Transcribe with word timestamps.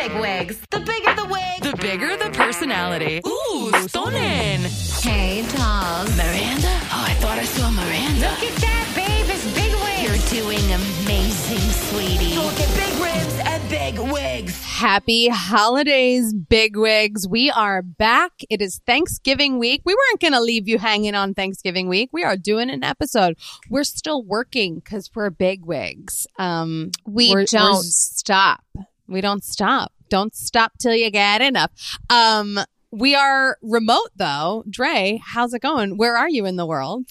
big 0.00 0.20
wigs. 0.20 0.60
The 0.70 0.80
bigger 0.80 1.14
the 1.14 1.26
wig, 1.26 1.62
The 1.62 1.76
bigger 1.80 2.16
the 2.16 2.30
personality. 2.30 3.20
Ooh, 3.26 3.72
stunning. 3.88 4.60
Hey, 5.02 5.42
dolls. 5.56 6.16
Miranda? 6.16 6.68
Oh, 6.92 7.04
I 7.06 7.14
thought 7.20 7.38
I 7.38 7.44
saw 7.44 7.70
Miranda. 7.70 8.30
Look 8.30 8.42
at 8.42 8.56
that, 8.60 8.92
babe. 8.96 9.26
It's 9.28 9.44
big 9.54 9.72
wigs. 9.74 10.02
You're 10.32 10.42
doing 10.42 10.64
amazing, 10.72 11.58
sweetie. 11.88 12.34
Look 12.36 12.58
at 12.60 12.74
big 12.76 12.94
ribs 13.02 13.38
and 13.44 13.68
big 13.70 13.98
wigs. 14.12 14.62
Happy 14.64 15.28
holidays, 15.28 16.32
bigwigs. 16.32 17.28
We 17.28 17.50
are 17.50 17.82
back. 17.82 18.32
It 18.48 18.62
is 18.62 18.80
Thanksgiving 18.86 19.58
week. 19.58 19.82
We 19.84 19.94
weren't 19.94 20.20
going 20.20 20.32
to 20.32 20.40
leave 20.40 20.66
you 20.68 20.78
hanging 20.78 21.14
on 21.14 21.34
Thanksgiving 21.34 21.88
week. 21.88 22.08
We 22.12 22.24
are 22.24 22.36
doing 22.38 22.70
an 22.70 22.82
episode. 22.82 23.36
We're 23.68 23.84
still 23.84 24.22
working 24.22 24.76
because 24.76 25.10
we're 25.14 25.28
bigwigs. 25.30 26.26
Um, 26.38 26.90
We 27.06 27.32
we're- 27.34 27.44
don't 27.44 27.72
we're- 27.72 27.82
stop. 27.82 28.62
We 29.10 29.20
don't 29.20 29.44
stop. 29.44 29.92
Don't 30.08 30.34
stop 30.34 30.72
till 30.78 30.94
you 30.94 31.10
get 31.10 31.40
enough. 31.42 31.70
Um, 32.08 32.58
we 32.92 33.14
are 33.14 33.56
remote 33.62 34.10
though. 34.16 34.64
Dre, 34.68 35.20
how's 35.24 35.54
it 35.54 35.62
going? 35.62 35.96
Where 35.96 36.16
are 36.16 36.28
you 36.28 36.46
in 36.46 36.56
the 36.56 36.66
world? 36.66 37.06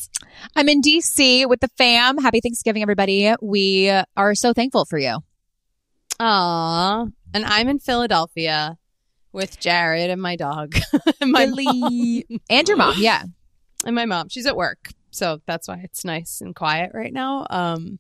I'm 0.56 0.68
in 0.68 0.82
DC 0.82 1.48
with 1.48 1.60
the 1.62 1.70
fam. 1.78 2.18
Happy 2.18 2.42
Thanksgiving, 2.42 2.82
everybody. 2.82 3.34
We 3.42 3.90
are 4.18 4.36
so 4.36 4.54
thankful 4.54 4.86
for 4.86 4.98
you. 4.98 5.20
Aw. 6.20 7.06
And 7.34 7.46
I'm 7.46 7.70
in 7.70 7.80
Philadelphia 7.80 8.78
with 9.32 9.60
Jared 9.60 10.10
and 10.10 10.22
my 10.22 10.36
dog. 10.36 10.76
and 11.22 11.32
my 11.32 11.46
Billy. 11.46 12.26
and 12.50 12.68
your 12.68 12.78
mom. 12.78 12.96
Yeah. 12.98 13.24
and 13.86 13.96
my 13.96 14.06
mom. 14.06 14.30
She's 14.30 14.46
at 14.46 14.56
work, 14.58 14.90
so 15.12 15.40
that's 15.46 15.68
why 15.68 15.82
it's 15.84 16.04
nice 16.04 16.42
and 16.42 16.56
quiet 16.56 16.92
right 16.94 17.14
now. 17.14 17.46
Um, 17.50 18.00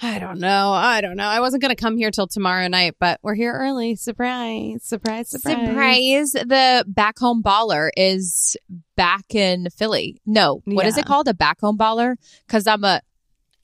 I 0.00 0.18
don't 0.20 0.38
know. 0.38 0.70
I 0.72 1.00
don't 1.00 1.16
know. 1.16 1.26
I 1.26 1.40
wasn't 1.40 1.60
gonna 1.62 1.74
come 1.74 1.96
here 1.96 2.10
till 2.10 2.28
tomorrow 2.28 2.68
night, 2.68 2.94
but 3.00 3.18
we're 3.22 3.34
here 3.34 3.52
early. 3.52 3.96
Surprise! 3.96 4.82
Surprise! 4.84 5.28
Surprise! 5.28 5.66
Surprise. 5.68 6.32
The 6.32 6.84
back 6.86 7.18
home 7.18 7.42
baller 7.42 7.90
is 7.96 8.56
back 8.96 9.34
in 9.34 9.68
Philly. 9.70 10.20
No, 10.24 10.62
what 10.66 10.86
is 10.86 10.96
Yeah. 10.96 11.00
it 11.00 11.06
called? 11.06 11.26
A 11.28 11.34
back 11.34 11.60
home 11.60 11.76
baller? 11.78 12.14
Because 12.46 12.66
I'm 12.66 12.84
a 12.84 13.00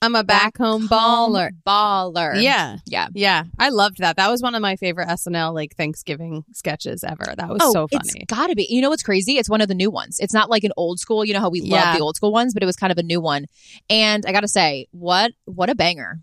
I'm 0.01 0.13
a 0.13 0.23
back 0.25 0.57
home 0.57 0.87
baller. 0.89 1.49
Baller. 1.65 2.39
Yeah, 2.39 2.77
Yeah. 2.85 3.07
yeah. 3.15 3.45
I 3.57 3.69
loved 3.69 3.99
that. 3.99 4.17
That 4.17 4.29
was 4.29 4.41
one 4.41 4.53
of 4.53 4.61
my 4.61 4.75
favorite 4.75 5.07
SNL 5.07 5.53
like 5.53 5.75
Thanksgiving 5.77 6.43
sketches 6.53 7.03
ever. 7.03 7.33
That 7.35 7.49
was 7.49 7.59
oh, 7.63 7.71
so 7.71 7.87
it's 7.91 8.11
funny. 8.11 8.25
gotta 8.27 8.55
be. 8.55 8.67
You 8.69 8.81
know 8.81 8.89
what's 8.89 9.01
crazy? 9.01 9.37
It's 9.39 9.49
one 9.49 9.61
of 9.61 9.67
the 9.67 9.73
new 9.73 9.89
ones. 9.89 10.19
It's 10.19 10.33
not 10.33 10.49
like 10.49 10.63
an 10.65 10.73
old 10.77 10.99
school. 10.99 11.25
You 11.25 11.33
know 11.33 11.39
how 11.39 11.49
we 11.49 11.61
Yeah. 11.61 11.77
love 11.85 11.97
the 11.97 12.03
old 12.03 12.17
school 12.17 12.33
ones, 12.33 12.53
but 12.53 12.61
it 12.61 12.67
was 12.67 12.75
kind 12.75 12.91
of 12.91 12.99
a 12.99 13.03
new 13.03 13.19
one. 13.21 13.45
And 13.89 14.25
I 14.27 14.31
gotta 14.33 14.49
say, 14.49 14.87
what 14.91 15.31
what 15.45 15.69
a 15.71 15.75
banger! 15.75 16.19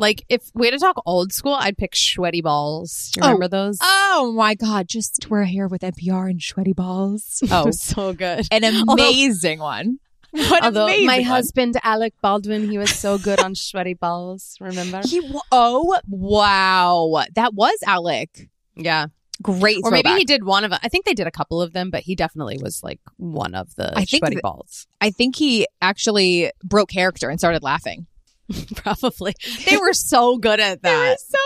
Like 0.00 0.24
if 0.28 0.50
we 0.54 0.66
had 0.66 0.72
to 0.72 0.78
talk 0.78 1.00
old 1.06 1.32
school, 1.32 1.54
I'd 1.54 1.76
pick 1.78 1.94
sweaty 1.94 2.40
balls. 2.40 3.10
Do 3.12 3.20
you 3.20 3.24
Oh. 3.24 3.28
remember 3.32 3.48
those? 3.48 3.78
Oh 3.82 4.32
my 4.34 4.54
god! 4.54 4.88
Just 4.88 5.26
we're 5.30 5.44
here 5.44 5.68
with 5.68 5.82
NPR 5.82 6.30
and 6.30 6.42
sweaty 6.42 6.72
balls. 6.72 7.42
Oh, 7.50 7.70
so 7.70 8.12
good. 8.12 8.46
an 8.50 8.64
Although- 8.88 8.92
amazing 8.94 9.58
one. 9.60 9.98
What 10.32 10.62
Although 10.64 10.84
amazing 10.84 11.06
my 11.06 11.16
one. 11.18 11.24
husband 11.24 11.76
Alec 11.82 12.14
Baldwin, 12.22 12.70
he 12.70 12.78
was 12.78 12.90
so 12.94 13.18
good 13.18 13.40
on 13.40 13.56
sweaty 13.56 13.94
balls. 13.94 14.56
Remember? 14.60 15.00
He 15.04 15.20
oh 15.50 15.98
wow, 16.08 17.24
that 17.34 17.54
was 17.54 17.76
Alec. 17.86 18.48
Yeah. 18.76 19.06
Great. 19.42 19.78
Or 19.84 19.90
maybe 19.90 20.10
he 20.10 20.24
did 20.24 20.44
one 20.44 20.64
of 20.64 20.70
them. 20.70 20.78
I 20.82 20.88
think 20.88 21.06
they 21.06 21.14
did 21.14 21.26
a 21.26 21.30
couple 21.30 21.62
of 21.62 21.72
them, 21.72 21.90
but 21.90 22.02
he 22.02 22.14
definitely 22.14 22.58
was 22.62 22.82
like 22.82 23.00
one 23.16 23.54
of 23.54 23.74
the 23.76 23.90
I 23.96 24.04
think 24.04 24.20
sweaty 24.20 24.36
that- 24.36 24.42
balls. 24.42 24.86
I 25.00 25.10
think 25.10 25.34
he 25.34 25.66
actually 25.80 26.52
broke 26.62 26.90
character 26.90 27.30
and 27.30 27.38
started 27.40 27.62
laughing. 27.62 28.06
Probably. 28.76 29.34
They 29.68 29.76
were 29.76 29.92
so 29.92 30.36
good 30.38 30.60
at 30.60 30.82
that. 30.82 31.06
It 31.06 31.10
was 31.10 31.24
so 31.28 31.38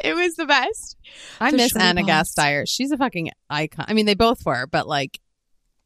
good. 0.00 0.08
It 0.10 0.14
was 0.14 0.34
the 0.34 0.46
best. 0.46 0.96
I 1.40 1.50
the 1.50 1.56
miss 1.56 1.76
Ana 1.76 2.02
balls. 2.04 2.34
Gasteyer. 2.36 2.64
She's 2.68 2.90
a 2.90 2.96
fucking 2.96 3.30
icon. 3.50 3.84
I 3.88 3.92
mean, 3.94 4.06
they 4.06 4.14
both 4.14 4.44
were, 4.44 4.66
but 4.66 4.86
like 4.88 5.20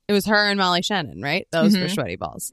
it 0.08 0.12
was 0.12 0.26
her 0.26 0.48
and 0.48 0.58
Molly 0.58 0.82
Shannon, 0.82 1.20
right? 1.20 1.46
Those 1.52 1.76
were 1.76 1.84
Mhm. 1.86 1.94
sweaty 1.94 2.16
balls. 2.16 2.52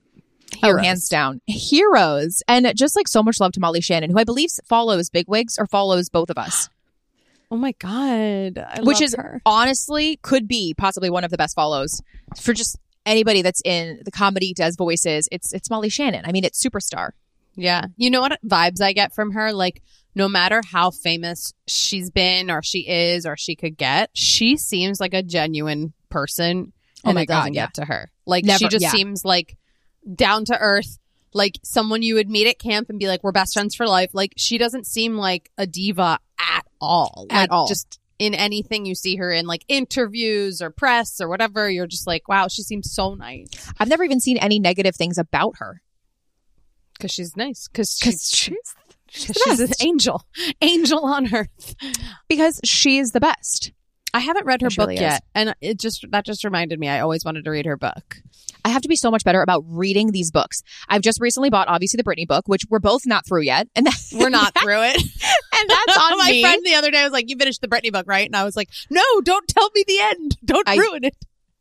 Oh, 0.61 0.77
hands 0.77 1.09
down. 1.09 1.41
Heroes. 1.47 2.43
And 2.47 2.71
just 2.75 2.95
like 2.95 3.07
so 3.07 3.23
much 3.23 3.39
love 3.39 3.53
to 3.53 3.59
Molly 3.59 3.81
Shannon, 3.81 4.11
who 4.11 4.19
I 4.19 4.23
believe 4.23 4.49
follows 4.65 5.09
Bigwigs 5.09 5.57
or 5.57 5.65
follows 5.67 6.09
both 6.09 6.29
of 6.29 6.37
us. 6.37 6.69
Oh 7.51 7.55
my 7.57 7.73
god. 7.73 8.57
I 8.57 8.79
Which 8.81 8.95
love 8.95 9.01
is 9.03 9.15
her. 9.15 9.39
honestly 9.45 10.17
could 10.23 10.47
be 10.47 10.73
possibly 10.75 11.11
one 11.11 11.23
of 11.23 11.29
the 11.29 11.37
best 11.37 11.53
follows 11.55 12.01
for 12.41 12.51
just 12.51 12.79
anybody 13.05 13.43
that's 13.43 13.61
in 13.63 13.99
the 14.05 14.09
comedy 14.09 14.55
does 14.55 14.75
voices. 14.75 15.29
It's 15.31 15.53
it's 15.53 15.69
Molly 15.69 15.89
Shannon. 15.89 16.23
I 16.25 16.31
mean, 16.31 16.45
it's 16.45 16.65
superstar. 16.65 17.11
Yeah. 17.55 17.85
You 17.97 18.09
know 18.09 18.21
what 18.21 18.39
vibes 18.45 18.81
I 18.81 18.93
get 18.93 19.13
from 19.13 19.31
her? 19.31 19.51
Like, 19.53 19.81
no 20.15 20.27
matter 20.27 20.61
how 20.65 20.91
famous 20.91 21.53
she's 21.67 22.09
been 22.11 22.51
or 22.51 22.61
she 22.61 22.87
is 22.87 23.25
or 23.25 23.35
she 23.37 23.55
could 23.55 23.77
get, 23.77 24.09
she 24.13 24.57
seems 24.57 24.99
like 24.99 25.13
a 25.13 25.23
genuine 25.23 25.93
person. 26.09 26.73
Oh 27.03 27.09
And 27.09 27.15
my 27.15 27.21
it 27.23 27.27
God, 27.27 27.53
yeah. 27.53 27.65
get 27.65 27.73
to 27.75 27.85
her. 27.85 28.11
Like, 28.25 28.45
Never- 28.45 28.59
she 28.59 28.67
just 28.69 28.83
yeah. 28.83 28.91
seems 28.91 29.25
like 29.25 29.57
down 30.15 30.45
to 30.45 30.57
earth, 30.57 30.99
like 31.33 31.57
someone 31.63 32.01
you 32.03 32.15
would 32.15 32.29
meet 32.29 32.47
at 32.47 32.59
camp 32.59 32.89
and 32.89 32.99
be 32.99 33.07
like, 33.07 33.23
we're 33.23 33.31
best 33.31 33.53
friends 33.53 33.73
for 33.75 33.87
life. 33.87 34.11
Like, 34.13 34.33
she 34.37 34.57
doesn't 34.57 34.85
seem 34.85 35.15
like 35.17 35.49
a 35.57 35.65
diva 35.65 36.19
at 36.39 36.65
all. 36.79 37.25
At 37.29 37.41
Like, 37.41 37.51
all. 37.51 37.67
Just 37.67 37.99
in 38.19 38.33
anything 38.35 38.85
you 38.85 38.93
see 38.95 39.15
her 39.17 39.31
in, 39.31 39.47
like 39.47 39.65
interviews 39.67 40.61
or 40.61 40.69
press 40.69 41.19
or 41.19 41.27
whatever, 41.27 41.69
you're 41.69 41.87
just 41.87 42.05
like, 42.07 42.27
wow, 42.27 42.47
she 42.47 42.61
seems 42.61 42.93
so 42.93 43.15
nice. 43.15 43.47
I've 43.79 43.89
never 43.89 44.03
even 44.03 44.19
seen 44.19 44.37
any 44.37 44.59
negative 44.59 44.95
things 44.95 45.17
about 45.17 45.55
her. 45.57 45.81
Because 46.97 47.11
she's 47.11 47.35
nice. 47.35 47.67
Because 47.67 47.97
she's, 48.01 48.29
she's, 48.29 48.57
she's, 49.09 49.59
an 49.59 49.69
angel. 49.81 50.23
Angel 50.61 51.03
on 51.05 51.33
earth. 51.33 51.75
because 52.27 52.59
she 52.63 52.97
is 52.97 53.11
the 53.11 53.19
best. 53.19 53.71
I 54.15 54.19
haven't 54.19 54.45
read 54.45 54.61
her 54.61 54.69
book 54.69 54.77
really 54.89 54.95
is. 54.95 55.01
yet, 55.01 55.23
and 55.33 55.55
it 55.59 55.79
just 55.79 56.05
that 56.11 56.23
just 56.23 56.43
reminded 56.43 56.79
me. 56.79 56.87
I 56.87 56.99
always 56.99 57.25
wanted 57.25 57.45
to 57.45 57.49
read 57.51 57.65
her 57.65 57.75
book. 57.75 58.17
I 58.63 58.69
have 58.69 58.83
to 58.83 58.87
be 58.87 58.95
so 58.95 59.09
much 59.09 59.23
better 59.23 59.41
about 59.41 59.63
reading 59.67 60.11
these 60.11 60.29
books. 60.29 60.61
I've 60.87 61.01
just 61.01 61.19
recently 61.19 61.49
bought 61.49 61.67
obviously 61.67 61.97
the 61.97 62.03
Britney 62.03 62.27
book, 62.27 62.47
which 62.47 62.61
we're 62.69 62.77
both 62.79 63.07
not 63.07 63.25
through 63.27 63.41
yet, 63.41 63.67
and 63.75 63.87
that, 63.87 63.95
We're 64.13 64.29
not 64.29 64.53
through 64.61 64.83
it. 64.83 64.97
and 65.01 65.69
that's 65.69 65.97
on 66.11 66.17
My 66.19 66.29
me. 66.29 66.41
friend 66.43 66.63
the 66.63 66.75
other 66.75 66.91
day 66.91 66.99
I 66.99 67.03
was 67.05 67.11
like, 67.11 67.27
"You 67.27 67.37
finished 67.37 67.61
the 67.61 67.67
Britney 67.67 67.91
book, 67.91 68.05
right?" 68.07 68.27
And 68.27 68.35
I 68.35 68.43
was 68.43 68.55
like, 68.55 68.69
"No, 68.91 69.01
don't 69.23 69.47
tell 69.47 69.69
me 69.73 69.83
the 69.87 69.99
end. 69.99 70.37
Don't 70.45 70.69
I- 70.69 70.75
ruin 70.77 71.05
it." 71.05 71.15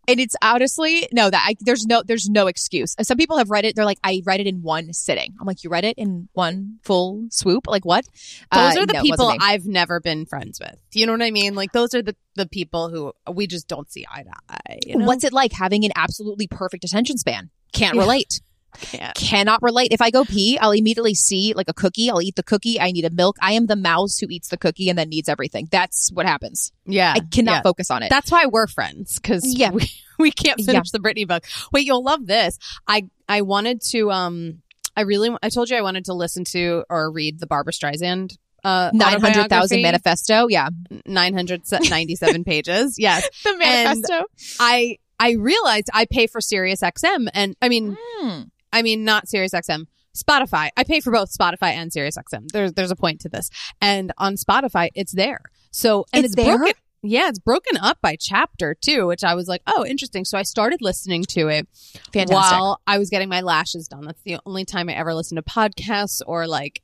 And 0.08 0.18
it's 0.20 0.34
honestly 0.42 1.08
no 1.12 1.30
that 1.30 1.44
I, 1.46 1.54
there's 1.60 1.86
no 1.86 2.02
there's 2.04 2.28
no 2.28 2.46
excuse. 2.46 2.94
Some 3.02 3.16
people 3.16 3.38
have 3.38 3.50
read 3.50 3.64
it. 3.64 3.76
They're 3.76 3.84
like, 3.84 3.98
I 4.02 4.22
read 4.24 4.40
it 4.40 4.46
in 4.46 4.62
one 4.62 4.92
sitting. 4.92 5.34
I'm 5.40 5.46
like, 5.46 5.62
you 5.64 5.70
read 5.70 5.84
it 5.84 5.96
in 5.98 6.28
one 6.32 6.78
full 6.82 7.26
swoop? 7.30 7.66
Like 7.66 7.84
what? 7.84 8.04
Those 8.52 8.76
Uh, 8.76 8.80
are 8.80 8.86
the 8.86 8.92
no, 8.94 9.02
people. 9.02 9.32
I've 9.40 9.66
never 9.66 10.00
been 10.00 10.26
friends 10.26 10.58
with. 10.60 10.76
You 10.92 11.06
know 11.06 11.12
what 11.12 11.22
I 11.22 11.30
mean? 11.30 11.54
Like 11.54 11.72
those 11.72 11.94
are 11.94 12.02
the 12.02 12.16
the 12.34 12.46
people 12.46 12.88
who 12.88 13.12
we 13.32 13.46
just 13.46 13.68
don't 13.68 13.90
see 13.90 14.04
eye 14.10 14.22
to 14.22 14.32
eye. 14.48 14.78
You 14.86 14.96
know? 14.98 15.06
What's 15.06 15.24
it 15.24 15.32
like 15.32 15.52
having 15.52 15.84
an 15.84 15.92
absolutely 15.96 16.46
perfect 16.46 16.84
attention 16.84 17.18
span? 17.18 17.50
Can't 17.72 17.94
Yeah. 17.94 18.02
relate. 18.02 18.40
Can't. 18.80 19.14
Cannot 19.14 19.62
relate. 19.62 19.88
If 19.92 20.00
I 20.00 20.10
go 20.10 20.24
pee, 20.24 20.58
I'll 20.58 20.70
immediately 20.72 21.14
see 21.14 21.52
like 21.54 21.68
a 21.68 21.74
cookie. 21.74 22.10
I'll 22.10 22.22
eat 22.22 22.36
the 22.36 22.42
cookie. 22.42 22.80
I 22.80 22.90
need 22.92 23.04
a 23.04 23.10
milk. 23.10 23.36
I 23.40 23.52
am 23.52 23.66
the 23.66 23.76
mouse 23.76 24.18
who 24.18 24.26
eats 24.30 24.48
the 24.48 24.56
cookie 24.56 24.88
and 24.88 24.98
then 24.98 25.08
needs 25.08 25.28
everything. 25.28 25.68
That's 25.70 26.10
what 26.12 26.26
happens. 26.26 26.72
Yeah, 26.86 27.12
I 27.16 27.20
cannot 27.20 27.52
yeah. 27.52 27.62
focus 27.62 27.90
on 27.90 28.02
it. 28.02 28.10
That's 28.10 28.30
why 28.30 28.46
we're 28.46 28.66
friends 28.66 29.18
because 29.20 29.42
Yeah. 29.46 29.70
we, 29.70 29.88
we 30.18 30.30
can't 30.30 30.58
Yeah. 30.60 30.72
finish 30.72 30.90
the 30.90 30.98
Britney 30.98 31.26
book. 31.28 31.44
Wait, 31.72 31.86
you'll 31.86 32.02
love 32.04 32.26
this. 32.26 32.58
I 32.86 33.08
I 33.28 33.42
wanted 33.42 33.82
to 33.90 34.10
um 34.10 34.62
I 34.96 35.02
really 35.02 35.30
I 35.42 35.48
told 35.48 35.70
you 35.70 35.76
I 35.76 35.82
wanted 35.82 36.04
to 36.06 36.14
listen 36.14 36.44
to 36.52 36.84
or 36.90 37.10
read 37.10 37.40
the 37.40 37.46
Barbra 37.46 37.72
Streisand 37.72 38.36
uh 38.64 38.90
Nine 38.92 39.20
hundred 39.20 39.48
thousand 39.48 39.82
manifesto. 39.82 40.46
Yeah, 40.48 40.68
997 41.06 42.44
pages. 42.44 42.98
Yes. 42.98 43.28
the 43.44 43.56
manifesto. 43.56 44.24
I 44.60 44.98
I 45.18 45.32
realized 45.32 45.88
I 45.92 46.04
pay 46.06 46.26
for 46.26 46.40
Sirius 46.40 46.80
XM 46.80 47.28
and 47.34 47.56
I 47.62 47.68
mean 47.68 47.96
Hmm. 48.18 48.40
I 48.72 48.82
mean 48.82 49.04
not 49.04 49.26
SiriusXM. 49.26 49.86
Spotify. 50.16 50.68
I 50.76 50.84
pay 50.84 51.00
for 51.00 51.10
both 51.10 51.36
Spotify 51.36 51.72
and 51.72 51.90
SiriusXM. 51.90 52.48
There's 52.52 52.72
there's 52.74 52.90
a 52.90 52.96
point 52.96 53.20
to 53.22 53.28
this. 53.28 53.50
And 53.80 54.12
on 54.18 54.34
Spotify 54.34 54.90
it's 54.94 55.12
there. 55.12 55.40
So 55.70 56.04
and 56.12 56.24
It's 56.24 56.34
it's, 56.34 56.44
there? 56.44 56.58
broken 56.58 56.74
yeah, 57.04 57.28
it's 57.28 57.40
broken 57.40 57.76
up 57.78 57.98
by 58.00 58.16
chapter 58.16 58.74
too, 58.74 59.08
which 59.08 59.24
I 59.24 59.34
was 59.34 59.48
like, 59.48 59.62
oh, 59.66 59.84
interesting. 59.84 60.24
So 60.24 60.38
I 60.38 60.42
started 60.42 60.80
listening 60.80 61.24
to 61.30 61.48
it 61.48 61.66
Fantastic. 62.12 62.30
while 62.30 62.80
I 62.86 62.98
was 62.98 63.10
getting 63.10 63.28
my 63.28 63.40
lashes 63.40 63.88
done. 63.88 64.04
That's 64.06 64.22
the 64.22 64.38
only 64.46 64.64
time 64.64 64.88
I 64.88 64.92
ever 64.92 65.12
listen 65.12 65.34
to 65.34 65.42
podcasts 65.42 66.22
or 66.24 66.46
like, 66.46 66.80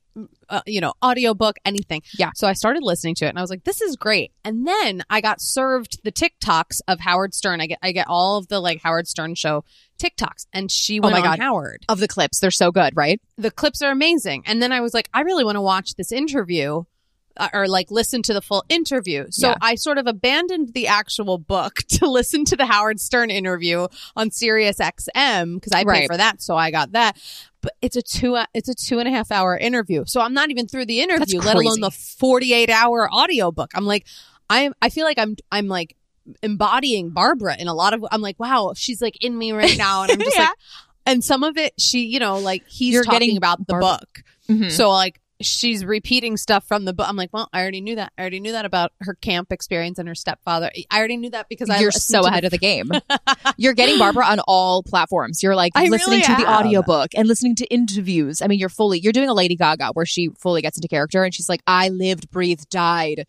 uh, 0.49 0.63
you 0.67 0.81
know, 0.81 0.93
audiobook, 1.05 1.57
anything. 1.65 2.03
Yeah. 2.19 2.31
So 2.35 2.47
I 2.49 2.53
started 2.53 2.83
listening 2.83 3.15
to 3.17 3.27
it 3.27 3.29
and 3.31 3.39
I 3.39 3.43
was 3.43 3.51
like, 3.51 3.65
this 3.65 3.81
is 3.81 3.97
great. 3.97 4.33
And 4.45 4.67
then 4.67 5.03
I 5.11 5.21
got 5.21 5.41
served 5.41 6.03
the 6.05 6.13
TikToks 6.13 6.81
of 6.89 7.01
Howard 7.01 7.35
Stern. 7.35 7.61
I 7.61 7.67
get, 7.67 7.79
I 7.83 7.93
get 7.93 8.07
all 8.09 8.39
of 8.39 8.49
the 8.49 8.61
like 8.61 8.81
Howard 8.83 9.07
Stern 9.09 9.35
show 9.35 9.65
TikToks 9.99 10.47
and 10.53 10.71
she 10.71 11.01
went 11.01 11.15
Oh 11.17 11.21
my 11.21 11.27
on 11.27 11.37
God. 11.37 11.43
Howard. 11.43 11.85
of 11.89 12.01
the 12.01 12.09
clips, 12.09 12.39
they're 12.41 12.51
so 12.51 12.71
good, 12.71 12.97
right? 12.97 13.21
The 13.37 13.51
clips 13.51 13.83
are 13.83 13.91
amazing. 13.91 14.43
And 14.47 14.63
then 14.63 14.73
I 14.73 14.81
was 14.81 14.95
like, 14.95 15.09
I 15.13 15.21
really 15.23 15.45
want 15.45 15.57
to 15.57 15.63
watch 15.63 15.95
this 15.97 16.13
interview. 16.13 16.85
Uh, 17.39 17.49
Or 17.55 17.69
like 17.69 17.91
listen 17.91 18.23
to 18.23 18.35
the 18.35 18.41
full 18.43 18.65
interview. 18.69 19.27
So 19.31 19.49
Yeah. 19.51 19.55
I 19.61 19.77
sort 19.77 19.99
of 19.99 20.07
abandoned 20.07 20.75
the 20.75 20.89
actual 20.89 21.39
book 21.39 21.75
to 21.89 22.07
listen 22.11 22.45
to 22.47 22.57
the 22.57 22.67
Howard 22.67 22.99
Stern 23.01 23.31
interview 23.31 23.87
on 24.17 24.31
Sirius 24.31 24.79
XM 24.79 25.55
because 25.55 25.73
I 25.73 25.85
pay 25.85 25.89
Right. 25.89 26.07
for 26.09 26.17
that. 26.17 26.43
So 26.43 26.57
I 26.57 26.71
got 26.71 26.93
that. 26.93 27.17
But 27.61 27.75
it's 27.83 27.97
a 27.97 28.03
two 28.03 28.37
it's 28.55 28.69
a 28.69 28.75
two 28.75 28.99
and 28.99 29.09
a 29.09 29.11
half 29.11 29.31
hour 29.33 29.57
interview. 29.57 30.05
So 30.07 30.21
I'm 30.21 30.35
not 30.35 30.51
even 30.51 30.67
through 30.69 30.87
the 30.87 31.01
interview, 31.01 31.41
let 31.41 31.57
alone 31.57 31.81
the 31.81 31.91
48 31.91 32.71
hour 32.71 33.09
audio 33.13 33.51
book. 33.53 33.71
I'm 33.75 33.85
like, 33.87 34.07
I 34.51 34.71
I 34.83 34.89
feel 34.91 35.05
like 35.05 35.19
I'm 35.19 35.37
I'm 35.51 35.69
like 35.69 35.97
embodying 36.43 37.11
Barbra 37.11 37.57
in 37.59 37.69
a 37.69 37.75
lot 37.75 37.95
of 37.95 38.05
I'm 38.11 38.21
like, 38.21 38.39
wow, 38.39 38.73
she's 38.77 39.01
like 39.01 39.23
in 39.25 39.37
me 39.37 39.53
right 39.53 39.77
now. 39.87 40.03
And 40.03 40.13
I'm 40.13 40.19
just 40.21 40.37
Yeah. 40.37 40.45
like 40.47 40.55
and 41.07 41.25
some 41.25 41.43
of 41.43 41.57
it 41.57 41.73
she, 41.79 42.01
you 42.05 42.19
know, 42.19 42.39
like 42.39 42.65
he's 42.69 42.95
You're 42.95 43.05
talking 43.05 43.37
about 43.37 43.59
the 43.59 43.65
Barbra- 43.75 43.99
book. 44.01 44.23
Mhm. 44.49 44.71
So 44.71 44.91
like 44.91 45.21
she's 45.41 45.85
repeating 45.85 46.37
stuff 46.37 46.67
from 46.67 46.85
the 46.85 46.93
book. 46.93 47.09
I'm 47.09 47.17
like, 47.17 47.31
well, 47.33 47.49
I 47.53 47.61
already 47.61 47.81
knew 47.81 47.97
that. 47.97 48.13
I 48.19 48.23
already 48.23 48.41
knew 48.41 48.53
that 48.53 48.65
about 48.65 48.93
her 49.01 49.15
camp 49.15 49.53
experience 49.53 49.99
and 49.99 50.09
her 50.09 50.15
stepfather. 50.15 50.71
I 50.91 50.99
already 50.99 51.17
knew 51.17 51.31
that 51.31 51.49
because 51.49 51.71
I 51.71 51.79
You're 51.79 51.91
so 51.91 52.27
ahead 52.27 52.45
of 52.45 52.51
the 52.51 52.59
game. 52.59 52.91
You're 53.57 53.75
getting 53.75 53.99
Barbra 53.99 54.25
on 54.25 54.41
all 54.47 54.83
platforms. 54.83 55.43
You're 55.43 55.57
like 55.57 55.73
I 55.75 55.87
listening 55.89 56.21
really 56.21 56.23
to 56.23 56.43
the 56.43 56.51
audiobook 56.51 57.11
and 57.15 57.29
listening 57.29 57.55
to 57.57 57.67
interviews. 57.67 58.43
I 58.43 58.47
mean, 58.47 58.59
you're 58.59 58.69
fully, 58.69 58.99
you're 58.99 59.13
doing 59.13 59.29
a 59.29 59.35
Lady 59.35 59.57
Gaga 59.57 59.91
where 59.93 60.07
she 60.07 60.29
fully 60.39 60.63
gets 60.63 60.77
into 60.77 60.89
character 60.89 61.23
and 61.25 61.35
she's 61.35 61.49
like, 61.49 61.63
I 61.67 61.89
lived, 61.89 62.31
breathed, 62.31 62.69
died. 62.69 63.27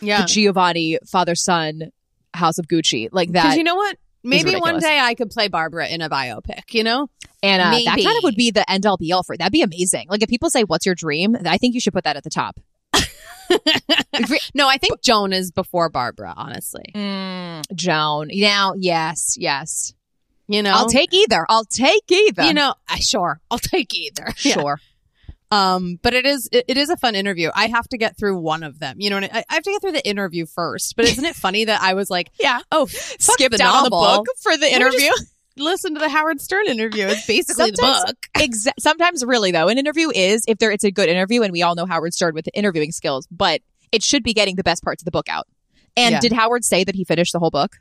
Yeah. 0.00 0.22
The 0.22 0.26
Giovanni, 0.26 0.98
father, 1.06 1.34
son, 1.34 1.92
House 2.32 2.58
of 2.58 2.66
Gucci. 2.68 3.08
Like 3.12 3.30
Because 3.30 3.50
that. 3.50 3.58
you 3.58 3.64
know 3.64 3.74
what? 3.74 3.96
Maybe 4.22 4.54
one 4.56 4.78
day 4.78 4.98
I 4.98 5.14
could 5.14 5.30
play 5.30 5.48
Barbra 5.48 5.88
in 5.88 6.02
a 6.02 6.10
biopic, 6.10 6.72
you 6.74 6.84
know? 6.84 7.08
and 7.42 7.62
uh, 7.62 7.70
that 7.70 8.02
kind 8.04 8.18
of 8.18 8.22
would 8.24 8.34
be 8.36 8.50
the 8.50 8.68
end 8.70 8.84
all 8.84 8.96
be 8.98 9.12
all 9.12 9.22
for 9.22 9.32
it. 9.34 9.38
That'd 9.38 9.52
be 9.52 9.62
amazing. 9.62 10.08
Like 10.10 10.22
if 10.22 10.28
people 10.28 10.50
say, 10.50 10.62
what's 10.64 10.84
your 10.84 10.94
dream? 10.94 11.36
I 11.46 11.56
think 11.56 11.74
you 11.74 11.80
should 11.80 11.94
put 11.94 12.04
that 12.04 12.16
at 12.16 12.24
the 12.24 12.30
top. 12.30 12.60
No, 14.54 14.68
I 14.68 14.78
think 14.78 15.02
Joan 15.02 15.32
is 15.32 15.50
before 15.50 15.88
Barbra, 15.88 16.32
honestly. 16.36 16.92
Mm, 16.94 17.64
Joan. 17.74 18.28
Now, 18.32 18.74
yes, 18.76 19.34
yes. 19.36 19.92
You 20.46 20.62
know? 20.62 20.72
I'll 20.72 20.88
take 20.88 21.12
either. 21.12 21.46
I'll 21.48 21.64
take 21.64 22.10
either. 22.10 22.42
you 22.44 22.54
know, 22.54 22.74
I 22.88 23.00
sure. 23.00 23.40
I'll 23.50 23.58
take 23.58 23.92
either. 23.94 24.28
Sure. 24.36 24.78
Um, 25.52 25.98
but 26.02 26.14
it 26.14 26.26
is 26.26 26.48
it, 26.52 26.64
it 26.68 26.76
is 26.76 26.90
a 26.90 26.96
fun 26.96 27.14
interview. 27.14 27.50
I 27.54 27.66
have 27.66 27.88
to 27.88 27.98
get 27.98 28.16
through 28.16 28.38
one 28.38 28.62
of 28.62 28.78
them. 28.78 28.96
You 29.00 29.10
know, 29.10 29.16
what 29.20 29.34
I, 29.34 29.44
I 29.50 29.54
have 29.54 29.62
to 29.64 29.70
get 29.70 29.80
through 29.80 29.92
the 29.92 30.06
interview 30.08 30.46
first. 30.46 30.94
But 30.96 31.06
isn't 31.06 31.24
it 31.24 31.34
funny 31.46 31.64
that 31.64 31.80
I 31.82 31.94
was 31.94 32.08
like, 32.10 32.30
Yeah. 32.38 32.60
oh, 32.70 32.86
Skipped 32.86 33.58
the 33.58 33.64
on 33.64 33.84
the 33.84 33.90
book 33.90 34.26
for 34.42 34.56
the 34.56 34.72
interview. 34.72 35.10
Listen 35.56 35.94
to 35.94 36.00
the 36.00 36.08
Howard 36.08 36.40
Stern 36.40 36.68
interview. 36.68 37.06
It's 37.08 37.26
basically 37.26 37.72
the 37.72 37.82
book. 38.06 38.16
Exa- 38.36 38.72
sometimes 38.78 39.24
really 39.24 39.50
though 39.50 39.68
an 39.68 39.76
interview 39.78 40.10
is 40.14 40.44
if 40.46 40.58
there 40.58 40.70
it's 40.70 40.84
a 40.84 40.90
good 40.92 41.08
interview 41.08 41.42
and 41.42 41.52
we 41.52 41.62
all 41.62 41.74
know 41.74 41.84
howard 41.84 42.14
started 42.14 42.34
with 42.36 42.44
the 42.46 42.56
interviewing 42.56 42.92
skills 42.92 43.26
but 43.30 43.60
it 43.92 44.02
should 44.04 44.22
be 44.22 44.32
getting 44.32 44.54
the 44.56 44.62
best 44.62 44.82
parts 44.84 45.02
of 45.02 45.04
the 45.04 45.10
book 45.10 45.28
out 45.28 45.46
and 45.96 46.12
Yeah. 46.12 46.20
did 46.20 46.32
howard 46.32 46.64
say 46.64 46.84
that 46.84 46.94
he 46.94 47.04
finished 47.04 47.32
the 47.32 47.40
whole 47.40 47.50
book 47.50 47.76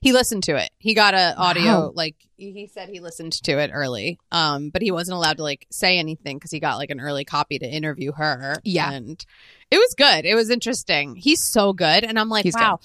He 0.00 0.12
listened 0.12 0.44
to 0.44 0.56
it. 0.56 0.70
He 0.78 0.94
got 0.94 1.14
a 1.14 1.34
audio 1.36 1.64
Wow. 1.64 1.92
like 1.94 2.16
he 2.36 2.66
said 2.72 2.88
he 2.88 3.00
listened 3.00 3.32
to 3.44 3.58
it 3.58 3.70
early. 3.72 4.18
Um, 4.30 4.70
but 4.70 4.82
he 4.82 4.90
wasn't 4.90 5.16
allowed 5.16 5.38
to 5.38 5.42
like 5.42 5.66
say 5.70 5.98
anything 5.98 6.36
because 6.36 6.50
he 6.50 6.60
got 6.60 6.76
like 6.76 6.90
an 6.90 7.00
early 7.00 7.24
copy 7.24 7.58
to 7.58 7.66
interview 7.66 8.12
her. 8.12 8.60
Yeah. 8.64 8.92
and 8.92 9.24
it 9.70 9.78
was 9.78 9.94
good. 9.96 10.24
It 10.24 10.34
was 10.34 10.50
interesting. 10.50 11.16
He's 11.16 11.42
so 11.42 11.72
good, 11.72 12.04
and 12.04 12.18
I'm 12.18 12.28
like, 12.28 12.44
He's 12.44 12.54
wow. 12.54 12.78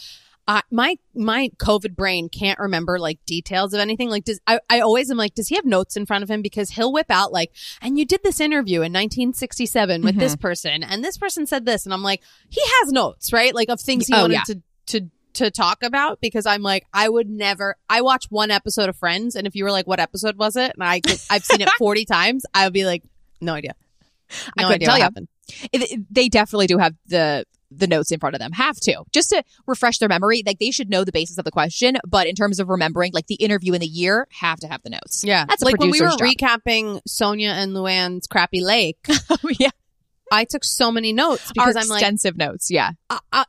Uh, 0.48 0.62
my 0.72 0.98
my 1.14 1.50
COVID 1.58 1.96
brain 1.96 2.28
can't 2.28 2.58
remember 2.58 2.98
like 2.98 3.20
details 3.28 3.72
of 3.76 3.80
anything. 3.80 4.10
Like, 4.10 4.24
does 4.24 4.40
I, 4.48 4.60
I 4.68 4.80
always 4.80 5.12
am 5.12 5.18
like, 5.18 5.36
does 5.36 5.48
he 5.48 5.54
have 5.56 5.66
notes 5.66 5.96
in 5.96 6.08
front 6.08 6.24
of 6.24 6.30
him? 6.32 6.42
Because 6.42 6.72
he'll 6.72 6.92
whip 6.92 7.12
out 7.12 7.32
like, 7.32 7.52
and 7.84 8.00
you 8.00 8.06
did 8.06 8.22
this 8.24 8.40
interview 8.40 8.78
in 8.78 8.92
1967 8.92 10.02
with 10.02 10.12
Mm-hmm. 10.14 10.20
this 10.20 10.36
person, 10.36 10.82
and 10.84 11.04
this 11.04 11.20
person 11.20 11.46
said 11.46 11.66
this, 11.66 11.86
and 11.86 11.94
I'm 11.94 12.02
like, 12.02 12.24
he 12.50 12.62
has 12.82 12.92
notes, 12.92 13.32
right? 13.32 13.54
Like 13.54 13.70
of 13.70 13.80
things 13.80 14.08
he 14.08 14.14
Oh, 14.16 14.22
wanted 14.22 14.34
yeah. 14.34 14.44
to 14.46 14.62
to 14.88 15.10
to 15.40 15.52
talk 15.52 15.84
about 15.84 16.22
because 16.22 16.46
I'm 16.46 16.62
like, 16.62 16.86
I 16.94 17.10
would 17.10 17.30
never. 17.30 17.76
I 17.90 18.02
watch 18.02 18.26
one 18.30 18.52
episode 18.52 18.88
of 18.90 18.96
Friends, 18.96 19.36
and 19.36 19.46
if 19.48 19.56
you 19.56 19.64
were 19.66 19.72
like, 19.72 19.88
what 19.88 20.00
episode 20.00 20.38
was 20.38 20.56
it? 20.56 20.72
And 20.76 20.84
I 20.84 21.00
could, 21.02 21.20
I've 21.30 21.44
seen 21.44 21.62
it 21.62 21.70
40 21.78 22.06
times, 22.06 22.46
I 22.54 22.66
would 22.66 22.74
be 22.74 22.86
like, 22.86 23.04
no 23.42 23.54
idea. 23.54 23.74
I 24.58 24.64
couldn't 24.64 24.72
idea 24.74 24.86
tell 24.88 24.94
what 24.94 24.98
you. 25.00 25.04
happened. 25.04 25.28
It- 25.74 26.06
they 26.14 26.30
definitely 26.30 26.68
do 26.68 26.78
have 26.78 26.94
the 27.08 27.46
the 27.72 27.86
notes 27.86 28.12
in 28.12 28.20
front 28.20 28.34
of 28.34 28.40
them 28.40 28.52
have 28.52 28.78
to 28.80 29.04
just 29.12 29.30
to 29.30 29.44
refresh 29.68 30.00
their 30.00 30.10
memory 30.10 30.42
like 30.44 30.58
they 30.58 30.72
should 30.72 30.90
know 30.90 31.04
the 31.04 31.12
basis 31.12 31.38
of 31.38 31.46
the 31.46 31.52
question 31.52 31.98
but 32.08 32.26
in 32.26 32.34
terms 32.34 32.60
of 32.60 32.68
remembering 32.68 33.12
like 33.14 33.28
the 33.28 33.36
interview 33.36 33.74
in 33.74 33.80
the 33.80 33.86
year 33.86 34.28
have 34.32 34.60
to 34.60 34.68
have 34.68 34.82
the 34.82 34.90
notes 34.90 35.24
Yeah, 35.24 35.46
That's 35.46 35.62
a 35.62 35.66
like 35.66 35.78
when 35.78 35.92
we 35.92 36.02
were 36.02 36.08
job. 36.08 36.20
recapping 36.20 37.00
Sonja 37.08 37.50
and 37.50 37.74
Luann's 37.74 38.28
Crappie 38.28 38.64
Lake. 38.64 38.98
oh 39.30 39.38
yeah 39.60 39.70
I 40.32 40.46
took 40.46 40.64
so 40.64 40.92
many 40.92 41.14
notes 41.14 41.52
because 41.54 41.76
Our 41.76 41.82
I'm 41.82 41.88
like, 41.90 42.02
extensive 42.02 42.38
notes 42.38 42.70
yeah 42.72 42.92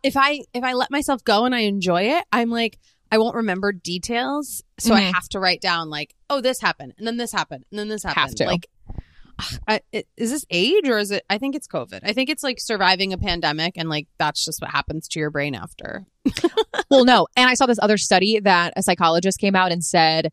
if 0.02 0.16
I 0.16 0.40
if 0.54 0.62
I 0.64 0.72
let 0.74 0.90
myself 0.90 1.22
go 1.24 1.44
and 1.44 1.54
I 1.54 1.60
enjoy 1.60 2.02
it, 2.02 2.24
I'm 2.32 2.50
like 2.50 2.78
I 3.12 3.18
won't 3.18 3.34
remember 3.34 3.72
details, 3.72 4.62
so 4.78 4.94
I 4.94 5.00
Mhm. 5.02 5.12
have 5.14 5.28
to 5.30 5.40
write 5.40 5.60
down 5.60 5.90
like, 5.90 6.14
oh, 6.28 6.40
this 6.40 6.60
happened, 6.60 6.94
and 6.96 7.04
then 7.06 7.16
this 7.16 7.32
happened, 7.32 7.64
and 7.70 7.78
then 7.78 7.88
this 7.88 8.04
happened. 8.04 8.20
Have 8.20 8.34
to. 8.36 8.44
Like, 8.44 8.68
I, 9.66 9.80
it, 9.90 10.06
is 10.16 10.30
this 10.30 10.44
age 10.48 10.88
or 10.88 10.98
is 10.98 11.10
it? 11.10 11.24
I 11.28 11.38
think 11.38 11.56
it's 11.56 11.66
COVID. 11.66 12.00
I 12.04 12.12
think 12.12 12.30
it's 12.30 12.44
like 12.44 12.60
surviving 12.60 13.12
a 13.12 13.18
pandemic, 13.18 13.74
and 13.76 13.88
like 13.88 14.06
that's 14.18 14.44
just 14.44 14.62
what 14.62 14.70
happens 14.70 15.08
to 15.08 15.18
your 15.18 15.30
brain 15.30 15.56
after. 15.56 16.06
well, 16.90 17.04
no. 17.04 17.26
And 17.36 17.48
I 17.48 17.54
saw 17.54 17.66
this 17.66 17.80
other 17.82 17.96
study 17.98 18.38
that 18.40 18.74
a 18.76 18.82
psychologist 18.82 19.40
came 19.40 19.56
out 19.56 19.72
and 19.72 19.82
said 19.84 20.30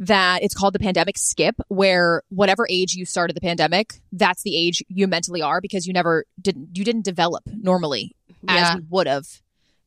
that 0.00 0.42
it's 0.42 0.54
called 0.54 0.74
the 0.74 0.78
pandemic 0.78 1.16
skip, 1.18 1.54
where 1.68 2.22
whatever 2.30 2.66
age 2.68 2.94
you 2.94 3.04
started 3.04 3.36
the 3.36 3.40
pandemic, 3.40 4.00
that's 4.12 4.42
the 4.42 4.56
age 4.56 4.82
you 4.88 5.06
mentally 5.06 5.42
are 5.42 5.60
because 5.60 5.86
you 5.86 5.92
never 5.92 6.24
didn't 6.40 6.70
you 6.76 6.84
didn't 6.84 7.04
develop 7.04 7.42
normally 7.46 8.16
Yeah. 8.42 8.70
as 8.70 8.74
you 8.76 8.86
would 8.90 9.06
have 9.06 9.26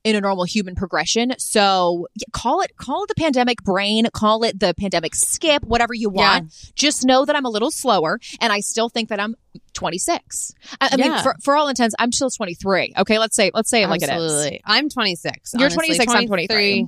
in 0.04 0.15
a 0.18 0.21
normal 0.21 0.44
human 0.44 0.75
progression. 0.75 1.33
So 1.38 2.07
yeah, 2.13 2.25
call 2.33 2.62
it 2.62 2.75
call 2.77 3.04
it 3.06 3.07
the 3.07 3.15
pandemic 3.15 3.63
brain, 3.63 4.06
call 4.13 4.44
it 4.44 4.60
the 4.60 4.74
pandemic 4.74 5.15
skip, 5.15 5.63
whatever 5.63 5.94
you 5.94 6.12
Yeah. 6.13 6.39
want. 6.39 6.54
Just 6.75 7.06
know 7.06 7.24
that 7.25 7.36
I'm 7.36 7.45
a 7.45 7.50
little 7.50 7.71
slower, 7.71 8.19
and 8.42 8.51
I 8.54 8.60
still 8.60 8.89
think 8.89 9.10
that 9.10 9.19
I'm 9.19 9.36
26. 9.74 10.54
I, 10.81 10.89
I 10.92 10.98
mean, 10.98 11.18
for, 11.24 11.36
for 11.42 11.56
all 11.56 11.68
intents, 11.69 11.95
I'm 11.98 12.12
still 12.12 12.30
23. 12.30 12.94
Okay, 12.98 13.18
let's 13.18 13.36
say 13.36 13.50
let's 13.54 13.69
say 13.69 13.81
it 13.83 13.88
like 13.89 14.01
it 14.01 14.06
is. 14.06 14.10
Absolutely. 14.12 14.62
I'm 14.65 14.89
26. 14.89 15.54
You're 15.54 15.62
honestly. 15.63 15.75
26, 15.95 16.13
I'm 16.13 16.27
23. 16.27 16.88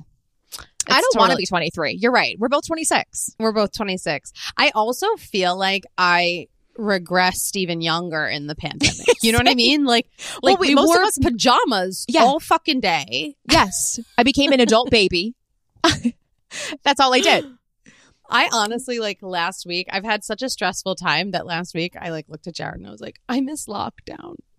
I 0.88 1.00
don't 1.00 1.16
want 1.16 1.30
to 1.32 1.36
be 1.36 1.46
23. 1.46 1.94
You're 2.00 2.12
right. 2.12 2.36
We're 2.38 2.48
both 2.48 2.66
26. 2.66 3.36
We're 3.38 3.52
both 3.52 3.72
26. 3.72 4.32
I 4.56 4.70
also 4.74 5.06
feel 5.16 5.56
like 5.56 5.84
I 5.98 6.48
regressed 6.78 7.56
even 7.56 7.80
younger 7.80 8.26
in 8.26 8.46
the 8.46 8.54
pandemic. 8.54 8.96
You 9.22 9.32
know 9.32 9.38
what 9.38 9.48
I 9.48 9.54
mean? 9.54 9.84
Like, 9.86 10.06
Well, 10.42 10.52
like 10.52 10.60
we- 10.60 10.68
we, 10.68 10.74
most 10.74 10.90
of 10.90 10.96
wore 10.96 11.02
us- 11.02 11.18
pajamas 11.20 12.04
Yeah. 12.08 12.22
all 12.22 12.38
fucking 12.38 12.80
day. 12.80 13.34
Yes. 13.50 13.98
I 14.18 14.22
became 14.22 14.52
an 14.52 14.60
adult 14.60 14.90
baby. 14.90 15.34
That's 16.84 17.00
all 17.00 17.12
I 17.14 17.20
did. 17.20 17.44
I 18.30 18.48
honestly 18.52 18.98
like 18.98 19.18
last 19.22 19.66
week. 19.66 19.86
I've 19.90 20.04
had 20.04 20.22
such 20.24 20.42
a 20.42 20.48
stressful 20.50 20.96
time 20.96 21.30
that 21.30 21.46
last 21.46 21.74
week 21.74 21.94
I 22.00 22.10
like 22.10 22.26
looked 22.28 22.46
at 22.48 22.54
Jared 22.56 22.76
and 22.78 22.86
I 22.86 22.90
was 22.90 23.00
like, 23.00 23.20
I 23.28 23.40
miss 23.40 23.66
lockdown. 23.66 24.34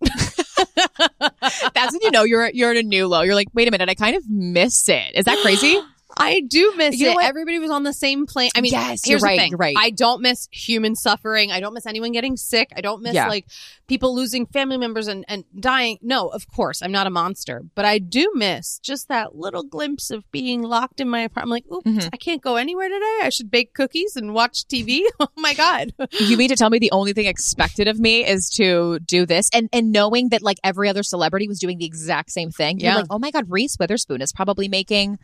That's 1.74 1.92
when 1.92 2.00
you 2.02 2.10
know 2.10 2.24
you're 2.24 2.48
you're 2.50 2.70
in 2.72 2.78
a 2.78 2.82
new 2.82 3.06
low. 3.06 3.22
You're 3.22 3.34
like, 3.34 3.48
wait 3.54 3.68
a 3.68 3.70
minute, 3.70 3.88
I 3.88 3.94
kind 3.94 4.16
of 4.16 4.28
miss 4.28 4.88
it. 4.88 5.12
Is 5.14 5.24
that 5.26 5.38
crazy? 5.42 5.78
I 6.18 6.40
do 6.40 6.74
miss 6.76 6.98
You 6.98 7.06
know 7.12 7.18
it. 7.18 7.24
Everybody 7.26 7.58
was 7.58 7.70
on 7.70 7.82
the 7.84 7.92
same 7.92 8.26
plane. 8.26 8.50
I 8.54 8.60
mean, 8.60 8.72
Yes, 8.72 9.00
here's 9.04 9.20
you're 9.22 9.26
right, 9.28 9.36
the 9.36 9.42
thing. 9.42 9.50
you're 9.52 9.58
right. 9.58 9.76
I 9.78 9.90
don't 9.90 10.20
miss 10.22 10.48
human 10.50 10.94
suffering. 10.96 11.50
I 11.52 11.60
don't 11.60 11.74
miss 11.74 11.86
anyone 11.86 12.12
getting 12.12 12.36
sick. 12.36 12.70
I 12.76 12.80
don't 12.80 13.02
miss 13.02 13.14
Yeah. 13.14 13.28
like 13.28 13.46
people 13.86 14.14
losing 14.14 14.46
family 14.46 14.76
members 14.76 15.06
and, 15.08 15.24
and 15.28 15.44
dying. 15.58 15.98
No, 16.02 16.28
of 16.28 16.46
course, 16.48 16.82
I'm 16.82 16.92
not 16.92 17.06
a 17.06 17.10
monster, 17.10 17.62
but 17.74 17.84
I 17.84 17.98
do 17.98 18.32
miss 18.34 18.78
just 18.80 19.08
that 19.08 19.34
little 19.36 19.62
glimpse 19.62 20.10
of 20.10 20.30
being 20.30 20.62
locked 20.62 21.00
in 21.00 21.08
my 21.08 21.20
apartment. 21.20 21.38
I'm 21.38 21.50
like, 21.50 21.86
oops, 21.88 22.06
Mhm. 22.06 22.10
I 22.12 22.16
can't 22.16 22.42
go 22.42 22.56
anywhere 22.56 22.88
today. 22.88 23.18
I 23.22 23.30
should 23.30 23.50
bake 23.50 23.72
cookies 23.74 24.16
and 24.16 24.34
watch 24.34 24.66
TV. 24.66 25.02
oh 25.20 25.28
my 25.36 25.54
God. 25.54 25.92
you 26.20 26.36
mean 26.36 26.48
to 26.50 26.56
tell 26.56 26.68
me 26.70 26.78
the 26.78 26.90
only 26.92 27.12
thing 27.12 27.26
expected 27.26 27.88
of 27.88 27.98
me 27.98 28.26
is 28.26 28.50
to 28.56 28.98
do 29.00 29.24
this 29.24 29.48
and 29.54 29.68
and 29.72 29.92
knowing 29.92 30.30
that 30.30 30.42
like 30.42 30.58
every 30.64 30.88
other 30.88 31.02
celebrity 31.02 31.46
was 31.48 31.58
doing 31.58 31.78
the 31.78 31.84
exact 31.86 32.30
same 32.30 32.50
thing. 32.50 32.78
You're 32.80 32.90
Yeah. 32.92 32.96
like, 32.96 33.06
oh 33.10 33.18
my 33.18 33.30
god, 33.30 33.44
Reese 33.48 33.76
Witherspoon 33.78 34.20
is 34.20 34.32
probably 34.32 34.68
making 34.68 35.18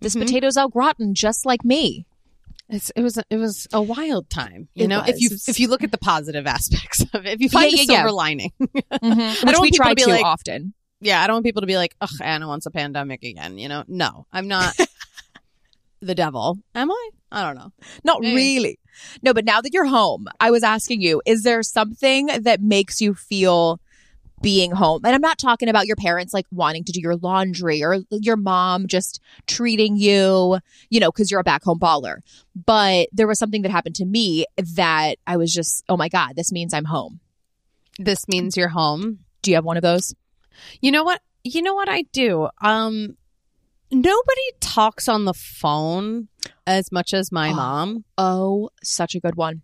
this 0.00 0.14
Mhm. 0.14 0.22
potatoes 0.22 0.56
au 0.56 0.68
gratin 0.68 1.14
just 1.14 1.46
like 1.46 1.64
me. 1.64 2.06
It's, 2.68 2.90
it 2.96 3.02
was 3.02 3.18
it 3.28 3.36
was 3.36 3.66
a 3.74 3.82
wild 3.82 4.30
time, 4.30 4.68
you 4.74 4.84
It 4.84 4.88
know. 4.88 5.02
If 5.06 5.20
you 5.20 5.28
was. 5.30 5.48
if 5.48 5.60
you 5.60 5.68
look 5.68 5.84
at 5.84 5.90
the 5.92 5.98
positive 5.98 6.46
aspects 6.46 7.02
of 7.12 7.26
it, 7.26 7.34
if 7.34 7.40
you 7.40 7.48
find 7.50 7.70
Yeah, 7.70 7.70
the 7.70 7.76
yeah, 7.76 7.92
yeah. 7.92 7.98
silver 8.00 8.12
lining, 8.12 8.52
Which 8.58 8.72
don't 9.00 9.60
we 9.60 9.70
try 9.70 9.90
to 9.90 9.94
be 9.94 10.02
to 10.04 10.10
like- 10.10 10.24
often. 10.24 10.72
yeah, 11.00 11.22
I 11.22 11.26
don't 11.26 11.34
want 11.34 11.44
people 11.44 11.60
to 11.60 11.66
be 11.66 11.76
like, 11.76 11.94
"Ugh, 12.00 12.08
Anna 12.22 12.48
wants 12.48 12.64
a 12.64 12.70
pandemic 12.70 13.22
again." 13.22 13.58
You 13.58 13.68
know, 13.68 13.84
no, 13.86 14.26
I'm 14.32 14.48
not 14.48 14.74
the 16.00 16.14
devil, 16.14 16.58
am 16.74 16.90
I? 16.90 17.10
I 17.32 17.42
don't 17.42 17.56
know. 17.56 17.72
Not 18.04 18.22
Yeah. 18.22 18.34
really. 18.34 18.78
No, 19.22 19.34
but 19.34 19.44
now 19.44 19.60
that 19.60 19.74
you're 19.74 19.86
home, 19.86 20.26
I 20.40 20.50
was 20.50 20.62
asking 20.62 21.00
you, 21.02 21.20
is 21.26 21.42
there 21.42 21.62
something 21.62 22.26
that 22.26 22.62
makes 22.62 23.00
you 23.00 23.14
feel 23.14 23.80
being 24.44 24.70
home? 24.70 25.00
And 25.04 25.14
I'm 25.14 25.20
not 25.20 25.38
talking 25.38 25.68
about 25.68 25.86
your 25.86 25.96
parents 25.96 26.32
like 26.32 26.46
wanting 26.52 26.84
to 26.84 26.92
do 26.92 27.00
your 27.00 27.16
laundry 27.16 27.82
or 27.82 27.98
your 28.10 28.36
mom 28.36 28.86
just 28.86 29.20
treating 29.46 29.96
you, 29.96 30.58
you 30.90 31.00
know, 31.00 31.10
because 31.10 31.30
you're 31.30 31.40
a 31.40 31.44
back 31.44 31.64
home 31.64 31.80
baller. 31.80 32.18
But 32.54 33.08
there 33.12 33.26
was 33.26 33.38
something 33.40 33.62
that 33.62 33.70
happened 33.72 33.96
to 33.96 34.04
me 34.04 34.44
that 34.76 35.16
I 35.26 35.36
was 35.36 35.52
just, 35.52 35.82
oh 35.88 35.96
my 35.96 36.08
God, 36.08 36.36
this 36.36 36.52
means 36.52 36.72
I'm 36.72 36.84
home. 36.84 37.18
This 37.98 38.28
means 38.28 38.56
you're 38.56 38.68
home. 38.68 39.20
Do 39.42 39.50
you 39.50 39.56
have 39.56 39.64
one 39.64 39.76
of 39.76 39.82
those? 39.82 40.14
You 40.80 40.92
know 40.92 41.02
what? 41.04 41.20
You 41.42 41.62
know 41.62 41.74
what 41.74 41.88
I 41.88 42.02
do? 42.12 42.48
Um, 42.60 43.16
nobody 43.90 44.42
talks 44.60 45.08
on 45.08 45.24
the 45.24 45.34
phone 45.34 46.28
as 46.66 46.90
much 46.92 47.12
as 47.14 47.30
my 47.32 47.50
Oh. 47.50 47.54
mom, 47.54 48.04
Oh, 48.18 48.70
such 48.82 49.14
a 49.14 49.20
good 49.20 49.36
one. 49.36 49.62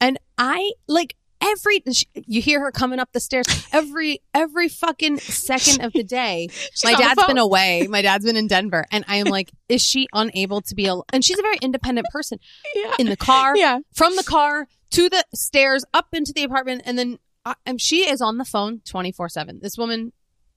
and 0.00 0.18
I 0.38 0.72
like 0.86 1.16
every 1.46 1.82
you 2.26 2.40
hear 2.42 2.60
her 2.60 2.70
coming 2.72 2.98
up 2.98 3.12
the 3.12 3.20
stairs 3.20 3.46
every 3.72 4.20
every 4.34 4.68
fucking 4.68 5.18
second 5.18 5.82
of 5.84 5.92
the 5.92 6.02
day. 6.04 6.48
my 6.84 6.94
dad's 6.94 7.24
been 7.26 7.38
away. 7.38 7.86
My 7.88 8.02
dad's 8.02 8.24
been 8.24 8.36
in 8.36 8.46
Denver, 8.46 8.84
and 8.90 9.04
I 9.08 9.16
am 9.16 9.26
like, 9.26 9.50
is 9.68 9.82
she 9.82 10.06
unable 10.12 10.60
to 10.62 10.74
be? 10.74 10.86
Al-? 10.88 11.04
And 11.12 11.24
she's 11.24 11.38
a 11.38 11.42
very 11.42 11.58
independent 11.62 12.06
person. 12.12 12.38
Yeah. 12.74 12.94
In 12.98 13.06
the 13.06 13.16
car, 13.16 13.56
Yeah. 13.56 13.78
from 13.94 14.16
the 14.16 14.24
car 14.24 14.68
to 14.90 15.08
the 15.08 15.24
stairs, 15.34 15.84
up 15.94 16.08
into 16.12 16.32
the 16.34 16.42
apartment, 16.44 16.82
and 16.84 16.98
then 16.98 17.18
uh, 17.44 17.54
and 17.64 17.80
she 17.80 18.08
is 18.08 18.20
on 18.20 18.38
the 18.38 18.44
phone 18.44 18.80
twenty 18.84 19.12
four 19.12 19.28
seven. 19.28 19.60
This 19.62 19.76
woman, 19.78 20.12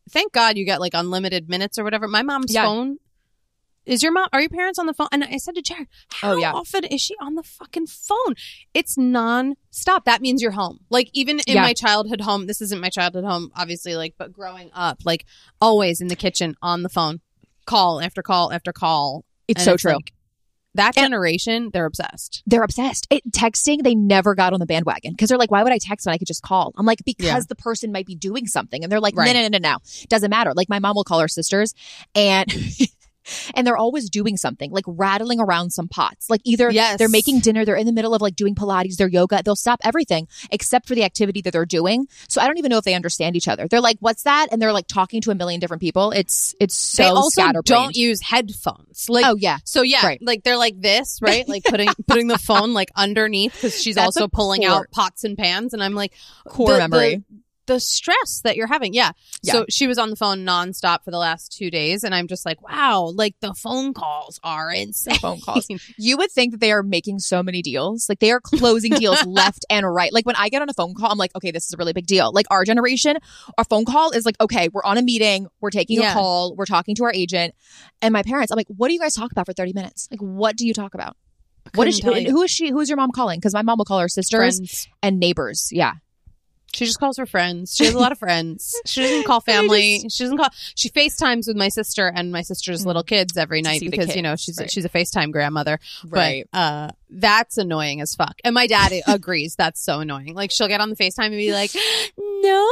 thank 0.09 0.31
God 0.33 0.57
you 0.57 0.65
get 0.65 0.79
like 0.79 0.93
unlimited 0.93 1.49
minutes 1.49 1.77
or 1.77 1.83
whatever. 1.83 2.07
My 2.07 2.23
mom's 2.23 2.53
Yeah. 2.53 2.65
phone. 2.65 2.97
Is 3.89 4.03
your 4.03 4.11
mom? 4.11 4.27
Are 4.31 4.39
your 4.39 4.49
parents 4.49 4.77
on 4.79 4.85
the 4.85 4.93
phone? 4.93 5.07
And 5.11 5.23
I 5.23 5.37
said 5.37 5.55
to 5.55 5.61
Jared, 5.61 5.87
"How 6.11 6.33
Oh, 6.33 6.37
yeah. 6.37 6.51
often 6.53 6.83
is 6.85 7.01
she 7.01 7.15
on 7.19 7.35
the 7.35 7.43
fucking 7.43 7.87
phone? 7.87 8.35
It's 8.73 8.97
non-stop. 8.97 10.05
That 10.05 10.21
means 10.21 10.41
you're 10.41 10.51
home. 10.51 10.79
Like 10.89 11.09
even 11.13 11.39
in 11.47 11.55
Yeah. 11.55 11.61
my 11.63 11.73
childhood 11.73 12.21
home, 12.21 12.45
this 12.47 12.61
isn't 12.61 12.79
my 12.81 12.89
childhood 12.89 13.25
home, 13.25 13.51
obviously. 13.55 13.95
Like, 13.95 14.13
but 14.17 14.31
growing 14.31 14.69
up, 14.73 14.99
like 15.05 15.25
always 15.59 16.01
in 16.01 16.07
the 16.07 16.15
kitchen 16.15 16.55
on 16.61 16.83
the 16.83 16.89
phone, 16.89 17.21
call 17.65 17.99
after 18.01 18.21
call 18.21 18.53
after 18.53 18.71
call. 18.71 19.25
It's 19.47 19.61
And 19.61 19.65
so 19.65 19.77
true. 19.77 19.93
like, 19.93 20.13
that 20.75 20.95
And- 20.95 21.05
generation, 21.05 21.71
they're 21.73 21.85
obsessed. 21.87 22.43
they're 22.45 22.61
obsessed. 22.63 23.07
It, 23.09 23.23
texting, 23.31 23.81
they 23.81 23.95
never 23.95 24.35
got 24.35 24.53
on 24.53 24.59
the 24.59 24.67
bandwagon 24.67 25.13
because 25.13 25.29
they're 25.29 25.37
like, 25.39 25.49
why 25.49 25.63
would 25.63 25.73
I 25.73 25.79
text 25.79 26.05
when 26.05 26.13
I 26.13 26.19
could 26.19 26.27
just 26.27 26.43
call? 26.43 26.73
I'm 26.77 26.85
like, 26.85 26.99
because 27.05 27.25
Yeah. 27.25 27.39
the 27.49 27.55
person 27.55 27.91
might 27.91 28.05
be 28.05 28.13
doing 28.15 28.45
something. 28.45 28.83
And 28.83 28.91
they're 28.91 28.99
like, 28.99 29.15
Right. 29.17 29.25
no, 29.33 29.41
no, 29.41 29.47
no, 29.47 29.57
no, 29.57 29.69
no. 29.71 29.77
Doesn't 30.09 30.29
matter. 30.29 30.53
Like 30.55 30.69
my 30.69 30.77
mom 30.77 30.95
will 30.95 31.03
call 31.03 31.19
her 31.19 31.27
sisters 31.27 31.73
and. 32.13 32.53
And 33.55 33.65
they're 33.65 33.77
always 33.77 34.09
doing 34.09 34.37
something, 34.37 34.71
like 34.71 34.85
rattling 34.87 35.39
around 35.39 35.71
some 35.71 35.87
pots. 35.87 36.29
Like 36.29 36.41
either 36.43 36.69
Yes. 36.71 36.97
they're 36.97 37.09
making 37.09 37.39
dinner, 37.39 37.65
they're 37.65 37.75
in 37.75 37.85
the 37.85 37.91
middle 37.93 38.13
of 38.13 38.21
like 38.21 38.35
doing 38.35 38.55
Pilates, 38.55 38.95
their 38.97 39.07
yoga. 39.07 39.41
They'll 39.43 39.55
stop 39.55 39.79
everything 39.83 40.27
except 40.51 40.87
for 40.87 40.95
the 40.95 41.03
activity 41.03 41.41
that 41.41 41.51
they're 41.51 41.65
doing. 41.65 42.07
So 42.27 42.41
I 42.41 42.47
don't 42.47 42.57
even 42.57 42.69
know 42.69 42.77
if 42.77 42.83
they 42.85 42.93
understand 42.93 43.35
each 43.35 43.47
other. 43.47 43.67
They're 43.67 43.81
like, 43.81 43.97
"What's 43.99 44.23
that?" 44.23 44.47
And 44.51 44.61
they're 44.61 44.73
like 44.73 44.87
talking 44.87 45.21
to 45.21 45.31
a 45.31 45.35
million 45.35 45.59
different 45.59 45.81
people. 45.81 46.11
It's 46.11 46.55
it's 46.59 46.75
so 46.75 47.03
they 47.03 47.09
also 47.09 47.51
don't 47.63 47.95
use 47.95 48.21
headphones. 48.21 49.09
Like, 49.09 49.25
oh 49.25 49.35
yeah, 49.35 49.57
so 49.63 49.81
yeah, 49.81 50.05
Right. 50.05 50.19
like 50.21 50.43
they're 50.43 50.57
like 50.57 50.79
this, 50.81 51.19
right? 51.21 51.47
Like 51.47 51.63
putting 51.63 51.89
putting 52.07 52.27
the 52.27 52.37
phone 52.37 52.73
like 52.73 52.89
underneath 52.95 53.53
because 53.53 53.81
she's 53.81 53.95
That's 53.95 54.05
also 54.17 54.27
pulling 54.27 54.61
core- 54.61 54.71
out 54.71 54.85
pots 54.91 55.23
and 55.23 55.37
pans, 55.37 55.73
and 55.73 55.83
I'm 55.83 55.93
like, 55.93 56.13
core 56.47 56.73
the- 56.73 56.77
memory. 56.79 57.15
The, 57.15 57.23
the 57.69 57.79
stress 57.79 58.41
that 58.43 58.55
you're 58.57 58.67
having. 58.67 58.93
Yeah. 58.93 59.11
Yeah. 59.43 59.53
So 59.53 59.65
she 59.69 59.87
was 59.87 59.97
on 59.97 60.09
the 60.09 60.15
phone 60.15 60.39
nonstop 60.45 61.03
for 61.05 61.11
the 61.11 61.17
last 61.17 61.55
two 61.55 61.69
days. 61.71 62.03
And 62.03 62.13
I'm 62.15 62.27
just 62.27 62.45
like, 62.45 62.61
wow, 62.61 63.11
like 63.15 63.35
the 63.41 63.53
phone 63.53 63.93
calls 63.93 64.39
are 64.43 64.71
insane. 64.71 65.15
phone 65.19 65.39
calls. 65.39 65.67
You 65.97 66.17
would 66.17 66.31
think 66.31 66.51
that 66.51 66.59
they 66.59 66.71
are 66.71 66.81
making 66.83 67.19
so 67.19 67.43
many 67.43 67.61
deals. 67.61 68.09
Like 68.09 68.19
they 68.19 68.31
are 68.31 68.41
closing 68.41 68.91
deals 68.93 69.23
left 69.25 69.65
and 69.69 69.85
right. 69.91 70.11
Like 70.11 70.25
when 70.25 70.35
I 70.35 70.49
get 70.49 70.61
on 70.61 70.69
a 70.69 70.73
phone 70.73 70.93
call, 70.95 71.11
I'm 71.11 71.17
like, 71.17 71.35
okay, 71.35 71.51
this 71.51 71.65
is 71.67 71.73
a 71.73 71.77
really 71.77 71.93
big 71.93 72.07
deal. 72.07 72.31
Like 72.33 72.47
our 72.51 72.65
generation, 72.65 73.17
our 73.57 73.63
phone 73.63 73.85
call 73.85 74.11
is 74.11 74.25
like, 74.25 74.35
okay, 74.41 74.69
we're 74.73 74.83
on 74.83 74.97
a 74.97 75.01
meeting, 75.01 75.47
we're 75.61 75.69
taking 75.69 76.01
Yeah. 76.01 76.11
a 76.11 76.13
call, 76.13 76.55
we're 76.55 76.65
talking 76.65 76.95
to 76.95 77.03
our 77.03 77.13
agent. 77.13 77.53
And 78.01 78.11
my 78.13 78.23
parents, 78.23 78.51
I'm 78.51 78.57
like, 78.57 78.67
what 78.75 78.87
do 78.87 78.93
you 78.95 78.99
guys 78.99 79.13
talk 79.13 79.31
about 79.31 79.45
for 79.45 79.53
30 79.53 79.73
minutes? 79.73 80.07
Like, 80.09 80.21
what 80.21 80.55
do 80.57 80.65
you 80.65 80.73
talk 80.73 80.95
about? 80.95 81.15
What 81.75 81.87
is 81.87 81.97
she, 81.97 82.01
Couldn't 82.01 82.23
tell 82.23 82.23
you. 82.23 82.31
who 82.31 82.41
is 82.41 82.49
she? 82.49 82.69
Who 82.69 82.79
is 82.79 82.89
your 82.89 82.97
mom 82.97 83.11
calling? 83.11 83.39
Because 83.39 83.53
my 83.53 83.61
mom 83.61 83.77
will 83.77 83.85
call 83.85 83.99
her 83.99 84.07
sisters 84.09 84.57
Friends. 84.57 84.87
and 85.03 85.19
neighbors. 85.19 85.69
Yeah. 85.71 85.93
She 86.73 86.85
just 86.85 86.99
calls 86.99 87.17
her 87.17 87.25
friends. 87.25 87.75
She 87.75 87.85
has 87.85 87.93
a 87.93 87.99
lot 87.99 88.11
of 88.11 88.19
friends. 88.19 88.73
She 88.85 89.01
doesn't 89.01 89.25
call 89.25 89.41
family. 89.53 89.99
she 90.09 90.23
doesn't 90.23 90.37
call. 90.37 90.49
She 90.75 90.89
FaceTimes 90.89 91.47
with 91.47 91.57
my 91.57 91.69
sister 91.69 92.11
and 92.13 92.31
my 92.31 92.41
sister's 92.41 92.85
little 92.85 93.03
kids 93.03 93.35
every 93.37 93.61
Mm. 93.61 93.65
Night 93.65 93.81
because 93.89 94.15
you 94.15 94.21
know 94.21 94.35
she's 94.35 94.57
right. 94.59 94.69
she's 94.71 94.85
a 94.85 94.89
FaceTime 94.89 95.31
grandmother. 95.31 95.79
Right. 96.07 96.47
But 96.51 96.57
uh, 96.57 96.91
that's 97.09 97.57
annoying 97.57 98.01
as 98.01 98.13
fuck. 98.15 98.35
And 98.43 98.53
my 98.53 98.67
dad 98.67 98.93
agrees. 99.07 99.55
That's 99.55 99.81
so 99.83 99.99
annoying. 99.99 100.33
Like 100.35 100.51
she'll 100.51 100.67
get 100.67 100.79
on 100.81 100.89
the 100.89 100.95
FaceTime 100.95 101.25
and 101.25 101.31
be 101.33 101.51
like, 101.51 101.71
"No," 102.17 102.67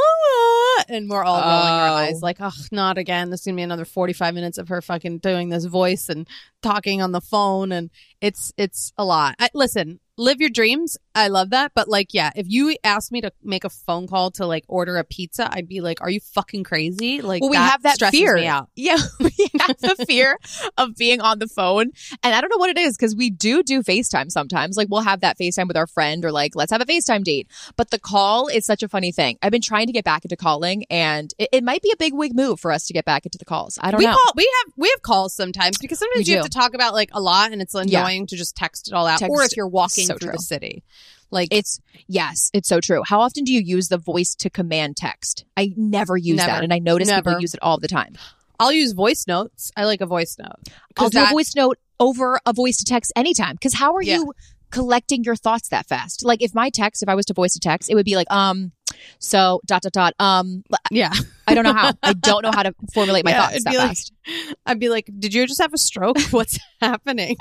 and 0.88 1.08
we're 1.10 1.24
all 1.24 1.40
rolling 1.40 1.68
our 1.68 1.88
Oh. 1.88 1.92
eyes 1.94 2.22
like, 2.22 2.38
"Oh, 2.40 2.52
not 2.72 2.98
again." 2.98 3.30
This 3.30 3.40
is 3.40 3.46
gonna 3.46 3.56
be 3.56 3.62
another 3.62 3.84
forty 3.84 4.12
five 4.12 4.34
minutes 4.34 4.58
of 4.58 4.68
her 4.68 4.80
fucking 4.80 5.18
doing 5.18 5.48
this 5.48 5.64
voice 5.64 6.08
and 6.08 6.26
talking 6.62 7.02
on 7.02 7.12
the 7.12 7.20
phone, 7.20 7.72
and 7.72 7.90
it's 8.20 8.52
it's 8.56 8.92
a 8.96 9.04
lot. 9.04 9.34
I, 9.38 9.48
listen, 9.54 10.00
live 10.18 10.40
your 10.40 10.50
dreams. 10.50 10.96
I 11.14 11.28
love 11.28 11.50
that, 11.50 11.72
but 11.74 11.88
like, 11.88 12.12
yeah, 12.14 12.30
if 12.36 12.46
you 12.48 12.76
asked 12.84 13.10
me 13.10 13.20
to 13.22 13.32
make 13.42 13.64
a 13.64 13.70
phone 13.70 14.06
call 14.06 14.30
to 14.32 14.46
like 14.46 14.64
order 14.68 14.96
a 14.98 15.04
pizza, 15.04 15.48
I'd 15.50 15.66
be 15.68 15.80
like, 15.80 16.00
"Are 16.00 16.10
you 16.10 16.20
fucking 16.20 16.64
crazy?" 16.64 17.22
Like, 17.22 17.40
well, 17.42 17.50
we 17.50 17.56
have 17.56 17.82
that 17.82 17.98
fear. 18.10 18.36
Yeah, 18.76 18.98
we 19.18 19.30
have 19.60 19.76
the 19.78 20.04
fear 20.06 20.38
of 20.76 20.94
being 20.96 21.20
on 21.20 21.38
the 21.38 21.48
phone. 21.48 21.90
And 22.22 22.34
I 22.34 22.40
don't 22.40 22.50
know 22.50 22.56
what 22.58 22.70
it 22.70 22.78
is 22.78 22.96
because 22.96 23.16
we 23.16 23.30
do 23.30 23.62
do 23.62 23.82
FaceTime 23.82 24.30
sometimes. 24.30 24.76
Like 24.76 24.88
we'll 24.90 25.00
have 25.02 25.20
that 25.20 25.38
FaceTime 25.38 25.66
with 25.68 25.76
our 25.76 25.86
friend 25.86 26.24
or 26.24 26.30
like, 26.32 26.54
let's 26.54 26.70
have 26.72 26.80
a 26.80 26.84
FaceTime 26.84 27.24
date. 27.24 27.48
But 27.76 27.90
the 27.90 27.98
call 27.98 28.48
is 28.48 28.64
such 28.66 28.82
a 28.82 28.88
funny 28.88 29.10
thing. 29.12 29.38
I've 29.42 29.52
been 29.52 29.62
trying 29.62 29.86
to 29.86 29.92
get 29.92 30.04
back 30.04 30.24
into 30.24 30.36
calling 30.36 30.84
and 30.90 31.32
it, 31.38 31.48
it 31.52 31.64
might 31.64 31.82
be 31.82 31.90
a 31.92 31.96
big 31.96 32.14
wig 32.14 32.34
move 32.34 32.60
for 32.60 32.70
us 32.72 32.86
to 32.86 32.92
get 32.92 33.04
back 33.04 33.24
into 33.26 33.38
the 33.38 33.44
calls. 33.44 33.78
I 33.80 33.90
don't 33.90 33.98
we 33.98 34.06
know. 34.06 34.12
call 34.12 34.32
we 34.36 34.50
have 34.64 34.72
we 34.76 34.88
have 34.90 35.02
calls 35.02 35.34
sometimes 35.34 35.78
because 35.78 35.98
sometimes 35.98 36.26
We 36.26 36.32
you 36.32 36.38
have 36.38 36.46
to 36.46 36.50
talk 36.50 36.74
about 36.74 36.94
like 36.94 37.10
a 37.12 37.20
lot 37.20 37.52
and 37.52 37.60
it's 37.60 37.74
Yeah. 37.74 38.00
annoying 38.00 38.26
to 38.28 38.36
just 38.36 38.56
text 38.56 38.88
it 38.88 38.94
all 38.94 39.06
out 39.06 39.18
Text- 39.20 39.30
or 39.30 39.42
if 39.42 39.56
you're 39.56 39.68
walking 39.68 40.07
so 40.08 40.14
through 40.18 40.28
true. 40.30 40.36
the 40.36 40.42
city 40.42 40.82
like 41.30 41.48
it's 41.52 41.78
yes, 42.06 42.50
it's 42.54 42.68
so 42.70 42.80
true. 42.80 43.02
How 43.04 43.20
often 43.20 43.44
do 43.44 43.52
you 43.52 43.60
use 43.60 43.88
the 43.88 43.98
voice 43.98 44.34
to 44.36 44.48
command 44.48 44.96
text? 44.96 45.44
I 45.58 45.74
never 45.76 46.16
use 46.16 46.38
Never. 46.38 46.50
that, 46.52 46.64
and 46.64 46.72
I 46.72 46.78
notice 46.78 47.08
Never. 47.08 47.30
people 47.32 47.40
use 47.42 47.52
it 47.52 47.60
all 47.62 47.78
the 47.78 47.86
time. 47.88 48.16
i'll 48.58 48.72
use 48.72 48.92
voice 48.92 49.24
notes 49.28 49.70
i 49.76 49.84
like 49.84 50.00
a 50.00 50.06
voice 50.06 50.36
note 50.38 50.56
I'll 50.96 51.10
do 51.10 51.18
that- 51.18 51.28
a 51.30 51.34
voice 51.34 51.54
note 51.54 51.78
over 52.00 52.40
a 52.46 52.52
voice 52.52 52.78
to 52.78 52.84
text 52.84 53.12
anytime. 53.16 53.54
Because 53.56 53.74
how 53.74 53.94
are 53.94 54.02
Yeah. 54.02 54.16
you 54.16 54.32
collecting 54.70 55.22
your 55.24 55.36
thoughts 55.36 55.68
that 55.68 55.86
fast? 55.86 56.24
Like 56.24 56.42
if 56.42 56.54
my 56.54 56.70
text, 56.70 57.02
if 57.02 57.08
I 57.08 57.14
was 57.14 57.26
to 57.26 57.34
voice 57.34 57.52
to 57.54 57.60
text, 57.60 57.90
it 57.90 57.94
would 57.94 58.04
be 58.06 58.16
like, 58.16 58.30
um, 58.30 58.72
so 59.18 59.60
dot 59.66 59.82
dot 59.82 59.92
dot. 59.92 60.14
Um, 60.18 60.62
yeah. 60.90 61.12
I 61.46 61.54
don't 61.54 61.64
know 61.64 61.72
how. 61.72 61.92
I 62.02 62.12
don't 62.12 62.42
know 62.42 62.50
how 62.52 62.62
to 62.62 62.74
formulate 62.94 63.24
my 63.24 63.30
Yeah, 63.32 63.48
thoughts 63.48 63.64
that 63.64 63.74
like- 63.74 63.88
fast. 63.88 64.12
i'd 64.66 64.78
be 64.78 64.90
like 64.90 65.08
did 65.18 65.32
you 65.32 65.46
just 65.46 65.60
have 65.60 65.72
a 65.72 65.78
stroke? 65.78 66.18
What's 66.30 66.58
happening? 66.82 67.36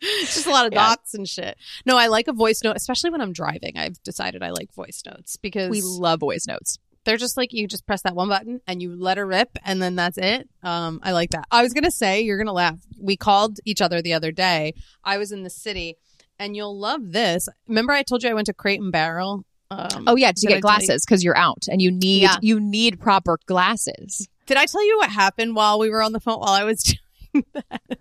It's 0.00 0.34
just 0.34 0.46
a 0.46 0.50
lot 0.50 0.66
of 0.66 0.72
Yeah. 0.72 0.88
dots 0.88 1.12
and 1.14 1.28
shit. 1.28 1.56
No 1.84 1.98
i 1.98 2.06
like 2.06 2.26
a 2.28 2.32
voice 2.32 2.60
note 2.64 2.76
especially 2.76 3.10
when 3.10 3.20
i'm 3.20 3.32
driving. 3.34 3.76
I've 3.76 4.02
decided 4.02 4.42
i 4.42 4.50
like 4.50 4.72
voice 4.72 5.02
notes 5.06 5.36
because 5.36 5.68
We 5.70 5.82
love 5.82 6.20
voice 6.20 6.46
notes. 6.46 6.78
they're 7.04 7.18
just 7.18 7.36
like 7.36 7.52
you 7.52 7.66
just 7.68 7.86
press 7.86 8.00
that 8.02 8.14
one 8.14 8.28
button 8.28 8.60
and 8.66 8.80
you 8.80 8.96
let 8.96 9.18
her 9.18 9.26
rip 9.26 9.58
and 9.64 9.82
then 9.82 9.94
that's 9.96 10.16
it. 10.16 10.48
Um 10.62 11.00
i 11.02 11.12
like 11.12 11.30
that. 11.30 11.44
I 11.50 11.62
was 11.62 11.74
gonna 11.74 11.90
say 11.90 12.22
you're 12.22 12.38
gonna 12.38 12.52
laugh. 12.54 12.78
We 12.98 13.16
called 13.18 13.58
each 13.66 13.82
other 13.82 14.00
the 14.00 14.14
other 14.14 14.32
day. 14.32 14.72
I 15.04 15.18
was 15.18 15.32
in 15.32 15.42
the 15.42 15.50
city 15.50 15.96
and 16.38 16.56
you'll 16.56 16.78
love 16.78 17.12
this. 17.12 17.46
Remember 17.68 17.92
i 17.92 18.02
told 18.02 18.22
you 18.22 18.30
i 18.30 18.34
went 18.34 18.46
to 18.46 18.54
crate 18.54 18.80
and 18.80 18.90
barrel 18.90 19.44
um, 19.78 20.04
Oh 20.06 20.16
yeah, 20.16 20.32
to 20.34 20.46
I 20.48 20.52
get 20.52 20.62
glasses 20.62 21.04
because 21.04 21.22
you're 21.24 21.36
out 21.36 21.64
and 21.70 21.80
you 21.82 21.90
need 21.90 22.22
Yeah. 22.22 22.36
you 22.42 22.60
need 22.60 23.00
proper 23.00 23.38
glasses. 23.46 24.28
did 24.46 24.56
i 24.56 24.66
tell 24.66 24.84
you 24.86 24.96
what 24.98 25.10
happened 25.10 25.54
while 25.56 25.78
we 25.78 25.88
were 25.90 26.02
on 26.02 26.12
the 26.12 26.20
phone 26.20 26.38
while 26.40 26.52
i 26.52 26.64
was 26.64 26.82
doing 27.32 27.44
that 27.54 27.98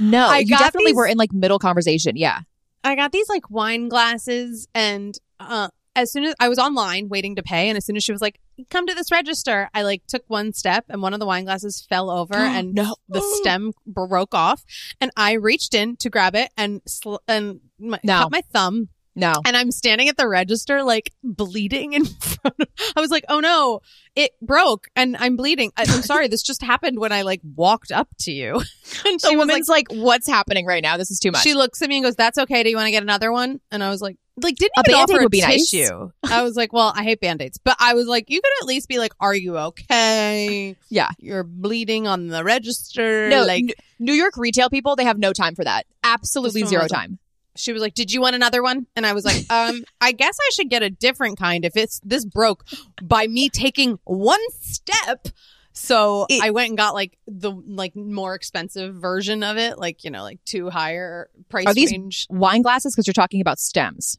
No, 0.00 0.26
I 0.28 0.38
you 0.38 0.56
definitely 0.56 0.86
these- 0.92 0.96
were 0.96 1.06
in 1.06 1.18
like 1.18 1.32
middle 1.32 1.58
conversation. 1.58 2.16
Yeah. 2.16 2.40
I 2.84 2.96
got 2.96 3.12
these 3.12 3.28
like 3.28 3.50
wine 3.50 3.88
glasses 3.88 4.66
and 4.74 5.16
uh 5.38 5.68
as 5.94 6.10
soon 6.10 6.24
as 6.24 6.34
I 6.40 6.48
was 6.48 6.58
online 6.58 7.10
waiting 7.10 7.36
to 7.36 7.42
pay 7.42 7.68
and 7.68 7.76
as 7.76 7.84
soon 7.84 7.96
as 7.96 8.02
she 8.02 8.12
was 8.12 8.22
like 8.22 8.40
come 8.70 8.86
to 8.86 8.94
this 8.94 9.10
register 9.12 9.68
I 9.74 9.82
like 9.82 10.02
took 10.08 10.24
one 10.28 10.52
step 10.54 10.86
and 10.88 11.02
one 11.02 11.12
of 11.12 11.20
the 11.20 11.26
wine 11.26 11.44
glasses 11.44 11.84
fell 11.88 12.08
over 12.10 12.34
and 12.56 12.74
No. 12.74 12.96
the 13.10 13.20
stem 13.40 13.72
broke 13.86 14.34
off 14.34 14.64
and 15.02 15.10
I 15.16 15.32
reached 15.34 15.74
in 15.74 15.96
to 15.96 16.08
grab 16.10 16.34
it 16.34 16.50
and 16.56 16.80
sl- 16.86 17.16
and 17.28 17.60
my, 17.78 18.00
No. 18.02 18.20
cut 18.22 18.32
my 18.32 18.40
thumb 18.52 18.88
No. 19.14 19.34
and 19.44 19.56
I'm 19.56 19.70
standing 19.70 20.08
at 20.08 20.16
the 20.16 20.26
register 20.26 20.82
like 20.82 21.12
bleeding 21.22 21.92
in 21.92 22.04
front 22.20 22.60
of 22.60 22.68
I 22.96 23.00
was 23.00 23.10
like 23.10 23.24
oh 23.28 23.40
no 23.40 23.80
it 24.16 24.32
broke 24.40 24.88
and 24.96 25.16
I'm 25.18 25.36
bleeding 25.36 25.72
I, 25.76 25.82
I'm 25.82 26.02
sorry 26.02 26.28
this 26.28 26.42
just 26.42 26.62
happened 26.62 26.98
when 26.98 27.12
I 27.12 27.22
like 27.22 27.40
walked 27.56 27.92
up 27.92 28.08
to 28.20 28.32
you 28.32 28.62
and 29.06 29.20
The 29.20 29.22
was 29.22 29.24
like 29.24 29.36
woman's 29.36 29.68
like, 29.68 29.86
"What's 29.90 30.26
happening 30.26 30.66
right 30.66 30.82
now? 30.82 30.96
This 30.96 31.10
is 31.10 31.18
too 31.18 31.30
much." 31.30 31.42
she 31.42 31.54
looks 31.54 31.80
at 31.82 31.88
me 31.88 31.96
and 31.96 32.04
goes, 32.04 32.16
"That's 32.16 32.38
okay. 32.38 32.62
Do 32.62 32.70
you 32.70 32.76
want 32.76 32.86
to 32.86 32.90
get 32.90 33.02
another 33.02 33.32
one?" 33.32 33.60
And 33.70 33.82
I 33.82 33.90
was 33.90 34.00
like, 34.02 34.16
"Like, 34.36 34.56
didn't 34.56 34.72
A 34.76 34.80
even 34.80 34.92
Band-Aid 34.92 35.14
offer 35.14 35.22
would 35.22 35.30
be 35.30 35.40
nice. 35.40 35.70
tissue." 35.70 36.10
I 36.24 36.42
was 36.42 36.56
like, 36.56 36.72
"Well, 36.72 36.92
I 36.94 37.02
hate 37.04 37.20
band-aids," 37.20 37.58
but 37.58 37.76
I 37.80 37.94
was 37.94 38.06
like, 38.06 38.28
"You 38.28 38.40
could 38.40 38.52
at 38.62 38.66
least 38.66 38.88
be 38.88 38.98
like, 38.98 39.12
are 39.20 39.34
you 39.34 39.56
okay? 39.58 40.76
Yeah. 40.88 41.10
you're 41.18 41.44
bleeding 41.44 42.06
on 42.06 42.28
the 42.28 42.44
register." 42.44 43.28
no, 43.28 43.44
like 43.44 43.74
New 43.98 44.14
York 44.14 44.36
retail 44.36 44.68
people, 44.68 44.96
they 44.96 45.04
have 45.04 45.18
no 45.18 45.32
time 45.32 45.54
for 45.54 45.64
that. 45.64 45.86
Absolutely 46.04 46.64
zero 46.64 46.86
time. 46.86 47.18
She 47.56 47.72
was 47.72 47.82
like, 47.82 47.94
"Did 47.94 48.12
you 48.12 48.20
want 48.20 48.34
another 48.34 48.62
one?" 48.62 48.86
And 48.96 49.06
I 49.06 49.12
was 49.12 49.24
like, 49.24 49.44
"Um, 49.50 49.84
I 50.00 50.12
guess 50.12 50.36
I 50.40 50.50
should 50.54 50.70
get 50.70 50.82
a 50.82 50.90
different 50.90 51.38
kind 51.38 51.64
if 51.64 51.76
it's 51.76 52.00
this 52.04 52.24
broke 52.24 52.64
by 53.02 53.26
me 53.26 53.48
taking 53.48 53.98
one 54.04 54.40
step." 54.60 55.28
So 55.74 56.26
It- 56.28 56.42
I 56.42 56.50
went 56.50 56.68
and 56.68 56.76
got 56.76 56.92
like 56.94 57.16
the 57.26 57.50
like 57.50 57.96
more 57.96 58.34
expensive 58.34 58.94
version 58.94 59.42
of 59.42 59.56
it, 59.56 59.78
like 59.78 60.04
you 60.04 60.10
know, 60.10 60.22
like 60.22 60.38
two 60.44 60.68
higher 60.70 61.30
price 61.48 61.66
Are 61.66 61.72
these- 61.74 61.90
range. 61.92 62.26
Wine 62.28 62.62
glasses 62.62 62.94
because 62.94 63.06
you're 63.06 63.14
talking 63.14 63.40
about 63.40 63.58
stems. 63.58 64.18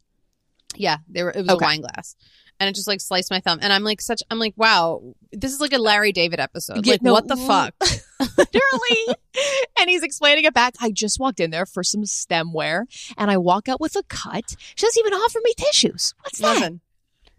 Yeah, 0.76 0.98
they 1.08 1.22
were. 1.22 1.30
It 1.30 1.42
was 1.42 1.50
Okay. 1.50 1.64
a 1.66 1.68
wine 1.68 1.82
glass, 1.82 2.16
and 2.60 2.68
it 2.68 2.74
just 2.74 2.88
like 2.88 3.00
sliced 3.02 3.30
my 3.30 3.40
thumb. 3.40 3.60
And 3.62 3.72
I'm 3.72 3.84
like, 3.84 4.02
such. 4.02 4.24
I'm 4.32 4.40
like, 4.40 4.54
wow, 4.58 5.14
this 5.32 5.54
is 5.54 5.60
like 5.60 5.74
a 5.74 5.78
Larry 5.78 6.12
David 6.12 6.40
episode. 6.40 6.86
Yeah, 6.88 6.94
like, 6.94 7.02
no, 7.04 7.14
what 7.14 7.28
the 7.28 7.38
fuck? 7.38 7.76
literally. 8.38 9.18
and 9.80 9.90
he's 9.90 10.04
explaining 10.04 10.46
it 10.46 10.54
back. 10.54 10.74
I 10.80 10.92
just 10.92 11.20
walked 11.20 11.40
in 11.40 11.52
there 11.52 11.66
for 11.66 11.84
some 11.84 12.04
stemware 12.04 12.84
and 13.18 13.30
I 13.32 13.38
walk 13.38 13.68
out 13.70 13.82
with 13.82 13.96
a 13.96 14.04
cut. 14.04 14.56
She 14.76 14.86
doesn't 14.86 15.00
even 15.06 15.14
offer 15.14 15.40
me 15.44 15.54
tissues. 15.58 16.14
What's 16.22 16.40
that? 16.40 16.54
Nothing. 16.60 16.82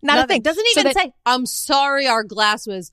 Not 0.02 0.12
a 0.18 0.20
Nothing. 0.22 0.28
thing. 0.36 0.42
Doesn't 0.42 0.66
So 0.72 0.80
even 0.80 0.92
that- 0.92 1.02
say, 1.02 1.12
I'm 1.24 1.46
sorry 1.46 2.06
our 2.06 2.24
glass 2.24 2.66
was 2.66 2.92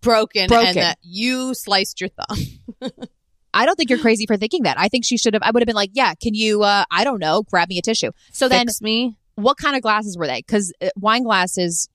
broken, 0.00 0.48
Broken. 0.48 0.68
and 0.68 0.76
that 0.78 0.98
you 1.02 1.54
sliced 1.54 2.00
your 2.00 2.10
thumb. 2.10 2.90
I 3.54 3.66
don't 3.66 3.76
think 3.76 3.90
you're 3.90 3.98
crazy 3.98 4.26
for 4.26 4.36
thinking 4.36 4.62
that. 4.62 4.78
I 4.78 4.88
think 4.88 5.04
she 5.04 5.18
should 5.18 5.34
have. 5.34 5.42
I 5.42 5.50
would 5.50 5.62
have 5.62 5.66
been 5.66 5.76
like, 5.76 5.90
yeah, 5.92 6.14
can 6.14 6.34
you? 6.34 6.62
uh 6.62 6.84
I 6.90 7.04
don't 7.04 7.18
know, 7.20 7.42
grab 7.42 7.68
me 7.68 7.78
a 7.78 7.82
tissue. 7.82 8.10
So 8.32 8.48
then, 8.48 8.66
Fix 8.66 8.80
me. 8.80 9.16
what 9.34 9.58
kind 9.58 9.76
of 9.76 9.82
glasses 9.82 10.16
were 10.16 10.26
they? 10.26 10.38
Because 10.38 10.72
wine 10.96 11.22
glasses, 11.22 11.88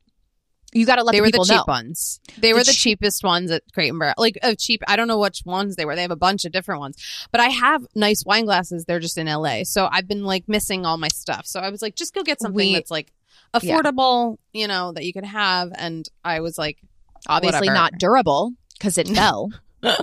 you 0.73 0.85
got 0.85 0.95
to 0.97 1.03
let 1.03 1.13
They 1.13 1.19
the 1.19 1.23
were 1.23 1.31
the 1.31 1.45
cheap 1.47 1.55
know. 1.55 1.63
ones. 1.67 2.19
They 2.37 2.49
The 2.49 2.53
were 2.53 2.63
the 2.63 2.71
che- 2.71 2.77
cheapest 2.91 3.23
ones 3.23 3.51
at 3.51 3.63
Crate 3.73 3.89
and 3.89 3.99
Barrel. 3.99 4.13
Like 4.17 4.37
uh, 4.43 4.53
cheap. 4.57 4.81
I 4.87 4.95
don't 4.95 5.07
know 5.07 5.17
which 5.19 5.41
ones 5.45 5.75
they 5.75 5.85
were. 5.85 5.95
They 5.95 6.01
have 6.01 6.11
a 6.11 6.15
bunch 6.17 6.45
of 6.45 6.51
different 6.51 6.81
ones. 6.81 6.97
But 7.31 7.41
I 7.41 7.47
have 7.47 7.85
nice 7.95 8.23
wine 8.25 8.45
glasses. 8.45 8.85
They're 8.85 8.99
just 8.99 9.17
in 9.17 9.27
LA. 9.27 9.63
So 9.63 9.87
I've 9.91 10.07
been 10.07 10.23
like 10.23 10.47
missing 10.47 10.85
all 10.85 10.97
my 10.97 11.07
stuff. 11.07 11.45
So 11.45 11.59
I 11.59 11.69
was 11.69 11.81
like, 11.81 11.95
just 11.95 12.13
go 12.13 12.21
get 12.23 12.41
something 12.41 12.55
We- 12.55 12.73
that's 12.73 12.91
like 12.91 13.11
Yeah. 13.61 13.79
affordable, 13.81 14.37
you 14.53 14.67
know, 14.67 14.91
that 14.91 15.05
you 15.05 15.13
can 15.13 15.23
have. 15.23 15.71
And 15.75 16.07
I 16.23 16.41
was 16.41 16.57
like, 16.57 16.77
Obviously 17.27 17.67
Whatever. 17.69 17.73
not 17.73 17.93
durable 17.97 18.51
because 18.77 18.97
it 18.97 19.07
fell. 19.15 19.49
so 19.83 19.95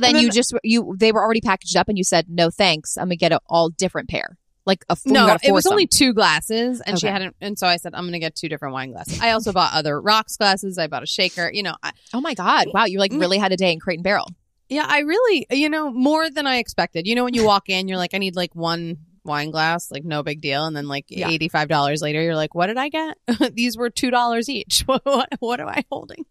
then, 0.00 0.12
then- 0.14 0.16
you 0.18 0.30
just 0.30 0.52
you 0.62 0.94
they 0.98 1.12
were 1.12 1.22
already 1.22 1.40
packaged 1.40 1.76
up 1.76 1.88
and 1.88 1.96
you 1.96 2.04
said 2.04 2.26
no 2.28 2.50
thanks. 2.50 2.96
I'm 2.98 3.04
gonna 3.06 3.16
get 3.16 3.32
a 3.32 3.40
all 3.48 3.70
different 3.70 4.08
pair. 4.08 4.36
Like 4.64 4.84
a 4.88 4.96
no, 5.06 5.26
got 5.26 5.42
a 5.44 5.48
it 5.48 5.52
was 5.52 5.66
only 5.66 5.86
two 5.88 6.12
glasses, 6.12 6.80
and 6.80 6.98
she 6.98 7.06
hadn't. 7.08 7.34
And 7.40 7.58
so 7.58 7.66
I 7.66 7.76
said, 7.78 7.94
I'm 7.94 8.04
going 8.04 8.12
to 8.12 8.20
get 8.20 8.36
two 8.36 8.48
different 8.48 8.74
wine 8.74 8.92
glasses. 8.92 9.18
I 9.20 9.32
also 9.32 9.52
bought 9.52 9.72
other 9.74 10.00
rocks 10.00 10.36
glasses. 10.36 10.78
I 10.78 10.86
bought 10.86 11.02
a 11.02 11.06
shaker. 11.06 11.50
You 11.52 11.64
know, 11.64 11.74
I, 11.82 11.90
Oh 12.14 12.20
my 12.20 12.34
god! 12.34 12.68
Wow, 12.72 12.84
you 12.84 12.98
like 13.00 13.10
Mm. 13.10 13.18
really 13.20 13.38
had 13.38 13.50
a 13.52 13.56
day 13.56 13.72
in 13.72 13.80
Crate 13.80 13.98
and 13.98 14.04
Barrel. 14.04 14.28
yeah, 14.68 14.86
I 14.88 15.00
really, 15.00 15.46
you 15.50 15.68
know, 15.68 15.90
more 15.90 16.30
than 16.30 16.46
I 16.46 16.58
expected. 16.58 17.06
You 17.08 17.14
know, 17.16 17.24
when 17.24 17.34
you 17.34 17.44
walk 17.44 17.68
in, 17.68 17.88
you're 17.88 17.98
like, 17.98 18.14
I 18.14 18.18
need 18.18 18.36
like 18.36 18.54
one 18.54 18.98
wine 19.24 19.50
glass, 19.50 19.90
like 19.90 20.04
no 20.04 20.22
big 20.22 20.40
deal, 20.40 20.64
and 20.64 20.76
then 20.76 20.86
like 20.88 21.06
Yeah. 21.08 21.28
eighty 21.28 21.48
five 21.48 21.68
dollars 21.68 22.00
later, 22.00 22.22
you're 22.22 22.36
like, 22.36 22.54
what 22.54 22.68
did 22.68 22.76
I 22.78 22.88
get? 22.88 23.18
These 23.54 23.76
were 23.76 23.90
two 23.90 24.10
dollars 24.12 24.48
each. 24.48 24.82
what, 24.86 25.02
what 25.04 25.28
what 25.40 25.60
am 25.60 25.68
I 25.68 25.84
holding? 25.90 26.24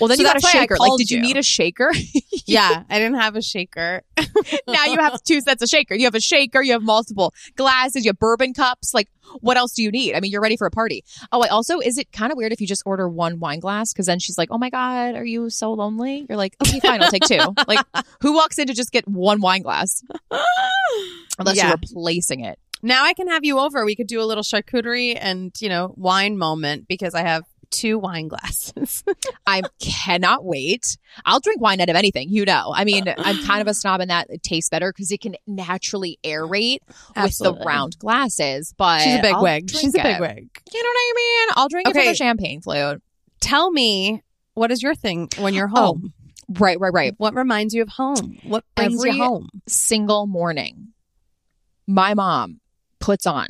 Well, 0.00 0.08
then 0.08 0.16
So 0.16 0.22
you 0.22 0.28
got 0.28 0.36
a 0.36 0.40
that's 0.40 0.44
why 0.44 0.60
I 0.60 0.62
shaker. 0.62 0.76
Like, 0.78 0.92
did 0.98 1.10
you 1.10 1.16
you. 1.18 1.22
need 1.22 1.36
a 1.36 1.42
shaker? 1.42 1.92
yeah, 2.46 2.82
I 2.88 2.98
didn't 2.98 3.18
have 3.18 3.36
a 3.36 3.42
shaker. 3.42 4.02
now 4.68 4.84
you 4.84 4.98
have 4.98 5.22
two 5.22 5.40
sets 5.40 5.62
of 5.62 5.68
shaker. 5.68 5.94
You 5.94 6.04
have 6.04 6.14
a 6.14 6.20
shaker. 6.20 6.62
You 6.62 6.72
have 6.72 6.82
multiple 6.82 7.32
glasses. 7.56 8.04
You 8.04 8.10
have 8.10 8.18
bourbon 8.18 8.54
cups. 8.54 8.92
Like, 8.94 9.08
what 9.40 9.56
else 9.56 9.72
do 9.74 9.82
you 9.82 9.90
need? 9.90 10.14
I 10.14 10.20
mean, 10.20 10.30
you're 10.30 10.40
ready 10.40 10.56
for 10.56 10.66
a 10.66 10.70
party. 10.70 11.04
Oh, 11.32 11.42
I 11.42 11.48
also, 11.48 11.80
is 11.80 11.98
it 11.98 12.10
kind 12.12 12.32
of 12.32 12.38
weird 12.38 12.52
if 12.52 12.60
you 12.60 12.66
just 12.66 12.82
order 12.86 13.08
one 13.08 13.38
wine 13.40 13.60
glass? 13.60 13.92
Because 13.92 14.06
then 14.06 14.18
she's 14.18 14.38
like, 14.38 14.48
"Oh 14.50 14.56
my 14.58 14.70
god, 14.70 15.14
are 15.16 15.24
you 15.24 15.50
so 15.50 15.72
lonely?" 15.72 16.24
You're 16.28 16.38
like, 16.38 16.56
"Okay, 16.66 16.80
fine, 16.80 17.02
I'll 17.02 17.10
take 17.10 17.24
two. 17.24 17.38
Like, 17.68 17.84
who 18.22 18.32
walks 18.34 18.58
in 18.58 18.66
to 18.68 18.74
just 18.74 18.90
get 18.92 19.06
one 19.06 19.40
wine 19.40 19.62
glass 19.62 20.02
unless 21.38 21.56
Yeah. 21.56 21.68
you're 21.68 21.76
replacing 21.82 22.40
it? 22.44 22.58
Now 22.82 23.04
I 23.04 23.12
can 23.12 23.28
have 23.28 23.44
you 23.44 23.58
over. 23.58 23.84
We 23.84 23.96
could 23.96 24.06
do 24.06 24.20
a 24.22 24.24
little 24.24 24.44
charcuterie 24.44 25.18
and 25.20 25.52
you 25.60 25.68
know 25.68 25.92
wine 25.96 26.38
moment 26.38 26.86
because 26.88 27.14
I 27.14 27.22
have 27.22 27.42
two 27.70 27.98
wine 27.98 28.28
glasses. 28.28 29.04
I 29.46 29.62
cannot 29.80 30.44
wait. 30.44 30.96
I'll 31.24 31.40
drink 31.40 31.60
wine 31.60 31.80
out 31.80 31.88
of 31.88 31.96
anything. 31.96 32.28
You 32.30 32.44
know, 32.44 32.72
I 32.74 32.84
mean, 32.84 33.04
I'm 33.16 33.44
kind 33.44 33.60
of 33.60 33.66
a 33.66 33.74
snob 33.74 34.00
in 34.00 34.08
that 34.08 34.28
it 34.30 34.42
tastes 34.42 34.70
better 34.70 34.92
because 34.92 35.10
it 35.12 35.20
can 35.20 35.36
naturally 35.46 36.18
aerate 36.24 36.78
with 37.16 37.38
the 37.38 37.54
round 37.64 37.98
glasses. 37.98 38.74
But 38.76 39.00
She's 39.02 39.16
a 39.18 39.22
big 39.22 39.34
I'll 39.34 39.42
wig. 39.42 39.70
She's 39.70 39.94
a 39.94 40.02
big 40.02 40.16
it. 40.16 40.20
wig. 40.20 40.48
You 40.72 40.82
know 40.82 40.88
what 40.88 40.98
I 40.98 41.12
mean? 41.16 41.48
I'll 41.56 41.68
drink 41.68 41.86
it 41.88 41.90
Okay. 41.90 42.04
from 42.06 42.12
a 42.12 42.16
champagne 42.16 42.60
flute. 42.60 43.02
Tell 43.40 43.70
me, 43.70 44.22
what 44.54 44.70
is 44.70 44.82
your 44.82 44.94
thing 44.94 45.28
when 45.38 45.54
you're 45.54 45.70
Oh, 45.72 45.80
home? 45.80 46.12
Right, 46.48 46.80
right, 46.80 46.92
right. 46.92 47.14
What 47.18 47.34
reminds 47.34 47.74
you 47.74 47.82
of 47.82 47.88
home? 47.90 48.38
What 48.42 48.64
brings 48.74 48.94
Every- 49.00 49.16
you 49.16 49.22
home? 49.22 49.48
Single 49.68 50.26
morning, 50.26 50.88
my 51.86 52.14
mom 52.14 52.60
puts 53.00 53.26
on 53.26 53.48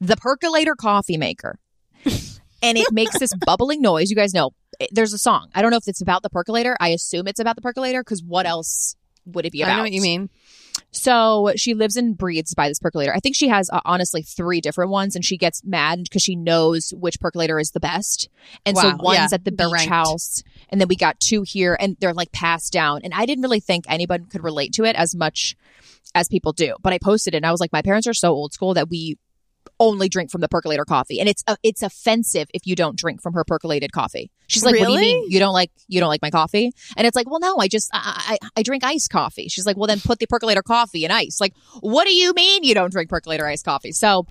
the 0.00 0.16
percolator 0.16 0.74
coffee 0.74 1.16
maker, 1.18 1.58
and 2.64 2.78
it 2.78 2.92
makes 2.92 3.18
this 3.18 3.30
bubbling 3.46 3.80
noise. 3.80 4.10
You 4.10 4.16
guys 4.16 4.34
know 4.34 4.50
it- 4.80 4.90
there's 4.92 5.12
a 5.12 5.18
song. 5.18 5.50
I 5.54 5.62
don't 5.62 5.70
know 5.70 5.76
if 5.76 5.86
it's 5.86 6.00
about 6.02 6.22
the 6.22 6.30
percolator. 6.30 6.76
I 6.80 6.88
assume 6.88 7.28
it's 7.28 7.40
about 7.40 7.56
the 7.56 7.62
percolator 7.62 8.02
because 8.02 8.22
what 8.22 8.46
else 8.46 8.96
would 9.26 9.46
it 9.46 9.52
be 9.52 9.62
about? 9.62 9.72
I 9.72 9.76
know 9.76 9.82
what 9.82 9.92
you 9.92 10.02
mean. 10.02 10.28
So 10.90 11.52
she 11.56 11.74
lives 11.74 11.96
and 11.96 12.16
breathes 12.16 12.54
by 12.54 12.68
this 12.68 12.78
percolator. 12.80 13.14
I 13.14 13.20
think 13.20 13.36
she 13.36 13.48
has 13.48 13.70
uh, 13.70 13.80
honestly 13.84 14.22
three 14.22 14.60
different 14.60 14.90
ones, 14.90 15.14
and 15.14 15.24
she 15.24 15.36
gets 15.36 15.62
mad 15.64 16.02
because 16.02 16.22
she 16.22 16.34
knows 16.36 16.92
which 16.96 17.20
percolator 17.20 17.58
is 17.60 17.70
the 17.70 17.80
best. 17.80 18.28
And 18.66 18.76
so 18.76 18.96
one's 18.98 19.16
yeah, 19.18 19.28
at 19.32 19.44
the 19.44 19.50
they're 19.52 19.68
beach 19.68 19.72
ranked. 19.74 19.92
house, 19.92 20.42
and 20.68 20.80
then 20.80 20.88
we 20.88 20.96
got 20.96 21.20
two 21.20 21.42
here, 21.46 21.76
and 21.78 21.96
they're 22.00 22.12
like 22.14 22.32
passed 22.32 22.72
down. 22.72 23.00
And 23.04 23.14
I 23.14 23.24
didn't 23.26 23.42
really 23.42 23.60
think 23.60 23.84
anyone 23.88 24.26
could 24.26 24.42
relate 24.42 24.72
to 24.74 24.84
it 24.84 24.96
as 24.96 25.14
much 25.14 25.56
as 26.14 26.28
people 26.28 26.52
do. 26.52 26.74
But 26.82 26.92
I 26.92 26.98
posted 26.98 27.34
it, 27.34 27.38
and 27.38 27.46
I 27.46 27.50
was 27.52 27.60
like, 27.60 27.72
my 27.72 27.82
parents 27.82 28.06
are 28.08 28.14
so 28.14 28.30
old 28.32 28.52
school 28.52 28.74
that 28.74 28.88
we 28.88 29.16
only 29.80 30.08
drink 30.08 30.30
from 30.30 30.40
the 30.40 30.48
percolator 30.48 30.84
coffee, 30.84 31.20
and 31.20 31.28
it's 31.28 31.42
uh, 31.46 31.56
it's 31.62 31.82
offensive 31.82 32.48
if 32.54 32.66
you 32.66 32.74
don't 32.74 32.96
drink 32.96 33.22
from 33.22 33.34
her 33.34 33.44
percolated 33.44 33.92
coffee. 33.92 34.30
She's 34.46 34.64
like, 34.64 34.78
"What 34.78 34.86
do 34.86 34.92
you 34.92 35.00
mean 35.00 35.30
you 35.30 35.38
don't 35.38 35.54
like 35.54 35.70
you 35.88 36.00
don't 36.00 36.08
like 36.08 36.22
my 36.22 36.30
coffee?" 36.30 36.70
And 36.96 37.06
it's 37.06 37.16
like, 37.16 37.28
"Well, 37.28 37.40
no, 37.40 37.56
I 37.58 37.68
just 37.68 37.90
I, 37.92 38.36
I 38.42 38.48
I 38.56 38.62
drink 38.62 38.84
iced 38.84 39.10
coffee." 39.10 39.48
She's 39.48 39.66
like, 39.66 39.76
"Well, 39.76 39.86
then 39.86 40.00
put 40.00 40.18
the 40.18 40.26
percolator 40.26 40.62
coffee 40.62 41.04
in 41.04 41.10
ice." 41.10 41.40
Like, 41.40 41.54
what 41.80 42.06
do 42.06 42.14
you 42.14 42.32
mean 42.34 42.62
you 42.62 42.74
don't 42.74 42.92
drink 42.92 43.08
percolator 43.08 43.46
iced 43.46 43.64
coffee? 43.64 43.92
So, 43.92 44.26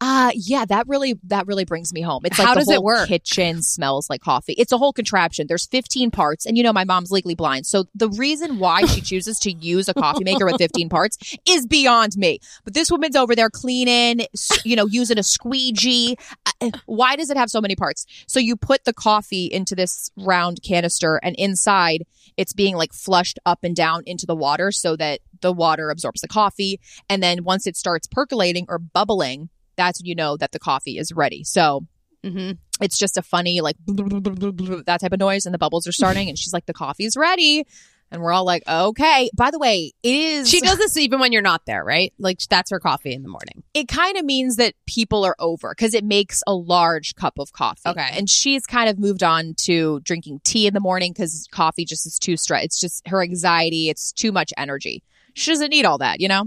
uh 0.00 0.30
yeah, 0.34 0.66
that 0.66 0.86
really 0.88 1.18
that 1.24 1.46
really 1.46 1.64
brings 1.64 1.92
me 1.92 2.02
home. 2.02 2.22
It's 2.24 2.38
like 2.38 2.46
How 2.46 2.54
the 2.54 2.60
does 2.60 2.70
it 2.70 2.82
work? 2.82 3.08
Kitchen 3.08 3.62
smells 3.62 4.10
like 4.10 4.20
coffee. 4.20 4.52
It's 4.52 4.72
a 4.72 4.78
whole 4.78 4.92
contraption. 4.92 5.46
There's 5.46 5.66
15 5.66 6.10
parts, 6.10 6.44
and 6.44 6.56
you 6.56 6.62
know 6.62 6.72
my 6.72 6.84
mom's 6.84 7.10
legally 7.10 7.34
blind, 7.34 7.66
so 7.66 7.86
the 7.94 8.10
reason 8.10 8.58
why 8.58 8.84
she 8.84 9.00
chooses 9.10 9.38
to 9.40 9.52
use 9.52 9.88
a 9.88 9.94
coffee 9.94 10.24
maker 10.24 10.44
with 10.44 10.58
15 10.58 10.88
parts 10.90 11.16
is 11.48 11.66
beyond 11.66 12.16
me. 12.16 12.40
But 12.64 12.74
this 12.74 12.90
woman's 12.90 13.16
over 13.16 13.34
there 13.34 13.50
cleaning, 13.50 14.26
you 14.64 14.76
know, 14.76 14.85
using 14.86 15.18
a 15.18 15.22
squeegee. 15.22 16.16
Uh, 16.60 16.70
Why 16.86 17.16
does 17.16 17.30
it 17.30 17.36
have 17.36 17.50
so 17.50 17.60
many 17.60 17.76
parts? 17.76 18.06
So 18.26 18.40
you 18.40 18.56
put 18.56 18.84
the 18.84 18.92
coffee 18.92 19.46
into 19.46 19.74
this 19.74 20.10
round 20.16 20.62
canister, 20.62 21.20
and 21.22 21.34
inside 21.36 22.04
it's 22.36 22.52
being 22.52 22.76
like 22.76 22.92
flushed 22.92 23.38
up 23.46 23.60
and 23.62 23.74
down 23.74 24.02
into 24.06 24.26
the 24.26 24.36
water 24.36 24.70
so 24.70 24.96
that 24.96 25.20
the 25.40 25.52
water 25.52 25.90
absorbs 25.90 26.20
the 26.20 26.28
coffee. 26.28 26.80
And 27.08 27.22
then 27.22 27.44
once 27.44 27.66
it 27.66 27.76
starts 27.76 28.06
percolating 28.06 28.66
or 28.68 28.78
bubbling, 28.78 29.48
that's 29.76 30.00
when 30.00 30.06
you 30.06 30.14
know 30.14 30.36
that 30.36 30.52
the 30.52 30.58
coffee 30.58 30.98
is 30.98 31.12
ready. 31.12 31.44
So 31.44 31.86
Mm-hmm. 32.24 32.52
it's 32.80 32.98
just 32.98 33.16
a 33.16 33.22
funny 33.22 33.60
like 33.60 33.76
that 33.86 34.98
type 35.00 35.12
of 35.12 35.20
noise 35.20 35.46
and 35.46 35.54
the 35.54 35.58
bubbles 35.58 35.86
are 35.86 35.92
starting 35.92 36.28
and 36.28 36.36
she's 36.36 36.52
like 36.52 36.66
the 36.66 36.72
coffee's 36.74 37.16
ready 37.16 37.64
and 38.10 38.22
we're 38.22 38.32
all 38.32 38.44
like 38.44 38.62
okay 38.68 39.28
by 39.36 39.50
the 39.50 39.58
way 39.58 39.92
it 40.02 40.14
is 40.14 40.48
She 40.48 40.60
does 40.60 40.78
this 40.78 40.96
even 40.96 41.18
when 41.20 41.32
you're 41.32 41.42
not 41.42 41.66
there, 41.66 41.84
right? 41.84 42.12
Like 42.18 42.38
that's 42.48 42.70
her 42.70 42.80
coffee 42.80 43.12
in 43.12 43.22
the 43.22 43.28
morning. 43.28 43.62
it 43.74 43.88
kind 43.88 44.16
of 44.16 44.24
means 44.24 44.56
that 44.56 44.74
people 44.86 45.24
are 45.24 45.36
over 45.38 45.74
because 45.76 45.94
it 45.94 46.04
makes 46.04 46.42
a 46.46 46.54
large 46.54 47.14
cup 47.14 47.38
of 47.38 47.52
coffee 47.52 47.80
Okay. 47.88 48.08
and 48.12 48.30
she's 48.30 48.64
kind 48.66 48.88
of 48.88 48.98
moved 48.98 49.22
on 49.22 49.54
to 49.64 50.00
drinking 50.00 50.40
tea 50.44 50.66
in 50.66 50.74
the 50.74 50.80
morning 50.80 51.12
because 51.12 51.46
coffee 51.50 51.84
just 51.84 52.06
is 52.06 52.18
too 52.18 52.36
stress 52.36 52.64
it's 52.64 52.80
just 52.80 53.06
her 53.08 53.22
anxiety 53.22 53.88
it's 53.88 54.12
too 54.12 54.32
much 54.32 54.52
energy 54.56 55.02
she 55.34 55.50
doesn't 55.50 55.70
need 55.70 55.84
all 55.84 55.98
that 55.98 56.20
you 56.20 56.28
know 56.28 56.44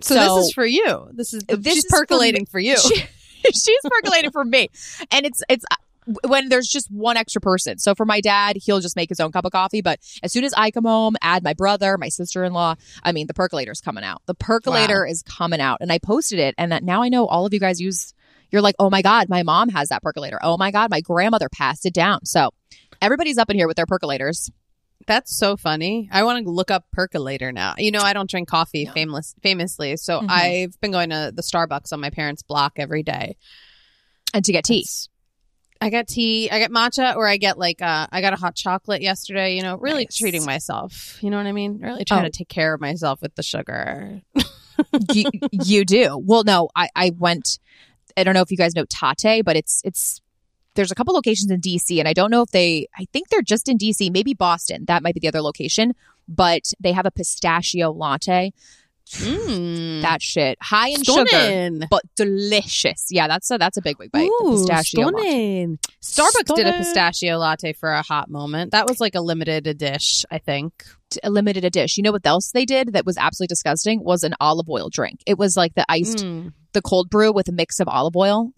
So, 0.00 0.14
this 0.14 0.46
is 0.46 0.52
for 0.52 0.66
you. 0.66 1.08
This 1.12 1.32
is 1.34 1.44
This 1.44 1.74
she's 1.74 1.84
is 1.84 1.90
percolating 1.90 2.46
for, 2.46 2.58
you. 2.58 2.76
She- 3.44 3.52
she's 3.52 3.80
percolating 3.84 4.30
for 4.30 4.42
me 4.44 4.68
and 5.12 5.26
it's 5.26 5.42
it's 5.50 5.66
when 6.26 6.48
there's 6.48 6.68
just 6.68 6.90
one 6.90 7.16
extra 7.16 7.40
person. 7.40 7.78
So 7.78 7.94
for 7.94 8.04
my 8.04 8.20
dad 8.20 8.56
he'll 8.64 8.80
just 8.80 8.96
make 8.96 9.08
his 9.08 9.20
own 9.20 9.32
cup 9.32 9.44
of 9.44 9.52
coffee 9.52 9.80
but 9.82 9.98
as 10.22 10.32
soon 10.32 10.44
as 10.44 10.52
i 10.56 10.70
come 10.70 10.84
home 10.84 11.14
add 11.22 11.42
my 11.42 11.54
brother 11.54 11.96
my 11.98 12.08
sister-in-law 12.08 12.74
i 13.02 13.12
mean 13.12 13.26
the 13.26 13.34
percolator's 13.34 13.80
coming 13.80 14.04
out. 14.04 14.20
The 14.26 14.34
percolator 14.34 15.06
is 15.06 15.22
coming 15.22 15.60
out. 15.60 15.78
And 15.80 15.90
i 15.92 15.98
posted 15.98 16.38
it 16.38 16.54
and 16.58 16.72
that 16.72 16.82
now 16.84 17.02
i 17.02 17.08
know 17.08 17.26
all 17.26 17.46
of 17.46 17.54
you 17.54 17.60
guys 17.60 17.80
use 17.80 18.12
you're 18.50 18.62
like 18.62 18.74
oh 18.78 18.90
my 18.90 19.02
god 19.02 19.28
my 19.28 19.42
mom 19.42 19.68
has 19.70 19.88
that 19.88 20.02
percolator. 20.02 20.38
Oh 20.42 20.56
my 20.56 20.70
god 20.70 20.90
my 20.90 21.00
grandmother 21.00 21.48
passed 21.48 21.86
it 21.86 21.94
down. 21.94 22.24
So 22.24 22.50
everybody's 23.00 23.38
up 23.38 23.50
in 23.50 23.56
here 23.56 23.66
with 23.66 23.76
their 23.76 23.86
percolators. 23.86 24.50
That's 25.06 25.36
so 25.36 25.56
funny. 25.56 26.08
I 26.12 26.22
want 26.22 26.44
to 26.44 26.50
look 26.50 26.70
up 26.70 26.84
percolator 26.92 27.52
now. 27.52 27.74
You 27.76 27.90
know, 27.90 28.00
I 28.00 28.12
don't 28.14 28.30
drink 28.30 28.48
coffee 28.48 28.86
famous, 28.86 29.34
famously, 29.42 29.96
so 29.98 30.20
Mhm. 30.20 30.26
I've 30.30 30.80
been 30.80 30.92
going 30.92 31.10
to 31.10 31.30
the 31.34 31.42
Starbucks 31.42 31.92
on 31.92 32.00
my 32.00 32.08
parents' 32.10 32.42
block 32.42 32.74
every 32.78 33.02
day. 33.02 33.36
and 34.32 34.44
to 34.44 34.50
get 34.52 34.64
tea. 34.64 34.78
It's- 34.80 35.08
I 35.84 35.90
get 35.90 36.08
tea, 36.08 36.48
I 36.50 36.58
get 36.58 36.70
matcha, 36.70 37.14
or 37.14 37.26
I 37.28 37.36
get 37.36 37.58
like 37.58 37.82
uh, 37.82 38.06
I 38.10 38.20
got 38.22 38.32
a 38.32 38.36
hot 38.36 38.54
chocolate 38.54 39.02
yesterday. 39.02 39.54
You 39.56 39.62
know, 39.62 39.76
really 39.76 40.04
Nice. 40.04 40.16
treating 40.16 40.44
myself. 40.46 41.18
You 41.22 41.28
know 41.30 41.36
what 41.36 41.46
I 41.46 41.52
mean? 41.52 41.78
Really 41.78 42.04
trying 42.06 42.22
Oh. 42.22 42.24
to 42.24 42.30
take 42.30 42.48
care 42.48 42.72
of 42.72 42.80
myself 42.80 43.20
with 43.20 43.34
the 43.34 43.42
sugar. 43.42 44.22
you, 45.12 45.24
you 45.52 45.84
do. 45.84 46.18
Well, 46.24 46.42
no, 46.44 46.68
I, 46.74 46.88
I 46.96 47.12
went. 47.18 47.58
I 48.16 48.24
don't 48.24 48.32
know 48.34 48.40
if 48.40 48.50
you 48.50 48.56
guys 48.56 48.74
know 48.74 48.84
Tatte, 48.86 49.44
but 49.44 49.56
it's 49.56 49.82
it's 49.84 50.22
there's 50.74 50.90
a 50.90 50.94
couple 50.94 51.14
locations 51.14 51.50
in 51.50 51.60
DC, 51.60 51.98
and 51.98 52.08
I 52.08 52.14
don't 52.14 52.30
know 52.30 52.40
if 52.42 52.50
they. 52.50 52.88
I 52.98 53.04
think 53.12 53.28
they're 53.28 53.42
just 53.42 53.68
in 53.68 53.76
DC, 53.76 54.10
maybe 54.10 54.32
Boston. 54.34 54.84
That 54.86 55.02
might 55.02 55.12
be 55.14 55.20
the 55.20 55.28
other 55.28 55.42
location, 55.42 55.92
but 56.26 56.62
they 56.80 56.92
have 56.92 57.04
a 57.06 57.10
pistachio 57.10 57.92
latte. 57.92 58.52
Mm. 59.12 60.02
That 60.02 60.22
shit 60.22 60.56
high 60.60 60.88
in 60.88 61.02
sugar, 61.04 61.86
but 61.90 62.02
delicious. 62.16 63.08
Yeah, 63.10 63.28
that's 63.28 63.50
a 63.50 63.58
that's 63.58 63.76
a 63.76 63.82
big 63.82 63.98
big 63.98 64.10
bite. 64.10 64.30
the 64.38 64.44
Ooh, 64.46 64.52
pistachio 64.52 65.06
latte. 65.08 65.18
stunning. 65.22 65.78
Starbucks 66.02 66.54
did 66.56 66.66
a 66.66 66.72
pistachio 66.72 67.36
latte 67.38 67.72
for 67.74 67.92
a 67.92 68.02
hot 68.02 68.30
moment. 68.30 68.72
That 68.72 68.86
was 68.88 69.00
like 69.00 69.14
a 69.14 69.20
limited 69.20 69.66
a 69.66 69.74
dish, 69.74 70.24
I 70.30 70.38
think. 70.38 70.72
a 71.22 71.30
limited 71.30 71.64
a 71.64 71.70
dish. 71.70 71.96
You 71.96 72.02
know 72.02 72.12
what 72.12 72.26
else 72.26 72.50
they 72.52 72.64
did 72.64 72.94
that 72.94 73.04
was 73.06 73.16
absolutely 73.18 73.52
disgusting 73.52 74.02
was 74.02 74.22
an 74.24 74.34
olive 74.40 74.68
oil 74.68 74.88
drink. 74.90 75.20
It 75.26 75.38
was 75.38 75.56
like 75.56 75.74
the 75.74 75.84
iced, 75.88 76.18
Mm, 76.24 76.52
the 76.72 76.82
cold 76.82 77.10
brew 77.10 77.32
with 77.32 77.48
a 77.48 77.52
mix 77.52 77.80
of 77.80 77.88
olive 77.88 78.16
oil. 78.16 78.50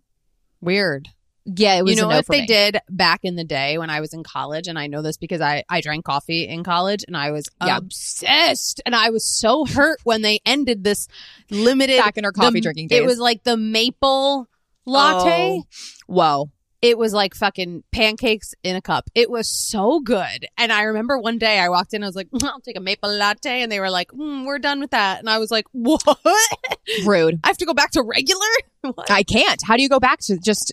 weird. 0.61 1.09
Yeah, 1.47 1.77
it 1.77 1.83
was 1.85 1.95
you 1.95 2.03
know 2.03 2.09
no 2.09 2.17
what 2.17 2.27
they 2.27 2.41
me. 2.41 2.47
did 2.47 2.79
back 2.91 3.21
in 3.23 3.37
the 3.37 3.45
day 3.45 3.79
when 3.79 3.89
I 3.89 4.01
was 4.01 4.13
in 4.13 4.25
college, 4.25 4.67
and 4.67 4.77
I 4.79 4.89
know 4.89 5.01
this 5.01 5.17
because 5.17 5.41
I 5.41 5.63
I 5.69 5.81
drank 5.81 6.05
coffee 6.05 6.47
in 6.49 6.65
college, 6.65 7.05
and 7.07 7.17
I 7.17 7.31
was 7.31 7.49
Yeah. 7.65 7.77
obsessed, 7.77 8.81
and 8.85 8.95
I 8.97 9.11
was 9.11 9.25
so 9.25 9.65
hurt 9.65 10.01
when 10.05 10.23
they 10.23 10.41
ended 10.45 10.83
this 10.83 11.07
limited 11.51 11.99
Back 11.99 12.17
in 12.19 12.25
our 12.25 12.33
coffee 12.33 12.55
the- 12.55 12.61
drinking 12.63 12.89
days. 12.89 13.01
It 13.01 13.07
was 13.07 13.19
like 13.21 13.45
the 13.45 13.57
maple 13.57 14.49
latte. 14.87 15.59
Oh, 15.61 15.65
whoa. 16.07 16.51
It 16.83 16.99
was 16.99 17.13
like 17.13 17.35
fucking 17.35 17.85
pancakes 17.91 18.55
in 18.63 18.77
a 18.77 18.83
cup. 18.83 19.09
It 19.15 19.31
was 19.31 19.49
so 19.49 19.99
good. 20.01 20.47
And 20.59 20.71
I 20.73 20.83
remember 20.83 21.19
one 21.19 21.39
day 21.39 21.59
I 21.59 21.69
walked 21.71 21.95
in, 21.95 22.03
I 22.03 22.07
was 22.07 22.15
like, 22.15 22.29
I'll 22.43 22.61
take 22.61 22.77
a 22.77 22.81
maple 22.81 23.11
latte. 23.11 23.63
And 23.63 23.73
they 23.73 23.81
were 23.81 23.91
like, 23.91 24.09
mm, 24.13 24.45
we're 24.45 24.59
done 24.59 24.79
with 24.81 24.91
that. 24.91 25.19
And 25.19 25.29
I 25.29 25.39
was 25.39 25.51
like, 25.51 25.65
what? 25.73 26.03
Rude. 27.05 27.41
I 27.43 27.49
have 27.49 27.57
to 27.59 27.65
go 27.67 27.75
back 27.75 27.93
to 27.93 28.03
regular? 28.03 28.41
What? 28.95 29.11
I 29.11 29.25
can't. 29.25 29.61
How 29.67 29.77
do 29.77 29.83
you 29.83 29.89
go 29.89 29.99
back 29.99 30.21
to 30.27 30.39
just 30.39 30.73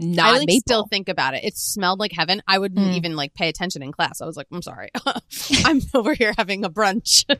not 0.00 0.26
I 0.34 0.38
like 0.38 0.46
maple? 0.48 0.60
still 0.60 0.86
think 0.86 1.08
about 1.08 1.34
it. 1.34 1.44
It 1.44 1.56
smelled 1.56 1.98
like 2.00 2.12
heaven. 2.12 2.42
I 2.46 2.58
wouldn't 2.58 2.80
Mm. 2.88 2.94
even 2.96 3.16
like 3.16 3.34
pay 3.34 3.48
attention 3.48 3.82
in 3.82 3.92
class. 3.92 4.20
I 4.20 4.26
was 4.26 4.36
like, 4.36 4.46
I'm 4.52 4.62
sorry. 4.62 4.88
I'm 5.64 5.80
over 5.94 6.14
here 6.14 6.32
having 6.36 6.64
a 6.64 6.70
brunch. 6.70 7.24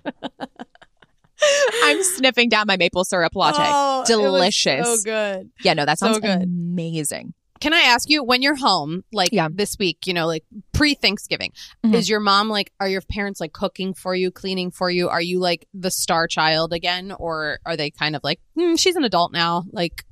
I'm 1.84 2.02
sniffing 2.02 2.48
down 2.50 2.66
my 2.66 2.76
maple 2.76 3.04
syrup 3.04 3.34
latte. 3.34 3.58
Oh, 3.62 4.04
Delicious. 4.06 4.86
so 4.86 5.04
good. 5.04 5.50
Yeah, 5.62 5.72
no, 5.74 5.86
that 5.86 5.98
sounds 5.98 6.16
So 6.16 6.20
good. 6.20 6.42
amazing. 6.42 7.32
Can 7.60 7.72
I 7.74 7.80
ask 7.80 8.08
you 8.08 8.22
when 8.24 8.40
you're 8.42 8.56
home, 8.56 9.04
like 9.12 9.30
Yeah. 9.32 9.48
this 9.50 9.76
week, 9.78 10.06
you 10.06 10.14
know, 10.14 10.26
like 10.26 10.44
pre 10.72 10.94
Thanksgiving, 10.94 11.52
Mhm. 11.84 11.94
is 11.94 12.08
your 12.08 12.20
mom 12.20 12.48
like, 12.48 12.72
are 12.80 12.88
your 12.88 13.00
parents 13.02 13.40
like 13.40 13.52
cooking 13.52 13.92
for 13.94 14.14
you, 14.14 14.30
cleaning 14.30 14.70
for 14.70 14.90
you? 14.90 15.08
Are 15.08 15.20
you 15.20 15.40
like 15.40 15.66
the 15.74 15.90
star 15.90 16.26
child 16.26 16.72
again? 16.72 17.12
Or 17.12 17.58
are 17.66 17.76
they 17.76 17.90
kind 17.90 18.16
of 18.16 18.22
like, 18.24 18.40
mm, 18.58 18.78
she's 18.78 18.96
an 18.96 19.04
adult 19.04 19.32
now? 19.32 19.64
Like, 19.72 20.04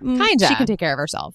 mm, 0.00 0.16
Kinda. 0.26 0.46
She 0.48 0.54
can 0.54 0.66
take 0.66 0.78
care 0.78 0.92
of 0.92 0.98
herself. 0.98 1.34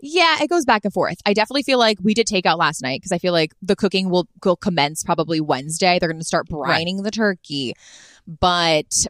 Yeah, 0.00 0.36
it 0.42 0.48
goes 0.50 0.64
back 0.64 0.84
and 0.84 0.92
forth. 0.92 1.18
I 1.26 1.32
definitely 1.32 1.62
feel 1.62 1.78
like 1.78 1.98
we 2.02 2.14
did 2.14 2.26
take 2.26 2.46
out 2.46 2.58
last 2.58 2.82
night 2.82 3.00
because 3.00 3.12
I 3.12 3.18
feel 3.18 3.32
like 3.32 3.52
the 3.62 3.76
cooking 3.76 4.10
will 4.10 4.28
will 4.44 4.56
commence 4.56 5.02
probably 5.02 5.40
Wednesday. 5.40 5.98
They're 5.98 6.08
going 6.10 6.20
to 6.20 6.24
start 6.26 6.46
Right. 6.50 6.84
brining 6.86 7.02
the 7.02 7.10
turkey, 7.10 7.74
but 8.26 9.06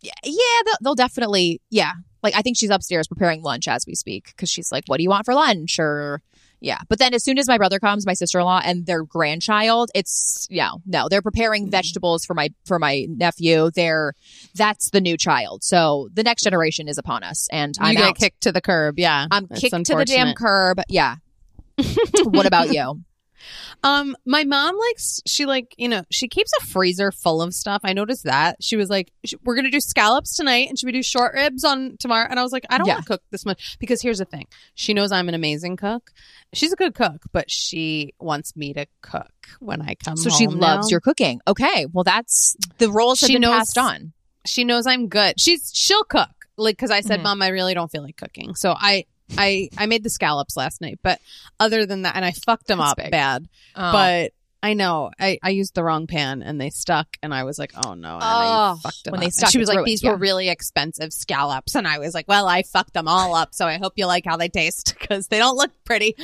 yeah, 0.00 0.12
yeah, 0.24 0.60
they'll, 0.64 0.74
they'll 0.82 0.94
definitely 0.94 1.60
yeah. 1.70 1.92
Like 2.22 2.34
I 2.36 2.42
think 2.42 2.56
she's 2.56 2.70
upstairs 2.70 3.08
preparing 3.08 3.42
lunch 3.42 3.66
as 3.66 3.84
we 3.86 3.94
speak 3.96 4.26
because 4.28 4.48
she's 4.48 4.70
like, 4.70 4.84
"What 4.86 4.98
do 4.98 5.02
you 5.02 5.10
want 5.10 5.24
for 5.26 5.34
lunch?" 5.34 5.78
Or 5.80 6.22
yeah. 6.62 6.78
But 6.88 6.98
then 6.98 7.12
as 7.12 7.24
soon 7.24 7.38
as 7.38 7.48
my 7.48 7.58
brother 7.58 7.78
comes, 7.78 8.06
my 8.06 8.14
sister 8.14 8.38
in 8.38 8.44
law 8.44 8.60
and 8.64 8.86
their 8.86 9.02
grandchild, 9.02 9.90
it's 9.94 10.46
yeah, 10.48 10.70
no, 10.86 11.08
they're 11.08 11.22
preparing 11.22 11.64
mm-hmm. 11.64 11.70
vegetables 11.70 12.24
for 12.24 12.34
my 12.34 12.50
for 12.64 12.78
my 12.78 13.06
nephew. 13.08 13.70
They're 13.74 14.14
that's 14.54 14.90
the 14.90 15.00
new 15.00 15.16
child. 15.16 15.64
So 15.64 16.08
the 16.12 16.22
next 16.22 16.44
generation 16.44 16.88
is 16.88 16.98
upon 16.98 17.24
us, 17.24 17.48
and 17.50 17.74
I'm 17.80 17.92
you 17.92 17.98
get 17.98 18.08
out. 18.08 18.16
kicked 18.16 18.40
to 18.42 18.52
the 18.52 18.60
curb. 18.60 18.98
Yeah. 18.98 19.26
I'm 19.30 19.48
It's 19.50 19.60
kicked 19.60 19.86
to 19.86 19.96
the 19.96 20.04
damn 20.04 20.34
curb. 20.34 20.80
Yeah. 20.88 21.16
what 22.24 22.46
about 22.46 22.72
you? 22.72 23.02
Um, 23.82 24.16
my 24.26 24.44
mom 24.44 24.76
likes 24.78 25.20
she 25.26 25.46
like 25.46 25.74
you 25.76 25.88
know 25.88 26.02
she 26.10 26.28
keeps 26.28 26.50
a 26.60 26.66
freezer 26.66 27.10
full 27.12 27.42
of 27.42 27.54
stuff. 27.54 27.80
I 27.84 27.92
noticed 27.92 28.24
that 28.24 28.56
she 28.62 28.76
was 28.76 28.88
like, 28.90 29.12
"We're 29.44 29.56
gonna 29.56 29.70
do 29.70 29.80
scallops 29.80 30.36
tonight, 30.36 30.68
and 30.68 30.78
should 30.78 30.86
we 30.86 30.92
do 30.92 31.02
short 31.02 31.34
ribs 31.34 31.64
on 31.64 31.96
tomorrow?" 31.98 32.26
And 32.30 32.38
I 32.38 32.42
was 32.42 32.52
like, 32.52 32.64
"I 32.70 32.78
don't 32.78 32.86
Yeah. 32.86 32.94
want 32.94 33.06
to 33.06 33.08
cook 33.12 33.22
this 33.30 33.44
much 33.44 33.76
because 33.78 34.00
here's 34.02 34.18
the 34.18 34.24
thing: 34.24 34.46
she 34.74 34.94
knows 34.94 35.12
I'm 35.12 35.28
an 35.28 35.34
amazing 35.34 35.76
cook. 35.76 36.10
She's 36.52 36.72
a 36.72 36.76
good 36.76 36.94
cook, 36.94 37.22
but 37.32 37.50
she 37.50 38.12
wants 38.20 38.54
me 38.56 38.72
to 38.74 38.86
cook 39.00 39.30
when 39.60 39.80
I 39.82 39.94
come. 39.94 40.16
So 40.16 40.30
she 40.30 40.46
loves 40.46 40.86
now. 40.88 40.90
your 40.94 41.00
cooking. 41.00 41.40
Okay. 41.48 41.86
Well, 41.92 42.04
that's 42.04 42.56
the 42.78 42.90
roles 42.90 43.20
have 43.22 43.28
She 43.28 43.38
knows- 43.38 43.58
passed 43.58 43.78
on. 43.78 44.12
She 44.46 44.64
knows 44.64 44.86
I'm 44.86 45.08
good. 45.08 45.40
She's 45.40 45.70
she'll 45.74 46.04
cook 46.04 46.28
like 46.58 46.76
because 46.76 46.90
I 46.90 47.00
said, 47.00 47.20
Mhm. 47.20 47.24
"Mom, 47.24 47.42
I 47.42 47.48
really 47.48 47.74
don't 47.74 47.90
feel 47.90 48.02
like 48.02 48.16
cooking." 48.16 48.54
So 48.54 48.74
I. 48.76 49.04
I, 49.38 49.68
I 49.76 49.86
made 49.86 50.02
the 50.02 50.10
scallops 50.10 50.56
last 50.56 50.80
night, 50.80 50.98
but 51.02 51.20
other 51.60 51.86
than 51.86 52.02
that, 52.02 52.16
and 52.16 52.24
I 52.24 52.32
fucked 52.32 52.66
them 52.66 52.78
That's 52.78 52.90
up 52.92 52.96
big. 52.98 53.10
bad. 53.10 53.48
But 53.74 53.92
but 53.92 54.32
I 54.64 54.74
know 54.74 55.10
I, 55.18 55.38
I 55.42 55.50
used 55.50 55.74
the 55.74 55.82
wrong 55.82 56.06
pan 56.06 56.40
and 56.40 56.60
they 56.60 56.70
stuck 56.70 57.16
and 57.20 57.34
I 57.34 57.42
was 57.42 57.58
like, 57.58 57.72
oh 57.84 57.94
no, 57.94 58.14
and 58.14 58.22
I 58.22 58.70
Oh, 58.72 58.76
fucked 58.80 59.02
them 59.04 59.10
when 59.12 59.18
up. 59.18 59.22
they 59.22 59.26
And 59.26 59.34
stuck, 59.34 59.50
she 59.50 59.58
was 59.58 59.66
like, 59.66 59.78
ruined, 59.78 59.88
these 59.88 60.02
yeah. 60.04 60.10
were 60.12 60.16
really 60.18 60.48
expensive 60.48 61.12
scallops, 61.12 61.74
and 61.74 61.86
I 61.88 61.98
was 61.98 62.14
like, 62.14 62.28
well, 62.28 62.46
I 62.46 62.62
fucked 62.62 62.92
them 62.94 63.08
all 63.08 63.34
up, 63.34 63.54
so 63.54 63.66
I 63.66 63.78
hope 63.78 63.94
you 63.96 64.06
like 64.06 64.24
how 64.24 64.36
they 64.36 64.48
taste 64.48 64.94
because 65.00 65.26
they 65.28 65.38
don't 65.38 65.56
look 65.56 65.72
pretty. 65.84 66.14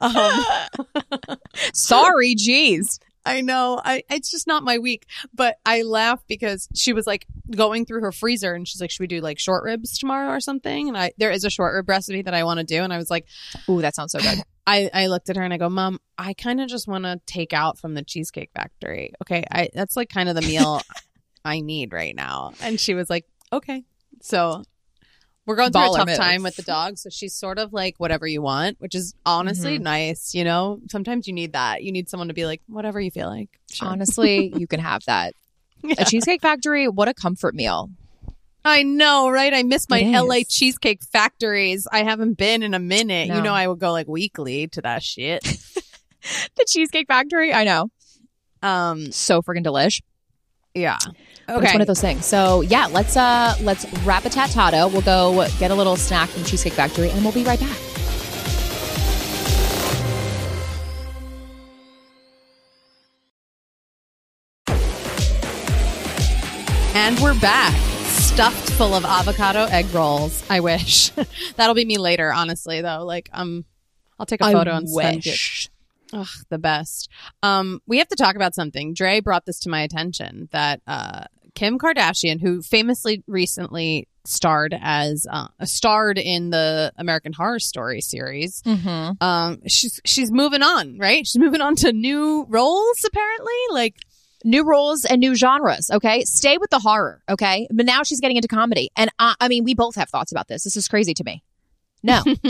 Um, 0.00 0.44
sorry, 1.72 2.34
geez. 2.34 2.98
I 3.26 3.40
know, 3.40 3.80
I 3.84 4.04
it's 4.10 4.30
just 4.30 4.46
not 4.46 4.62
my 4.62 4.78
week, 4.78 5.06
but 5.32 5.56
I 5.64 5.82
laugh 5.82 6.22
because 6.28 6.68
she 6.74 6.92
was 6.92 7.06
like 7.06 7.26
going 7.50 7.86
through 7.86 8.02
her 8.02 8.12
freezer 8.12 8.54
and 8.54 8.66
she's 8.68 8.80
like, 8.80 8.90
should 8.90 9.00
we 9.00 9.06
do 9.06 9.20
like 9.20 9.38
short 9.38 9.64
ribs 9.64 9.98
tomorrow 9.98 10.28
or 10.30 10.40
something? 10.40 10.88
And 10.88 10.96
I 10.96 11.12
there 11.16 11.30
is 11.30 11.44
a 11.44 11.50
short 11.50 11.74
rib 11.74 11.88
recipe 11.88 12.22
that 12.22 12.34
I 12.34 12.44
want 12.44 12.60
to 12.60 12.64
do, 12.64 12.82
and 12.82 12.92
I 12.92 12.96
was 12.96 13.10
like. 13.10 13.26
Ooh, 13.68 13.80
that 13.80 13.94
sounds 13.94 14.12
so 14.12 14.18
good. 14.18 14.42
I, 14.66 14.90
I 14.92 15.06
looked 15.08 15.28
at 15.28 15.36
her 15.36 15.42
and 15.42 15.52
I 15.52 15.58
go, 15.58 15.68
Mom, 15.68 15.98
I 16.16 16.32
kind 16.34 16.60
of 16.60 16.68
just 16.68 16.88
want 16.88 17.04
to 17.04 17.20
take 17.26 17.52
out 17.52 17.78
from 17.78 17.94
the 17.94 18.02
Cheesecake 18.02 18.50
Factory. 18.54 19.12
Okay. 19.22 19.44
I 19.50 19.68
that's 19.74 19.96
like 19.96 20.08
kind 20.08 20.28
of 20.28 20.34
the 20.34 20.42
meal 20.42 20.80
I 21.44 21.60
need 21.60 21.92
right 21.92 22.14
now. 22.14 22.52
And 22.60 22.80
she 22.80 22.94
was 22.94 23.10
like, 23.10 23.26
Okay. 23.52 23.84
So 24.22 24.64
we're 25.46 25.56
going 25.56 25.72
through 25.72 25.92
a 25.94 25.96
tough 25.96 26.06
move. 26.08 26.16
time 26.16 26.42
with 26.42 26.56
the 26.56 26.62
dog. 26.62 26.96
So 26.98 27.10
she's 27.10 27.34
sort 27.34 27.58
of 27.58 27.72
like 27.72 27.94
whatever 27.98 28.26
you 28.26 28.40
want, 28.42 28.80
which 28.80 28.94
is 28.94 29.14
honestly 29.26 29.78
Mhm. 29.78 29.82
nice. 29.82 30.34
You 30.34 30.44
know, 30.44 30.80
sometimes 30.90 31.26
you 31.26 31.32
need 31.34 31.52
that. 31.52 31.82
You 31.82 31.92
need 31.92 32.08
someone 32.08 32.28
to 32.28 32.34
be 32.34 32.46
like, 32.46 32.62
whatever 32.66 33.00
you 33.00 33.10
feel 33.10 33.28
like. 33.28 33.50
Sure. 33.70 33.88
Honestly, 33.88 34.52
you 34.56 34.66
can 34.66 34.80
have 34.80 35.04
that. 35.06 35.34
Yeah. 35.86 35.96
A 35.98 36.04
Cheesecake 36.06 36.40
Factory, 36.40 36.88
what 36.88 37.08
a 37.08 37.14
comfort 37.14 37.54
meal. 37.54 37.90
I 38.64 38.84
know, 38.84 39.28
right? 39.28 39.52
I 39.52 39.62
miss 39.64 39.90
my 39.90 40.00
LA. 40.00 40.36
Cheesecake 40.48 41.02
Factories. 41.04 41.86
I 41.92 42.04
haven't 42.04 42.38
been 42.38 42.62
in 42.62 42.72
a 42.72 42.78
minute. 42.78 43.28
No. 43.28 43.36
You 43.36 43.42
know, 43.42 43.52
I 43.52 43.66
would 43.68 43.78
go 43.80 43.92
like 43.92 44.08
weekly 44.08 44.66
to 44.68 44.80
that 44.80 45.02
shit. 45.02 45.44
The 46.56 46.64
Cheesecake 46.66 47.06
Factory, 47.06 47.52
I 47.52 47.64
know. 47.64 47.90
Um, 48.62 49.12
So 49.12 49.42
freaking 49.42 49.62
delish. 49.62 50.00
yeah. 50.74 50.96
But 51.46 51.62
It's 51.62 51.72
one 51.72 51.80
of 51.80 51.86
those 51.86 52.00
things. 52.00 52.24
So 52.26 52.62
yeah, 52.62 52.86
let's 52.86 53.16
uh 53.16 53.54
let's 53.60 53.86
wrap 54.04 54.24
a 54.24 54.30
tatata. 54.30 54.90
We'll 54.90 55.02
go 55.02 55.46
get 55.58 55.70
a 55.70 55.74
little 55.74 55.96
snack 55.96 56.28
from 56.30 56.44
Cheesecake 56.44 56.72
Factory 56.72 57.10
and 57.10 57.22
we'll 57.22 57.32
be 57.32 57.44
right 57.44 57.60
back. 57.60 57.78
And 66.96 67.18
we're 67.18 67.38
back, 67.40 67.74
stuffed 68.06 68.70
full 68.70 68.94
of 68.94 69.04
avocado 69.04 69.64
egg 69.64 69.92
rolls. 69.92 70.44
I 70.48 70.60
wish 70.60 71.10
that'll 71.56 71.74
be 71.74 71.84
me 71.84 71.98
later. 71.98 72.32
Honestly, 72.32 72.80
though, 72.80 73.04
like 73.04 73.28
um, 73.32 73.64
I'll 74.18 74.26
take 74.26 74.40
a 74.40 74.50
photo 74.50 74.76
and 74.76 74.88
send 74.88 75.18
it. 75.18 75.26
wish. 75.26 75.70
Ugh, 76.12 76.26
the 76.50 76.58
best. 76.58 77.10
Um, 77.42 77.80
we 77.86 77.98
have 77.98 78.08
to 78.08 78.16
talk 78.16 78.36
about 78.36 78.54
something. 78.54 78.94
Dre 78.94 79.20
brought 79.20 79.44
this 79.44 79.58
to 79.60 79.68
my 79.68 79.82
attention 79.82 80.48
that 80.52 80.80
uh, 80.86 81.24
Kim 81.54 81.78
Kardashian, 81.78 82.40
who 82.40 82.62
famously 82.62 83.22
recently 83.26 84.08
starred 84.26 84.74
as 84.80 85.26
uh, 85.30 85.48
starred 85.64 86.18
in 86.18 86.50
the 86.50 86.92
American 86.96 87.32
Horror 87.32 87.58
Story 87.60 88.00
series, 88.00 88.62
Mm-hmm. 88.62 89.22
um, 89.24 89.60
she's 89.68 90.00
she's 90.04 90.32
moving 90.32 90.62
on, 90.62 90.98
right? 90.98 91.26
She's 91.26 91.38
moving 91.40 91.60
on 91.60 91.76
to 91.76 91.92
new 91.92 92.44
roles. 92.48 93.04
Apparently, 93.06 93.52
like 93.70 93.96
new 94.44 94.64
roles 94.64 95.04
and 95.04 95.20
new 95.20 95.34
genres. 95.34 95.90
Okay, 95.90 96.22
stay 96.24 96.58
with 96.58 96.70
the 96.70 96.78
horror. 96.80 97.22
Okay, 97.28 97.66
but 97.72 97.86
now 97.86 98.02
she's 98.02 98.20
getting 98.20 98.36
into 98.36 98.48
comedy, 98.48 98.90
and 98.96 99.10
I, 99.18 99.34
I 99.40 99.48
mean, 99.48 99.64
we 99.64 99.74
both 99.74 99.94
have 99.96 100.08
thoughts 100.08 100.32
about 100.32 100.48
this. 100.48 100.64
This 100.64 100.76
is 100.76 100.88
crazy 100.88 101.14
to 101.14 101.24
me. 101.24 101.42
No, 102.02 102.22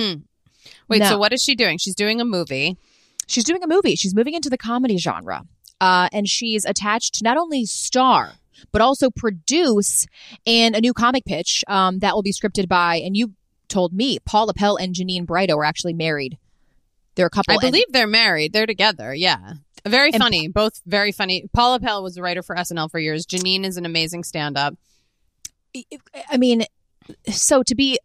wait. 0.88 1.01
No. 1.01 1.09
So 1.11 1.19
what 1.19 1.33
is 1.33 1.43
she 1.43 1.55
doing? 1.55 1.79
She's 1.79 1.95
doing 1.95 2.21
a 2.21 2.25
movie. 2.25 2.77
she's 3.27 3.45
doing 3.45 3.62
a 3.62 3.67
movie. 3.69 3.97
She's 3.97 4.14
moving 4.14 4.35
into 4.35 4.49
the 4.51 4.59
comedy 4.59 4.97
genre, 4.97 5.43
uh, 5.81 6.09
and 6.12 6.29
she's 6.29 6.64
attached 6.64 7.14
to 7.17 7.25
not 7.25 7.37
only 7.37 7.64
star 7.64 8.33
but 8.73 8.81
also 8.81 9.11
produce 9.11 10.07
in 10.45 10.75
a 10.75 10.81
new 10.81 10.93
comic 10.93 11.25
pitch 11.25 11.64
um, 11.69 11.99
that 12.01 12.14
will 12.14 12.23
be 12.23 12.33
scripted 12.33 12.69
by. 12.69 12.97
And 12.97 13.17
you 13.17 13.33
told 13.69 13.93
me 13.93 14.19
Paula 14.25 14.55
Pell 14.55 14.77
and 14.77 14.95
Janine 14.95 15.27
Brito 15.27 15.57
are 15.57 15.64
actually 15.64 15.95
married. 15.95 16.38
They're 17.14 17.27
a 17.27 17.31
couple. 17.31 17.53
I 17.53 17.55
and- 17.55 17.61
believe 17.61 17.87
they're 17.90 18.07
married. 18.07 18.53
They're 18.53 18.67
together. 18.67 19.14
Yeah. 19.14 19.55
Very 19.87 20.12
And- 20.12 20.23
funny. 20.23 20.49
Both 20.49 20.81
very 20.87 21.12
funny. 21.12 21.45
Paula 21.53 21.81
Pell 21.81 22.03
was 22.03 22.17
a 22.17 22.23
writer 22.23 22.43
for 22.43 22.57
SNL 22.57 22.90
for 22.90 22.99
years. 22.99 23.27
Janine 23.27 23.64
is 23.64 23.77
an 23.77 23.87
amazing 23.87 24.25
stand 24.25 24.57
up. 24.57 24.75
I 26.31 26.37
mean, 26.37 26.64
so 27.31 27.62
to 27.64 27.75
be 27.75 27.99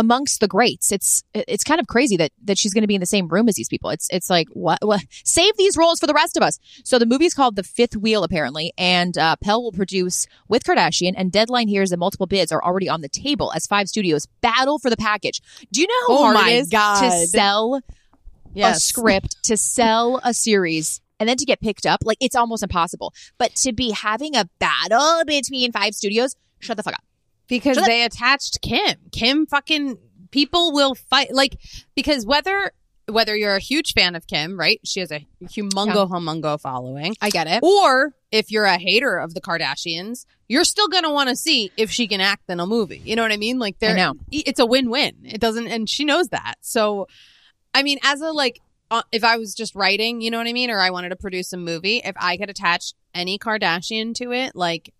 amongst 0.00 0.40
the 0.40 0.48
greats, 0.48 0.90
it's 0.90 1.22
it's 1.34 1.62
kind 1.62 1.78
of 1.80 1.86
crazy 1.86 2.16
that 2.16 2.32
that 2.44 2.58
she's 2.58 2.74
going 2.74 2.82
to 2.82 2.88
be 2.88 2.94
in 2.94 3.00
the 3.00 3.06
same 3.06 3.28
room 3.28 3.48
as 3.48 3.54
these 3.54 3.68
people. 3.68 3.90
It's 3.90 4.08
it's 4.10 4.28
like 4.30 4.48
what, 4.52 4.78
what 4.82 5.02
save 5.24 5.56
these 5.56 5.76
roles 5.76 6.00
for 6.00 6.06
the 6.06 6.14
rest 6.14 6.36
of 6.36 6.42
us. 6.42 6.58
So 6.84 6.98
the 6.98 7.06
movie's 7.06 7.34
called 7.34 7.54
The 7.56 7.62
Fifth 7.62 7.96
Wheel 7.96 8.24
apparently, 8.24 8.72
and 8.76 9.16
uh, 9.16 9.36
Pell 9.36 9.62
will 9.62 9.72
produce 9.72 10.26
with 10.48 10.64
Kardashian. 10.64 11.12
And 11.16 11.30
Deadline 11.30 11.68
here 11.68 11.82
is 11.82 11.90
that 11.90 11.98
multiple 11.98 12.26
bids 12.26 12.50
are 12.50 12.64
already 12.64 12.88
on 12.88 13.02
the 13.02 13.08
table 13.08 13.52
as 13.54 13.66
five 13.66 13.88
studios 13.88 14.26
battle 14.40 14.78
for 14.78 14.90
the 14.90 14.96
package. 14.96 15.40
Do 15.70 15.80
you 15.80 15.86
know 15.86 15.94
how 16.08 16.18
Oh 16.18 16.22
hard 16.24 16.34
my 16.34 16.50
it 16.50 16.58
is 16.60 16.68
God. 16.70 17.02
to 17.02 17.26
sell 17.26 17.80
a 18.56 18.74
script, 18.74 19.36
to 19.44 19.56
sell 19.56 20.20
a 20.24 20.34
series? 20.34 21.00
And 21.20 21.28
then 21.28 21.36
to 21.36 21.44
get 21.44 21.60
picked 21.60 21.84
up, 21.84 22.00
like 22.02 22.16
it's 22.18 22.34
almost 22.34 22.62
impossible. 22.62 23.12
But 23.36 23.54
to 23.56 23.74
be 23.74 23.90
having 23.90 24.34
a 24.36 24.46
battle 24.58 25.22
between 25.26 25.70
five 25.70 25.94
studios, 25.94 26.34
shut 26.60 26.78
the 26.78 26.82
fuck 26.82 26.94
up. 26.94 27.04
Because 27.50 27.76
they 27.76 28.04
attached 28.04 28.62
Kim. 28.62 28.96
Kim 29.12 29.46
fucking 29.46 29.98
people 30.30 30.72
will 30.72 30.94
fight 30.94 31.34
like 31.34 31.58
because 31.94 32.24
whether 32.24 32.72
whether 33.10 33.36
you're 33.36 33.56
a 33.56 33.60
huge 33.60 33.92
fan 33.92 34.14
of 34.14 34.26
Kim, 34.26 34.58
right? 34.58 34.80
She 34.84 35.00
has 35.00 35.10
a 35.10 35.26
humongo 35.42 36.08
humongo 36.08 36.60
following. 36.60 37.14
I 37.20 37.30
get 37.30 37.46
it. 37.46 37.62
Or 37.62 38.14
if 38.30 38.50
you're 38.50 38.64
a 38.64 38.78
hater 38.78 39.18
of 39.18 39.34
the 39.34 39.40
Kardashians, 39.40 40.24
you're 40.48 40.64
still 40.64 40.88
going 40.88 41.04
to 41.04 41.10
want 41.10 41.28
to 41.28 41.36
see 41.36 41.72
if 41.76 41.90
she 41.90 42.06
can 42.06 42.20
act 42.20 42.48
in 42.48 42.60
a 42.60 42.66
movie. 42.66 43.02
You 43.04 43.16
know 43.16 43.22
what 43.22 43.32
I 43.32 43.36
mean? 43.36 43.58
Like 43.58 43.78
they're, 43.78 43.96
know. 43.96 44.14
it's 44.30 44.60
a 44.60 44.66
win-win. 44.66 45.16
It 45.24 45.40
doesn't, 45.40 45.66
and 45.66 45.88
she 45.88 46.04
knows 46.04 46.28
that. 46.28 46.54
So, 46.60 47.08
I 47.74 47.82
mean, 47.82 47.98
as 48.04 48.20
a 48.20 48.30
like, 48.30 48.60
uh, 48.90 49.02
if 49.12 49.24
I 49.24 49.36
was 49.36 49.54
just 49.54 49.74
writing, 49.74 50.20
you 50.20 50.30
know 50.30 50.38
what 50.38 50.46
I 50.46 50.52
mean, 50.52 50.70
or 50.70 50.78
I 50.78 50.90
wanted 50.90 51.10
to 51.10 51.16
produce 51.16 51.52
a 51.52 51.56
movie, 51.56 51.98
if 52.04 52.14
I 52.16 52.36
could 52.36 52.50
attach 52.50 52.94
any 53.14 53.38
Kardashian 53.38 54.14
to 54.14 54.32
it, 54.32 54.54
like 54.54 54.92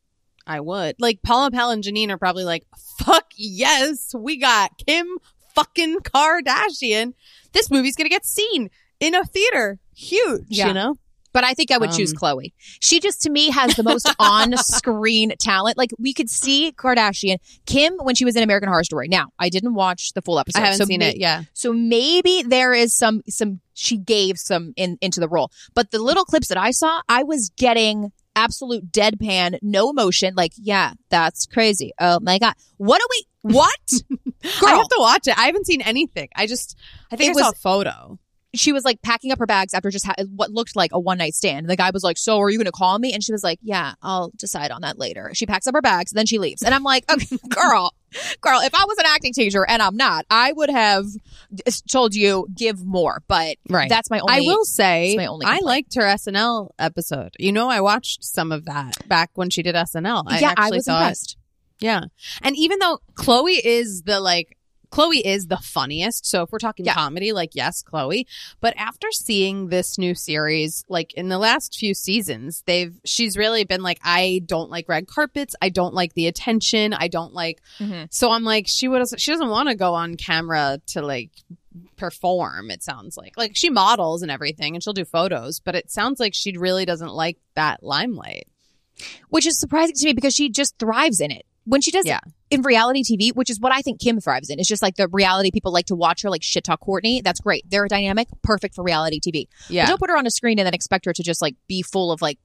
I 0.47 0.61
would. 0.61 0.97
Like 0.99 1.23
Paula 1.23 1.51
Pell 1.51 1.71
and 1.71 1.83
Janine 1.85 2.11
are 2.11 2.19
probably 2.19 2.45
like, 2.45 2.65
fuck 2.99 3.27
yes, 3.37 4.15
we 4.15 4.37
got 4.37 4.73
Kim 4.87 5.07
fucking 5.55 5.99
Kardashian. 6.01 7.15
This 7.53 7.71
movie's 7.71 7.97
gonna 7.97 8.09
get 8.09 8.25
seen 8.25 8.71
in 9.01 9.15
a 9.15 9.25
theater. 9.25 9.79
Huge, 9.95 10.45
Yeah. 10.49 10.69
you 10.69 10.75
know? 10.75 10.97
But 11.33 11.45
I 11.45 11.55
think 11.55 11.71
I 11.71 11.79
would 11.79 11.93
choose 11.93 12.11
Um, 12.13 12.17
Khloe. 12.19 12.53
She 12.81 12.99
just 12.99 13.23
to 13.23 13.31
me 13.31 13.51
has 13.51 13.77
the 13.77 13.85
most 13.85 14.13
on-screen 14.19 15.33
talent. 15.39 15.79
Like 15.79 15.91
we 15.99 16.13
could 16.13 16.29
see 16.29 16.73
Kardashian, 16.73 17.37
Kim 17.67 17.95
when 18.03 18.17
she 18.17 18.25
was 18.25 18.35
in 18.35 18.43
American 18.43 18.69
Horror 18.69 18.83
Story. 18.83 19.07
Now 19.07 19.27
I 19.39 19.49
didn't 19.49 19.75
watch 19.75 20.13
the 20.15 20.23
full 20.23 20.41
episode. 20.41 20.59
I 20.61 20.65
haven't 20.65 20.79
so 20.79 20.85
seen 20.87 20.99
may- 20.99 21.11
it. 21.11 21.19
Yeah. 21.19 21.45
So 21.53 21.73
maybe 21.73 22.43
there 22.43 22.73
is 22.75 22.97
some 22.97 23.23
some 23.29 23.61
she 23.75 23.97
gave 23.97 24.39
some 24.39 24.73
in 24.77 24.99
into 25.01 25.21
the 25.21 25.29
role. 25.29 25.53
But 25.75 25.93
the 25.93 26.01
little 26.01 26.25
clips 26.25 26.49
that 26.49 26.59
I 26.59 26.73
saw, 26.73 27.01
I 27.09 27.23
was 27.23 27.51
getting 27.57 28.11
absolute 28.37 28.91
deadpan, 28.93 29.59
no 29.63 29.91
emotion. 29.91 30.35
Like, 30.37 30.53
yeah, 30.57 30.93
that's 31.09 31.47
crazy. 31.47 31.93
Oh 32.01 32.19
my 32.21 32.39
god, 32.39 32.55
what 32.77 33.01
do 33.01 33.07
we? 33.11 33.27
What? 33.55 33.71
I 34.63 34.71
have 34.77 34.89
to 34.89 34.97
watch 34.99 35.27
it. 35.27 35.39
I 35.39 35.47
haven't 35.47 35.67
seen 35.67 35.81
anything. 35.83 36.29
I 36.37 36.47
just, 36.47 36.77
I 37.11 37.17
think 37.17 37.35
It 37.35 37.39
I 37.39 37.41
saw 37.41 37.47
was- 37.49 37.55
a 37.55 37.61
photo. 37.61 38.19
She 38.55 38.73
was 38.73 38.85
like 38.85 39.01
packing 39.03 39.31
up 39.33 39.39
her 39.39 39.47
bags 39.47 39.75
after 39.75 39.91
just 39.91 40.05
ha- 40.07 40.15
what 40.35 40.51
looked 40.51 40.75
like 40.75 40.91
a 40.93 40.99
one 40.99 41.19
night 41.19 41.35
stand. 41.35 41.69
The 41.69 41.77
guy 41.77 41.91
was 41.93 42.03
like, 42.03 42.19
"So 42.19 42.39
are 42.41 42.51
you 42.51 42.59
going 42.59 42.67
to 42.67 42.73
call 42.73 42.99
me?" 42.99 43.13
And 43.13 43.23
she 43.23 43.31
was 43.33 43.45
like, 43.45 43.59
"Yeah, 43.63 43.95
I'll 44.03 44.33
decide 44.37 44.71
on 44.71 44.83
that 44.83 44.99
later." 44.99 45.31
She 45.35 45.47
packs 45.47 45.67
up 45.67 45.75
her 45.75 45.83
bags, 45.83 46.11
then 46.11 46.27
she 46.27 46.39
leaves, 46.39 46.63
and 46.63 46.75
I'm 46.75 46.83
like, 46.83 47.05
"Okay, 47.11 47.37
girl, 47.49 47.95
girl, 48.41 48.61
if 48.61 48.75
I 48.75 48.85
was 48.87 48.99
an 48.99 49.05
acting 49.07 49.33
teacher 49.33 49.65
and 49.69 49.81
I'm 49.81 49.97
not, 49.97 50.27
I 50.31 50.53
would 50.53 50.71
have 50.71 51.07
told 51.91 52.15
you 52.15 52.47
give 52.55 52.85
more." 52.85 53.23
But 53.29 53.57
Right. 53.69 53.89
that's 53.89 54.11
my 54.11 54.19
only. 54.21 54.35
I 54.35 54.41
will 54.41 54.65
say, 54.65 55.15
my 55.17 55.27
only 55.27 55.47
I 55.47 55.61
liked 55.63 55.95
her 55.95 56.03
SNL 56.03 56.71
episode. 56.79 57.35
You 57.39 57.53
know, 57.53 57.69
I 57.69 57.81
watched 57.81 58.25
some 58.25 58.53
of 58.53 58.65
that 58.65 59.07
back 59.09 59.31
when 59.35 59.51
she 59.51 59.63
did 59.63 59.75
SNL. 59.75 60.25
I 60.27 60.41
yeah, 60.41 60.55
I 60.57 60.71
was 60.71 60.87
saw 60.87 60.99
impressed. 60.99 61.37
Yeah. 61.81 62.03
And 62.43 62.57
even 62.57 62.79
though 62.79 62.99
Khloe 63.15 63.59
is 63.65 64.03
the 64.03 64.21
like, 64.21 64.57
Khloe 64.91 65.21
is 65.25 65.47
the 65.47 65.57
funniest. 65.59 66.27
So 66.27 66.43
if 66.43 66.51
we're 66.53 66.59
talking 66.59 66.85
Yeah. 66.85 66.95
comedy, 66.95 67.33
like, 67.33 67.51
yes, 67.55 67.83
Khloe. 67.83 68.27
But 68.61 68.75
after 68.77 69.11
seeing 69.13 69.69
this 69.69 69.99
new 69.99 70.15
series, 70.15 70.85
like 70.89 71.15
in 71.15 71.29
the 71.29 71.39
last 71.39 71.77
few 71.79 71.95
seasons, 71.95 72.63
they've, 72.67 72.95
she's 73.05 73.37
really 73.37 73.65
been 73.65 73.83
like, 73.83 74.01
I 74.03 74.43
don't 74.47 74.69
like 74.71 74.89
red 74.89 75.07
carpets. 75.07 75.55
I 75.63 75.69
don't 75.69 75.95
like 75.95 76.15
the 76.15 76.27
attention. 76.27 76.93
I 76.93 77.09
don't 77.09 77.33
like, 77.35 77.63
Mhm. 77.79 78.13
so 78.13 78.31
I'm 78.33 78.43
like, 78.45 78.67
she 78.69 78.89
would, 78.89 79.03
she 79.21 79.31
doesn't 79.31 79.49
want 79.49 79.69
to 79.69 79.75
go 79.77 79.95
on 79.95 80.17
camera 80.17 80.81
to 80.89 81.03
like 81.03 81.31
perform. 81.97 82.71
It 82.71 82.83
sounds 82.83 83.17
like, 83.17 83.35
like 83.37 83.53
she 83.55 83.71
models 83.71 84.23
and 84.23 84.31
everything 84.31 84.75
and 84.75 84.83
she'll 84.83 84.93
do 84.93 85.05
photos, 85.05 85.61
but 85.61 85.75
it 85.75 85.91
sounds 85.91 86.19
like 86.19 86.35
she 86.35 86.57
really 86.57 86.85
doesn't 86.85 87.13
like 87.13 87.39
that 87.55 87.83
limelight. 87.83 88.47
which 89.31 89.47
is 89.47 89.59
surprising 89.59 89.95
to 89.95 90.05
me 90.07 90.13
because 90.13 90.35
she 90.35 90.51
just 90.51 90.79
thrives 90.79 91.21
in 91.21 91.31
it. 91.31 91.47
When 91.65 91.81
she 91.81 91.91
does 91.91 92.05
Yeah. 92.05 92.21
In 92.51 92.63
reality 92.63 93.03
TV, 93.05 93.33
which 93.35 93.49
is 93.49 93.61
what 93.61 93.73
I 93.73 93.81
think 93.81 94.01
Kim 94.01 94.21
thrives 94.21 94.51
in, 94.51 94.59
it's 94.59 94.69
just 94.69 94.83
like 94.83 94.97
the 94.97 95.07
reality 95.09 95.51
people 95.53 95.73
like 95.73 95.87
to 95.87 95.95
watch 95.95 96.23
her, 96.23 96.31
like 96.31 96.43
shit 96.43 96.65
talk 96.65 96.81
Kourtney. 96.81 97.23
That's 97.23 97.39
great. 97.41 97.65
They're 97.71 97.85
a 97.85 97.89
dynamic, 97.89 98.27
perfect 98.43 98.75
for 98.75 98.83
reality 98.83 99.21
TV. 99.21 99.47
Yeah. 99.69 99.85
But 99.85 99.89
don't 99.91 99.99
put 100.01 100.11
her 100.11 100.17
on 100.17 100.27
a 100.27 100.31
screen 100.31 100.59
and 100.59 100.67
then 100.67 100.75
expect 100.75 101.05
her 101.05 101.13
to 101.13 101.23
just 101.23 101.41
like 101.41 101.55
be 101.69 101.83
full 101.83 102.11
of 102.11 102.21
like, 102.21 102.39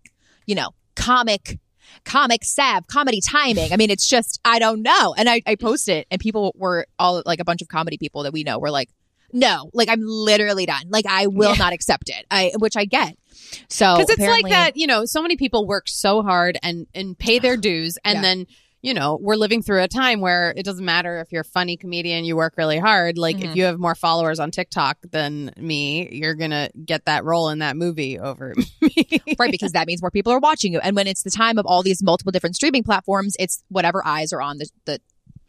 you 0.45 0.53
know, 0.53 0.69
comic, 0.95 1.59
comic 2.03 2.43
sav, 2.43 2.85
comedy 2.87 3.19
timing. 3.19 3.73
I 3.73 3.77
mean, 3.77 3.89
it's 3.89 4.07
just, 4.07 4.39
I 4.45 4.59
don't 4.59 4.83
know. 4.83 5.15
And 5.17 5.27
I, 5.27 5.41
I 5.47 5.55
posted 5.55 5.97
it 5.97 6.07
and 6.11 6.21
people 6.21 6.53
were 6.55 6.85
all 6.99 7.23
like 7.25 7.39
a 7.39 7.43
bunch 7.45 7.63
of 7.63 7.67
comedy 7.67 7.97
people 7.97 8.23
that 8.23 8.33
we 8.33 8.43
know 8.43 8.59
were 8.59 8.69
like, 8.71 8.89
no, 9.33 9.69
like 9.73 9.89
I'm 9.89 10.01
literally 10.03 10.65
done. 10.67 10.83
Like 10.89 11.05
I 11.07 11.27
will 11.27 11.51
Yeah. 11.53 11.57
not 11.57 11.73
accept 11.73 12.09
it. 12.09 12.25
I, 12.29 12.51
which 12.59 12.77
I 12.77 12.85
get. 12.85 13.17
So 13.69 13.97
because 13.97 14.11
it's 14.11 14.21
like 14.21 14.47
that 14.49 14.77
you 14.77 14.87
know 14.87 15.05
so 15.05 15.21
many 15.21 15.35
people 15.35 15.67
work 15.67 15.87
so 15.87 16.21
hard 16.23 16.57
and 16.63 16.87
and 16.95 17.17
pay 17.17 17.39
their 17.39 17.57
dues 17.57 17.97
and 18.05 18.15
Yeah. 18.17 18.21
then 18.21 18.47
you 18.85 18.93
know 18.93 19.17
we're 19.19 19.35
living 19.35 19.61
through 19.63 19.81
a 19.81 19.87
time 19.87 20.21
where 20.21 20.53
it 20.55 20.63
doesn't 20.63 20.85
matter 20.85 21.19
if 21.19 21.31
you're 21.31 21.41
a 21.41 21.51
funny 21.59 21.75
comedian 21.75 22.23
you 22.23 22.35
work 22.35 22.53
really 22.57 22.77
hard. 22.79 23.17
Like 23.17 23.37
if 23.43 23.51
Mhm. 23.51 23.55
you 23.55 23.63
have 23.65 23.79
more 23.79 23.95
followers 23.95 24.39
on 24.39 24.51
tiktok 24.51 24.97
than 25.11 25.51
me 25.57 26.07
you're 26.11 26.35
gonna 26.35 26.69
get 26.85 27.05
that 27.05 27.23
role 27.25 27.49
in 27.49 27.59
that 27.59 27.75
movie 27.75 28.19
over 28.19 28.53
me. 28.81 29.21
Right 29.39 29.51
because 29.51 29.71
that 29.73 29.87
means 29.87 30.01
more 30.01 30.11
people 30.11 30.31
are 30.33 30.39
watching 30.39 30.71
you. 30.73 30.79
And 30.79 30.95
when 30.95 31.07
it's 31.07 31.23
the 31.23 31.31
time 31.31 31.57
of 31.57 31.65
all 31.65 31.81
these 31.83 32.03
multiple 32.03 32.31
different 32.31 32.55
streaming 32.55 32.83
platforms 32.83 33.35
it's 33.39 33.63
whatever 33.69 34.05
eyes 34.05 34.31
are 34.31 34.41
on 34.41 34.57
the, 34.59 34.69
the 34.85 34.99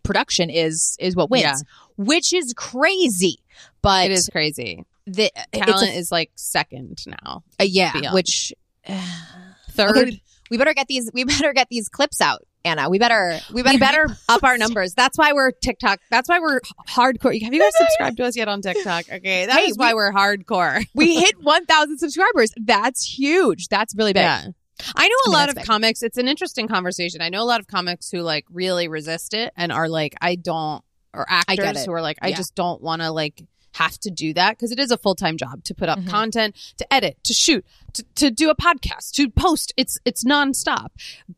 production 0.03 0.49
is 0.51 0.97
is 0.99 1.15
what 1.15 1.31
wins. 1.31 1.43
Yeah. 1.45 1.55
which 1.97 2.33
is 2.33 2.55
crazy 2.57 3.39
but 3.83 4.07
it 4.07 4.13
is 4.13 4.29
crazy. 4.33 4.85
the 5.07 5.31
talent 5.53 5.89
it's 5.91 5.97
is 5.99 6.13
like 6.13 6.31
second 6.37 7.05
now. 7.07 7.43
Uh, 7.61 7.65
yeah 7.65 7.93
beyond. 7.93 8.15
which 8.15 8.53
third? 9.71 9.97
Okay, 9.97 10.23
we 10.51 10.57
better 10.59 10.75
get 10.75 10.87
these 10.89 11.11
we 11.13 11.25
better 11.25 11.53
get 11.53 11.69
these 11.69 11.89
clips 11.89 12.21
out 12.21 12.43
anna 12.67 12.91
we 12.91 12.99
better 12.99 13.39
we 13.53 13.63
better, 13.63 13.75
we 13.77 13.79
better 13.79 14.07
up 14.29 14.43
our 14.45 14.59
numbers. 14.59 14.95
That's 14.95 15.17
why 15.17 15.33
we're 15.33 15.53
TikTok. 15.53 16.01
That's 16.11 16.29
why 16.29 16.41
we're 16.41 16.61
hardcore. 16.89 17.41
Have 17.43 17.55
you 17.55 17.61
guys 17.61 17.73
subscribed 17.77 18.17
to 18.19 18.25
us 18.27 18.37
yet 18.37 18.49
on 18.49 18.61
TikTok? 18.61 19.07
Okay, 19.11 19.47
that 19.47 19.59
is 19.61 19.67
Hey, 19.69 19.73
why 19.77 19.89
we- 19.91 19.95
we're 19.95 20.13
hardcore. 20.13 20.85
we 20.95 21.15
hit 21.17 21.35
1000 21.41 21.99
subscribers 21.99 22.51
that's 22.57 23.05
huge 23.19 23.69
that's 23.69 23.95
really 23.97 24.13
big 24.13 24.21
Yeah. 24.23 24.47
I 24.95 25.09
know 25.09 25.15
a 25.15 25.29
I 25.29 25.31
mean, 25.31 25.33
lot 25.33 25.49
of 25.49 25.55
big. 25.55 25.65
comics. 25.65 26.03
It's 26.03 26.19
an 26.19 26.29
interesting 26.29 26.69
conversation. 26.69 27.23
I 27.23 27.31
know 27.31 27.41
a 27.43 27.49
lot 27.49 27.61
of 27.61 27.67
comics 27.67 28.11
who 28.11 28.21
like 28.21 28.45
really 28.51 28.89
resist 28.89 29.33
it 29.33 29.51
and 29.57 29.73
are 29.73 29.89
like, 29.89 30.15
I 30.21 30.35
don't, 30.35 30.85
or 31.15 31.25
actors 31.31 31.87
who 31.87 31.93
are 31.93 32.03
like, 32.03 32.19
I 32.21 32.29
Yeah. 32.29 32.37
just 32.37 32.55
don't 32.55 32.83
want 32.83 33.01
to 33.01 33.11
like 33.11 33.43
have 33.73 33.99
to 34.01 34.11
do 34.11 34.35
that 34.35 34.51
because 34.51 34.73
it 34.73 34.79
is 34.79 34.91
a 34.91 34.99
full 34.99 35.15
time 35.15 35.39
job 35.39 35.65
to 35.65 35.75
put 35.75 35.89
up 35.89 35.99
Mhm. 35.99 36.09
content, 36.09 36.57
to 36.77 36.93
edit, 36.93 37.17
to 37.25 37.33
shoot, 37.33 37.65
to, 37.95 38.05
to 38.17 38.31
do 38.31 38.51
a 38.51 38.55
podcast, 38.55 39.13
to 39.13 39.31
post. 39.31 39.73
It's 39.79 39.99
it's 40.05 40.25
nonstop. 40.25 40.89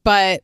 But 0.03 0.43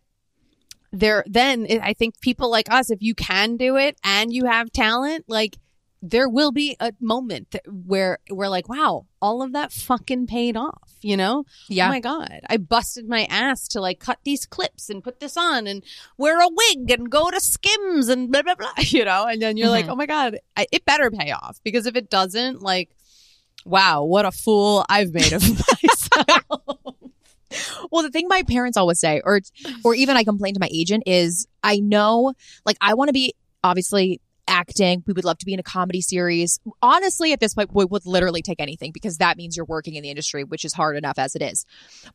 there, 0.95 1.25
then 1.27 1.67
it, 1.69 1.81
I 1.83 1.93
think 1.93 2.21
people 2.21 2.51
like 2.51 2.71
us, 2.71 2.91
if 2.91 3.03
you 3.03 3.15
can 3.15 3.57
do 3.57 3.77
it 3.77 3.99
and 4.05 4.33
you 4.33 4.47
have 4.47 4.71
talent, 4.73 5.25
like 5.29 5.59
there 6.07 6.29
will 6.29 6.53
be 6.53 6.77
a 6.81 6.93
moment 7.01 7.51
that, 7.53 7.63
where 7.67 8.19
we're 8.31 8.49
like, 8.49 8.69
wow, 8.69 9.07
all 9.23 9.43
of 9.43 9.53
that 9.55 9.73
fucking 9.73 10.27
paid 10.27 10.55
off, 10.55 10.93
you 11.01 11.17
know? 11.17 11.45
yeah 11.69 11.87
Oh 11.87 11.91
my 11.91 12.01
god, 12.01 12.41
I 12.51 12.59
busted 12.59 13.09
my 13.09 13.25
ass 13.31 13.67
to 13.69 13.81
like 13.81 14.01
cut 14.01 14.19
these 14.23 14.45
clips 14.45 14.91
and 14.91 15.03
put 15.03 15.19
this 15.21 15.35
on 15.37 15.67
and 15.67 15.83
wear 16.19 16.39
a 16.41 16.49
wig 16.51 16.91
and 16.91 17.11
go 17.11 17.31
to 17.31 17.41
Skims 17.41 18.09
and 18.09 18.31
blah 18.31 18.43
blah 18.43 18.55
blah, 18.55 18.73
you 18.81 19.05
know. 19.07 19.25
And 19.27 19.41
then 19.41 19.57
you're 19.57 19.71
like, 19.71 19.87
Mhm. 19.87 19.93
oh 19.93 19.97
my 19.97 20.05
god, 20.07 20.39
I, 20.57 20.67
it 20.71 20.85
better 20.85 21.11
pay 21.11 21.31
off 21.33 21.59
because 21.65 21.87
if 21.87 21.97
it 21.97 22.11
doesn't, 22.11 22.61
like, 22.61 22.91
wow, 23.65 24.05
what 24.05 24.27
a 24.27 24.31
fool 24.31 24.85
I've 24.91 25.15
made 25.15 25.33
of 25.33 25.43
myself. 25.83 26.84
Well, 27.91 28.03
the 28.03 28.11
thing 28.11 28.27
my 28.29 28.43
parents 28.43 28.77
always 28.77 28.99
say, 28.99 29.21
or 29.25 29.41
or 29.85 29.95
even 29.95 30.17
I 30.17 30.25
complain 30.25 30.55
to 30.55 30.61
my 30.61 30.69
agent, 30.73 31.05
is 31.07 31.47
I 31.63 31.79
know, 31.79 32.35
like, 32.65 32.77
I 32.81 32.95
want 32.95 33.09
to 33.09 33.13
be 33.13 33.35
obviously 33.63 34.21
acting. 34.47 35.03
We 35.07 35.13
would 35.13 35.25
love 35.25 35.39
to 35.39 35.47
be 35.47 35.55
in 35.55 35.61
a 35.61 35.65
comedy 35.65 36.01
series. 36.01 36.61
Honestly, 36.83 37.33
at 37.33 37.41
this 37.41 37.55
point, 37.55 37.75
we 37.75 37.85
would 37.85 38.07
literally 38.07 38.43
take 38.43 38.61
anything 38.61 38.93
because 38.93 39.19
that 39.19 39.37
means 39.37 39.57
you're 39.57 39.67
working 39.67 39.95
in 39.95 40.03
the 40.03 40.11
industry, 40.11 40.45
which 40.45 40.65
is 40.65 40.73
hard 40.73 40.97
enough 40.97 41.19
as 41.19 41.35
it 41.35 41.43
is. 41.43 41.65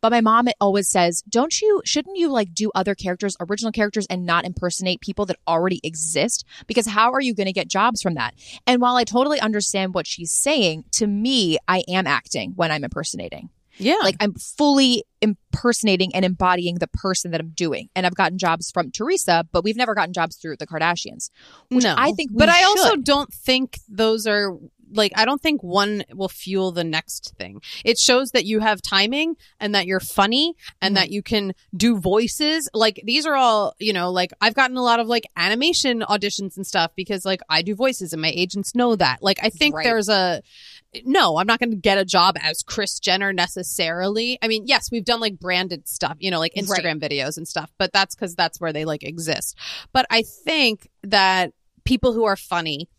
But 0.02 0.12
my 0.12 0.22
mom 0.22 0.48
always 0.60 0.88
says, 0.88 1.24
"Don't 1.28 1.62
you? 1.62 1.82
Shouldn't 1.86 2.18
you 2.18 2.30
like 2.30 2.54
do 2.54 2.72
other 2.76 2.96
characters, 2.96 3.36
original 3.40 3.72
characters, 3.72 4.06
and 4.10 4.26
not 4.26 4.46
impersonate 4.46 5.02
people 5.02 5.26
that 5.28 5.38
already 5.48 5.80
exist? 5.84 6.46
Because 6.68 6.88
how 6.88 7.12
are 7.12 7.22
you 7.22 7.34
going 7.34 7.48
to 7.48 7.54
get 7.54 7.68
jobs 7.68 8.02
from 8.02 8.16
that?" 8.16 8.36
And 8.66 8.82
while 8.82 8.96
I 8.96 9.04
totally 9.04 9.40
understand 9.40 9.94
what 9.94 10.08
she's 10.08 10.32
saying, 10.32 10.86
to 10.94 11.08
me, 11.08 11.58
I 11.68 11.84
am 11.88 12.08
acting 12.08 12.54
when 12.56 12.72
I'm 12.72 12.84
impersonating 12.84 13.50
yeah, 13.80 13.96
like 14.04 14.16
I'm 14.20 14.34
fully 14.34 15.04
impersonating 15.22 16.14
and 16.14 16.24
embodying 16.24 16.76
the 16.76 16.88
person 16.88 17.32
that 17.32 17.42
I'm 17.42 17.50
doing. 17.50 17.90
And 17.96 18.06
I've 18.06 18.16
gotten 18.16 18.38
jobs 18.38 18.72
from 18.72 18.92
Teresa, 18.92 19.46
but 19.52 19.64
we've 19.64 19.76
never 19.76 19.96
gotten 19.96 20.14
jobs 20.14 20.38
through 20.38 20.58
the 20.58 20.68
Kardashians. 20.68 21.30
which 21.70 21.84
no, 21.84 21.96
I 21.98 22.12
think 22.12 22.32
we 22.32 22.38
but 22.38 22.50
I 22.50 22.64
also 22.64 22.96
don't 22.96 23.34
think 23.34 23.80
those 23.88 24.28
are 24.28 24.52
like 24.92 25.12
I 25.16 25.26
don't 25.26 25.42
think 25.42 25.62
one 25.62 26.04
will 26.14 26.30
fuel 26.30 26.72
the 26.72 26.84
next 26.84 27.34
thing. 27.38 27.62
It 27.86 27.98
shows 27.98 28.32
that 28.32 28.46
you 28.46 28.60
have 28.60 28.82
timing 28.82 29.36
and 29.60 29.76
that 29.76 29.86
you're 29.86 30.00
funny 30.00 30.56
and 30.82 30.96
that 30.98 31.06
mm-hmm. 31.06 31.14
you 31.14 31.24
can 31.24 31.54
do 31.76 31.98
voices. 31.98 32.70
Like 32.74 33.02
these 33.04 33.26
are 33.26 33.36
all, 33.36 33.76
you 33.80 33.94
know, 33.94 34.12
like 34.12 34.32
I've 34.42 34.54
gotten 34.56 34.78
a 34.78 34.84
lot 34.84 35.00
of 35.00 35.08
like 35.08 35.26
animation 35.36 36.02
auditions 36.02 36.58
and 36.58 36.66
stuff 36.66 36.92
because 36.96 37.26
like 37.26 37.42
I 37.50 37.62
do 37.62 37.76
voices 37.76 38.14
and 38.14 38.22
my 38.22 38.32
agents 38.34 38.76
know 38.76 38.96
that. 38.96 39.22
Like 39.22 39.40
I 39.42 39.50
think 39.50 39.76
Right. 39.76 39.84
there's 39.84 40.10
a 40.10 40.42
no, 41.06 41.38
I'm 41.38 41.46
not 41.46 41.60
going 41.60 41.70
to 41.70 41.76
get 41.76 42.00
a 42.00 42.06
job 42.06 42.36
as 42.42 42.64
Kris 42.64 43.00
Jenner 43.00 43.32
necessarily. 43.32 44.40
I 44.42 44.48
mean, 44.48 44.64
yes, 44.66 44.90
we've 44.92 45.06
done 45.06 45.20
like 45.20 45.40
branded 45.40 45.88
stuff, 45.88 46.18
you 46.20 46.32
know, 46.32 46.40
like 46.40 46.54
Right. 46.56 46.66
Instagram 46.66 47.00
videos 47.00 47.38
and 47.38 47.48
stuff, 47.48 47.72
but 47.78 47.94
that's 47.94 48.16
cuz 48.16 48.36
that's 48.36 48.60
where 48.60 48.74
they 48.74 48.86
like 48.86 49.04
exist. 49.04 49.56
But 49.94 50.06
I 50.10 50.24
think 50.24 50.90
that 51.04 51.54
people 51.84 52.14
who 52.14 52.26
are 52.26 52.36
funny 52.36 52.90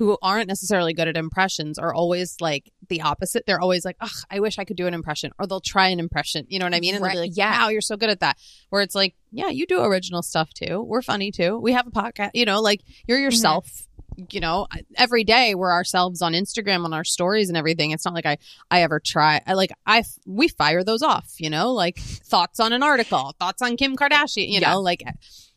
who 0.00 0.16
aren't 0.22 0.48
necessarily 0.48 0.94
good 0.94 1.08
at 1.08 1.16
impressions 1.18 1.78
are 1.78 1.92
always 1.92 2.36
like 2.40 2.72
the 2.88 3.02
opposite. 3.02 3.44
They're 3.46 3.60
always 3.60 3.84
like, 3.84 3.96
"Ugh, 4.00 4.08
I 4.30 4.40
wish 4.40 4.58
I 4.58 4.64
could 4.64 4.78
do 4.78 4.86
an 4.86 4.94
impression," 4.94 5.30
or 5.38 5.46
they'll 5.46 5.60
try 5.60 5.88
an 5.88 6.00
impression. 6.00 6.46
You 6.48 6.58
know 6.58 6.64
what 6.64 6.74
I 6.74 6.80
mean? 6.80 6.94
And 6.94 7.04
they'll 7.04 7.12
be 7.12 7.18
like, 7.18 7.36
yeah. 7.36 7.60
"Wow, 7.64 7.68
you're 7.68 7.82
so 7.82 7.98
good 7.98 8.08
at 8.08 8.20
that." 8.20 8.38
Where 8.70 8.80
it's 8.80 8.94
like, 8.94 9.14
"Yeah, 9.30 9.50
you 9.50 9.66
do 9.66 9.82
original 9.82 10.22
stuff 10.22 10.54
too. 10.54 10.80
We're 10.80 11.02
funny 11.02 11.30
too. 11.30 11.58
We 11.58 11.72
have 11.72 11.86
a 11.86 11.90
podcast. 11.90 12.30
You 12.32 12.46
know, 12.46 12.62
like 12.62 12.80
you're 13.06 13.18
Mm-hmm. 13.18 13.24
yourself." 13.24 13.86
You 14.30 14.40
know, 14.40 14.66
every 14.96 15.22
day 15.24 15.54
we're 15.54 15.70
ourselves 15.70 16.20
on 16.22 16.32
Instagram 16.32 16.84
on 16.86 16.92
our 16.94 17.04
stories 17.04 17.48
and 17.48 17.56
everything. 17.58 17.90
It's 17.90 18.06
not 18.06 18.14
like 18.14 18.26
I 18.26 18.38
I 18.70 18.80
ever 18.82 19.00
try. 19.00 19.42
I 19.46 19.52
like 19.52 19.70
I 19.86 20.02
we 20.26 20.48
fire 20.48 20.82
those 20.82 21.02
off. 21.02 21.34
You 21.38 21.50
know, 21.50 21.72
like 21.72 21.98
thoughts 21.98 22.58
on 22.58 22.72
an 22.72 22.82
article, 22.82 23.34
thoughts 23.38 23.60
on 23.60 23.76
Kim 23.76 23.96
Kardashian. 23.96 24.48
You 24.48 24.60
Yeah. 24.60 24.72
know, 24.72 24.80
like 24.80 25.02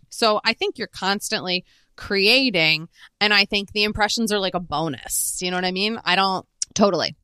so. 0.09 0.41
I 0.43 0.51
think 0.53 0.77
you're 0.77 0.87
constantly 0.87 1.63
creating, 1.95 2.89
and 3.19 3.33
I 3.33 3.45
think 3.45 3.71
the 3.71 3.83
impressions 3.83 4.31
are 4.31 4.39
like 4.39 4.55
a 4.55 4.59
bonus. 4.59 5.39
You 5.41 5.51
know 5.51 5.57
what 5.57 5.65
I 5.65 5.71
mean? 5.71 5.99
I 6.03 6.15
don't. 6.15 6.45
Totally. 6.73 7.15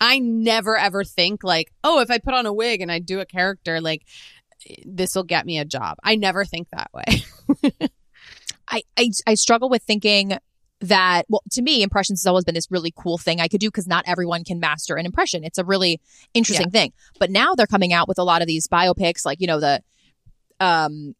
I 0.00 0.18
never 0.18 0.76
ever 0.76 1.02
think 1.04 1.42
like, 1.42 1.72
oh, 1.82 2.00
if 2.00 2.10
I 2.10 2.18
put 2.18 2.34
on 2.34 2.46
a 2.46 2.52
wig 2.52 2.80
and 2.80 2.92
I 2.92 2.98
do 2.98 3.20
a 3.20 3.26
character, 3.26 3.80
like 3.80 4.02
this 4.84 5.14
will 5.14 5.24
get 5.24 5.46
me 5.46 5.58
a 5.58 5.64
job. 5.64 5.96
I 6.02 6.16
never 6.16 6.44
think 6.44 6.68
that 6.70 6.90
way. 6.92 7.22
I, 8.68 8.82
I 8.96 9.10
I 9.26 9.34
struggle 9.34 9.68
with 9.68 9.82
thinking 9.82 10.38
that 10.80 11.24
well 11.28 11.42
to 11.50 11.62
me 11.62 11.82
impressions 11.82 12.20
has 12.20 12.26
always 12.26 12.44
been 12.44 12.54
this 12.54 12.70
really 12.70 12.92
cool 12.96 13.18
thing 13.18 13.40
I 13.40 13.48
could 13.48 13.60
do 13.60 13.68
because 13.68 13.88
not 13.88 14.04
everyone 14.06 14.44
can 14.44 14.60
master 14.60 14.96
an 14.96 15.06
impression. 15.06 15.42
It's 15.42 15.58
a 15.58 15.64
really 15.64 16.00
interesting 16.34 16.70
thing. 16.70 16.92
But 17.18 17.30
now 17.30 17.54
they're 17.54 17.66
coming 17.66 17.92
out 17.92 18.08
with 18.08 18.18
a 18.18 18.24
lot 18.24 18.42
of 18.42 18.46
these 18.46 18.68
biopics 18.68 19.24
like 19.24 19.40
you 19.40 19.46
know 19.46 19.60
the 19.60 19.82
um 20.60 21.14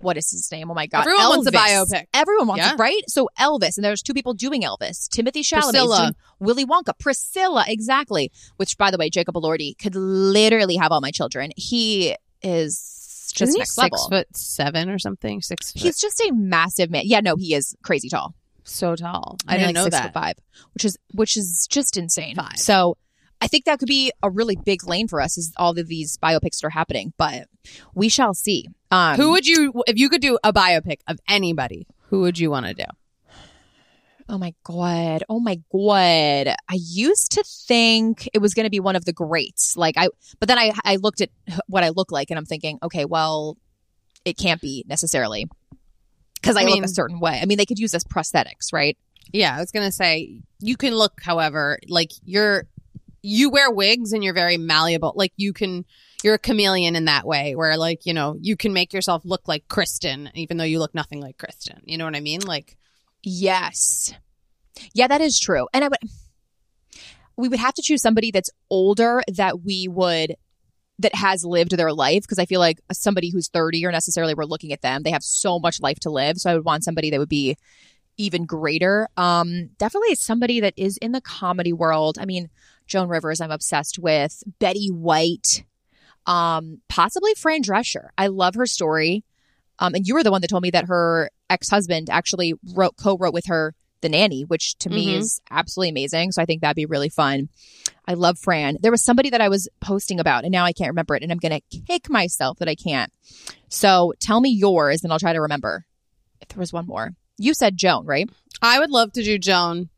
what 0.00 0.16
is 0.16 0.30
his 0.30 0.50
name? 0.52 0.70
Oh 0.70 0.74
my 0.74 0.86
god. 0.86 1.00
Everyone 1.02 1.28
wants 1.28 1.48
a 1.48 1.52
biopic. 1.52 2.06
Everyone 2.14 2.46
wants 2.48 2.64
Yeah. 2.64 2.72
it, 2.74 2.78
right? 2.78 3.02
So 3.08 3.28
Elvis 3.38 3.76
and 3.76 3.84
there's 3.84 4.02
two 4.02 4.14
people 4.14 4.34
doing 4.34 4.62
Elvis. 4.62 5.08
Timothée 5.08 5.40
Chalamet, 5.42 5.62
Priscilla. 5.70 5.98
doing 5.98 6.14
Willy 6.40 6.64
Wonka, 6.66 6.98
Priscilla, 6.98 7.64
exactly. 7.68 8.30
Which 8.56 8.76
by 8.78 8.90
the 8.90 8.96
way, 8.98 9.10
Jacob 9.10 9.34
Elordi 9.34 9.76
could 9.78 9.94
literally 9.94 10.76
have 10.76 10.92
all 10.92 11.00
my 11.00 11.10
children. 11.10 11.50
He 11.56 12.14
is 12.42 13.30
just 13.34 13.50
Isn't 13.50 13.58
next 13.58 13.74
six 13.74 13.92
level. 13.92 14.08
foot 14.08 14.36
seven 14.36 14.88
or 14.90 14.98
something? 14.98 15.42
Six 15.42 15.72
foot. 15.72 15.82
He's 15.82 15.98
just 15.98 16.20
a 16.20 16.32
massive 16.32 16.90
man. 16.90 17.02
Yeah, 17.04 17.20
no, 17.20 17.36
he 17.36 17.54
is 17.54 17.74
crazy 17.82 18.08
tall. 18.08 18.34
so 18.64 18.94
tall. 18.96 19.36
I 19.46 19.52
think 19.56 19.60
didn't 19.60 19.66
like 19.66 19.74
know 19.74 19.84
six 19.84 19.96
that. 19.96 20.02
Foot 20.04 20.14
five, 20.14 20.34
which 20.74 20.84
is 20.84 20.98
which 21.14 21.36
is 21.36 21.66
just 21.70 21.96
insane. 21.96 22.36
Five. 22.36 22.56
So 22.58 22.96
I 23.40 23.46
think 23.48 23.64
that 23.66 23.78
could 23.78 23.88
be 23.88 24.12
a 24.22 24.30
really 24.30 24.56
big 24.56 24.86
lane 24.86 25.06
for 25.08 25.20
us. 25.20 25.38
as 25.38 25.52
all 25.56 25.78
of 25.78 25.86
these 25.86 26.16
biopics 26.18 26.64
are 26.64 26.70
happening, 26.70 27.12
but 27.16 27.46
we 27.94 28.08
shall 28.08 28.34
see. 28.34 28.66
Um, 28.90 29.16
Who 29.16 29.30
would 29.32 29.46
you, 29.46 29.72
if 29.86 29.96
you 29.98 30.08
could 30.08 30.20
do 30.22 30.38
a 30.42 30.52
biopic 30.52 30.98
of 31.06 31.18
anybody, 31.28 31.86
who 32.08 32.20
would 32.22 32.38
you 32.38 32.50
want 32.50 32.66
to 32.66 32.74
do? 32.74 32.84
Oh 34.30 34.36
my 34.36 34.52
god! 34.62 35.24
Oh 35.30 35.40
my 35.40 35.58
god! 35.72 36.54
I 36.68 36.78
used 36.78 37.32
to 37.32 37.44
think 37.66 38.28
it 38.34 38.40
was 38.40 38.52
going 38.52 38.64
to 38.64 38.70
be 38.70 38.80
one 38.80 38.94
of 38.94 39.06
the 39.06 39.12
greats. 39.14 39.74
Like 39.74 39.94
I, 39.96 40.08
but 40.38 40.48
then 40.48 40.58
I 40.58 40.72
I 40.84 40.96
looked 40.96 41.22
at 41.22 41.30
what 41.66 41.82
I 41.82 41.88
look 41.90 42.12
like, 42.12 42.28
and 42.30 42.38
I'm 42.38 42.44
thinking, 42.44 42.78
okay, 42.82 43.06
well, 43.06 43.56
it 44.26 44.36
can't 44.36 44.60
be 44.60 44.84
necessarily 44.86 45.46
because 46.34 46.56
I, 46.56 46.60
I 46.60 46.64
look 46.64 46.74
mean- 46.74 46.84
a 46.84 46.88
certain 46.88 47.20
way. 47.20 47.38
I 47.40 47.46
mean, 47.46 47.56
they 47.56 47.64
could 47.64 47.78
use 47.78 47.92
this 47.92 48.04
prosthetics, 48.04 48.70
right? 48.70 48.98
Yeah, 49.32 49.56
I 49.56 49.60
was 49.60 49.70
gonna 49.70 49.92
say 49.92 50.42
you 50.60 50.76
can 50.76 50.94
look, 50.94 51.20
however, 51.22 51.78
like 51.88 52.10
you're 52.22 52.66
you 53.28 53.50
wear 53.50 53.70
wigs 53.70 54.12
and 54.12 54.24
you're 54.24 54.34
very 54.34 54.56
malleable. 54.56 55.12
Like 55.14 55.32
you 55.36 55.52
can 55.52 55.84
you're 56.22 56.34
a 56.34 56.38
chameleon 56.38 56.96
in 56.96 57.04
that 57.04 57.26
way 57.26 57.54
where 57.54 57.76
like, 57.76 58.06
you 58.06 58.14
know, 58.14 58.36
you 58.40 58.56
can 58.56 58.72
make 58.72 58.92
yourself 58.92 59.22
look 59.24 59.46
like 59.46 59.68
Kristen 59.68 60.30
even 60.34 60.56
though 60.56 60.64
you 60.64 60.78
look 60.78 60.94
nothing 60.94 61.20
like 61.20 61.38
Kristen. 61.38 61.80
You 61.84 61.98
know 61.98 62.04
what 62.04 62.16
I 62.16 62.20
mean? 62.20 62.40
Like 62.40 62.76
Yes. 63.22 64.14
Yeah, 64.94 65.08
that 65.08 65.20
is 65.20 65.38
true. 65.38 65.68
And 65.72 65.84
I 65.84 65.88
would 65.88 65.98
we 67.36 67.48
would 67.48 67.60
have 67.60 67.74
to 67.74 67.82
choose 67.82 68.02
somebody 68.02 68.30
that's 68.30 68.50
older 68.70 69.22
that 69.36 69.62
we 69.62 69.88
would 69.88 70.36
that 71.00 71.14
has 71.14 71.44
lived 71.44 71.76
their 71.76 71.92
life 71.92 72.22
because 72.22 72.40
I 72.40 72.46
feel 72.46 72.58
like 72.58 72.80
somebody 72.92 73.30
who's 73.30 73.48
30 73.48 73.86
or 73.86 73.92
necessarily 73.92 74.34
we're 74.34 74.44
looking 74.44 74.72
at 74.72 74.82
them, 74.82 75.04
they 75.04 75.12
have 75.12 75.22
so 75.22 75.60
much 75.60 75.80
life 75.80 76.00
to 76.00 76.10
live. 76.10 76.38
So 76.38 76.50
I 76.50 76.54
would 76.54 76.64
want 76.64 76.82
somebody 76.82 77.10
that 77.10 77.20
would 77.20 77.28
be 77.28 77.56
even 78.16 78.46
greater. 78.46 79.08
Um 79.16 79.70
definitely 79.78 80.14
somebody 80.16 80.60
that 80.60 80.74
is 80.76 80.96
in 80.96 81.12
the 81.12 81.20
comedy 81.20 81.72
world. 81.72 82.18
I 82.20 82.24
mean, 82.24 82.50
Joan 82.88 83.08
Rivers 83.08 83.40
I'm 83.40 83.50
obsessed 83.52 83.98
with, 83.98 84.42
Betty 84.58 84.88
White, 84.88 85.64
um 86.26 86.80
possibly 86.88 87.32
Fran 87.36 87.62
Drescher. 87.62 88.08
I 88.18 88.26
love 88.26 88.54
her 88.56 88.66
story. 88.66 89.24
Um, 89.78 89.94
and 89.94 90.06
you 90.06 90.14
were 90.14 90.24
the 90.24 90.32
one 90.32 90.40
that 90.40 90.48
told 90.48 90.62
me 90.64 90.70
that 90.70 90.86
her 90.88 91.30
ex 91.48 91.68
husband 91.70 92.10
actually 92.10 92.54
wrote 92.74 92.96
co-wrote 92.96 93.32
with 93.32 93.46
her 93.46 93.74
the 94.00 94.08
nanny, 94.08 94.42
which 94.42 94.76
to 94.78 94.90
me 94.90 95.06
Mhm. 95.08 95.18
is 95.18 95.40
absolutely 95.50 95.90
amazing. 95.90 96.32
So 96.32 96.40
I 96.42 96.44
think 96.46 96.60
that'd 96.62 96.76
be 96.76 96.86
really 96.86 97.08
fun. 97.08 97.48
I 98.06 98.14
love 98.14 98.38
Fran. 98.38 98.76
There 98.80 98.90
was 98.92 99.04
somebody 99.04 99.30
that 99.30 99.40
I 99.40 99.48
was 99.48 99.68
posting 99.80 100.20
about, 100.20 100.44
and 100.44 100.52
now 100.52 100.64
I 100.64 100.72
can't 100.72 100.90
remember 100.90 101.14
it, 101.16 101.22
and 101.22 101.30
I'm 101.32 101.38
gonna 101.38 101.60
kick 101.86 102.08
myself 102.08 102.58
that 102.58 102.68
I 102.68 102.74
can't. 102.76 103.12
So 103.68 104.12
tell 104.20 104.40
me 104.40 104.50
yours, 104.50 105.02
and 105.02 105.12
I'll 105.12 105.18
try 105.18 105.32
to 105.32 105.40
remember. 105.40 105.84
If 106.40 106.48
there 106.48 106.58
was 106.60 106.72
one 106.72 106.86
more, 106.86 107.14
you 107.38 107.54
said 107.54 107.76
Joan, 107.76 108.06
right? 108.06 108.28
I 108.62 108.78
would 108.78 108.90
love 108.90 109.12
to 109.14 109.22
do 109.24 109.36
Joan. 109.38 109.88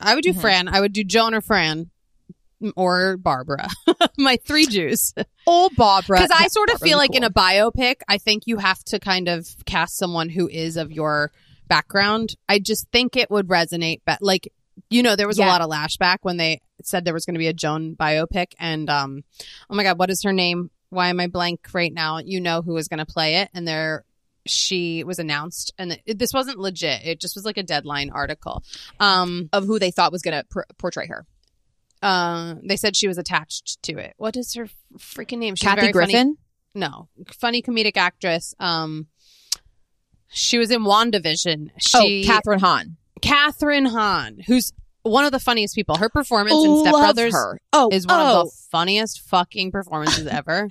I 0.00 0.14
would 0.14 0.22
do 0.24 0.32
Mhm. 0.32 0.40
Fran. 0.40 0.68
I 0.68 0.80
would 0.80 0.92
do 0.92 1.02
Joan 1.04 1.34
or 1.34 1.40
Fran 1.40 1.90
or 2.76 3.16
Barbra. 3.16 3.68
My 4.18 4.36
three 4.44 4.66
Jews. 4.66 5.14
Oh, 5.46 5.70
Barbra. 5.76 6.18
Because 6.18 6.30
I 6.30 6.48
sort 6.48 6.68
of 6.68 6.74
Barbra's 6.74 6.88
feel 6.88 6.98
like 6.98 7.14
in 7.14 7.24
a 7.24 7.30
biopic, 7.30 7.96
I 8.08 8.18
think 8.18 8.44
you 8.46 8.58
have 8.58 8.82
to 8.84 8.98
kind 8.98 9.28
of 9.28 9.46
cast 9.64 9.96
someone 9.96 10.28
who 10.28 10.48
is 10.48 10.76
of 10.76 10.92
your 10.92 11.30
background. 11.68 12.34
I 12.48 12.58
just 12.58 12.88
think 12.90 13.16
it 13.16 13.30
would 13.30 13.48
resonate. 13.48 14.00
But 14.04 14.18
like, 14.20 14.52
you 14.90 15.02
know, 15.02 15.16
there 15.16 15.26
was 15.26 15.38
a 15.38 15.46
lot 15.46 15.60
of 15.60 15.70
lashback 15.70 16.18
when 16.22 16.36
they 16.36 16.60
said 16.82 17.04
there 17.04 17.14
was 17.14 17.24
going 17.26 17.34
to 17.34 17.40
be 17.40 17.48
a 17.48 17.52
Joan 17.52 17.96
biopic, 17.96 18.52
and 18.58 18.88
um, 18.88 19.24
oh 19.68 19.74
my 19.74 19.82
god, 19.82 19.98
what 19.98 20.10
is 20.10 20.22
her 20.22 20.32
name? 20.32 20.70
Why 20.90 21.08
am 21.08 21.20
I 21.20 21.26
blank 21.26 21.68
right 21.72 21.92
now? 21.92 22.18
You 22.18 22.40
know 22.40 22.62
who 22.62 22.74
was 22.74 22.88
going 22.88 22.98
to 22.98 23.06
play 23.06 23.36
it, 23.36 23.50
and 23.54 23.66
there. 23.66 24.04
She 24.46 25.04
was 25.04 25.18
announced, 25.18 25.74
and 25.76 26.00
it, 26.06 26.18
this 26.18 26.32
wasn't 26.32 26.58
legit. 26.58 27.04
It 27.04 27.20
just 27.20 27.36
was 27.36 27.44
like 27.44 27.58
a 27.58 27.62
deadline 27.62 28.08
article. 28.08 28.62
Um, 28.98 29.50
of 29.52 29.66
who 29.66 29.78
they 29.78 29.90
thought 29.90 30.10
was 30.10 30.22
gonna 30.22 30.44
pr- 30.48 30.62
portray 30.78 31.06
her. 31.08 31.26
Uh, 32.02 32.54
they 32.62 32.76
said 32.76 32.96
she 32.96 33.08
was 33.08 33.18
attached 33.18 33.82
to 33.82 33.98
it. 33.98 34.14
What 34.18 34.36
is 34.36 34.54
her 34.54 34.68
freaking 34.98 35.38
name? 35.38 35.54
She's 35.56 35.66
Kathy 35.68 35.80
very 35.80 35.92
funny- 35.92 36.12
Griffin. 36.12 36.36
no 36.74 37.08
funny 37.32 37.60
comedic 37.62 37.96
actress 37.96 38.54
um 38.60 39.06
she 40.28 40.58
was 40.58 40.70
in 40.70 40.82
wandavision 40.84 41.70
Oh, 41.94 42.00
she 42.02 42.24
Kathryn 42.24 42.60
Hahn. 42.60 42.96
kathryn 43.22 43.88
hahn 43.90 44.38
who's 44.46 44.72
one 45.02 45.24
of 45.24 45.32
the 45.32 45.40
funniest 45.40 45.74
people 45.74 45.96
her 45.96 46.08
performance 46.10 46.54
in 46.64 46.80
step 46.80 46.92
brothers 46.92 47.32
her. 47.34 47.58
Oh, 47.72 47.88
is 47.90 48.06
one 48.06 48.20
oh, 48.20 48.40
of 48.42 48.46
the 48.46 48.52
funniest 48.70 49.22
fucking 49.22 49.72
performances 49.72 50.26
ever 50.30 50.68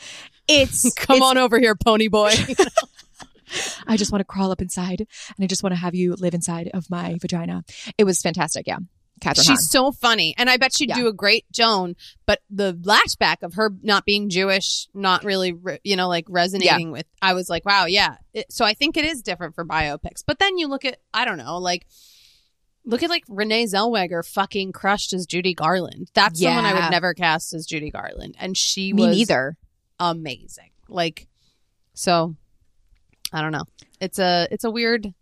It's 0.48 0.94
come 0.96 1.18
it's- 1.18 1.30
on 1.30 1.38
over 1.38 1.60
here 1.60 1.76
pony 1.76 2.08
boy 2.08 2.32
I 3.88 3.96
just 3.98 4.12
want 4.12 4.20
to 4.20 4.26
crawl 4.26 4.52
up 4.52 4.62
inside 4.62 5.00
and 5.02 5.44
I 5.44 5.48
just 5.48 5.63
want 5.63 5.72
to 5.74 5.80
have 5.80 5.96
you 5.96 6.13
live 6.16 6.34
inside 6.34 6.70
of 6.74 6.90
my 6.90 7.18
vagina. 7.22 7.63
It 7.98 8.04
was 8.04 8.22
fantastic. 8.22 8.68
Yeah. 8.68 8.80
Kathryn 9.19 9.38
she's 9.38 9.47
Hahn. 9.47 9.58
so 9.58 9.91
funny 9.91 10.36
and 10.38 10.49
i 10.49 10.58
bet 10.58 10.71
she'd 10.75 10.89
Yeah. 10.89 10.95
do 10.95 11.08
a 11.08 11.13
great 11.13 11.45
joan 11.51 11.95
but 12.25 12.39
the 12.49 12.73
lashback 12.73 13.41
of 13.41 13.56
her 13.56 13.71
not 13.82 14.06
being 14.06 14.30
jewish 14.30 14.88
not 14.93 15.23
really 15.23 15.53
re- 15.53 15.80
you 15.84 15.95
know 15.95 16.08
like 16.08 16.25
resonating 16.30 16.91
with 16.91 17.06
i 17.21 17.34
was 17.34 17.49
like 17.49 17.65
wow 17.65 17.86
yeah. 17.86 18.17
It- 18.34 18.51
so 18.51 18.63
i 18.65 18.73
think 18.73 18.95
it 18.97 19.06
is 19.06 19.21
different 19.21 19.56
for 19.56 19.65
biopics. 19.65 20.23
But 20.25 20.39
then 20.39 20.58
you 20.58 20.67
look 20.67 20.86
at 20.86 20.99
i 21.13 21.25
don't 21.25 21.38
know 21.38 21.58
like 21.58 21.88
look 22.86 23.03
at 23.03 23.10
like 23.10 23.23
renee 23.27 23.65
zellweger 23.65 24.25
fucking 24.25 24.71
crushed 24.71 25.12
as 25.13 25.25
judy 25.25 25.53
garland. 25.53 26.10
That's 26.13 26.39
someone 26.41 26.65
i 26.65 26.73
would 26.73 26.91
never 26.91 27.13
cast 27.13 27.53
as 27.53 27.65
judy 27.65 27.89
garland 27.89 28.36
and 28.39 28.56
she 28.56 28.93
Me 28.93 29.08
was 29.08 29.17
neither. 29.17 29.58
amazing. 29.99 30.69
Like 30.88 31.27
so 31.93 32.36
i 33.34 33.41
don't 33.41 33.51
know. 33.51 33.65
It's 33.99 34.19
a 34.19 34.47
it's 34.51 34.63
a 34.63 34.69
weird 34.71 35.13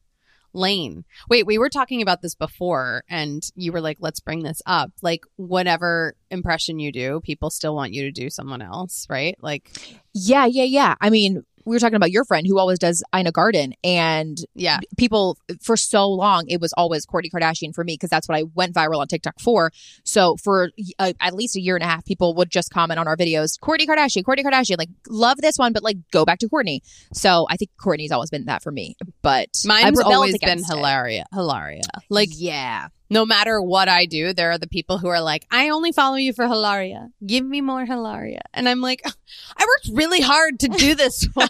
lane. 0.56 1.04
Wait 1.30 1.46
we 1.46 1.58
were 1.58 1.70
talking 1.70 2.02
about 2.02 2.22
this 2.22 2.36
before 2.36 3.04
and 3.10 3.50
you 3.56 3.72
were 3.72 3.82
like 3.82 3.98
let's 4.00 4.19
bring 4.19 4.44
this 4.44 4.62
up. 4.65 4.92
Like 5.02 5.25
whatever 5.36 6.15
impression 6.32 6.79
you 6.79 6.92
do 6.92 7.21
people 7.21 7.50
still 7.50 7.75
want 7.75 7.94
you 7.94 8.04
to 8.04 8.12
do 8.12 8.29
someone 8.29 8.62
else 8.62 9.06
right? 9.10 9.36
Like 9.42 9.69
Yeah, 10.13 10.46
yeah, 10.46 10.63
yeah. 10.63 10.96
I 11.02 11.10
mean, 11.10 11.44
we 11.66 11.76
were 11.76 11.80
talking 11.80 11.96
about 11.96 12.12
your 12.12 12.26
friend 12.26 12.46
who 12.48 12.58
always 12.58 12.80
does 12.80 13.04
Ina 13.16 13.32
Garten, 13.32 13.74
and 13.84 14.38
yeah 14.54 14.80
people 14.98 15.38
for 15.62 15.78
so 15.78 16.08
long 16.08 16.46
it 16.48 16.62
was 16.62 16.74
always 16.74 17.06
Kourtney 17.06 17.32
Kardashian 17.32 17.74
for 17.74 17.84
me 17.84 17.94
because 17.94 18.10
that's 18.10 18.28
what 18.28 18.38
I 18.38 18.44
went 18.54 18.74
viral 18.74 19.00
on 19.00 19.08
TikTok 19.08 19.40
for. 19.40 19.72
So 20.04 20.38
for 20.38 20.72
uh, 21.00 21.13
at 21.20 21.34
least 21.34 21.56
a 21.56 21.62
year 21.62 21.76
and 21.76 21.84
a 21.84 21.88
half, 21.88 22.06
people 22.06 22.36
would 22.36 22.50
just 22.50 22.72
comment 22.72 23.00
on 23.00 23.08
our 23.08 23.18
videos, 23.18 23.60
Kourtney 23.60 23.88
Kardashian, 23.88 24.24
Kourtney 24.24 24.44
Kardashian, 24.44 24.78
like 24.78 24.90
love 25.08 25.38
this 25.38 25.58
one, 25.58 25.74
but 25.74 25.84
like 25.84 25.98
go 26.12 26.26
back 26.26 26.40
to 26.40 26.50
Kourtney. 26.50 26.80
So 27.13 27.46
I 27.50 27.58
think 27.58 27.72
Kourtney's 27.80 28.12
always 28.12 28.30
been 28.30 28.46
that 28.46 28.63
for 28.63 28.72
me, 28.72 28.96
but 29.22 29.50
mine's 29.66 30.00
always 30.00 30.38
been 30.38 30.50
against 30.50 30.72
it. 30.72 30.76
hilaria 30.76 31.26
hilaria 31.34 31.82
like 32.10 32.30
yeah, 32.34 32.88
no 33.10 33.25
matter 33.25 33.62
what 33.62 33.87
i 33.87 34.06
do 34.06 34.33
there 34.33 34.51
are 34.51 34.58
the 34.58 34.67
people 34.67 34.97
who 34.97 35.08
are 35.08 35.21
like 35.21 35.45
i 35.51 35.69
only 35.69 35.91
follow 35.91 36.15
you 36.15 36.33
for 36.33 36.47
hilaria 36.47 37.10
give 37.25 37.45
me 37.45 37.62
more 37.62 37.85
hilaria 37.85 38.41
and 38.53 38.67
i'm 38.67 38.81
like 38.81 39.01
i 39.58 39.63
worked 39.63 39.97
really 39.97 40.21
hard 40.21 40.60
to 40.60 40.67
do 40.67 40.95
this 40.95 41.27
one 41.33 41.49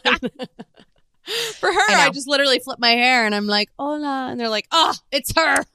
For 1.60 1.72
her, 1.72 1.90
I 1.90 2.06
I, 2.06 2.10
just 2.12 2.28
literally 2.28 2.60
flip 2.60 2.78
my 2.78 2.92
hair 2.92 3.26
and 3.26 3.34
I'm 3.34 3.48
like, 3.48 3.70
hola. 3.80 4.28
And 4.30 4.40
they're 4.40 4.50
like, 4.50 4.68
oh, 4.72 4.94
it's 5.12 5.34
her. 5.36 5.66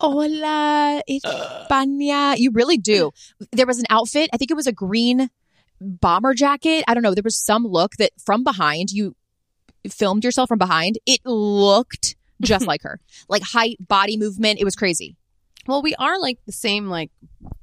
Hola, 0.00 1.02
España. 1.10 2.38
You 2.38 2.52
really 2.52 2.76
do. 2.76 3.10
There 3.50 3.66
was 3.66 3.80
an 3.80 3.86
outfit. 3.90 4.30
I 4.32 4.36
think 4.36 4.52
it 4.52 4.56
was 4.56 4.68
a 4.68 4.72
green 4.72 5.28
bomber 5.80 6.34
jacket. 6.34 6.84
I 6.86 6.94
don't 6.94 7.02
know. 7.02 7.14
There 7.14 7.24
was 7.24 7.36
some 7.36 7.64
look 7.64 7.96
that 7.96 8.12
from 8.24 8.44
behind 8.44 8.92
you 8.92 9.16
filmed 9.90 10.24
yourself 10.24 10.48
from 10.48 10.58
behind. 10.58 10.98
It 11.04 11.20
looked 11.24 12.14
just 12.40 12.66
like 12.68 12.82
her, 12.82 13.00
like 13.28 13.42
height, 13.42 13.76
body 13.80 14.16
movement. 14.16 14.60
It 14.60 14.64
was 14.64 14.76
crazy. 14.76 15.16
well, 15.66 15.82
we 15.82 15.94
are 15.96 16.18
like 16.20 16.38
the 16.46 16.52
same, 16.52 16.86
like 16.88 17.10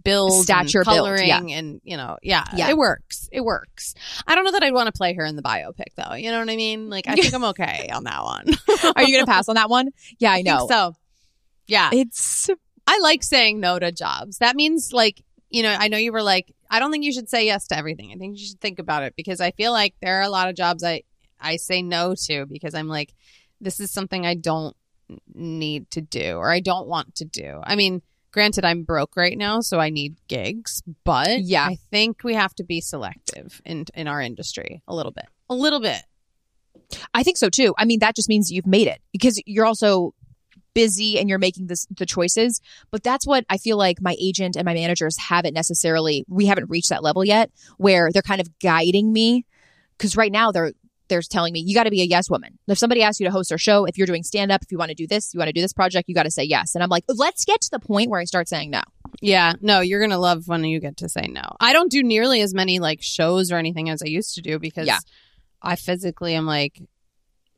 build, 0.03 0.43
Stature, 0.43 0.79
and 0.79 0.85
build, 0.85 0.97
coloring, 0.97 1.27
yeah. 1.27 1.41
and 1.57 1.79
you 1.83 1.95
know, 1.97 2.17
yeah, 2.21 2.43
Yeah. 2.55 2.69
it 2.69 2.77
works. 2.77 3.29
It 3.31 3.41
works. 3.41 3.95
I 4.27 4.35
don't 4.35 4.43
know 4.43 4.51
that 4.51 4.63
I'd 4.63 4.73
want 4.73 4.87
to 4.87 4.91
play 4.91 5.13
her 5.13 5.23
in 5.25 5.35
the 5.35 5.41
biopic 5.41 5.93
though. 5.95 6.13
You 6.15 6.31
know 6.31 6.39
what 6.39 6.49
I 6.49 6.55
mean? 6.55 6.89
Like, 6.89 7.07
I 7.07 7.15
think 7.15 7.33
I'm 7.33 7.43
okay 7.45 7.89
on 7.93 8.03
that 8.03 8.23
one. 8.23 8.45
Are 8.95 9.03
you 9.03 9.13
going 9.15 9.25
to 9.25 9.31
pass 9.31 9.47
on 9.47 9.55
that 9.55 9.69
one? 9.69 9.89
Yeah, 10.19 10.31
I 10.31 10.35
think 10.35 10.47
know. 10.47 10.67
so. 10.67 10.95
Yeah, 11.65 11.89
It's 11.93 12.49
I 12.85 12.99
like 12.99 13.23
saying 13.23 13.61
no 13.61 13.79
to 13.79 13.91
jobs. 13.93 14.39
That 14.39 14.57
means 14.57 14.91
like, 14.91 15.23
you 15.49 15.63
know, 15.63 15.73
I 15.79 15.87
know 15.87 15.97
you 15.97 16.11
were 16.11 16.21
like, 16.23 16.53
I 16.69 16.79
don't 16.79 16.91
think 16.91 17.05
you 17.05 17.13
should 17.13 17.29
say 17.29 17.45
yes 17.45 17.67
to 17.67 17.77
everything. 17.77 18.11
I 18.11 18.17
think 18.17 18.37
you 18.37 18.45
should 18.45 18.59
think 18.59 18.79
about 18.79 19.03
it 19.03 19.15
because 19.15 19.39
I 19.39 19.51
feel 19.51 19.71
like 19.71 19.95
there 20.01 20.17
are 20.19 20.23
a 20.23 20.29
lot 20.29 20.49
of 20.49 20.55
jobs 20.55 20.83
I 20.83 21.03
I 21.39 21.55
say 21.55 21.81
no 21.81 22.15
to 22.25 22.45
because 22.47 22.73
I'm 22.73 22.87
like, 22.89 23.13
this 23.61 23.79
is 23.79 23.91
something 23.91 24.25
I 24.25 24.35
don't 24.35 24.75
need 25.33 25.89
to 25.91 26.01
do 26.01 26.35
or 26.37 26.51
I 26.51 26.59
don't 26.59 26.87
want 26.87 27.15
to 27.15 27.25
do. 27.25 27.59
I 27.63 27.75
mean, 27.75 28.01
granted 28.31 28.65
I'm 28.65 28.83
broke 28.83 29.15
right 29.15 29.37
now, 29.37 29.61
so 29.61 29.79
I 29.79 29.89
need 29.89 30.15
gigs, 30.27 30.81
but 31.03 31.41
Yeah. 31.41 31.65
I 31.65 31.77
think 31.91 32.23
we 32.23 32.33
have 32.33 32.53
to 32.55 32.63
be 32.63 32.81
selective 32.81 33.61
in 33.65 33.85
in 33.93 34.07
our 34.07 34.21
industry 34.21 34.81
a 34.87 34.95
little 34.95 35.11
bit. 35.11 35.25
A 35.49 35.55
little 35.55 35.79
bit. 35.79 36.01
I 37.13 37.23
think 37.23 37.37
so 37.37 37.49
too. 37.49 37.73
I 37.77 37.85
mean, 37.85 37.99
that 37.99 38.15
just 38.15 38.29
means 38.29 38.51
you've 38.51 38.67
made 38.67 38.87
it 38.87 39.01
because 39.11 39.41
you're 39.45 39.65
also 39.65 40.13
busy 40.73 41.19
and 41.19 41.29
you're 41.29 41.39
making 41.39 41.67
this 41.67 41.85
the 41.95 42.05
choices. 42.05 42.59
But 42.91 43.03
that's 43.03 43.27
what 43.27 43.45
I 43.49 43.57
feel 43.57 43.77
like 43.77 44.01
my 44.01 44.15
agent 44.19 44.55
and 44.55 44.65
my 44.65 44.73
managers 44.73 45.17
haven't 45.17 45.53
necessarily 45.53 46.25
we 46.27 46.47
haven't 46.47 46.69
reached 46.69 46.89
that 46.89 47.03
level 47.03 47.23
yet 47.23 47.51
where 47.77 48.09
they're 48.11 48.21
kind 48.23 48.41
of 48.41 48.59
guiding 48.59 49.13
me. 49.13 49.45
Cause 49.99 50.17
right 50.17 50.31
now 50.31 50.51
they're 50.51 50.73
they're 51.09 51.21
telling 51.21 51.53
me 51.53 51.59
you 51.65 51.75
got 51.75 51.83
to 51.83 51.89
be 51.91 52.01
a 52.01 52.05
yes 52.05 52.29
woman. 52.29 52.57
If 52.67 52.77
somebody 52.77 53.01
asks 53.03 53.19
you 53.19 53.25
to 53.27 53.31
host 53.31 53.49
their 53.49 53.57
show, 53.57 53.85
if 53.85 53.97
you're 53.97 54.07
doing 54.07 54.23
stand 54.23 54.51
up, 54.51 54.61
if 54.63 54.71
you 54.71 54.77
want 54.77 54.89
to 54.89 54.95
do 54.95 55.05
this, 55.07 55.33
you 55.33 55.37
want 55.37 55.49
to 55.49 55.53
do 55.53 55.61
this 55.61 55.73
project, 55.73 56.07
you 56.09 56.15
got 56.15 56.23
to 56.23 56.31
say 56.31 56.43
yes. 56.43 56.75
And 56.75 56.83
I'm 56.83 56.89
like, 56.89 57.03
let's 57.07 57.45
get 57.45 57.61
to 57.61 57.69
the 57.71 57.79
point 57.79 58.09
where 58.09 58.19
I 58.19 58.23
start 58.25 58.47
saying 58.47 58.69
no. 58.71 58.81
Yeah, 59.21 59.53
no, 59.61 59.79
you're 59.81 60.01
gonna 60.01 60.17
love 60.17 60.47
when 60.47 60.63
you 60.65 60.79
get 60.79 60.97
to 60.97 61.09
say 61.09 61.27
no. 61.29 61.43
I 61.59 61.71
don't 61.73 61.91
do 61.91 62.01
nearly 62.03 62.41
as 62.41 62.53
many 62.53 62.79
like 62.79 63.01
shows 63.01 63.51
or 63.51 63.57
anything 63.57 63.89
as 63.89 64.01
I 64.01 64.07
used 64.07 64.35
to 64.35 64.41
do 64.41 64.57
because 64.59 64.87
Yeah. 64.87 64.97
I 65.61 65.75
physically 65.75 66.33
am 66.35 66.45
like, 66.45 66.81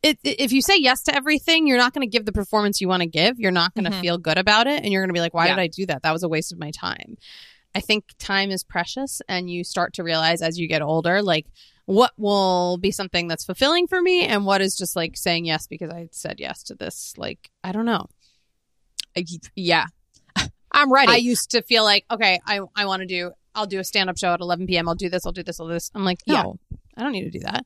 it, 0.04 0.20
if 0.24 0.52
you 0.52 0.62
say 0.62 0.78
yes 0.78 1.02
to 1.04 1.16
everything, 1.16 1.66
you're 1.66 1.78
not 1.80 1.94
going 1.94 2.08
to 2.08 2.12
give 2.12 2.26
the 2.26 2.32
performance 2.32 2.80
you 2.82 2.88
want 2.88 3.02
to 3.02 3.08
give. 3.08 3.40
You're 3.40 3.52
not 3.52 3.74
going 3.74 3.86
to 3.86 3.90
Mhm. 3.92 4.02
feel 4.02 4.18
good 4.20 4.38
about 4.38 4.68
it, 4.68 4.84
and 4.84 4.92
you're 4.94 5.02
going 5.02 5.10
to 5.10 5.14
be 5.14 5.20
like, 5.22 5.34
why 5.34 5.48
Yeah. 5.48 5.56
did 5.56 5.62
I 5.62 5.68
do 5.68 5.86
that? 5.88 6.04
That 6.04 6.12
was 6.12 6.22
a 6.22 6.30
waste 6.30 6.52
of 6.52 6.60
my 6.60 6.70
time. 6.72 7.18
I 7.74 7.80
think 7.80 8.06
time 8.20 8.52
is 8.52 8.64
precious, 8.64 9.22
and 9.28 9.50
you 9.50 9.64
start 9.64 9.94
to 9.94 10.04
realize 10.04 10.42
as 10.44 10.60
you 10.60 10.68
get 10.68 10.82
older, 10.84 11.24
like 11.24 11.48
what 11.86 12.12
will 12.18 12.78
be 12.78 12.92
something 12.92 13.28
that's 13.28 13.46
fulfilling 13.46 13.88
for 13.88 14.02
me, 14.02 14.26
and 14.26 14.46
what 14.46 14.62
is 14.62 14.76
just 14.76 14.96
like 14.96 15.16
saying 15.18 15.46
yes 15.46 15.68
because 15.68 15.90
I 15.92 16.08
said 16.12 16.40
yes 16.40 16.64
to 16.64 16.76
this. 16.76 17.14
Like 17.18 17.50
I 17.64 17.72
don't 17.72 17.86
know. 17.86 18.08
Yeah. 19.56 19.86
I'm 20.72 20.92
ready. 20.92 21.12
I 21.12 21.16
used 21.18 21.52
to 21.52 21.62
feel 21.62 21.84
like, 21.84 22.06
okay, 22.12 22.40
I 22.46 22.60
I 22.76 22.86
want 22.86 23.02
to 23.02 23.06
do. 23.06 23.32
I'll 23.54 23.66
do 23.66 23.80
a 23.80 23.84
stand 23.84 24.10
up 24.10 24.18
show 24.18 24.34
at 24.34 24.42
11 24.42 24.68
p.m. 24.68 24.90
I'll 24.90 24.96
do 24.96 25.10
this. 25.10 25.26
I'll 25.26 25.32
do 25.32 25.44
this. 25.44 25.60
I'll 25.60 25.68
do 25.68 25.74
this. 25.74 25.90
I'm 25.96 26.04
like, 26.04 26.20
no, 26.28 26.60
I 26.98 27.04
don't 27.04 27.14
need 27.14 27.24
to 27.24 27.30
do 27.32 27.40
that. 27.40 27.66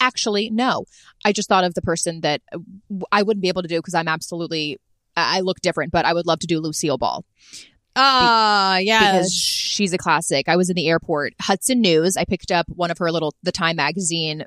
actually 0.00 0.48
no 0.50 0.84
i 1.24 1.32
just 1.32 1.48
thought 1.48 1.62
of 1.64 1.74
the 1.74 1.82
person 1.82 2.20
that 2.22 2.40
i 3.12 3.22
wouldn't 3.22 3.42
be 3.42 3.48
able 3.48 3.60
to 3.62 3.68
do 3.68 3.78
because 3.78 3.94
i'm 3.94 4.08
absolutely 4.08 4.78
i 5.16 5.38
I 5.38 5.40
look 5.40 5.60
different 5.60 5.92
but 5.92 6.04
i 6.06 6.12
would 6.14 6.26
love 6.26 6.38
to 6.40 6.46
do 6.46 6.58
lucille 6.60 6.96
ball 6.96 7.24
Ah, 7.96 8.78
yeah. 8.78 9.12
because 9.12 9.32
she's 9.34 9.92
a 9.92 9.98
classic 9.98 10.48
i 10.48 10.56
was 10.56 10.70
in 10.70 10.76
the 10.76 10.88
airport 10.88 11.32
hudson 11.40 11.80
news 11.80 12.16
i 12.16 12.24
picked 12.24 12.50
up 12.52 12.66
one 12.68 12.90
of 12.90 12.98
her 12.98 13.10
little 13.10 13.34
the 13.42 13.52
time 13.52 13.76
magazine 13.76 14.44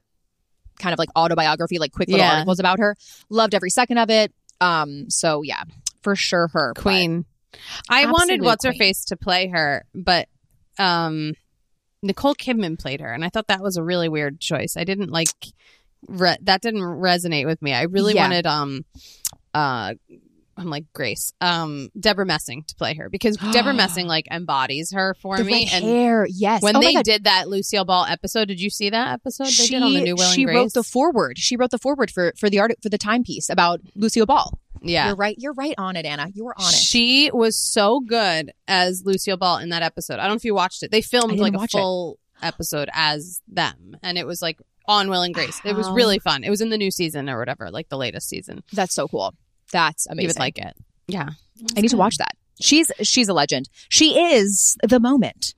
kind 0.80 0.94
of 0.94 1.00
like 1.00 1.10
autobiography 1.16 1.78
like 1.78 1.92
quick 1.92 2.08
little 2.08 2.26
Yeah. 2.26 2.34
articles 2.34 2.60
about 2.60 2.80
her 2.80 2.96
loved 3.30 3.54
every 3.54 3.70
second 3.70 3.98
of 3.98 4.10
it 4.10 4.34
um 4.62 5.10
so 5.10 5.42
yeah 5.44 5.64
for 6.02 6.16
sure 6.16 6.48
her 6.54 6.74
Queen. 6.76 7.26
I 7.90 8.06
wanted 8.08 8.34
Absolute 8.36 8.44
what's 8.46 8.66
her 8.66 8.74
face 8.74 9.06
to 9.06 9.16
play 9.16 9.48
her, 9.50 9.86
but 9.94 10.28
um, 10.80 11.34
Nicole 12.02 12.34
Kidman 12.34 12.80
played 12.80 13.00
her, 13.00 13.14
and 13.14 13.24
I 13.24 13.30
thought 13.30 13.48
that 13.48 13.62
was 13.62 13.78
a 13.78 13.84
really 13.84 14.10
weird 14.10 14.40
choice. 14.40 14.76
I 14.76 14.84
didn't 14.86 15.12
like 15.12 15.30
re- 16.08 16.36
that. 16.42 16.62
Didn't 16.62 16.82
resonate 16.82 17.46
with 17.46 17.62
me. 17.62 17.72
I 17.74 17.84
really 17.84 18.16
Yeah. 18.16 18.24
wanted 18.24 18.48
um, 18.48 18.86
uh. 19.54 19.94
I'm 20.58 20.70
like 20.70 20.86
Grace, 20.94 21.34
um, 21.42 21.90
Debra 22.00 22.26
Messing 22.26 22.64
to 22.64 22.76
play 22.76 22.94
her 22.96 23.10
because 23.10 23.38
Debra 23.52 23.74
Messing 23.74 24.08
like 24.08 24.28
embodies 24.32 24.92
her 24.92 25.16
for 25.22 25.38
the 25.38 25.44
me. 25.44 25.70
And 25.72 25.84
hair 25.84 26.28
yes 26.30 26.62
when 26.62 26.76
Oh 26.76 26.80
they 26.80 26.94
did 27.02 27.24
that 27.26 27.48
Lucille 27.48 27.86
Ball 27.86 28.06
episode, 28.06 28.48
did 28.48 28.62
you 28.62 28.70
see 28.70 28.90
that 28.90 29.14
episode 29.14 29.46
they 29.46 29.52
she, 29.52 29.74
did 29.74 29.84
on 29.84 29.94
the 29.94 30.02
New 30.02 30.16
Will 30.16 30.24
and 30.24 30.34
she 30.34 30.46
wrote 30.46 30.74
the 30.74 30.84
forward 30.84 31.38
she 31.38 31.56
wrote 31.56 31.72
the 31.72 31.80
forward 31.80 32.12
for 32.12 32.34
for 32.38 32.50
the 32.50 32.60
art 32.60 32.72
for 32.82 32.90
the 32.90 32.98
timepiece 32.98 33.50
about 33.50 33.82
lucille 33.96 34.26
ball 34.26 34.60
yeah, 34.84 35.08
you're 35.08 35.16
right 35.16 35.36
you're 35.40 35.54
right 35.54 35.76
on 35.78 35.96
it 35.96 36.06
ana 36.06 36.28
you 36.34 36.44
were 36.44 36.56
on 36.58 36.70
it 36.70 36.76
She 36.76 37.32
was 37.34 37.58
so 37.58 38.02
good 38.02 38.52
as 38.68 39.04
Lucille 39.06 39.38
Ball 39.38 39.60
in 39.60 39.70
that 39.70 39.82
episode. 39.82 40.16
I 40.16 40.24
don't 40.24 40.32
know 40.32 40.36
if 40.36 40.46
you 40.46 40.54
watched 40.54 40.84
it. 40.84 40.92
They 40.92 41.02
filmed 41.02 41.40
like 41.40 41.54
a 41.54 41.58
watch 41.58 41.74
it. 41.74 41.78
full 41.78 42.20
episode 42.42 42.90
as 42.94 43.42
them, 43.48 43.96
and 44.04 44.18
it 44.18 44.28
was 44.28 44.42
like 44.42 44.60
on 44.86 45.10
Will 45.10 45.22
and 45.22 45.34
Grace. 45.34 45.62
It 45.64 45.76
was 45.76 45.90
really 45.90 46.20
fun. 46.20 46.44
It 46.44 46.50
was 46.50 46.60
in 46.60 46.70
the 46.70 46.78
new 46.78 46.92
season 46.92 47.30
or 47.30 47.40
whatever, 47.40 47.72
like 47.72 47.88
the 47.88 47.98
latest 47.98 48.28
season. 48.28 48.64
that's 48.74 48.94
so 48.94 49.08
cool 49.08 49.34
that's 49.72 50.06
amazing 50.08 50.22
You 50.24 50.28
would 50.30 50.40
like 50.40 50.58
it. 50.58 50.74
Yeah, 51.08 51.30
I 51.78 51.82
need 51.82 51.90
to 51.90 51.98
watch 51.98 52.18
that. 52.18 52.36
She's 52.62 52.92
she's 53.02 53.28
a 53.28 53.34
legend. 53.34 53.70
She 53.90 54.20
is 54.20 54.78
the 54.84 55.00
moment. 55.00 55.56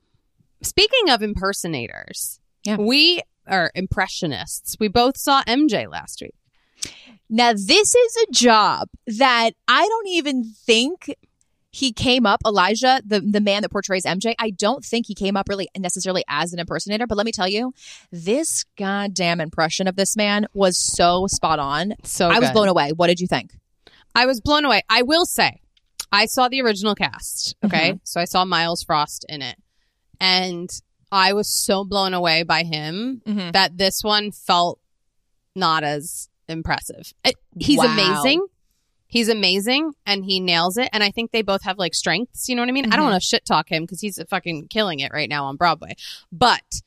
Speaking 0.62 1.10
of 1.10 1.22
impersonators, 1.22 2.40
Yeah. 2.64 2.76
we 2.76 3.20
are 3.46 3.70
impressionists. 3.74 4.76
We 4.80 4.88
both 4.88 5.16
saw 5.16 5.42
MJ 5.44 5.88
last 5.90 6.20
week. 6.22 6.34
Now 7.28 7.52
this 7.52 7.94
is 7.94 8.16
a 8.28 8.32
job 8.32 8.88
that 9.06 9.50
I 9.68 9.86
don't 9.86 10.08
even 10.08 10.44
think 10.44 11.14
he 11.70 11.92
came 11.92 12.24
up 12.24 12.40
Elijah 12.46 13.02
the 13.04 13.20
the 13.20 13.40
man 13.40 13.62
that 13.62 13.70
portrays 13.70 14.04
MJ. 14.04 14.34
I 14.38 14.50
don't 14.50 14.84
think 14.84 15.06
he 15.06 15.14
came 15.14 15.36
up 15.36 15.48
really 15.48 15.68
necessarily 15.76 16.24
as 16.28 16.52
an 16.52 16.58
impersonator, 16.58 17.06
but 17.06 17.16
let 17.18 17.26
me 17.26 17.32
tell 17.32 17.48
you, 17.48 17.72
this 18.10 18.64
goddamn 18.78 19.40
impression 19.40 19.86
of 19.86 19.94
this 19.96 20.16
man 20.16 20.46
was 20.54 20.78
so 20.78 21.26
spot 21.28 21.58
on. 21.58 21.94
So 22.04 22.28
I 22.30 22.38
was 22.38 22.48
good. 22.48 22.54
blown 22.54 22.68
away. 22.68 22.92
What 22.92 23.08
did 23.08 23.20
you 23.20 23.26
think? 23.26 23.52
I 24.16 24.26
was 24.26 24.40
blown 24.40 24.64
away. 24.64 24.82
I 24.88 25.02
will 25.02 25.26
say, 25.26 25.60
I 26.10 26.26
saw 26.26 26.48
the 26.48 26.60
original 26.62 26.94
cast. 26.94 27.54
Okay. 27.64 27.90
Mm-hmm. 27.90 27.96
So 28.04 28.20
I 28.20 28.24
saw 28.24 28.44
Myles 28.44 28.82
Frost 28.82 29.24
in 29.28 29.42
it. 29.42 29.56
And 30.20 30.70
I 31.12 31.32
was 31.34 31.48
so 31.48 31.84
blown 31.84 32.14
away 32.14 32.42
by 32.42 32.62
him 32.64 33.22
Mhm. 33.26 33.52
that 33.52 33.76
this 33.78 34.02
one 34.02 34.32
felt 34.32 34.80
not 35.54 35.84
as 35.84 36.28
impressive. 36.48 37.12
It, 37.24 37.34
he's 37.58 37.78
Wow. 37.78 37.84
amazing. 37.92 38.46
He's 39.08 39.28
amazing 39.28 39.92
and 40.04 40.24
he 40.24 40.40
nails 40.40 40.76
it. 40.76 40.88
And 40.92 41.04
I 41.04 41.10
think 41.10 41.30
they 41.30 41.42
both 41.42 41.62
have 41.64 41.78
like 41.78 41.94
strengths. 41.94 42.48
You 42.48 42.56
know 42.56 42.62
what 42.62 42.68
I 42.68 42.72
mean? 42.72 42.86
I 42.92 42.96
don't 42.96 43.06
Mhm. 43.06 43.10
want 43.10 43.22
to 43.22 43.26
shit 43.28 43.44
talk 43.44 43.70
him 43.70 43.84
because 43.84 44.00
he's 44.00 44.18
fucking 44.28 44.68
killing 44.68 45.00
it 45.00 45.12
right 45.12 45.28
now 45.28 45.44
on 45.46 45.56
Broadway. 45.56 45.94
But 46.32 46.82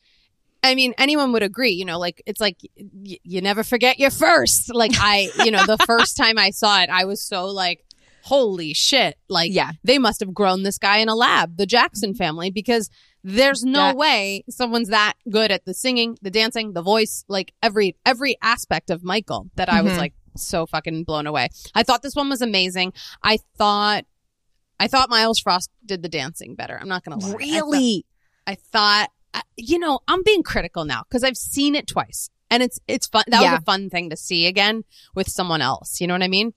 I 0.62 0.74
mean, 0.74 0.92
anyone 0.98 1.32
would 1.32 1.42
agree, 1.42 1.70
you 1.72 1.84
know, 1.84 1.98
like 1.98 2.22
it's 2.26 2.40
like 2.40 2.56
y- 2.76 3.18
you 3.22 3.40
never 3.40 3.62
forget 3.64 3.98
your 3.98 4.10
first. 4.10 4.74
Like 4.74 4.92
I, 4.98 5.30
you 5.44 5.50
know, 5.50 5.64
the 5.66 5.78
first 5.86 6.16
time 6.16 6.38
I 6.38 6.50
saw 6.50 6.82
it, 6.82 6.90
I 6.90 7.04
was 7.06 7.22
so 7.22 7.46
like, 7.46 7.84
holy 8.24 8.74
shit. 8.74 9.16
Like, 9.28 9.52
Yeah. 9.52 9.72
they 9.82 9.98
must 9.98 10.20
have 10.20 10.34
grown 10.34 10.62
this 10.62 10.76
guy 10.78 10.98
in 10.98 11.08
a 11.08 11.14
lab, 11.14 11.56
the 11.56 11.64
Jackson 11.66 12.14
family, 12.14 12.50
because 12.50 12.90
there's 13.24 13.64
no 13.64 13.78
That- 13.88 13.96
way 13.96 14.44
someone's 14.50 14.88
that 14.88 15.14
good 15.30 15.50
at 15.50 15.64
the 15.64 15.72
singing, 15.74 16.18
the 16.22 16.30
dancing, 16.30 16.72
the 16.74 16.82
voice, 16.82 17.24
like 17.28 17.52
every 17.62 17.96
every 18.04 18.36
aspect 18.42 18.90
of 18.90 19.02
Michael 19.02 19.50
that 19.56 19.70
I 19.72 19.80
was 19.82 19.92
Mhm. 19.94 19.98
like 19.98 20.14
so 20.36 20.66
fucking 20.66 21.04
blown 21.04 21.26
away. 21.26 21.48
I 21.74 21.82
thought 21.82 22.02
this 22.02 22.14
one 22.14 22.28
was 22.28 22.42
amazing. 22.42 22.92
I 23.22 23.38
thought 23.56 24.04
I 24.78 24.88
thought 24.88 25.10
Myles 25.10 25.38
Frost 25.38 25.68
did 25.84 26.02
the 26.02 26.08
dancing 26.08 26.54
better. 26.54 26.78
I'm 26.80 26.88
not 26.88 27.04
gonna 27.04 27.16
lie. 27.18 27.28
I 27.28 27.30
thought- 27.32 27.38
Really? 27.40 28.06
I 28.46 28.54
thought, 28.54 29.10
you 29.56 29.78
know, 29.78 30.00
I'm 30.08 30.22
being 30.22 30.42
critical 30.42 30.84
now 30.84 31.02
because 31.08 31.22
I've 31.24 31.36
seen 31.36 31.74
it 31.74 31.86
twice, 31.86 32.30
and 32.50 32.62
it's 32.62 32.78
it's 32.88 33.06
fun. 33.06 33.24
That 33.28 33.42
Yeah. 33.42 33.52
was 33.52 33.60
a 33.60 33.64
fun 33.64 33.90
thing 33.90 34.10
to 34.10 34.16
see 34.16 34.46
again 34.46 34.84
with 35.14 35.28
someone 35.28 35.60
else. 35.62 36.00
You 36.00 36.06
know 36.06 36.14
what 36.14 36.22
I 36.22 36.28
mean? 36.28 36.52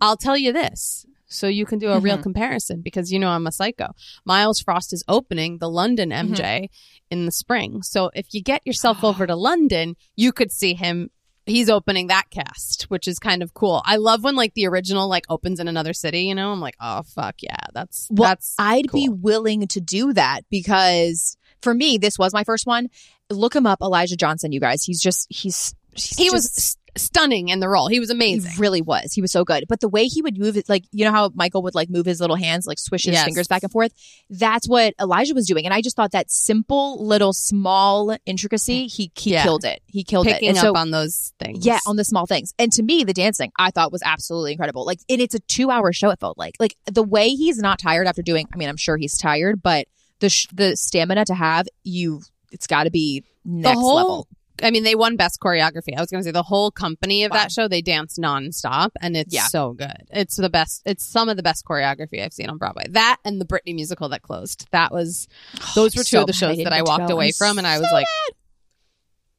I'll 0.00 0.16
tell 0.16 0.36
you 0.36 0.52
this, 0.52 1.06
so 1.26 1.46
you 1.48 1.66
can 1.66 1.78
do 1.78 1.90
a 1.90 1.98
real 2.00 2.18
Mhm. 2.18 2.22
comparison 2.22 2.82
because 2.82 3.10
you 3.12 3.18
know 3.18 3.30
I'm 3.30 3.46
a 3.46 3.52
psycho. 3.52 3.94
Myles 4.24 4.60
Frost 4.60 4.92
is 4.92 5.02
opening 5.08 5.58
the 5.58 5.68
London 5.70 6.10
Mm-hmm. 6.10 6.34
MJ 6.34 6.68
in 7.10 7.24
the 7.26 7.32
spring, 7.32 7.82
so 7.82 8.10
if 8.14 8.26
you 8.32 8.42
get 8.42 8.66
yourself 8.66 9.02
over 9.02 9.26
to 9.26 9.36
London, 9.36 9.96
you 10.16 10.32
could 10.32 10.52
see 10.52 10.74
him. 10.74 11.10
He's 11.48 11.70
opening 11.70 12.08
that 12.08 12.28
cast, 12.30 12.84
which 12.90 13.06
is 13.06 13.20
kind 13.20 13.40
of 13.40 13.54
cool. 13.54 13.80
I 13.86 13.96
love 13.96 14.24
when 14.24 14.34
like 14.34 14.54
the 14.54 14.66
original 14.66 15.06
like 15.08 15.24
opens 15.28 15.60
in 15.60 15.68
another 15.68 15.92
city. 15.92 16.22
You 16.22 16.34
know, 16.34 16.50
I'm 16.52 16.60
like, 16.60 16.74
oh 16.80 17.02
fuck 17.04 17.36
yeah, 17.40 17.66
that's 17.72 18.08
Well, 18.10 18.30
that's 18.30 18.54
I'd 18.58 18.90
be 18.92 19.08
willing 19.08 19.66
to 19.68 19.80
do 19.80 20.12
that 20.14 20.40
because 20.50 21.36
for 21.66 21.74
me, 21.74 21.98
this 21.98 22.18
was 22.18 22.32
my 22.32 22.44
first 22.44 22.66
one. 22.66 22.88
Look 23.30 23.54
him 23.54 23.66
up, 23.66 23.80
Elijah 23.82 24.16
Johnson. 24.16 24.52
You 24.52 24.60
guys, 24.60 24.84
he's 24.84 25.00
just 25.00 25.26
he's, 25.28 25.74
he's 25.94 26.16
he 26.16 26.30
was 26.30 26.44
just- 26.44 26.58
s- 26.58 26.76
stunning 26.98 27.48
in 27.48 27.60
the 27.60 27.68
role. 27.68 27.88
He 27.88 28.00
was 28.00 28.08
amazing. 28.08 28.52
He 28.52 28.58
really 28.58 28.80
was. 28.80 29.12
He 29.12 29.20
was 29.20 29.30
so 29.30 29.44
good. 29.44 29.66
But 29.68 29.80
the 29.80 29.88
way 29.88 30.06
he 30.06 30.22
would 30.22 30.38
move 30.38 30.56
it, 30.56 30.66
like, 30.66 30.84
you 30.92 31.04
know 31.04 31.10
how 31.10 31.30
Michael 31.34 31.62
would 31.64 31.74
like 31.74 31.90
move 31.90 32.06
his 32.06 32.22
little 32.22 32.36
hands, 32.36 32.66
like 32.66 32.78
swish 32.78 33.04
his 33.04 33.12
Yes. 33.12 33.24
fingers 33.26 33.48
back 33.48 33.62
and 33.64 33.70
forth? 33.70 33.92
That's 34.30 34.66
what 34.66 34.94
Elijah 34.98 35.34
was 35.34 35.46
doing. 35.46 35.66
And 35.66 35.74
I 35.74 35.82
just 35.82 35.94
thought 35.94 36.12
that 36.12 36.30
simple 36.30 37.04
little 37.04 37.34
small 37.34 38.16
intricacy, 38.24 38.86
he, 38.86 39.10
he 39.14 39.32
Yeah. 39.32 39.42
killed 39.42 39.66
it. 39.66 39.82
He 39.86 40.04
killed 40.04 40.26
it. 40.26 40.34
Picking 40.34 40.48
And 40.50 40.56
up 40.58 40.62
so, 40.62 40.72
on 40.74 40.90
those 40.90 41.34
things. 41.38 41.66
yeah, 41.66 41.80
on 41.86 41.96
the 41.96 42.04
small 42.04 42.24
things. 42.24 42.54
And 42.58 42.72
to 42.72 42.82
me, 42.82 43.04
the 43.04 43.12
dancing 43.12 43.52
I 43.58 43.70
thought 43.72 43.92
was 43.92 44.02
absolutely 44.02 44.52
incredible. 44.52 44.86
Like, 44.86 45.00
and 45.10 45.20
it's 45.20 45.34
a 45.34 45.40
two 45.40 45.70
hour 45.70 45.92
show, 45.92 46.08
it 46.08 46.18
felt 46.20 46.38
like. 46.38 46.54
Like, 46.58 46.76
the 46.90 47.02
way 47.02 47.28
he's 47.28 47.58
not 47.58 47.78
tired 47.78 48.06
after 48.06 48.22
doing, 48.22 48.46
I 48.54 48.56
mean, 48.56 48.70
I'm 48.70 48.76
sure 48.78 48.96
he's 48.96 49.18
tired, 49.18 49.62
but 49.62 49.86
the, 50.20 50.28
sh- 50.30 50.48
the 50.52 50.76
stamina 50.76 51.24
to 51.26 51.34
have, 51.34 51.66
you, 51.84 52.22
it's 52.52 52.66
got 52.66 52.84
to 52.84 52.90
be 52.90 53.24
next 53.44 53.74
the 53.76 53.80
whole, 53.80 53.94
level. 53.96 54.28
I 54.62 54.70
mean, 54.70 54.84
they 54.84 54.94
won 54.94 55.16
best 55.16 55.38
choreography. 55.40 55.94
I 55.96 56.00
was 56.00 56.10
going 56.10 56.22
to 56.22 56.24
say 56.24 56.30
the 56.30 56.42
whole 56.42 56.70
company 56.70 57.24
of 57.24 57.30
Wow. 57.30 57.36
that 57.38 57.52
show, 57.52 57.68
they 57.68 57.82
dance 57.82 58.18
nonstop 58.18 58.90
and 59.02 59.14
it's 59.16 59.34
Yeah. 59.34 59.46
so 59.48 59.74
good. 59.74 60.06
It's 60.10 60.36
the 60.36 60.48
best. 60.48 60.80
It's 60.86 61.04
some 61.04 61.28
of 61.28 61.36
the 61.36 61.42
best 61.42 61.64
choreography 61.66 62.24
I've 62.24 62.32
seen 62.32 62.48
on 62.48 62.56
Broadway. 62.56 62.86
That 62.88 63.18
and 63.24 63.38
the 63.38 63.44
Britney 63.44 63.74
musical 63.74 64.08
that 64.08 64.22
closed. 64.22 64.66
That 64.70 64.92
was, 64.92 65.28
oh, 65.60 65.72
those 65.74 65.94
were 65.94 66.02
two 66.04 66.16
So 66.16 66.20
of 66.22 66.26
the 66.26 66.32
shows 66.32 66.56
that 66.56 66.72
I 66.72 66.80
walked 66.82 67.10
away 67.10 67.32
from 67.32 67.58
and 67.58 67.66
I 67.66 67.78
was 67.78 67.88
so 67.90 67.94
like, 67.94 68.06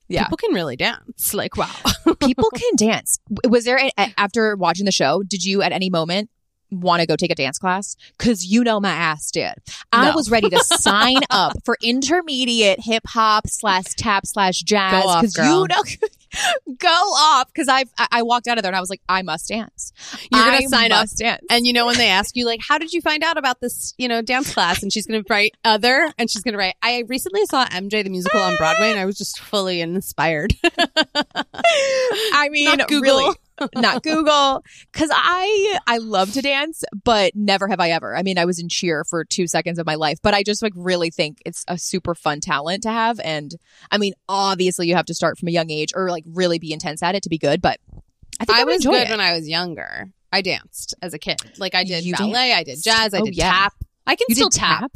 Yeah. 0.08 0.24
people 0.26 0.38
can 0.38 0.54
really 0.54 0.76
dance. 0.76 1.34
Like, 1.34 1.58
wow. 1.58 1.74
people 2.20 2.50
can 2.52 2.76
dance. 2.76 3.18
Was 3.48 3.66
there 3.66 3.80
a- 3.80 4.14
after 4.20 4.56
watching 4.56 4.86
the 4.86 4.92
show? 4.92 5.24
Did 5.24 5.44
you 5.44 5.64
at 5.64 5.72
any 5.72 5.90
moment 5.90 6.30
want 6.72 7.02
to 7.02 7.08
go 7.08 7.16
take 7.16 7.32
a 7.32 7.36
dance 7.36 7.58
class? 7.60 7.96
Because 8.18 8.46
you 8.46 8.64
know 8.64 8.80
my 8.80 8.92
ass 8.92 9.32
did. 9.32 9.54
I 9.92 10.10
No. 10.10 10.16
was 10.16 10.30
ready 10.30 10.50
to 10.50 10.60
sign 10.64 11.18
up 11.30 11.54
for 11.66 11.78
intermediate 11.82 12.80
hip 12.82 13.04
hop 13.08 13.48
slash 13.48 13.86
tap 13.98 14.26
slash 14.26 14.60
jazz 14.62 15.04
Go 15.04 15.10
off, 15.10 15.22
because 15.22 15.38
you 15.38 15.44
girl. 15.44 15.68
know. 15.68 15.84
Go 16.78 16.90
off 16.90 17.48
because 17.48 17.70
I 17.70 17.86
I 18.12 18.22
walked 18.22 18.48
out 18.50 18.58
of 18.58 18.62
there 18.62 18.70
and 18.70 18.76
I 18.76 18.82
was 18.82 18.90
like 18.90 19.00
I 19.08 19.22
must 19.22 19.48
dance. 19.48 19.94
You're 20.30 20.42
gonna 20.44 20.58
I 20.58 20.66
sign 20.66 20.92
up 20.92 21.08
dance. 21.18 21.42
And 21.50 21.66
you 21.66 21.72
know, 21.72 21.86
when 21.86 21.98
they 21.98 22.10
ask 22.10 22.36
you, 22.36 22.46
like, 22.46 22.60
how 22.68 22.78
did 22.78 22.92
you 22.92 23.00
find 23.02 23.24
out 23.24 23.38
about 23.38 23.62
this, 23.62 23.94
you 23.98 24.10
know, 24.10 24.22
dance 24.22 24.54
class? 24.54 24.84
And 24.84 24.92
she's 24.92 25.08
going 25.08 25.24
to 25.24 25.34
write 25.34 25.56
other, 25.64 26.12
and 26.18 26.30
she's 26.30 26.44
going 26.44 26.52
to 26.52 26.58
write, 26.58 26.76
I 26.84 27.06
recently 27.08 27.46
saw 27.46 27.66
MJ 27.68 28.04
the 28.04 28.10
musical 28.10 28.42
on 28.42 28.56
Broadway, 28.58 28.92
and 28.92 29.00
I 29.00 29.06
was 29.06 29.18
just 29.18 29.40
fully 29.40 29.80
inspired. 29.80 30.54
I 32.34 32.50
mean, 32.52 32.78
Not 32.78 32.88
Google. 32.90 33.02
really, 33.02 33.36
not 33.76 34.04
Google, 34.04 34.64
because 34.92 35.10
I 35.14 35.80
I 35.88 35.98
love 35.98 36.34
to 36.34 36.42
dance, 36.42 36.84
but 37.04 37.36
never 37.36 37.68
have 37.68 37.80
I 37.80 37.90
ever. 37.92 38.16
I 38.16 38.24
mean, 38.24 38.38
I 38.38 38.46
was 38.46 38.60
in 38.60 38.70
cheer 38.70 39.04
for 39.04 39.24
two 39.26 39.48
seconds 39.48 39.80
of 39.80 39.86
my 39.86 39.96
life, 39.96 40.20
but 40.22 40.34
I 40.34 40.44
just 40.44 40.62
like 40.62 40.74
really 40.76 41.10
think 41.10 41.40
it's 41.46 41.66
a 41.68 41.78
super 41.78 42.16
fun 42.16 42.40
talent 42.40 42.84
to 42.84 42.92
have. 42.92 43.20
And 43.24 43.56
I 43.92 43.98
mean, 43.98 44.14
obviously, 44.30 44.88
you 44.88 44.96
have 44.96 45.06
to 45.08 45.14
start 45.14 45.38
from 45.38 45.48
a 45.48 45.52
young 45.52 45.70
age 45.70 45.92
or 45.96 46.10
like 46.12 46.24
really 46.28 46.60
be 46.60 46.72
intense 46.74 47.02
at 47.04 47.16
it 47.16 47.24
to 47.24 47.30
be 47.30 47.38
good. 47.38 47.62
But 47.62 47.80
I 48.40 48.46
think 48.46 48.58
I, 48.58 48.62
I 48.62 48.66
was 48.66 48.86
good 48.86 48.94
it. 48.96 49.10
when 49.10 49.20
I 49.20 49.34
was 49.34 49.48
younger. 49.48 50.12
I 50.32 50.42
danced 50.42 50.94
as 51.02 51.14
a 51.14 51.20
kid. 51.20 51.38
Like, 51.58 51.74
I 51.74 51.84
did 51.86 52.04
You 52.04 52.14
ballet, 52.16 52.54
I 52.54 52.64
did 52.64 52.84
jazz, 52.84 53.14
I 53.14 53.20
Oh, 53.20 53.26
did 53.26 53.36
yeah. 53.38 53.50
tap. 53.50 53.74
I 54.06 54.16
can 54.16 54.26
You 54.30 54.36
still 54.36 54.50
did 54.50 54.60
tap. 54.60 54.92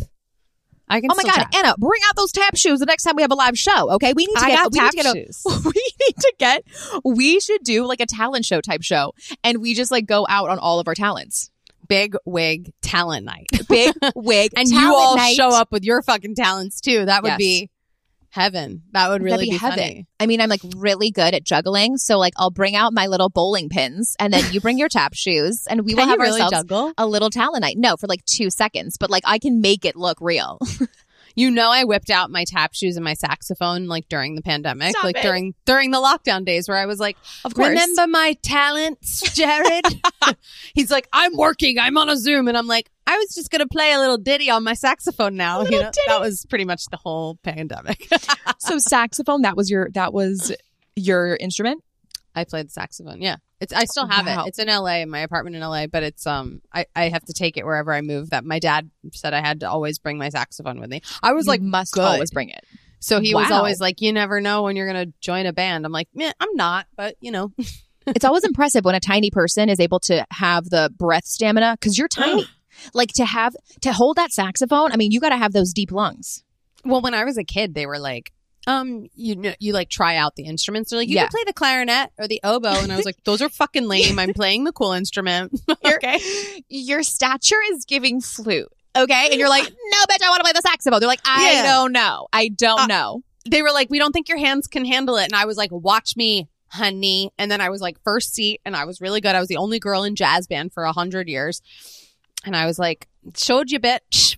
I 0.92 1.02
can 1.02 1.10
Oh 1.12 1.16
my 1.16 1.24
god, 1.24 1.34
tap. 1.36 1.56
Ana, 1.56 1.74
bring 1.80 2.02
out 2.10 2.16
those 2.16 2.32
tap 2.32 2.56
shoes 2.58 2.80
the 2.80 2.86
next 2.86 3.04
time 3.04 3.16
we 3.16 3.22
have 3.22 3.32
a 3.32 3.36
live 3.36 3.58
show. 3.58 3.92
Okay, 3.94 4.14
we 4.14 4.26
need 4.26 4.36
to 4.36 4.44
I 4.46 4.50
get 4.50 4.72
we 4.72 4.80
tap 4.80 4.94
need 4.94 5.02
to 5.02 5.14
get 5.14 5.16
shoes. 5.28 5.44
a, 5.48 5.50
we 5.66 5.72
need 6.02 6.16
to 6.18 6.34
get 6.38 6.64
we 7.04 7.40
should 7.40 7.64
do 7.64 7.86
like 7.86 8.02
a 8.02 8.06
talent 8.06 8.46
show 8.46 8.62
type 8.62 8.84
show, 8.84 9.14
and 9.44 9.62
we 9.62 9.74
just 9.74 9.90
like 9.92 10.06
go 10.06 10.26
out 10.30 10.50
on 10.50 10.60
all 10.60 10.80
of 10.80 10.88
our 10.88 10.94
talents. 10.96 11.50
Big 11.88 12.16
wig 12.26 12.72
talent 12.82 13.26
night. 13.26 13.48
Big 13.68 13.94
wig 14.16 14.52
and 14.56 14.68
you 14.70 14.94
all 14.96 15.16
night. 15.18 15.36
show 15.36 15.50
up 15.50 15.72
with 15.72 15.84
your 15.84 16.02
fucking 16.04 16.36
talents 16.36 16.80
too. 16.80 17.06
That 17.06 17.24
would 17.24 17.30
Yes. 17.30 17.38
be 17.38 17.70
heaven. 18.32 18.84
That 18.94 19.10
would 19.10 19.22
really 19.22 19.46
be 19.46 19.52
be, 19.52 19.58
heaven. 19.58 19.78
funny. 19.78 20.08
I 20.20 20.26
mean, 20.26 20.42
I'm 20.42 20.50
like 20.50 20.62
really 20.76 21.12
good 21.12 21.34
at 21.34 21.44
juggling. 21.44 21.98
So 21.98 22.18
like 22.18 22.34
I'll 22.38 22.50
bring 22.50 22.76
out 22.76 22.94
my 22.94 23.08
little 23.08 23.30
bowling 23.30 23.70
pins 23.70 24.16
and 24.20 24.34
then 24.34 24.52
you 24.52 24.60
bring 24.62 24.78
your 24.78 24.90
tap 24.90 25.14
shoes 25.14 25.68
and 25.70 25.86
we 25.86 25.94
will 25.94 26.08
have 26.08 26.20
really 26.20 26.42
ourselves 26.42 26.68
juggle? 26.68 26.94
a 26.98 27.06
little 27.06 27.30
talent 27.30 27.62
night. 27.62 27.78
No, 27.78 27.98
for 27.98 28.08
like 28.08 28.26
two 28.26 28.50
seconds, 28.50 28.98
but 28.98 29.10
like 29.10 29.24
I 29.26 29.38
can 29.38 29.62
make 29.62 29.86
it 29.86 29.96
look 29.96 30.18
real. 30.20 30.60
You 31.34 31.50
know, 31.50 31.72
I 31.72 31.86
whipped 31.86 32.10
out 32.10 32.30
my 32.30 32.44
tap 32.44 32.74
shoes 32.74 32.98
and 32.98 33.06
my 33.06 33.14
saxophone 33.14 33.88
like 33.88 34.10
during 34.10 34.36
the 34.36 34.42
pandemic, 34.42 34.90
Stop 34.92 35.06
like 35.06 35.16
it. 35.16 35.22
during 35.22 35.54
during 35.64 35.92
the 35.92 35.98
lockdown 35.98 36.44
days, 36.44 36.68
where 36.68 36.78
I 36.78 36.86
was 36.86 37.00
like, 37.00 37.16
Of 37.46 37.54
course. 37.54 37.70
"Remember 37.70 38.06
my 38.08 38.38
talents, 38.44 39.22
Jared?" 39.34 39.86
He's 40.74 40.92
like, 40.92 41.08
"I'm 41.14 41.38
working. 41.38 41.80
I'm 41.80 41.98
on 41.98 42.10
a 42.10 42.18
Zoom," 42.18 42.50
and 42.50 42.58
I'm 42.58 42.68
like, 42.68 42.91
"I 43.08 43.18
was 43.18 43.34
just 43.36 43.50
gonna 43.52 43.68
play 43.68 43.92
a 43.94 44.00
little 44.00 44.18
ditty 44.18 44.50
on 44.50 44.64
my 44.64 44.74
saxophone 44.74 45.36
now." 45.36 45.64
You 45.64 45.80
know, 45.82 45.92
that 46.08 46.20
was 46.20 46.46
pretty 46.50 46.66
much 46.66 46.86
the 46.92 46.98
whole 46.98 47.38
pandemic. 47.44 48.08
so 48.60 48.78
saxophone, 48.80 49.42
that 49.44 49.56
was 49.58 49.70
your 49.70 49.90
that 49.94 50.14
was 50.14 50.54
your 50.96 51.36
instrument? 51.36 51.84
I 52.34 52.46
played 52.46 52.68
the 52.68 52.72
saxophone. 52.72 53.22
Yeah, 53.22 53.36
it's 53.60 53.74
I 53.74 53.84
still 53.86 54.08
have 54.08 54.26
Wow. 54.26 54.46
it. 54.46 54.50
It's 54.50 54.60
in 54.60 54.68
LA, 54.70 55.02
in 55.02 55.10
my 55.10 55.20
apartment 55.20 55.56
in 55.58 55.62
LA, 55.62 55.88
but 55.88 56.02
it's 56.04 56.26
um 56.26 56.62
I 56.74 56.86
I 56.96 57.10
have 57.10 57.24
to 57.26 57.34
take 57.34 57.58
it 57.58 57.66
wherever 57.66 57.92
I 57.94 58.02
move. 58.02 58.30
That 58.30 58.46
my 58.46 58.60
dad 58.60 58.90
said 59.14 59.34
I 59.34 59.42
had 59.42 59.60
to 59.62 59.70
always 59.70 60.00
bring 60.00 60.18
my 60.18 60.30
saxophone 60.30 60.80
with 60.80 60.90
me. 60.90 61.02
I 61.22 61.34
was 61.34 61.46
You 61.46 61.52
like, 61.52 61.62
must 61.62 61.94
good. 61.94 62.06
always 62.06 62.32
bring 62.32 62.50
it. 62.50 62.64
So 63.04 63.20
he 63.20 63.34
was 63.34 63.50
always 63.52 63.82
like, 63.82 64.00
"You 64.00 64.14
never 64.14 64.40
know 64.40 64.62
when 64.62 64.76
you're 64.76 64.86
gonna 64.88 65.08
join 65.22 65.46
a 65.48 65.52
band." 65.54 65.86
I'm 65.86 65.92
like, 65.92 66.08
"Yeah, 66.14 66.32
I'm 66.40 66.54
not," 66.56 66.86
but 66.96 67.16
you 67.20 67.32
know, 67.32 67.52
it's 68.08 68.24
always 68.24 68.44
impressive 68.44 68.86
when 68.86 68.94
a 68.96 69.00
tiny 69.00 69.32
person 69.32 69.70
is 69.70 69.80
able 69.80 70.00
to 70.02 70.26
have 70.32 70.70
the 70.70 70.90
breath 70.98 71.26
stamina 71.26 71.76
because 71.80 71.98
you're 71.98 72.08
tiny. 72.08 72.46
Like 72.94 73.10
to 73.16 73.26
have 73.26 73.54
to 73.82 73.94
hold 73.94 74.18
that 74.18 74.32
saxophone. 74.32 74.92
I 74.92 74.98
mean, 74.98 75.12
you 75.12 75.20
got 75.20 75.30
to 75.30 75.38
have 75.38 75.54
those 75.54 75.74
deep 75.74 75.92
lungs. 75.92 76.44
well, 76.86 77.02
when 77.02 77.14
I 77.14 77.24
was 77.26 77.38
a 77.38 77.44
kid, 77.44 77.74
they 77.76 77.86
were 77.86 78.00
like, 78.00 78.32
um, 78.68 79.08
you 79.16 79.36
know, 79.36 79.54
you 79.60 79.74
like 79.74 79.90
try 79.90 80.16
out 80.18 80.36
the 80.36 80.44
instruments. 80.46 80.90
They're 80.92 81.00
like, 81.00 81.08
you 81.10 81.16
Yeah. 81.16 81.22
can 81.24 81.30
play 81.32 81.44
the 81.46 81.54
clarinet 81.54 82.12
or 82.20 82.28
the 82.28 82.40
oboe, 82.44 82.82
and 82.84 82.92
I 82.92 82.96
was 82.96 83.06
like, 83.06 83.18
those 83.24 83.42
are 83.42 83.50
fucking 83.50 83.88
lame. 83.88 84.20
I'm 84.20 84.34
playing 84.34 84.64
the 84.66 84.72
cool 84.72 84.92
instrument. 84.94 85.60
okay, 85.86 86.20
Your 86.70 87.02
stature 87.04 87.60
is 87.72 87.86
giving 87.86 88.22
flute. 88.22 88.68
Okay. 88.96 89.30
And 89.32 89.40
you're 89.40 89.50
like, 89.50 89.64
no, 89.92 89.98
bitch, 90.10 90.24
I 90.24 90.30
want 90.30 90.40
to 90.40 90.44
play 90.44 90.52
the 90.54 90.62
saxophone. 90.62 91.00
They're 91.00 91.08
like, 91.08 91.22
I 91.26 91.54
Yeah. 91.54 91.64
don't 91.64 91.92
know. 91.92 92.28
I 92.34 92.50
don't 92.50 92.82
Uh, 92.82 92.86
know. 92.88 93.22
they 93.50 93.62
were 93.62 93.72
like, 93.72 93.90
we 93.90 93.98
don't 94.00 94.12
think 94.12 94.28
your 94.30 94.38
hands 94.38 94.68
can 94.68 94.86
handle 94.86 95.16
it, 95.18 95.26
and 95.26 95.36
I 95.36 95.46
was 95.46 95.58
like, 95.58 95.70
watch 95.72 96.16
me. 96.16 96.48
Honey, 96.74 97.32
and 97.38 97.52
then 97.52 97.60
I 97.60 97.68
was 97.70 97.82
like 97.82 97.98
first 98.06 98.34
seat, 98.34 98.62
and 98.64 98.78
I 98.78 98.86
was 98.86 99.02
really 99.02 99.20
good. 99.20 99.36
I 99.36 99.40
was 99.42 99.50
the 99.50 99.58
only 99.58 99.78
girl 99.78 100.04
in 100.04 100.16
jazz 100.16 100.48
band 100.48 100.72
for 100.72 100.84
a 100.84 100.94
hundred 100.94 101.28
years, 101.28 101.60
and 102.46 102.56
I 102.56 102.66
was 102.66 102.78
like, 102.80 103.08
showed 103.36 103.72
you, 103.72 103.80
bitch. 103.80 104.38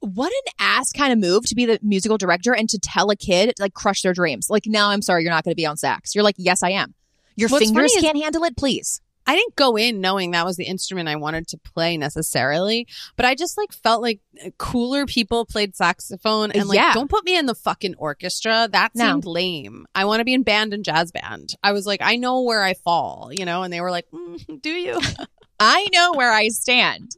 What 0.00 0.30
an 0.32 0.52
ass 0.58 0.92
kind 0.92 1.12
of 1.12 1.18
move 1.18 1.46
to 1.46 1.54
be 1.54 1.64
the 1.64 1.78
musical 1.82 2.18
director 2.18 2.54
and 2.54 2.68
to 2.68 2.78
tell 2.78 3.08
a 3.10 3.16
kid 3.16 3.54
to 3.56 3.62
like 3.62 3.72
crush 3.72 4.02
their 4.02 4.12
dreams. 4.12 4.48
Like, 4.50 4.64
no, 4.66 4.86
I'm 4.88 5.00
sorry, 5.02 5.22
you're 5.22 5.32
not 5.32 5.44
going 5.44 5.52
to 5.52 5.56
be 5.56 5.64
on 5.66 5.76
sax. 5.78 6.14
You're 6.14 6.24
like, 6.24 6.36
yes, 6.38 6.62
I 6.62 6.70
am. 6.70 6.94
Your 7.36 7.48
What's 7.48 7.64
fingers 7.64 7.92
is- 7.92 8.02
can't 8.02 8.18
handle 8.22 8.44
it, 8.44 8.56
please. 8.56 9.00
I 9.26 9.34
didn't 9.36 9.56
go 9.56 9.76
in 9.76 10.02
knowing 10.02 10.32
that 10.32 10.44
was 10.44 10.56
the 10.58 10.64
instrument 10.64 11.08
I 11.08 11.16
wanted 11.16 11.48
to 11.48 11.56
play 11.56 11.96
necessarily, 11.96 12.86
but 13.16 13.24
I 13.24 13.34
just 13.34 13.56
like 13.56 13.72
felt 13.72 14.02
like 14.02 14.20
cooler 14.58 15.06
people 15.06 15.46
played 15.46 15.74
saxophone 15.74 16.52
and 16.52 16.68
like 16.68 16.76
Yeah. 16.76 16.92
don't 16.92 17.08
put 17.08 17.24
me 17.24 17.34
in 17.38 17.46
the 17.46 17.54
fucking 17.54 17.94
orchestra. 17.96 18.68
That 18.70 18.90
No. 18.94 19.12
seemed 19.12 19.24
lame. 19.24 19.86
I 19.94 20.04
want 20.04 20.20
to 20.20 20.24
be 20.26 20.34
in 20.34 20.42
band 20.42 20.74
and 20.74 20.84
jazz 20.84 21.10
band. 21.10 21.54
I 21.62 21.72
was 21.72 21.86
like, 21.86 22.00
I 22.02 22.16
know 22.16 22.42
where 22.42 22.62
I 22.62 22.74
fall, 22.74 23.30
you 23.32 23.46
know, 23.46 23.62
and 23.62 23.72
they 23.72 23.80
were 23.80 23.90
like, 23.90 24.06
mm, 24.12 24.60
"Do 24.60 24.68
you?" 24.70 25.00
I 25.60 25.86
know 25.92 26.12
where 26.14 26.32
I 26.32 26.48
stand. 26.48 27.12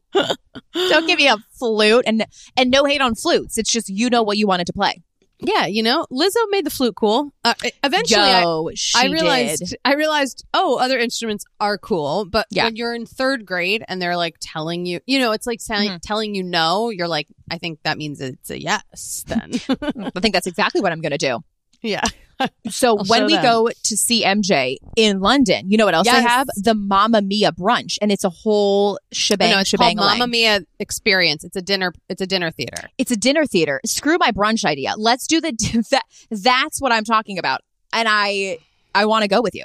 don't 0.74 1.06
give 1.06 1.18
me 1.18 1.28
a 1.28 1.36
flute 1.58 2.04
and 2.06 2.24
and 2.56 2.70
no 2.70 2.84
hate 2.84 3.00
on 3.00 3.14
flutes. 3.14 3.58
It's 3.58 3.70
just 3.70 3.88
you 3.88 4.10
know 4.10 4.22
what 4.22 4.36
you 4.38 4.46
wanted 4.46 4.66
to 4.68 4.72
play. 4.72 5.02
yeah, 5.38 5.66
you 5.66 5.82
know, 5.82 6.06
Lizzo 6.10 6.36
made 6.48 6.64
the 6.64 6.70
flute 6.70 6.96
cool. 6.96 7.30
Uh, 7.44 7.52
eventually, 7.84 8.20
I, 8.22 8.40
Yo, 8.42 8.70
she 8.74 8.98
I 8.98 9.10
realized 9.12 9.58
did. 9.70 9.78
I 9.84 9.94
realized 9.94 10.44
oh 10.54 10.78
other 10.78 10.98
instruments 10.98 11.44
are 11.60 11.76
cool 11.76 12.24
but 12.24 12.46
Yeah. 12.50 12.64
when 12.64 12.76
you're 12.76 12.94
in 12.94 13.04
third 13.06 13.44
grade 13.44 13.84
and 13.86 14.00
they're 14.00 14.16
like 14.16 14.36
telling 14.40 14.86
you 14.86 15.00
you 15.06 15.18
know 15.18 15.32
it's 15.32 15.46
like 15.46 15.60
telling 15.64 15.88
Mm-hmm. 15.90 15.96
telling 16.02 16.34
you 16.34 16.42
no 16.42 16.88
you're 16.90 17.08
like 17.08 17.28
I 17.50 17.58
think 17.58 17.80
that 17.84 17.98
means 17.98 18.20
it's 18.22 18.48
a 18.50 18.58
yes 18.60 19.24
then 19.26 19.50
I 20.16 20.20
think 20.20 20.32
that's 20.34 20.46
exactly 20.46 20.80
what 20.80 20.92
I'm 20.92 21.00
going 21.02 21.12
to 21.12 21.18
do. 21.18 21.40
yeah 21.82 22.04
So 22.70 22.98
I'll 22.98 23.04
when 23.04 23.26
we 23.26 23.34
them. 23.34 23.42
go 23.42 23.70
to 23.84 23.96
see 23.96 24.24
MJ 24.24 24.76
in 24.96 25.20
London, 25.20 25.70
you 25.70 25.76
know 25.78 25.84
what 25.84 25.94
else 25.94 26.06
they 26.06 26.12
Yes. 26.12 26.26
have? 26.28 26.48
The 26.56 26.74
Mamma 26.74 27.22
Mia 27.22 27.52
brunch, 27.52 27.96
and 28.02 28.10
it's 28.12 28.24
a 28.24 28.28
whole 28.30 28.98
oh, 29.00 29.06
shebang. 29.12 29.50
no, 29.52 29.60
it's 29.60 29.70
shebang 29.70 29.96
called 29.96 30.10
Mamma 30.18 30.26
Mia 30.26 30.60
Experience. 30.80 31.44
It's 31.44 31.56
a 31.56 31.62
dinner. 31.62 31.92
It's 32.08 32.20
a 32.20 32.26
dinner 32.26 32.50
theater. 32.50 32.88
It's 32.98 33.10
a 33.10 33.16
dinner 33.16 33.46
theater. 33.46 33.80
Screw 33.86 34.18
my 34.18 34.32
brunch 34.32 34.64
idea. 34.64 34.94
Let's 34.96 35.26
do 35.26 35.40
the 35.40 35.52
that. 35.90 36.04
That's 36.30 36.80
what 36.80 36.92
I'm 36.92 37.04
talking 37.04 37.38
about, 37.38 37.60
and 37.92 38.08
I 38.10 38.58
I 38.94 39.06
want 39.06 39.22
to 39.22 39.28
go 39.28 39.40
with 39.40 39.54
you. 39.54 39.64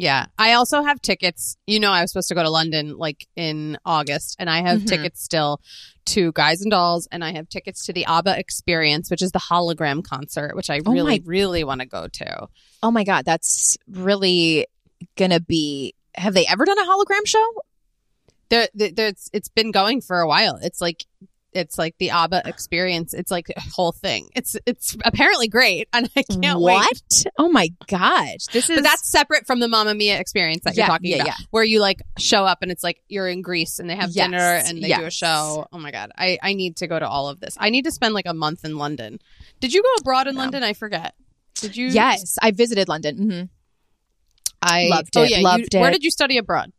Yeah, 0.00 0.26
I 0.38 0.52
also 0.54 0.82
have 0.82 1.00
tickets. 1.02 1.56
You 1.66 1.78
know, 1.80 1.90
I 1.92 2.00
was 2.00 2.10
supposed 2.10 2.28
to 2.28 2.34
go 2.34 2.42
to 2.42 2.50
London 2.50 2.96
like 2.96 3.26
in 3.36 3.78
August, 3.84 4.36
and 4.38 4.48
I 4.48 4.62
have 4.62 4.80
Mhm. 4.80 4.86
tickets 4.88 5.22
still 5.22 5.60
to 6.06 6.32
Guys 6.32 6.62
and 6.62 6.70
Dolls, 6.70 7.06
and 7.12 7.22
I 7.24 7.32
have 7.32 7.48
tickets 7.48 7.84
to 7.86 7.92
the 7.92 8.06
ABBA 8.06 8.38
Experience, 8.38 9.10
which 9.10 9.22
is 9.22 9.32
the 9.32 9.38
hologram 9.38 10.02
concert, 10.02 10.56
which 10.56 10.70
I 10.70 10.80
Oh 10.86 10.92
really, 10.92 11.18
my- 11.20 11.22
really 11.26 11.64
want 11.64 11.80
to 11.82 11.86
go 11.86 12.08
to. 12.08 12.48
Oh 12.82 12.90
my 12.90 13.04
god, 13.04 13.24
that's 13.24 13.76
really 13.88 14.66
gonna 15.16 15.40
be. 15.40 15.94
Have 16.14 16.34
they 16.34 16.46
ever 16.46 16.64
done 16.64 16.78
a 16.78 16.84
hologram 16.84 17.26
show? 17.26 17.46
There, 18.48 18.68
there, 18.74 18.90
there's, 18.90 19.30
it's 19.32 19.48
been 19.48 19.70
going 19.70 20.00
for 20.00 20.18
a 20.18 20.26
while. 20.26 20.58
It's 20.60 20.80
like 20.80 21.04
it's 21.52 21.78
like 21.78 21.96
the 21.98 22.10
ABBA 22.10 22.42
experience. 22.46 23.12
It's 23.14 23.30
like 23.30 23.48
a 23.56 23.60
whole 23.60 23.92
thing. 23.92 24.28
It's 24.34 24.56
it's 24.66 24.96
apparently 25.04 25.48
great, 25.48 25.88
and 25.92 26.08
I 26.16 26.22
can't 26.22 26.60
what? 26.60 26.86
wait. 26.90 27.26
Oh 27.38 27.48
my 27.50 27.68
gosh. 27.88 28.46
This 28.52 28.70
is 28.70 28.76
But 28.76 28.84
that's 28.84 29.10
separate 29.10 29.46
from 29.46 29.60
the 29.60 29.68
Mamma 29.68 29.94
Mia 29.94 30.18
experience 30.18 30.62
that 30.64 30.76
you're 30.76 30.86
talking 30.86 31.10
yeah, 31.10 31.16
about, 31.16 31.26
yeah. 31.26 31.34
where 31.50 31.64
you 31.64 31.80
like 31.80 32.02
show 32.18 32.44
up 32.44 32.58
and 32.62 32.70
it's 32.70 32.84
like 32.84 33.02
you're 33.08 33.28
in 33.28 33.42
Greece 33.42 33.78
and 33.78 33.88
they 33.90 33.96
have 33.96 34.10
Yes, 34.10 34.26
dinner 34.26 34.38
and 34.38 34.82
they 34.82 34.88
do 34.92 35.04
a 35.04 35.10
show. 35.10 35.66
Oh 35.72 35.78
my 35.78 35.90
god, 35.90 36.12
I 36.16 36.38
I 36.42 36.54
need 36.54 36.76
to 36.76 36.86
go 36.86 36.98
to 36.98 37.08
all 37.08 37.28
of 37.28 37.40
this. 37.40 37.56
I 37.58 37.70
need 37.70 37.84
to 37.84 37.90
spend 37.90 38.14
like 38.14 38.26
a 38.26 38.34
month 38.34 38.64
in 38.64 38.76
London. 38.78 39.18
Did 39.60 39.72
you 39.74 39.82
go 39.82 39.88
abroad 40.00 40.26
in 40.26 40.36
London? 40.36 40.62
I 40.62 40.72
forget. 40.72 41.14
Did 41.54 41.76
you? 41.76 41.88
Yes, 41.88 42.38
I 42.40 42.52
visited 42.52 42.88
London. 42.88 43.16
hmm 43.16 43.42
I 44.62 44.88
Loved 44.88 45.16
oh, 45.16 45.22
it, 45.22 45.30
yeah, 45.30 45.38
you- 45.38 45.44
loved 45.44 45.74
Where 45.74 45.90
did 45.90 46.04
you 46.04 46.10
study 46.10 46.36
abroad? 46.38 46.72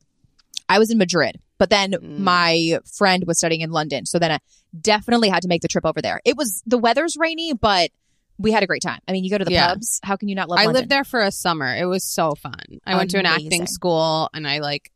I 0.70 0.80
was 0.80 0.92
in 0.92 0.98
Madrid, 0.98 1.40
but 1.62 1.70
then 1.70 1.92
Mm. 1.92 2.18
my 2.18 2.80
friend 2.98 3.24
was 3.28 3.38
studying 3.38 3.62
in 3.62 3.70
London. 3.70 4.08
So 4.08 4.18
then 4.18 4.32
I 4.32 4.40
definitely 4.80 5.30
had 5.30 5.44
to 5.44 5.48
make 5.48 5.62
the 5.62 5.68
trip 5.68 5.86
over 5.86 6.02
there. 6.02 6.20
It 6.26 6.36
was 6.36 6.64
the 6.66 6.80
weather's 6.80 7.16
rainy, 7.20 7.54
but 7.54 7.92
we 8.40 8.52
had 8.52 8.64
a 8.64 8.66
great 8.66 8.82
time. 8.82 9.00
I 9.08 9.12
mean, 9.12 9.24
you 9.24 9.30
go 9.30 9.38
to 9.38 9.46
the 9.46 9.52
Yeah. 9.52 9.68
pubs. 9.68 10.00
How 10.02 10.16
can 10.16 10.28
you 10.28 10.34
not 10.34 10.50
love 10.50 10.58
I 10.58 10.64
London? 10.66 10.80
lived 10.82 10.90
there 10.90 11.04
for 11.04 11.22
a 11.22 11.32
summer. 11.32 11.76
It 11.76 11.86
was 11.86 12.04
so 12.04 12.34
fun. 12.34 12.80
I 12.84 12.96
went 12.96 13.12
to 13.12 13.20
an 13.20 13.28
acting 13.28 13.68
school 13.68 14.28
and 14.34 14.48
I 14.48 14.58
like 14.58 14.92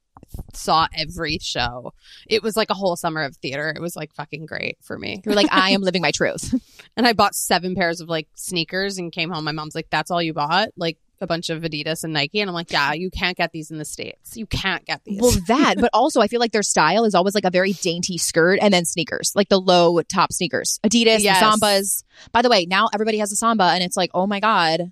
saw 0.53 0.87
every 0.97 1.37
show. 1.39 1.93
It 2.27 2.41
was 2.41 2.57
like 2.57 2.71
a 2.71 2.73
whole 2.73 2.95
summer 2.95 3.21
of 3.21 3.35
theater. 3.37 3.71
It 3.75 3.79
was 3.79 3.95
like 3.95 4.11
fucking 4.15 4.47
great 4.47 4.77
for 4.81 4.97
me. 4.97 5.21
You're 5.23 5.35
like, 5.35 5.49
I 5.51 5.69
am 5.69 5.81
living 5.87 6.01
my 6.01 6.11
truth. 6.11 6.51
And 6.97 7.05
I 7.05 7.13
bought 7.13 7.35
seven 7.35 7.75
pairs 7.75 8.01
of 8.01 8.09
like 8.09 8.27
sneakers 8.33 8.97
and 8.97 9.11
came 9.11 9.29
home. 9.29 9.43
My 9.43 9.51
mom's 9.51 9.75
like, 9.75 9.89
"That's 9.91 10.09
all 10.09 10.21
you 10.23 10.33
bought?" 10.33 10.69
Like 10.75 10.97
a 11.21 11.27
bunch 11.27 11.49
of 11.49 11.61
Adidas 11.63 12.03
and 12.03 12.13
Nike. 12.13 12.39
And 12.41 12.49
I'm 12.49 12.53
like, 12.53 12.71
"Yeah, 12.71 12.93
you 12.93 13.09
can't 13.09 13.37
get 13.37 13.51
these 13.51 13.71
in 13.71 13.77
the 13.77 13.85
states. 13.85 14.35
You 14.35 14.45
can't 14.45 14.85
get 14.85 15.03
these." 15.03 15.21
well, 15.21 15.31
that, 15.47 15.75
but 15.79 15.89
also 15.93 16.21
I 16.21 16.27
feel 16.27 16.39
like 16.39 16.51
their 16.51 16.63
style 16.63 17.05
is 17.05 17.15
always 17.15 17.35
like 17.35 17.45
a 17.45 17.49
very 17.51 17.73
dainty 17.73 18.17
skirt 18.17 18.59
and 18.61 18.73
then 18.73 18.85
sneakers, 18.85 19.31
like 19.35 19.49
the 19.49 19.59
low 19.59 20.01
top 20.03 20.31
sneakers. 20.33 20.79
Adidas, 20.85 21.19
Yes. 21.21 21.43
Sambas. 21.43 22.03
By 22.31 22.41
the 22.41 22.49
way, 22.49 22.65
now 22.65 22.89
everybody 22.93 23.17
has 23.19 23.31
a 23.31 23.35
Samba 23.35 23.65
and 23.65 23.83
it's 23.83 23.97
like, 23.97 24.11
oh 24.13 24.27
my 24.27 24.39
God, 24.39 24.91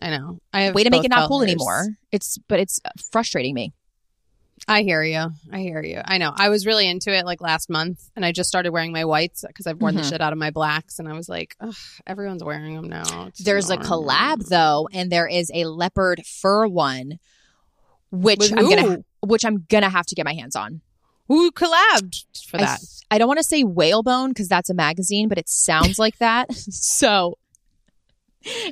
I 0.00 0.10
know. 0.10 0.38
I 0.52 0.62
have 0.62 0.74
way 0.74 0.84
to 0.84 0.90
make 0.90 1.04
it 1.04 1.10
not 1.10 1.28
cool 1.28 1.42
anymore. 1.42 1.86
It's, 2.10 2.38
but 2.48 2.58
it's 2.58 2.80
frustrating 3.10 3.54
me. 3.54 3.72
I 4.68 4.82
hear 4.82 5.02
you. 5.02 5.30
I 5.50 5.58
hear 5.58 5.82
you. 5.82 6.00
I 6.04 6.18
know. 6.18 6.32
I 6.34 6.48
was 6.48 6.66
really 6.66 6.86
into 6.86 7.12
it 7.12 7.24
like 7.26 7.40
last 7.40 7.68
month, 7.68 8.10
and 8.14 8.24
I 8.24 8.32
just 8.32 8.48
started 8.48 8.70
wearing 8.72 8.92
my 8.92 9.04
whites 9.04 9.44
because 9.46 9.66
I've 9.66 9.80
worn 9.80 9.94
Mhm. 9.94 10.02
the 10.02 10.08
shit 10.08 10.20
out 10.20 10.32
of 10.32 10.38
my 10.38 10.50
blacks, 10.50 10.98
and 10.98 11.08
I 11.08 11.12
was 11.14 11.28
like, 11.28 11.56
Ugh, 11.60 11.74
everyone's 12.06 12.44
wearing 12.44 12.76
them 12.76 12.88
now. 12.88 13.26
It's 13.26 13.40
There's 13.42 13.70
a 13.70 13.76
collab 13.76 14.46
though, 14.48 14.88
and 14.92 15.10
there 15.10 15.26
is 15.26 15.50
a 15.52 15.64
leopard 15.64 16.24
fur 16.24 16.66
one, 16.68 17.18
which 18.10 18.38
With 18.38 18.52
I'm 18.58 18.68
gonna, 18.70 19.04
which 19.20 19.44
I'm 19.44 19.66
gonna 19.68 19.90
have 19.90 20.06
to 20.06 20.14
get 20.14 20.24
my 20.24 20.34
hands 20.34 20.54
on. 20.56 20.80
Who 21.28 21.50
collabed 21.50 22.24
for 22.46 22.58
I, 22.58 22.64
that? 22.64 22.80
I 23.10 23.18
don't 23.18 23.28
want 23.28 23.38
to 23.38 23.44
say 23.44 23.62
whalebone 23.64 24.30
because 24.30 24.48
that's 24.48 24.70
a 24.70 24.74
magazine, 24.74 25.28
but 25.28 25.38
it 25.38 25.48
sounds 25.48 25.98
like 25.98 26.18
that. 26.18 26.52
so 26.54 27.36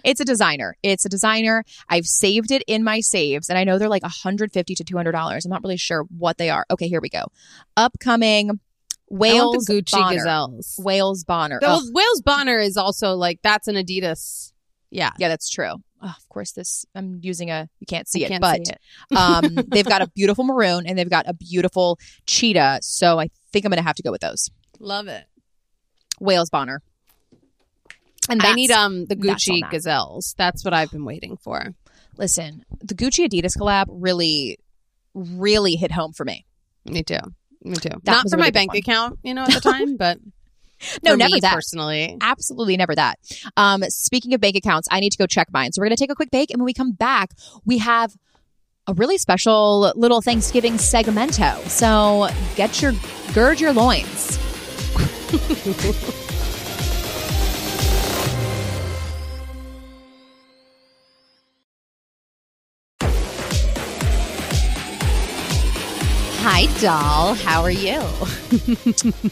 it's 0.04 0.20
a 0.20 0.24
designer. 0.24 0.76
It's 0.82 1.04
a 1.04 1.08
designer. 1.08 1.64
I've 1.88 2.06
saved 2.06 2.50
it 2.50 2.62
in 2.66 2.82
my 2.84 3.00
saves, 3.00 3.48
and 3.48 3.58
I 3.58 3.64
know 3.64 3.78
they're 3.78 3.88
like 3.88 4.02
150 4.02 4.74
to 4.74 4.84
200 4.84 5.12
dollars. 5.12 5.44
I'm 5.44 5.50
not 5.50 5.62
really 5.62 5.76
sure 5.76 6.04
what 6.16 6.38
they 6.38 6.50
are. 6.50 6.66
Okay, 6.70 6.88
here 6.88 7.00
we 7.00 7.08
go. 7.08 7.24
Upcoming 7.76 8.60
Wales 9.08 9.66
Gucci 9.68 9.92
Bonner. 9.92 10.16
gazelles. 10.16 10.76
Wales 10.82 11.24
Bonner. 11.24 11.58
Well, 11.60 11.82
Wales 11.92 12.22
Bonner 12.22 12.58
is 12.58 12.76
also 12.76 13.14
like 13.14 13.40
that's 13.42 13.68
an 13.68 13.74
Adidas. 13.76 14.52
Yeah, 14.90 15.10
Yeah, 15.18 15.28
that's 15.28 15.48
true. 15.48 15.74
Oh, 16.02 16.14
of 16.16 16.28
course, 16.28 16.52
this 16.52 16.86
I'm 16.94 17.20
using 17.22 17.50
a 17.50 17.68
you 17.78 17.86
can't 17.86 18.08
see 18.08 18.24
I 18.24 18.26
it, 18.26 18.28
can't 18.30 18.40
but 18.40 18.66
see 18.66 18.72
it. 18.72 19.16
um, 19.16 19.64
they've 19.68 19.86
got 19.86 20.02
a 20.02 20.08
beautiful 20.08 20.44
maroon 20.44 20.86
and 20.86 20.98
they've 20.98 21.10
got 21.10 21.28
a 21.28 21.34
beautiful 21.34 21.98
cheetah. 22.26 22.78
So 22.82 23.20
I 23.20 23.28
think 23.52 23.64
I'm 23.64 23.70
gonna 23.70 23.82
have 23.82 23.96
to 23.96 24.02
go 24.02 24.10
with 24.10 24.20
those. 24.22 24.48
Love 24.78 25.08
it. 25.08 25.26
Wales 26.20 26.50
Bonner. 26.50 26.82
And 28.28 28.42
I 28.42 28.52
need 28.52 28.70
um 28.70 29.06
the 29.06 29.14
that's 29.16 29.44
Gucci 29.44 29.60
that. 29.62 29.70
gazelles. 29.70 30.34
That's 30.36 30.64
what 30.64 30.74
I've 30.74 30.90
been 30.90 31.04
waiting 31.04 31.36
for. 31.36 31.74
listen, 32.16 32.64
the 32.80 32.94
Gucci 32.94 33.26
Adidas 33.28 33.56
collab 33.56 33.86
really, 33.88 34.58
really 35.14 35.74
hit 35.76 35.90
home 35.92 36.12
for 36.12 36.24
me. 36.24 36.44
Me 36.84 37.02
too. 37.02 37.18
Me 37.62 37.74
too. 37.76 37.88
That 37.88 38.06
Not 38.06 38.30
for 38.30 38.36
a 38.36 38.38
my 38.38 38.50
bank 38.50 38.70
one. 38.72 38.78
account, 38.78 39.18
you 39.22 39.34
know, 39.34 39.42
at 39.44 39.52
the 39.52 39.60
time, 39.60 39.96
but 39.96 40.18
No, 41.02 41.12
for 41.12 41.16
never 41.18 41.34
me 41.34 41.40
that. 41.40 41.52
personally. 41.54 42.16
Absolutely 42.20 42.76
never 42.76 42.94
that. 42.94 43.18
Um, 43.56 43.82
speaking 43.88 44.32
of 44.34 44.40
bank 44.40 44.56
accounts, 44.56 44.88
I 44.90 45.00
need 45.00 45.10
to 45.12 45.18
go 45.18 45.26
check 45.26 45.48
mine. 45.52 45.72
So 45.72 45.80
we're 45.80 45.86
going 45.88 45.96
to 45.96 46.02
take 46.02 46.10
a 46.10 46.14
quick 46.14 46.30
break. 46.30 46.50
And 46.50 46.58
when 46.60 46.64
we 46.66 46.72
come 46.72 46.92
back, 46.92 47.30
we 47.66 47.78
have 47.78 48.14
a 48.86 48.94
really 48.94 49.18
special 49.18 49.92
little 49.94 50.22
Thanksgiving 50.22 50.74
segmento. 50.74 51.58
So 51.68 52.28
get 52.56 52.80
your, 52.80 52.92
gird 53.34 53.60
your 53.60 53.72
loins. 53.74 54.38
Hi, 66.62 66.66
doll. 66.78 67.32
How 67.36 67.62
are 67.62 67.70
you? 67.70 68.02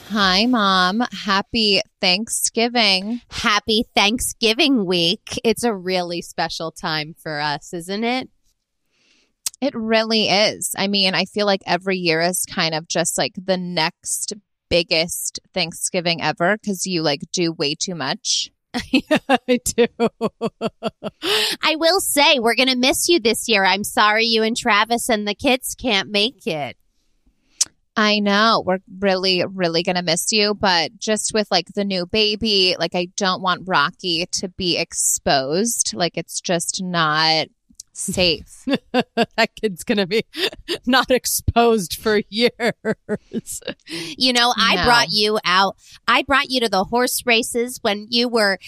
Hi, 0.09 0.47
mom. 0.47 1.03
Happy 1.13 1.83
Thanksgiving. 2.01 3.21
Happy 3.31 3.85
Thanksgiving 3.95 4.87
week. 4.87 5.39
It's 5.45 5.63
a 5.63 5.75
really 5.75 6.23
special 6.23 6.73
time 6.73 7.15
for 7.23 7.39
us, 7.39 7.75
isn't 7.75 8.03
it? 8.03 8.31
It 9.61 9.75
really 9.75 10.31
is. 10.31 10.75
I 10.79 10.89
mean, 10.89 11.15
I 11.15 11.27
feel 11.27 11.45
like 11.45 11.61
every 11.67 11.99
year 11.99 12.23
is 12.23 12.47
kind 12.47 12.75
of 12.75 12.89
just 12.89 13.19
like 13.19 13.35
the 13.37 13.59
next 13.59 14.33
biggest 14.71 15.39
Thanksgiving 15.53 16.23
ever 16.23 16.57
because 16.57 16.87
you 16.87 17.03
like 17.03 17.21
do 17.31 17.53
way 17.53 17.75
too 17.75 17.95
much. 17.95 18.51
I 18.73 19.61
do. 19.67 19.87
I 21.63 21.77
will 21.77 22.01
say 22.01 22.39
we're 22.39 22.55
going 22.55 22.71
to 22.71 22.77
miss 22.77 23.07
you 23.07 23.21
this 23.21 23.51
year. 23.51 23.67
I'm 23.67 23.85
sorry 23.85 24.25
you 24.25 24.43
and 24.43 24.57
Travis 24.57 25.11
and 25.11 25.29
the 25.29 25.35
kids 25.35 25.75
can't 25.79 26.09
make 26.09 26.47
it. 26.47 26.78
I 27.99 28.21
know. 28.21 28.63
We're 28.65 28.79
really, 29.01 29.45
really 29.45 29.83
going 29.83 29.97
to 29.97 30.03
miss 30.03 30.31
you. 30.31 30.55
But 30.55 30.97
just 30.99 31.33
with 31.35 31.51
like 31.51 31.67
the 31.75 31.85
new 31.85 32.07
baby, 32.07 32.77
like 32.79 32.95
I 32.95 33.09
don't 33.17 33.43
want 33.43 33.65
Rocky 33.67 34.25
to 34.31 34.49
be 34.51 34.79
exposed. 34.79 35.95
Like 35.95 36.17
it's 36.17 36.41
just 36.41 36.81
not 36.81 37.49
safe. 37.99 38.65
that 38.93 39.51
kid's 39.61 39.85
going 39.85 39.99
to 39.99 40.07
be 40.07 40.25
not 40.87 41.11
exposed 41.11 41.97
for 41.97 42.21
years. 42.29 43.61
You 44.17 44.33
know, 44.33 44.53
I 44.57 44.77
No. 44.77 44.85
brought 44.85 45.09
you 45.11 45.39
out. 45.45 45.77
I 46.07 46.23
brought 46.23 46.51
you 46.51 46.61
to 46.61 46.69
the 46.69 46.85
horse 46.85 47.25
races 47.27 47.79
when 47.83 48.07
you 48.11 48.29
were 48.29 48.59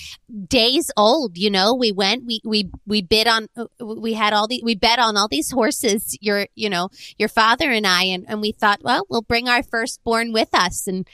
days 0.49 0.91
old. 0.97 1.39
You 1.39 1.51
know, 1.51 1.75
we 1.75 1.93
went, 1.93 2.25
we, 2.27 2.41
we, 2.45 2.71
we 2.87 3.03
bid 3.03 3.29
on, 3.29 3.49
we 3.81 4.15
had 4.15 4.33
all 4.33 4.49
the, 4.49 4.61
we 4.65 4.75
bet 4.75 4.99
on 4.99 5.17
all 5.17 5.29
these 5.29 5.51
horses, 5.51 6.17
your, 6.21 6.47
you 6.55 6.69
know, 6.69 6.89
your 7.19 7.29
father 7.29 7.71
and 7.71 7.87
I, 7.87 8.05
and, 8.05 8.25
and 8.29 8.41
we 8.41 8.53
thought, 8.53 8.81
well, 8.83 9.07
we'll 9.09 9.23
bring 9.23 9.49
our 9.49 9.63
firstborn 9.63 10.33
with 10.33 10.49
us. 10.55 10.87
And 10.87 11.07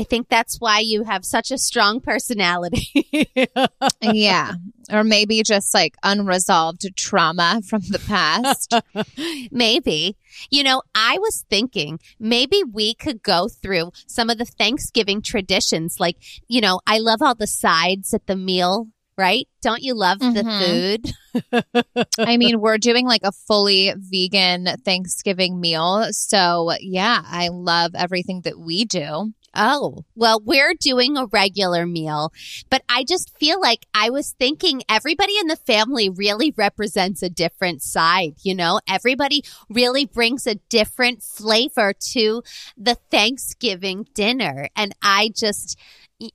I 0.00 0.04
think 0.04 0.30
that's 0.30 0.56
why 0.58 0.78
you 0.78 1.04
have 1.04 1.26
such 1.26 1.50
a 1.50 1.58
strong 1.58 2.00
personality. 2.00 2.88
yeah. 4.00 4.52
Or 4.90 5.04
maybe 5.04 5.42
just 5.42 5.74
like 5.74 5.94
unresolved 6.02 6.86
trauma 6.96 7.60
from 7.68 7.82
the 7.82 7.98
past. 7.98 8.72
maybe. 9.52 10.16
You 10.50 10.62
know, 10.64 10.80
I 10.94 11.18
was 11.18 11.44
thinking 11.50 11.98
maybe 12.18 12.62
we 12.72 12.94
could 12.94 13.22
go 13.22 13.48
through 13.48 13.92
some 14.06 14.30
of 14.30 14.38
the 14.38 14.46
Thanksgiving 14.46 15.20
traditions. 15.20 15.96
Like, 16.00 16.16
you 16.48 16.62
know, 16.62 16.80
I 16.86 16.98
love 16.98 17.20
all 17.20 17.34
the 17.34 17.46
sides 17.46 18.14
at 18.14 18.26
the 18.26 18.36
meal, 18.36 18.88
right? 19.18 19.46
Don't 19.60 19.82
you 19.82 19.94
love 19.94 20.20
the 20.20 20.42
Mhm. 20.44 21.04
food? 21.52 22.14
I 22.18 22.38
mean, 22.38 22.58
we're 22.60 22.78
doing 22.78 23.06
like 23.06 23.22
a 23.22 23.32
fully 23.32 23.92
vegan 23.98 24.66
Thanksgiving 24.82 25.60
meal. 25.60 26.06
So, 26.12 26.72
yeah, 26.80 27.20
I 27.26 27.48
love 27.48 27.92
everything 27.94 28.40
that 28.44 28.58
we 28.58 28.86
do. 28.86 29.34
Oh, 29.54 30.04
well, 30.14 30.40
we're 30.44 30.74
doing 30.74 31.16
a 31.16 31.26
regular 31.26 31.84
meal, 31.86 32.32
but 32.70 32.82
I 32.88 33.02
just 33.04 33.36
feel 33.38 33.60
like 33.60 33.86
I 33.94 34.08
was 34.10 34.30
thinking 34.38 34.82
everybody 34.88 35.36
in 35.38 35.48
the 35.48 35.56
family 35.56 36.08
really 36.08 36.54
represents 36.56 37.20
a 37.22 37.28
different 37.28 37.82
side. 37.82 38.34
You 38.42 38.54
know, 38.54 38.80
everybody 38.88 39.42
really 39.68 40.06
brings 40.06 40.46
a 40.46 40.54
different 40.68 41.22
flavor 41.22 41.92
to 42.12 42.42
the 42.76 42.96
Thanksgiving 43.10 44.06
dinner. 44.14 44.68
And 44.76 44.94
I 45.02 45.30
just, 45.34 45.76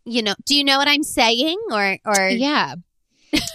you 0.03 0.22
know, 0.22 0.36
do 0.45 0.55
you 0.55 0.63
know 0.66 0.78
what 0.78 0.88
I'm 0.89 1.03
saying? 1.03 1.57
Or, 1.72 1.97
or, 2.05 2.30
Yeah. 2.30 2.76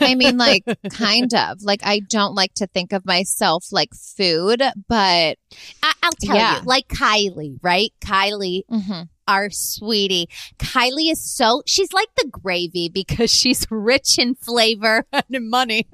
I 0.01 0.15
mean, 0.15 0.37
like, 0.37 0.65
kind 0.91 1.33
of. 1.33 1.63
Like, 1.63 1.81
I 1.85 2.01
don't 2.01 2.35
like 2.35 2.53
to 2.55 2.67
think 2.67 2.93
of 2.93 3.07
myself 3.07 3.67
like 3.73 3.95
food, 3.95 4.63
but 4.89 5.39
I- 5.83 5.93
I'll 6.03 6.13
tell 6.21 6.37
Yeah. 6.37 6.57
you, 6.61 6.63
like 6.67 6.89
Kylie, 6.89 7.59
right? 7.63 7.91
Kylie 8.03 8.63
mhm. 8.71 9.09
Our 9.31 9.51
sweetie. 9.51 10.29
Kylie 10.59 11.11
is 11.11 11.23
so, 11.25 11.63
she's 11.67 11.93
like 11.93 12.09
the 12.17 12.29
gravy 12.29 12.89
because 12.89 13.31
she's 13.41 13.67
rich 13.71 14.19
in 14.19 14.35
flavor 14.35 15.05
and 15.13 15.49
money. 15.49 15.87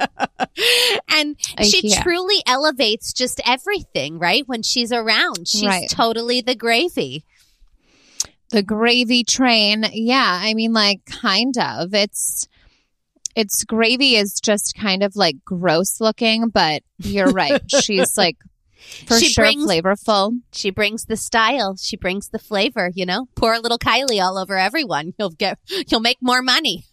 and 1.08 1.36
she 1.62 1.88
yeah. 1.88 2.02
truly 2.02 2.42
elevates 2.46 3.12
just 3.12 3.40
everything, 3.44 4.18
right? 4.18 4.44
When 4.46 4.62
she's 4.62 4.92
around, 4.92 5.46
she's 5.48 5.64
Right. 5.66 5.88
totally 5.90 6.40
the 6.40 6.54
gravy. 6.54 7.24
The 8.50 8.62
gravy 8.62 9.24
train. 9.24 9.84
Yeah, 9.92 10.40
I 10.42 10.54
mean 10.54 10.72
like 10.72 11.04
kind 11.04 11.56
of. 11.58 11.92
It's 11.92 12.46
it's 13.34 13.64
gravy 13.64 14.16
is 14.16 14.40
just 14.40 14.74
kind 14.76 15.02
of 15.02 15.14
like 15.14 15.36
gross 15.44 16.00
looking, 16.00 16.48
but 16.48 16.82
you're 16.98 17.30
right. 17.32 17.60
She's 17.82 18.16
like 18.16 18.36
for 19.06 19.18
She 19.18 19.28
sure 19.28 19.44
brings- 19.44 19.64
flavorful. 19.64 20.40
She 20.52 20.70
brings 20.70 21.04
the 21.06 21.16
style. 21.16 21.76
She 21.80 21.96
brings 21.96 22.28
the 22.28 22.38
flavor. 22.38 22.90
You 22.94 23.06
know, 23.06 23.26
pour 23.34 23.54
a 23.54 23.60
little 23.60 23.78
Kylie 23.78 24.22
all 24.22 24.38
over 24.38 24.56
everyone. 24.56 25.12
You'll 25.18 25.30
get. 25.30 25.58
You'll 25.88 26.00
make 26.00 26.18
more 26.20 26.42
money. 26.42 26.84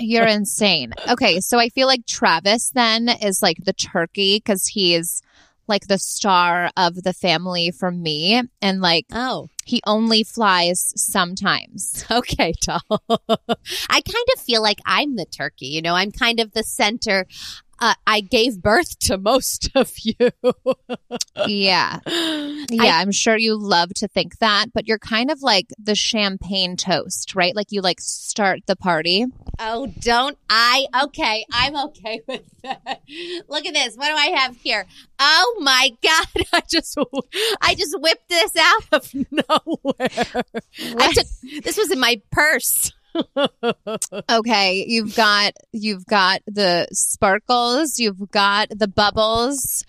You're 0.00 0.26
insane. 0.26 0.92
Okay, 1.10 1.40
so 1.40 1.58
I 1.58 1.68
feel 1.68 1.86
like 1.86 2.06
Travis 2.06 2.70
then 2.74 3.08
is 3.08 3.40
like 3.42 3.58
the 3.64 3.72
turkey 3.72 4.36
because 4.38 4.66
he's 4.68 5.22
like 5.68 5.86
the 5.86 5.98
star 5.98 6.70
of 6.76 7.02
the 7.04 7.12
family 7.12 7.70
for 7.70 7.90
me, 7.92 8.42
and 8.60 8.80
like 8.80 9.06
Oh, 9.12 9.48
he 9.64 9.80
only 9.86 10.24
flies 10.24 10.92
sometimes. 10.96 12.04
okay, 12.10 12.52
doll. 12.62 12.80
I 13.08 14.00
kind 14.00 14.26
of 14.34 14.40
feel 14.42 14.60
like 14.60 14.80
I'm 14.84 15.14
the 15.16 15.24
turkey. 15.26 15.66
You 15.66 15.80
know, 15.82 15.94
I'm 15.94 16.10
kind 16.10 16.40
of 16.40 16.52
the 16.52 16.64
center. 16.64 17.26
Uh, 17.82 17.94
I 18.06 18.20
gave 18.20 18.62
birth 18.62 18.96
to 19.00 19.18
most 19.18 19.68
of 19.74 19.92
you. 19.98 20.30
Yeah. 21.46 21.98
Yeah, 22.70 22.96
I'm 22.98 23.12
sure 23.12 23.36
you 23.36 23.58
love 23.58 23.90
to 23.96 24.08
think 24.08 24.38
that, 24.38 24.66
but 24.72 24.86
you're 24.86 24.98
kind 24.98 25.30
of 25.30 25.42
like 25.42 25.66
the 25.82 25.94
champagne 25.94 26.76
toast, 26.76 27.34
right? 27.34 27.54
Like 27.54 27.66
you 27.70 27.82
like 27.82 28.00
start 28.00 28.60
the 28.66 28.76
party. 28.76 29.26
Oh, 29.58 29.92
don't 29.98 30.38
I? 30.48 30.86
Okay, 31.04 31.44
I'm 31.52 31.76
okay 31.76 32.22
with 32.28 32.42
that. 32.62 33.02
Look 33.48 33.66
at 33.66 33.74
this. 33.74 33.96
What 33.96 34.08
do 34.08 34.14
I 34.14 34.38
have 34.38 34.56
here? 34.56 34.86
Oh 35.18 35.56
my 35.60 35.90
god! 36.02 36.26
I 36.52 36.62
just, 36.70 36.96
I 37.60 37.74
just 37.74 38.00
whipped 38.00 38.28
this 38.28 38.52
out 38.58 38.84
of 38.92 39.12
nowhere. 39.14 40.44
I 40.98 41.12
took 41.12 41.26
this 41.64 41.76
was 41.76 41.90
in 41.90 42.00
my 42.00 42.22
purse. 42.30 42.92
Okay, 44.30 44.84
you've 44.86 45.14
got 45.14 45.52
you've 45.72 46.06
got 46.06 46.40
the 46.46 46.86
sparkles, 46.92 47.98
you've 47.98 48.30
got 48.30 48.68
the 48.70 48.88
bubbles. 48.88 49.84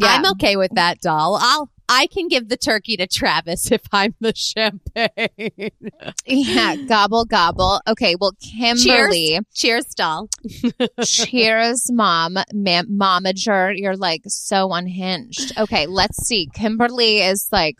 Yeah. 0.00 0.08
I'm 0.08 0.26
okay 0.32 0.56
with 0.56 0.72
that, 0.74 1.00
doll. 1.00 1.38
I'll. 1.40 1.70
I 1.88 2.06
can 2.06 2.28
give 2.28 2.48
the 2.48 2.56
turkey 2.56 2.96
to 2.96 3.06
Travis 3.06 3.70
if 3.72 3.82
I'm 3.92 4.14
the 4.20 4.32
champagne. 4.34 5.70
yeah, 6.24 6.76
gobble 6.88 7.26
gobble. 7.26 7.80
Okay, 7.86 8.14
well 8.18 8.32
Kimberly, 8.40 9.40
Cheers, 9.54 9.86
doll. 9.94 10.28
cheers, 11.04 11.90
mom, 11.92 12.34
ma- 12.54 12.82
momager. 12.84 13.74
You're 13.76 13.96
like 13.96 14.22
so 14.26 14.72
unhinged. 14.72 15.52
Okay, 15.58 15.86
let's 15.86 16.26
see. 16.26 16.48
Kimberly 16.54 17.20
is 17.20 17.48
like 17.52 17.76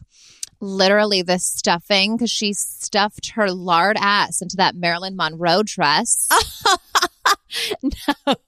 literally 0.62 1.22
the 1.22 1.38
stuffing 1.38 2.16
because 2.16 2.30
she 2.30 2.52
stuffed 2.52 3.32
her 3.32 3.50
lard 3.50 3.96
ass 4.00 4.40
into 4.40 4.56
that 4.56 4.74
Marilyn 4.74 5.16
Monroe 5.16 5.62
dress. 5.62 6.28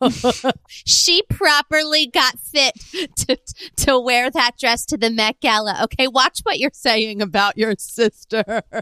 she 0.68 1.22
properly 1.28 2.06
got 2.06 2.38
fit 2.38 2.74
to 3.16 3.38
to 3.76 4.00
wear 4.00 4.30
that 4.30 4.52
dress 4.58 4.84
to 4.86 4.96
the 4.96 5.10
Met 5.10 5.40
Gala. 5.40 5.80
Okay, 5.84 6.08
watch 6.08 6.40
what 6.42 6.58
you're 6.58 6.70
saying 6.72 7.22
about 7.22 7.56
your 7.58 7.74
sister. 7.78 8.62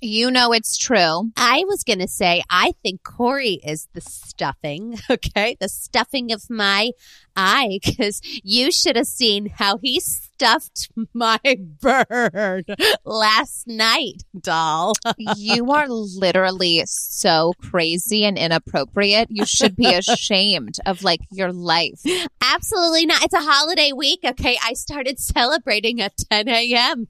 You 0.00 0.30
know 0.30 0.52
it's 0.52 0.76
true. 0.76 1.30
I 1.36 1.64
was 1.66 1.82
to 1.84 2.08
say, 2.08 2.42
I 2.50 2.72
think 2.82 3.02
Corey 3.02 3.60
is 3.64 3.88
the 3.94 4.00
stuffing, 4.00 4.98
okay? 5.10 5.56
The 5.58 5.68
stuffing 5.68 6.32
of 6.32 6.48
my 6.50 6.90
eye, 7.34 7.78
because 7.82 8.20
you 8.42 8.70
should 8.70 8.96
have 8.96 9.06
seen 9.06 9.46
how 9.46 9.78
he 9.78 10.00
stuffed 10.00 10.90
my 11.14 11.38
bird 11.80 12.76
last 13.04 13.66
night, 13.66 14.22
doll. 14.38 14.94
You 15.36 15.70
are 15.72 15.88
literally 15.88 16.82
so 16.86 17.52
crazy 17.60 18.24
and 18.24 18.36
inappropriate. 18.38 19.05
You 19.28 19.46
should 19.46 19.76
be 19.76 19.92
ashamed 19.92 20.78
of 20.86 21.02
like 21.02 21.20
your 21.30 21.52
life. 21.52 22.00
Absolutely 22.42 23.06
not. 23.06 23.22
It's 23.24 23.34
a 23.34 23.40
holiday 23.40 23.92
week, 23.92 24.20
okay? 24.24 24.58
I 24.62 24.72
started 24.74 25.18
celebrating 25.18 26.00
at 26.00 26.12
10 26.30 26.48
a.m. 26.48 27.08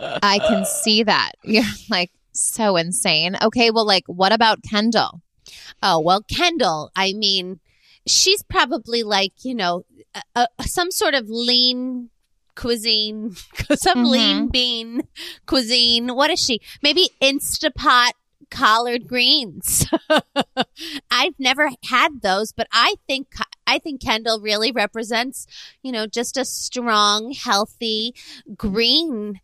I 0.00 0.38
can 0.38 0.64
see 0.64 1.02
that. 1.02 1.32
You're 1.42 1.64
like 1.90 2.10
so 2.32 2.76
insane. 2.76 3.36
Okay, 3.42 3.70
well, 3.70 3.86
like, 3.86 4.04
what 4.06 4.32
about 4.32 4.62
Kendall? 4.62 5.20
Oh, 5.82 6.00
well, 6.00 6.22
Kendall, 6.22 6.90
I 6.96 7.12
mean, 7.12 7.60
she's 8.06 8.42
probably 8.42 9.02
like, 9.02 9.32
you 9.44 9.54
know, 9.54 9.84
a, 10.34 10.46
a, 10.58 10.64
some 10.64 10.90
sort 10.90 11.14
of 11.14 11.28
lean 11.28 12.10
cuisine, 12.56 13.34
some 13.76 14.04
Mhm. 14.04 14.10
lean 14.10 14.48
bean 14.48 15.02
cuisine. 15.46 16.14
What 16.14 16.30
is 16.30 16.40
she? 16.40 16.60
Maybe 16.82 17.10
Instapot 17.20 18.10
collard 18.50 19.06
greens. 19.08 19.86
I've 21.10 21.34
never 21.38 21.70
had 21.88 22.22
those, 22.22 22.52
but 22.52 22.66
I 22.72 22.94
think 23.06 23.28
I 23.66 23.78
think 23.78 24.02
Kendall 24.02 24.40
really 24.40 24.72
represents, 24.72 25.46
you 25.82 25.92
know, 25.92 26.06
just 26.06 26.36
a 26.36 26.44
strong, 26.44 27.32
healthy 27.32 28.14
green 28.56 29.40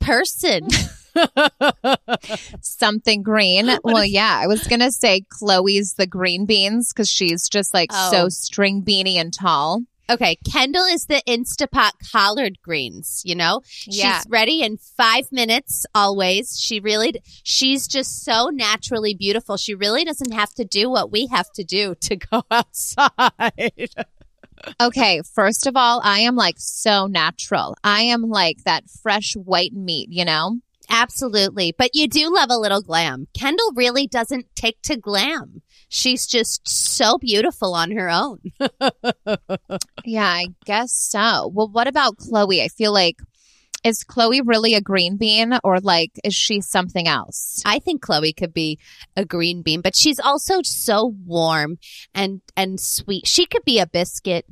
person. 0.00 0.68
Something 2.60 3.22
green. 3.22 3.70
well, 3.84 4.04
yeah, 4.04 4.38
I 4.42 4.46
was 4.46 4.66
gonna 4.66 4.92
say 4.92 5.22
Khloe's 5.22 5.94
the 5.94 6.06
green 6.06 6.44
beans 6.46 6.92
because 6.92 7.08
she's 7.08 7.48
just 7.48 7.72
like 7.72 7.90
Oh. 7.92 8.10
so 8.10 8.28
string 8.28 8.82
beanie 8.82 9.16
and 9.16 9.32
tall. 9.32 9.82
Okay, 10.08 10.36
Kendall 10.50 10.84
is 10.84 11.06
the 11.06 11.22
Instapot 11.26 11.92
collard 12.12 12.58
greens, 12.62 13.22
you 13.24 13.34
know? 13.34 13.62
Yeah. 13.86 14.18
She's 14.18 14.30
ready 14.30 14.62
in 14.62 14.76
5 14.76 15.32
minutes 15.32 15.84
always. 15.94 16.58
She 16.60 16.78
really 16.78 17.20
she's 17.42 17.88
just 17.88 18.24
so 18.24 18.50
naturally 18.52 19.14
beautiful. 19.14 19.56
She 19.56 19.74
really 19.74 20.04
doesn't 20.04 20.32
have 20.32 20.54
to 20.54 20.64
do 20.64 20.88
what 20.88 21.10
we 21.10 21.26
have 21.26 21.50
to 21.54 21.64
do 21.64 21.94
to 22.02 22.16
go 22.30 22.42
outside. 22.50 23.90
Okay, 24.80 25.20
first 25.34 25.66
of 25.66 25.76
all, 25.76 26.00
I 26.02 26.20
am 26.20 26.36
like 26.36 26.56
so 26.58 27.06
natural. 27.06 27.76
I 27.84 28.02
am 28.02 28.22
like 28.22 28.64
that 28.64 28.88
fresh 29.02 29.34
white 29.34 29.72
meat, 29.72 30.08
you 30.10 30.24
know? 30.24 30.60
Absolutely. 30.88 31.74
But 31.76 31.90
you 31.94 32.08
do 32.08 32.32
love 32.32 32.50
a 32.50 32.58
little 32.58 32.80
glam. 32.82 33.26
Kendall 33.38 33.72
really 33.74 34.06
doesn't 34.06 34.46
take 34.54 34.80
to 34.82 34.96
glam. 34.96 35.62
She's 35.88 36.26
just 36.26 36.66
so 36.68 37.18
beautiful 37.18 37.74
on 37.74 37.90
her 37.92 38.08
own. 38.10 38.38
Yeah, 40.04 40.24
I 40.24 40.46
guess 40.64 40.92
so. 40.92 41.50
Well, 41.52 41.68
what 41.68 41.88
about 41.88 42.16
Khloe? 42.18 42.62
I 42.62 42.68
feel 42.68 42.92
like 42.92 43.16
is 43.84 44.04
Khloe 44.04 44.40
really 44.44 44.74
a 44.74 44.80
green 44.80 45.16
bean 45.16 45.58
or 45.62 45.80
like 45.80 46.12
is 46.24 46.34
she 46.34 46.60
something 46.60 47.06
else? 47.06 47.62
I 47.64 47.78
think 47.78 48.04
Khloe 48.04 48.36
could 48.36 48.54
be 48.54 48.78
a 49.16 49.24
green 49.24 49.62
bean, 49.62 49.80
but 49.80 49.96
she's 49.96 50.18
also 50.18 50.60
so 50.62 51.14
warm 51.24 51.78
and 52.14 52.40
and 52.56 52.80
sweet. 52.80 53.26
She 53.26 53.46
could 53.46 53.64
be 53.64 53.78
a 53.78 53.86
biscuit. 53.86 54.46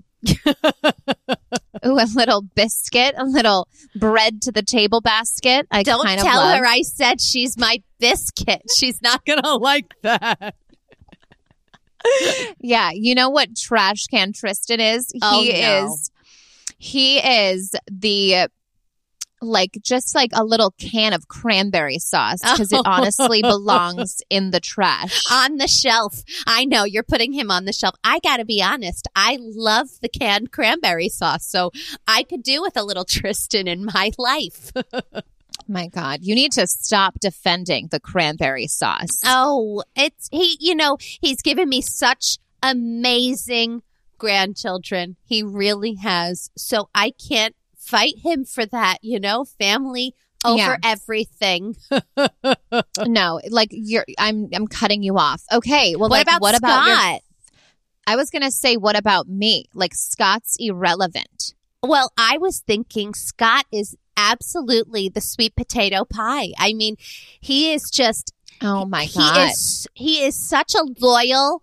Ooh, 1.87 1.99
a 1.99 2.09
little 2.15 2.43
biscuit, 2.43 3.15
a 3.19 3.25
little 3.25 3.69
bread 3.95 4.41
to 4.43 4.53
the 4.53 4.63
table 4.63 5.01
basket. 5.01 5.67
I 5.71 5.83
Don't 5.83 6.05
kind 6.05 6.19
of 6.19 6.27
tell 6.27 6.41
love. 6.41 6.59
her 6.59 6.67
I 6.67 6.83
said 6.83 7.21
she's 7.21 7.59
my 7.59 7.83
biscuit. 7.99 8.63
She's 8.79 9.03
not 9.03 9.25
going 9.27 9.43
to 9.43 9.57
like 9.57 9.93
that. 10.03 10.55
Yeah, 12.61 12.91
you 12.93 13.15
know 13.15 13.31
what 13.31 13.57
trash 13.57 14.07
can 14.11 14.33
Tristan 14.33 14.81
is? 14.81 15.13
Oh, 15.23 15.43
he 15.43 15.53
no. 15.61 15.87
is 15.87 16.11
he 16.79 17.19
is 17.19 17.75
the 17.91 18.49
like 19.47 19.79
just 19.83 20.15
like 20.15 20.31
a 20.35 20.45
little 20.45 20.73
can 20.79 21.13
of 21.13 21.29
cranberry 21.29 21.99
sauce 21.99 22.41
because 22.41 22.73
it 22.73 22.77
oh. 22.85 22.91
honestly 22.91 23.43
belongs 23.43 24.23
in 24.31 24.51
the 24.51 24.61
trash. 24.61 25.23
On 25.31 25.57
the 25.57 25.69
shelf. 25.69 26.23
I 26.47 26.65
know 26.65 26.85
you're 26.85 27.03
putting 27.03 27.33
him 27.33 27.51
on 27.51 27.65
the 27.65 27.73
shelf. 27.73 27.95
I 28.05 28.19
got 28.21 28.39
to 28.39 28.45
be 28.45 28.63
honest. 28.63 29.09
I 29.15 29.39
love 29.41 29.89
the 30.03 30.09
canned 30.09 30.53
cranberry 30.53 31.09
sauce. 31.09 31.47
So 31.47 31.71
I 32.07 32.23
could 32.23 32.43
do 32.43 32.63
with 32.63 32.77
a 32.77 32.83
little 32.85 33.05
Tristan 33.09 33.69
in 33.69 33.85
my 33.85 34.11
life. 34.19 34.73
My 35.69 35.87
God, 35.87 36.21
you 36.23 36.35
need 36.35 36.53
to 36.53 36.67
stop 36.67 37.21
defending 37.21 37.89
the 37.91 38.01
cranberry 38.01 38.67
sauce. 38.67 39.21
Oh, 39.25 39.83
it's 39.97 40.29
he, 40.31 40.59
you 40.61 40.75
know, 40.75 40.99
he's 41.01 41.41
given 41.41 41.69
me 41.69 41.81
such 41.81 42.39
amazing 42.63 43.83
grandchildren. 44.19 45.17
He 45.25 45.43
really 45.43 45.95
has. 45.95 46.51
So 46.57 46.91
I 46.95 47.13
can't 47.13 47.55
fight 47.87 48.15
him 48.23 48.45
for 48.45 48.65
that, 48.67 48.99
you 49.03 49.19
know, 49.21 49.45
family 49.45 50.15
over 50.45 50.59
Yeah. 50.59 50.77
everything. 50.85 51.77
No, 53.07 53.41
like 53.51 53.69
you're 53.73 54.05
I'm 54.19 54.49
I'm 54.55 54.67
cutting 54.67 55.03
you 55.03 55.17
off. 55.19 55.43
Okay, 55.53 55.95
well 55.97 56.09
what 56.09 56.19
like 56.19 56.23
about 56.27 56.41
what 56.41 56.55
Scott? 56.57 56.87
about 56.87 56.87
your 57.11 57.19
I 58.07 58.17
was 58.17 58.31
going 58.31 58.43
to 58.43 58.51
say 58.51 58.77
what 58.77 58.97
about 58.99 59.29
me? 59.29 59.67
Like 59.75 59.95
Scott's 59.95 60.57
irrelevant. 60.59 61.55
Well, 61.83 62.13
I 62.19 62.39
was 62.39 62.61
thinking 62.61 63.15
Scott 63.15 63.65
is 63.73 63.97
absolutely 64.17 65.09
the 65.09 65.21
sweet 65.21 65.55
potato 65.57 66.05
pie. 66.05 66.49
I 66.59 66.73
mean, 66.75 66.97
he 67.41 67.73
is 67.73 67.91
just 67.91 68.33
Oh 68.63 68.85
my 68.85 69.07
god. 69.15 69.35
he 69.37 69.41
is 69.53 69.87
he 69.95 70.25
is 70.25 70.37
such 70.49 70.75
a 70.75 70.85
loyal 71.01 71.63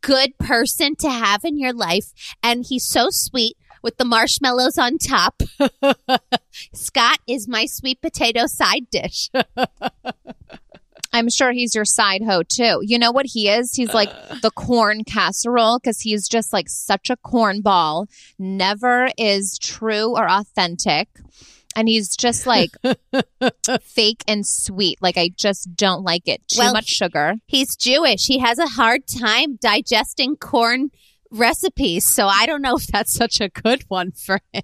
good 0.00 0.36
person 0.38 0.94
to 0.96 1.10
have 1.10 1.44
in 1.44 1.58
your 1.58 1.72
life 1.72 2.12
and 2.42 2.64
he's 2.68 2.84
so 2.84 3.08
sweet 3.10 3.56
with 3.82 3.96
the 3.96 4.04
marshmallows 4.04 4.78
on 4.78 4.98
top. 4.98 5.42
Scott 6.72 7.18
is 7.26 7.48
my 7.48 7.66
sweet 7.66 8.00
potato 8.00 8.46
side 8.46 8.88
dish. 8.90 9.30
I'm 11.12 11.28
sure 11.28 11.52
he's 11.52 11.74
your 11.74 11.84
side 11.84 12.22
hoe 12.22 12.42
too. 12.42 12.80
You 12.82 12.98
know 12.98 13.12
what 13.12 13.26
he 13.26 13.48
is? 13.48 13.74
He's 13.74 13.92
like 13.92 14.08
uh. 14.08 14.36
the 14.40 14.50
corn 14.50 15.04
casserole 15.04 15.78
because 15.78 16.00
he's 16.00 16.26
just 16.26 16.52
like 16.52 16.68
such 16.68 17.10
a 17.10 17.16
cornball, 17.16 18.06
never 18.38 19.08
is 19.18 19.58
true 19.58 20.16
or 20.16 20.28
authentic. 20.28 21.08
And 21.74 21.88
he's 21.88 22.16
just 22.16 22.46
like 22.46 22.70
fake 23.82 24.24
and 24.28 24.46
sweet. 24.46 24.98
Like, 25.00 25.16
I 25.16 25.30
just 25.34 25.74
don't 25.74 26.02
like 26.02 26.28
it. 26.28 26.42
Too 26.48 26.58
Well, 26.58 26.74
much 26.74 26.88
sugar. 26.88 27.36
He's 27.46 27.76
Jewish. 27.76 28.26
He 28.26 28.40
has 28.40 28.58
a 28.58 28.66
hard 28.66 29.06
time 29.06 29.56
digesting 29.56 30.36
corn 30.36 30.90
recipes. 31.32 32.04
So 32.04 32.26
I 32.26 32.46
don't 32.46 32.62
know 32.62 32.76
if 32.76 32.86
that's 32.86 33.12
such 33.12 33.40
a 33.40 33.48
good 33.48 33.84
one 33.88 34.12
for 34.12 34.40
him. 34.52 34.62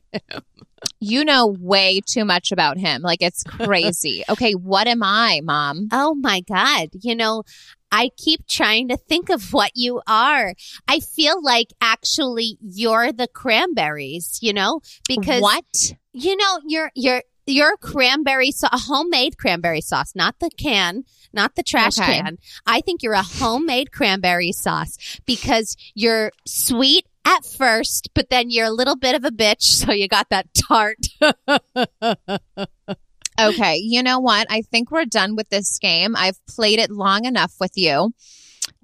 You 1.01 1.25
know 1.25 1.57
way 1.59 2.01
too 2.07 2.25
much 2.25 2.53
about 2.53 2.79
him. 2.79 3.03
Like, 3.03 3.21
it's 3.21 3.43
crazy. 3.43 4.23
okay, 4.29 4.53
what 4.53 4.87
am 4.87 5.03
I, 5.03 5.41
mom? 5.43 5.89
Oh 5.93 6.15
my 6.15 6.41
God. 6.41 6.89
You 7.03 7.17
know, 7.17 7.43
I 7.91 8.11
keep 8.17 8.47
trying 8.47 8.89
to 8.89 8.97
think 8.97 9.29
of 9.29 9.53
what 9.53 9.73
you 9.75 10.01
are. 10.07 10.55
I 10.87 11.01
feel 11.01 11.43
like 11.43 11.69
actually 11.81 12.59
you're 12.61 13.13
the 13.13 13.29
cranberries, 13.29 14.39
you 14.41 14.53
know, 14.53 14.81
because 15.09 15.43
what? 15.43 15.95
you 16.13 16.37
know, 16.37 16.61
you're, 16.67 16.93
you're, 16.95 17.23
you're 17.47 17.77
cranberry 17.79 18.53
sauce, 18.53 18.71
a 18.73 18.79
homemade 18.79 19.39
cranberry 19.39 19.81
sauce, 19.81 20.13
not 20.15 20.39
the 20.39 20.51
can, 20.51 21.05
not 21.33 21.55
the 21.57 21.63
trash 21.63 21.99
Okay. 21.99 22.21
can. 22.21 22.39
I 22.67 22.81
think 22.81 23.03
you're 23.03 23.13
a 23.13 23.23
homemade 23.23 23.93
cranberry 23.93 24.53
sauce 24.53 24.97
because 25.27 25.77
you're 25.95 26.33
sweet 26.47 27.07
at 27.25 27.45
first, 27.45 28.09
but 28.15 28.31
then 28.31 28.51
you're 28.51 28.67
a 28.67 28.71
little 28.71 28.97
bit 28.97 29.15
of 29.15 29.25
a 29.25 29.31
bitch. 29.31 29.63
So 29.87 29.93
you 29.93 30.09
got 30.09 30.29
that 30.31 30.47
tart. 30.55 30.99
Okay, 33.41 33.77
you 33.77 34.03
know 34.03 34.19
what? 34.19 34.49
I 34.51 34.63
think 34.63 34.91
we're 34.91 35.05
done 35.05 35.37
with 35.37 35.49
this 35.49 35.79
game. 35.79 36.17
I've 36.17 36.45
played 36.47 36.81
it 36.81 36.91
long 36.91 37.25
enough 37.25 37.55
with 37.61 37.73
you. 37.77 38.13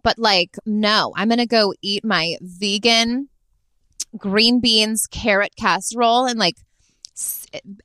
But 0.04 0.16
like, 0.18 0.56
no, 0.64 1.12
I'm 1.16 1.28
going 1.28 1.38
to 1.38 1.46
go 1.46 1.74
eat 1.82 2.04
my 2.04 2.36
vegan 2.40 3.28
green 4.16 4.60
beans 4.60 5.08
carrot 5.10 5.56
casserole 5.58 6.26
and 6.26 6.38
like 6.38 6.54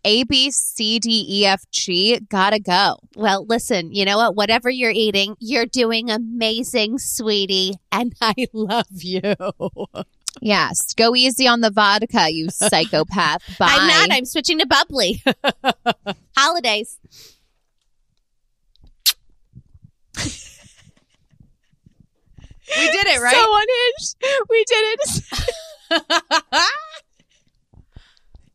A, 0.04 0.24
B, 0.24 0.52
C, 0.52 1.00
D, 1.00 1.26
E, 1.28 1.46
F, 1.46 1.64
G. 1.72 2.20
Gotta 2.20 2.60
go. 2.60 2.98
Well, 3.16 3.46
listen, 3.46 3.94
you 3.94 4.06
know 4.06 4.18
what? 4.18 4.36
Whatever 4.36 4.70
you're 4.70 4.92
eating, 4.92 5.36
you're 5.40 5.66
doing 5.66 6.10
amazing, 6.10 7.00
sweetie. 7.00 7.74
And 7.92 8.14
I 8.22 8.34
love 8.54 8.88
you. 8.92 9.36
Yes, 10.42 10.94
go 10.94 11.16
easy 11.16 11.48
on 11.48 11.62
the 11.62 11.72
vodka, 11.72 12.32
you 12.32 12.50
psychopath. 12.52 13.42
Bye. 13.58 13.68
I'm 13.70 13.88
not. 13.88 14.16
I'm 14.16 14.26
switching 14.26 14.60
to 14.60 14.68
bubbly. 14.68 15.24
Holidays. 16.38 16.98
We 22.78 22.86
did 22.92 23.08
it, 23.08 23.20
right? 23.20 23.36
So 23.36 23.56
unhinged. 23.56 24.16
We 24.50 24.64
did 24.66 25.00
it. 25.00 26.66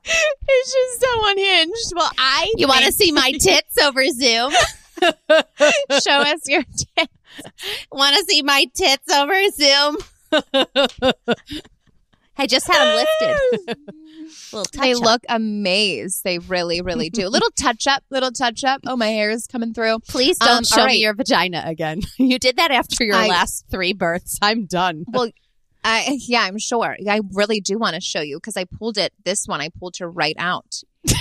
It's 0.05 0.73
just 0.73 1.01
so 1.01 1.29
unhinged. 1.31 1.93
Well, 1.95 2.11
I 2.19 2.53
You 2.57 2.69
want 2.69 2.85
to 2.85 2.93
see 2.93 3.13
my 3.13 3.33
tits 3.41 3.79
over 3.79 4.07
Zoom? 4.09 4.53
show 6.07 6.19
us 6.21 6.41
your 6.49 6.63
tits. 6.63 7.13
want 7.91 8.17
to 8.17 8.25
see 8.29 8.43
my 8.43 8.67
tits 8.75 9.13
over 9.13 9.35
Zoom? 9.51 9.97
I 12.37 12.47
just 12.49 12.67
had 12.67 12.85
them 12.85 12.97
lifted. 12.97 13.77
little 14.53 14.65
touch 14.65 14.81
They 14.83 14.93
up. 14.93 15.01
look 15.01 15.23
amazed. 15.29 16.25
They 16.25 16.39
really, 16.41 16.81
really 16.81 17.09
do. 17.09 17.29
little 17.29 17.51
touch 17.57 17.87
up, 17.87 18.03
little 18.11 18.33
touch 18.33 18.65
up. 18.65 18.81
Oh, 18.87 18.97
my 18.97 19.07
hair 19.07 19.31
is 19.31 19.47
coming 19.47 19.73
through. 19.73 20.01
Please 20.09 20.37
don't 20.39 20.59
Um, 20.59 20.65
show 20.65 20.81
all 20.81 20.87
me 20.89 20.97
your 20.97 21.15
vagina 21.15 21.63
again. 21.65 22.01
You 22.19 22.39
did 22.41 22.57
that 22.57 22.73
after 22.73 23.05
your 23.05 23.15
I- 23.17 23.29
last 23.29 23.67
three 23.71 23.93
births. 23.93 24.37
I'm 24.43 24.67
done. 24.67 25.05
Well, 25.09 25.31
I 25.85 26.19
yeah, 26.27 26.41
I'm 26.41 26.59
sure. 26.59 26.97
I 27.09 27.21
really 27.33 27.61
do 27.61 27.79
want 27.79 27.95
to 27.95 28.01
show 28.01 28.21
you 28.21 28.39
because 28.39 28.57
I 28.57 28.65
pulled 28.65 28.99
it. 28.99 29.13
This 29.25 29.47
one 29.47 29.61
I 29.61 29.69
pulled 29.69 29.97
her 29.99 30.11
right 30.11 30.35
out. 30.39 30.83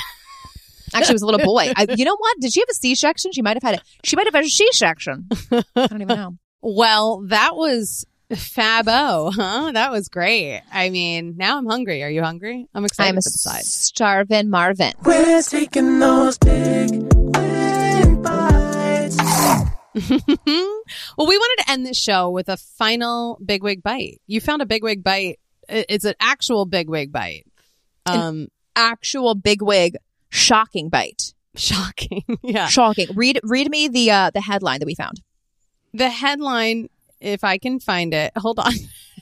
Actually, 0.95 1.11
it 1.11 1.13
was 1.13 1.21
a 1.23 1.25
little 1.25 1.45
boy. 1.45 1.71
I, 1.75 1.87
you 1.97 2.05
know 2.05 2.15
what? 2.17 2.39
Did 2.39 2.53
she 2.53 2.59
have 2.59 2.69
a 2.69 2.75
C-section? 2.75 3.31
She 3.31 3.41
might 3.41 3.55
have 3.57 3.63
had 3.63 3.75
a. 3.75 3.81
She 4.03 4.15
might 4.15 4.27
have 4.27 4.33
had 4.35 4.43
a 4.45 4.49
C-section. 4.49 5.27
I 5.51 5.63
don't 5.75 6.01
even 6.01 6.07
know. 6.07 6.37
Well, 6.65 7.25
that 7.27 7.57
was 7.57 8.05
fabo, 8.31 9.33
huh? 9.35 9.73
That 9.73 9.91
was 9.91 10.07
great. 10.07 10.61
I 10.71 10.89
mean, 10.89 11.35
now 11.35 11.57
I'm 11.57 11.65
hungry. 11.65 12.03
Are 12.03 12.09
you 12.09 12.23
hungry? 12.23 12.69
I'm 12.73 12.85
excited 12.85 13.09
I'm 13.09 13.17
a 13.17 13.21
for 13.21 13.29
the 13.29 13.37
side. 13.37 13.65
starving 13.65 14.49
Marvin. 14.49 14.93
We're 15.03 15.41
taking 15.41 15.99
those 15.99 16.37
big, 16.37 16.89
big 16.91 17.09
bites. 17.09 17.22
well, 19.95 21.27
we 21.27 21.37
wanted 21.37 21.63
to 21.63 21.71
end 21.71 21.85
this 21.85 21.97
show 22.01 22.29
with 22.29 22.49
a 22.49 22.57
final 22.57 23.39
bigwig 23.45 23.83
bite. 23.83 24.21
You 24.27 24.41
found 24.41 24.61
a 24.61 24.65
bigwig 24.65 25.03
bite. 25.03 25.39
It's 25.69 26.05
an 26.05 26.15
actual 26.19 26.65
bigwig 26.65 27.11
bite. 27.11 27.45
Um, 28.05 28.47
Actual 28.75 29.35
bigwig, 29.35 29.95
shocking 30.29 30.89
bite. 30.89 31.33
shocking. 31.55 32.23
yeah. 32.43 32.67
Shocking. 32.67 33.07
Read 33.15 33.39
read 33.43 33.69
me 33.69 33.87
the 33.87 34.09
uh 34.11 34.31
the 34.31 34.41
headline 34.41 34.79
that 34.79 34.85
we 34.87 34.95
found. 34.95 35.21
The 35.93 36.09
headline, 36.09 36.89
if 37.21 37.43
I 37.43 37.59
can 37.59 37.79
find 37.79 38.13
it, 38.13 38.33
hold 38.35 38.59
on. 38.59 38.73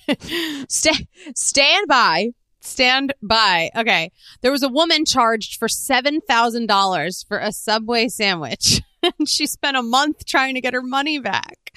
Sta- 0.69 1.05
stand 1.35 1.87
by. 1.87 2.29
Stand 2.61 3.13
by. 3.21 3.69
Okay. 3.75 4.11
There 4.41 4.51
was 4.51 4.63
a 4.63 4.69
woman 4.69 5.03
charged 5.03 5.57
for 5.59 5.67
$7,000 5.67 7.27
for 7.27 7.39
a 7.39 7.51
Subway 7.51 8.07
sandwich. 8.07 8.81
and 9.19 9.27
she 9.27 9.45
spent 9.45 9.77
a 9.77 9.83
month 9.83 10.25
trying 10.25 10.55
to 10.55 10.61
get 10.61 10.73
her 10.73 10.81
money 10.81 11.19
back. 11.19 11.73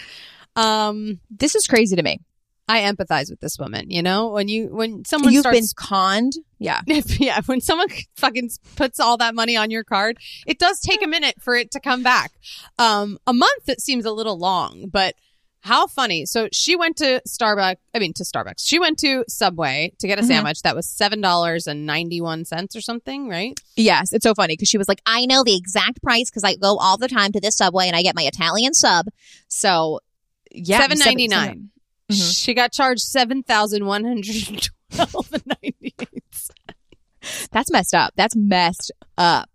Um, 0.57 1.21
This 1.31 1.55
is 1.55 1.67
crazy 1.67 1.97
to 1.97 2.03
me. 2.03 2.21
I 2.67 2.81
empathize 2.81 3.29
with 3.29 3.41
this 3.41 3.59
woman, 3.59 3.91
you 3.91 4.03
know, 4.03 4.29
when 4.29 4.49
you, 4.49 4.69
when 4.69 5.05
someone 5.05 5.35
You've 5.35 5.43
starts 5.43 5.59
been 5.59 5.67
conned. 5.77 6.33
Yeah. 6.59 6.81
if, 6.87 7.21
yeah, 7.21 7.41
when 7.45 7.61
someone 7.61 7.89
fucking 8.17 8.51
puts 8.77 9.01
all 9.01 9.19
that 9.19 9.35
money 9.35 9.57
on 9.57 9.71
your 9.71 9.85
card, 9.85 10.19
it 10.47 10.59
does 10.59 10.81
take 10.81 11.05
a 11.05 11.07
minute 11.07 11.35
for 11.41 11.55
it 11.55 11.73
to 11.73 11.81
come 11.81 12.03
back. 12.03 12.33
Um, 12.79 13.19
a 13.27 13.35
month 13.35 13.69
it 13.69 13.83
seems 13.83 14.07
a 14.07 14.13
little 14.13 14.39
long, 14.39 14.89
but 14.91 15.15
how 15.65 15.87
funny. 15.87 16.27
So 16.27 16.49
she 16.53 16.77
went 16.77 16.97
to 16.99 17.21
Starbucks, 17.27 17.77
I 17.95 17.99
mean 17.99 18.13
to 18.15 18.23
Starbucks. 18.23 18.57
She 18.65 18.79
went 18.79 18.99
to 18.99 19.25
Subway 19.29 19.93
to 19.99 20.07
get 20.07 20.19
a 20.19 20.23
Mhm. 20.23 20.27
sandwich 20.27 20.63
that 20.63 20.77
was 20.77 20.87
$7.91 20.87 22.77
or 22.77 22.81
something, 22.81 23.29
right? 23.29 23.59
Yes, 23.77 24.13
it's 24.13 24.23
so 24.25 24.35
funny 24.35 24.55
because 24.55 24.69
she 24.69 24.79
was 24.79 24.89
like, 24.89 25.01
I 25.07 25.27
know 25.27 25.43
the 25.43 25.57
exact 25.57 26.03
price 26.03 26.31
because 26.31 26.45
I 26.45 26.57
go 26.57 26.77
all 26.77 26.97
the 26.99 27.09
time 27.09 27.33
to 27.33 27.41
this 27.41 27.57
subway 27.57 27.87
and 27.87 27.97
I 27.97 28.03
get 28.03 28.15
my 28.15 28.23
Italian 28.25 28.75
sub. 28.75 29.07
So 29.49 30.01
yeah, 30.51 30.81
Seven 30.81 30.99
ninety 30.99 31.29
nine. 31.29 31.71
Mhm. 32.11 32.37
She 32.37 32.55
got 32.55 32.71
charged 32.73 33.01
seven 33.03 33.43
thousand 33.43 33.87
one 33.87 34.05
hundred 34.05 34.69
twelve 34.93 35.33
ninety. 35.63 35.95
That's 37.53 37.71
messed 37.71 37.95
up. 37.95 38.13
That's 38.17 38.37
messed 38.37 38.93
up. 39.19 39.49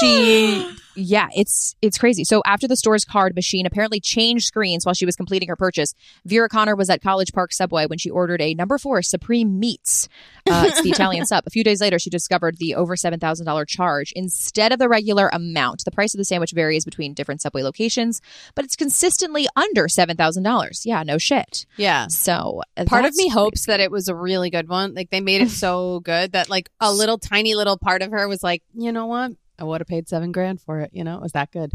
she 0.00 0.70
yeah 0.98 1.28
it's 1.36 1.76
it's 1.82 1.98
crazy 1.98 2.24
so 2.24 2.40
after 2.46 2.66
the 2.66 2.74
store's 2.76 3.04
card 3.04 3.34
machine 3.34 3.66
apparently 3.66 4.00
changed 4.00 4.46
screens 4.46 4.86
while 4.86 4.94
she 4.94 5.04
was 5.04 5.14
completing 5.14 5.46
her 5.46 5.54
purchase 5.56 5.92
vera 6.24 6.48
connor 6.48 6.74
was 6.74 6.88
at 6.88 7.02
college 7.02 7.34
park 7.34 7.52
subway 7.52 7.84
when 7.84 7.98
she 7.98 8.08
ordered 8.08 8.40
a 8.40 8.54
number 8.54 8.78
four 8.78 9.02
supreme 9.02 9.58
meats 9.60 10.08
uh, 10.50 10.64
it's 10.66 10.80
the 10.80 10.88
italian 10.96 11.26
sub 11.26 11.44
a 11.46 11.50
few 11.50 11.62
days 11.62 11.82
later 11.82 11.98
she 11.98 12.08
discovered 12.08 12.56
the 12.56 12.74
over 12.74 12.96
$7000 12.96 13.68
charge 13.68 14.10
instead 14.16 14.72
of 14.72 14.78
the 14.78 14.88
regular 14.88 15.28
amount 15.34 15.84
the 15.84 15.90
price 15.90 16.14
of 16.14 16.18
the 16.18 16.24
sandwich 16.24 16.52
varies 16.52 16.86
between 16.86 17.12
different 17.12 17.42
subway 17.42 17.62
locations 17.62 18.22
but 18.54 18.64
it's 18.64 18.74
consistently 18.76 19.46
under 19.54 19.88
$7000 19.88 20.80
yeah 20.86 21.02
no 21.02 21.18
shit 21.18 21.66
Yeah. 21.76 22.06
so 22.08 22.62
Part 22.86 23.04
of 23.04 23.14
me 23.16 23.28
hopes 23.28 23.66
that 23.66 23.80
it 23.80 23.90
was 23.90 24.08
a 24.08 24.14
really 24.14 24.50
good 24.50 24.68
one. 24.68 24.94
Like 24.94 25.10
they 25.10 25.20
made 25.20 25.40
it 25.42 25.50
so 25.66 26.00
good 26.00 26.32
that 26.32 26.48
like 26.48 26.70
a 26.80 26.92
little 26.92 27.18
tiny 27.18 27.54
little 27.54 27.78
part 27.78 28.02
of 28.02 28.10
her 28.10 28.28
was 28.28 28.42
like, 28.42 28.62
you 28.74 28.92
know 28.92 29.06
what? 29.06 29.32
I 29.58 29.64
would 29.64 29.80
have 29.80 29.88
paid 29.88 30.08
seven 30.08 30.32
grand 30.32 30.60
for 30.60 30.80
it. 30.80 30.90
You 30.92 31.02
know, 31.04 31.16
it 31.16 31.22
was 31.22 31.32
that 31.32 31.50
good. 31.50 31.72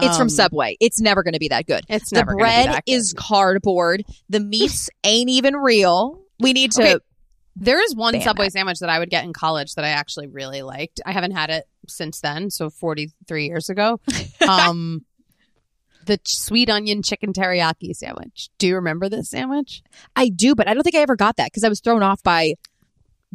It's 0.00 0.14
Um, 0.14 0.16
from 0.16 0.28
Subway. 0.30 0.76
It's 0.80 1.00
never 1.00 1.22
going 1.22 1.34
to 1.34 1.38
be 1.38 1.48
that 1.48 1.66
good. 1.66 1.84
It's 1.88 2.10
the 2.10 2.16
never 2.16 2.32
gonna 2.32 2.38
be 2.38 2.42
bread 2.42 2.66
that 2.68 2.84
good. 2.86 2.92
is 2.92 3.14
cardboard. 3.16 4.04
The 4.30 4.40
meats 4.40 4.88
ain't 5.04 5.28
even 5.30 5.54
real. 5.56 6.22
We 6.40 6.52
need 6.54 6.72
to. 6.72 6.82
Okay. 6.82 6.98
There 7.56 7.80
is 7.84 7.94
one 7.94 8.20
Subway 8.20 8.46
that. 8.46 8.52
sandwich 8.52 8.78
that 8.80 8.88
I 8.88 8.98
would 8.98 9.10
get 9.10 9.24
in 9.24 9.32
college 9.32 9.74
that 9.74 9.84
I 9.84 9.90
actually 9.90 10.26
really 10.26 10.62
liked. 10.62 11.00
I 11.06 11.12
haven't 11.12 11.32
had 11.32 11.50
it 11.50 11.64
since 11.86 12.20
then, 12.20 12.50
so 12.50 12.68
43 12.70 13.46
years 13.46 13.68
ago. 13.68 14.00
Um, 14.48 15.04
the 16.06 16.20
sweet 16.24 16.68
onion 16.68 17.02
chicken 17.02 17.32
teriyaki 17.32 17.94
sandwich. 17.96 18.50
Do 18.58 18.66
you 18.66 18.74
remember 18.74 19.08
this 19.08 19.30
sandwich? 19.30 19.82
I 20.14 20.28
do, 20.28 20.54
but 20.54 20.68
I 20.68 20.74
don't 20.74 20.82
think 20.82 20.96
I 20.96 21.00
ever 21.00 21.16
got 21.16 21.36
that 21.36 21.46
because 21.46 21.64
I 21.64 21.68
was 21.70 21.80
thrown 21.80 22.02
off 22.02 22.22
by 22.22 22.54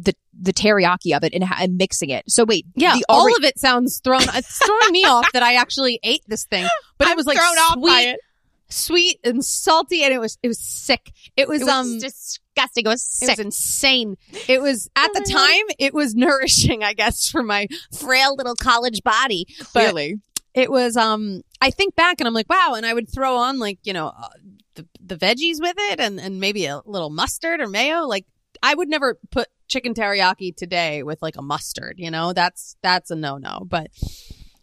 the 0.00 0.14
the 0.40 0.52
teriyaki 0.52 1.14
of 1.16 1.22
it 1.24 1.34
and, 1.34 1.44
and 1.58 1.76
mixing 1.76 2.10
it. 2.10 2.24
So 2.30 2.44
wait, 2.44 2.64
Yeah, 2.76 2.94
the 2.94 3.04
all 3.08 3.26
alre- 3.26 3.38
of 3.38 3.44
it 3.44 3.58
sounds 3.58 3.98
thrown. 4.00 4.22
It's 4.22 4.58
throwing 4.64 4.92
me 4.92 5.04
off 5.04 5.26
that 5.32 5.42
I 5.42 5.54
actually 5.54 5.98
ate 6.02 6.22
this 6.26 6.44
thing, 6.44 6.66
but 6.98 7.08
it 7.08 7.10
I'm 7.12 7.16
was 7.16 7.26
like 7.26 7.36
thrown 7.36 7.58
off 7.58 7.74
sweet, 7.74 7.90
by 7.90 8.00
it. 8.02 8.20
sweet 8.68 9.20
and 9.24 9.44
salty, 9.44 10.02
and 10.02 10.14
it 10.14 10.18
was 10.20 10.38
it 10.42 10.48
was 10.48 10.58
sick. 10.58 11.12
It 11.36 11.48
was, 11.48 11.60
It 11.60 11.64
was 11.64 11.72
um 11.72 11.98
disgusting. 11.98 12.84
It 12.84 12.88
was 12.88 13.18
it 13.22 13.28
was 13.30 13.38
insane. 13.38 14.16
It 14.48 14.60
was 14.60 14.88
at 14.96 15.10
Oh 15.10 15.12
the 15.20 15.30
God. 15.32 15.38
time 15.38 15.64
it 15.78 15.92
was 15.94 16.14
nourishing, 16.24 16.82
I 16.84 16.92
guess, 16.94 17.28
for 17.28 17.42
my 17.42 17.66
frail 17.98 18.34
little 18.36 18.54
college 18.56 19.02
body. 19.02 19.46
But 19.58 19.90
Clearly. 19.92 20.20
it 20.54 20.70
was 20.70 20.96
um 20.96 21.42
I 21.60 21.70
think 21.70 21.96
back 21.96 22.20
and 22.20 22.26
I'm 22.28 22.34
like, 22.34 22.48
wow, 22.48 22.74
and 22.76 22.86
I 22.86 22.94
would 22.94 23.12
throw 23.12 23.36
on 23.36 23.58
like, 23.58 23.78
you 23.82 23.92
know, 23.92 24.08
uh, 24.08 24.28
the 24.74 24.86
the 25.04 25.16
veggies 25.16 25.60
with 25.60 25.74
it 25.76 26.00
and 26.00 26.20
and 26.20 26.40
maybe 26.40 26.66
a 26.66 26.80
little 26.86 27.10
mustard 27.10 27.60
or 27.60 27.66
mayo. 27.68 28.02
Like 28.06 28.24
I 28.62 28.74
would 28.74 28.88
never 28.88 29.18
put 29.30 29.48
chicken 29.70 29.94
teriyaki 29.94 30.54
today 30.54 31.02
with 31.02 31.22
like 31.22 31.36
a 31.36 31.42
mustard, 31.42 31.94
you 31.96 32.10
know? 32.10 32.34
That's 32.34 32.76
that's 32.82 33.10
a 33.10 33.16
no-no, 33.16 33.60
but 33.66 33.86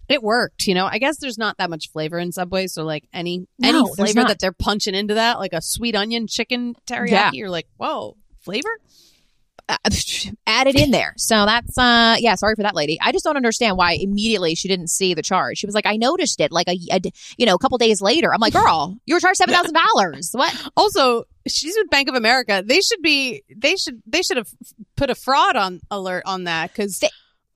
it 0.08 0.22
worked, 0.22 0.68
you 0.68 0.76
know. 0.76 0.86
I 0.86 1.00
guess 1.00 1.18
there's 1.18 1.38
not 1.38 1.58
that 1.58 1.70
much 1.70 1.90
flavor 1.92 2.20
in 2.20 2.32
Subway, 2.32 2.68
so 2.68 2.84
like 2.84 3.08
any 3.12 3.48
No, 3.58 3.70
any 3.70 3.96
flavor 3.96 4.28
that 4.28 4.40
they're 4.40 4.52
punching 4.52 4.94
into 4.94 5.16
that, 5.16 5.40
like 5.40 5.54
a 5.54 5.62
sweet 5.62 5.96
onion 5.96 6.28
chicken 6.28 6.76
teriyaki, 6.86 7.10
Yeah. 7.12 7.32
you're 7.34 7.50
like, 7.50 7.68
whoa, 7.78 8.16
flavor? 8.42 8.70
added 10.48 10.76
in 10.76 10.92
there. 10.92 11.14
So 11.18 11.46
that's 11.46 11.78
uh 11.78 12.16
yeah, 12.20 12.36
sorry 12.36 12.56
for 12.56 12.64
that 12.64 12.76
lady. 12.76 12.98
I 13.02 13.12
just 13.12 13.26
don't 13.26 13.36
understand 13.36 13.78
why 13.78 13.94
immediately 13.94 14.56
she 14.56 14.68
didn't 14.68 14.90
see 14.90 15.14
the 15.14 15.22
charge. 15.22 15.58
She 15.58 15.66
was 15.66 15.76
like, 15.76 15.86
I 15.86 15.98
noticed 15.98 16.40
it 16.40 16.52
like 16.52 16.68
a, 16.68 16.78
a 16.92 17.02
you 17.38 17.46
know 17.46 17.56
a 17.56 17.60
couple 17.60 17.78
days 17.78 18.02
later. 18.02 18.34
I'm 18.34 18.40
like, 18.40 18.54
girl, 18.54 18.98
you 19.06 19.16
were 19.16 19.20
charged 19.20 19.38
seven 19.38 19.54
thousand 19.54 19.76
dollars. 19.76 20.30
What? 20.32 20.56
Also, 20.78 21.24
she's 21.48 21.76
with 21.76 21.90
Bank 21.90 22.08
of 22.08 22.16
America. 22.16 22.64
They 22.66 22.82
should 22.82 23.02
be. 23.02 23.44
They 23.56 23.76
should. 23.76 24.02
They 24.06 24.22
should 24.22 24.38
have 24.38 24.50
put 24.96 25.10
a 25.10 25.16
fraud 25.16 25.56
on 25.56 25.82
alert 25.90 26.24
on 26.26 26.44
that 26.44 26.72
because 26.72 27.02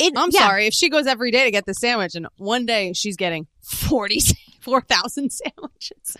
I'm 0.01 0.29
yeah. 0.31 0.39
sorry 0.39 0.67
if 0.67 0.73
she 0.73 0.89
goes 0.89 1.05
every 1.07 1.31
day 1.31 1.45
to 1.45 1.51
get 1.51 1.65
the 1.65 1.73
sandwich, 1.73 2.15
and 2.15 2.27
one 2.37 2.65
day 2.65 2.93
she's 2.93 3.15
getting 3.15 3.47
forty 3.61 4.21
four 4.61 4.81
thousand 4.81 5.31
sandwiches. 5.31 6.17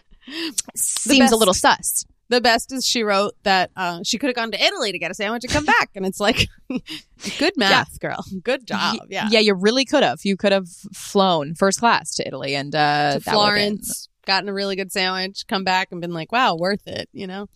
Seems 0.76 1.32
a 1.32 1.36
little 1.36 1.54
sus. 1.54 2.06
The 2.32 2.39
best 2.41 2.71
is 2.71 2.86
she 2.86 3.03
wrote 3.03 3.34
that 3.43 3.71
uh, 3.75 3.99
she 4.03 4.17
could 4.17 4.27
have 4.27 4.36
gone 4.38 4.51
to 4.51 4.63
Italy 4.63 4.93
to 4.93 4.97
get 4.97 5.11
a 5.11 5.13
sandwich 5.13 5.43
and 5.43 5.51
come 5.51 5.65
back, 5.65 5.89
and 5.95 6.05
it's 6.05 6.19
like, 6.19 6.47
good 7.39 7.53
math, 7.57 7.99
girl. 7.99 8.23
Good 8.41 8.65
job. 8.65 8.99
Yeah. 9.09 9.27
yeah, 9.29 9.39
you 9.39 9.53
really 9.53 9.84
could 9.84 10.01
have. 10.01 10.19
You 10.23 10.38
could 10.38 10.53
have 10.53 10.69
flown 10.95 11.55
first 11.55 11.79
class 11.79 12.15
to 12.15 12.25
Italy 12.27 12.55
and 12.55 12.73
uh, 12.73 13.15
To 13.15 13.19
that 13.19 13.36
would've 13.36 13.53
been- 13.55 13.77
Florence, 13.77 14.07
gotten 14.25 14.47
a 14.47 14.53
really 14.53 14.77
good 14.77 14.91
sandwich, 14.93 15.45
come 15.47 15.63
back 15.65 15.89
and 15.91 15.99
been 15.99 16.13
like, 16.13 16.32
wow, 16.32 16.55
worth 16.55 16.88
it. 16.88 17.09
You 17.11 17.27
know. 17.27 17.47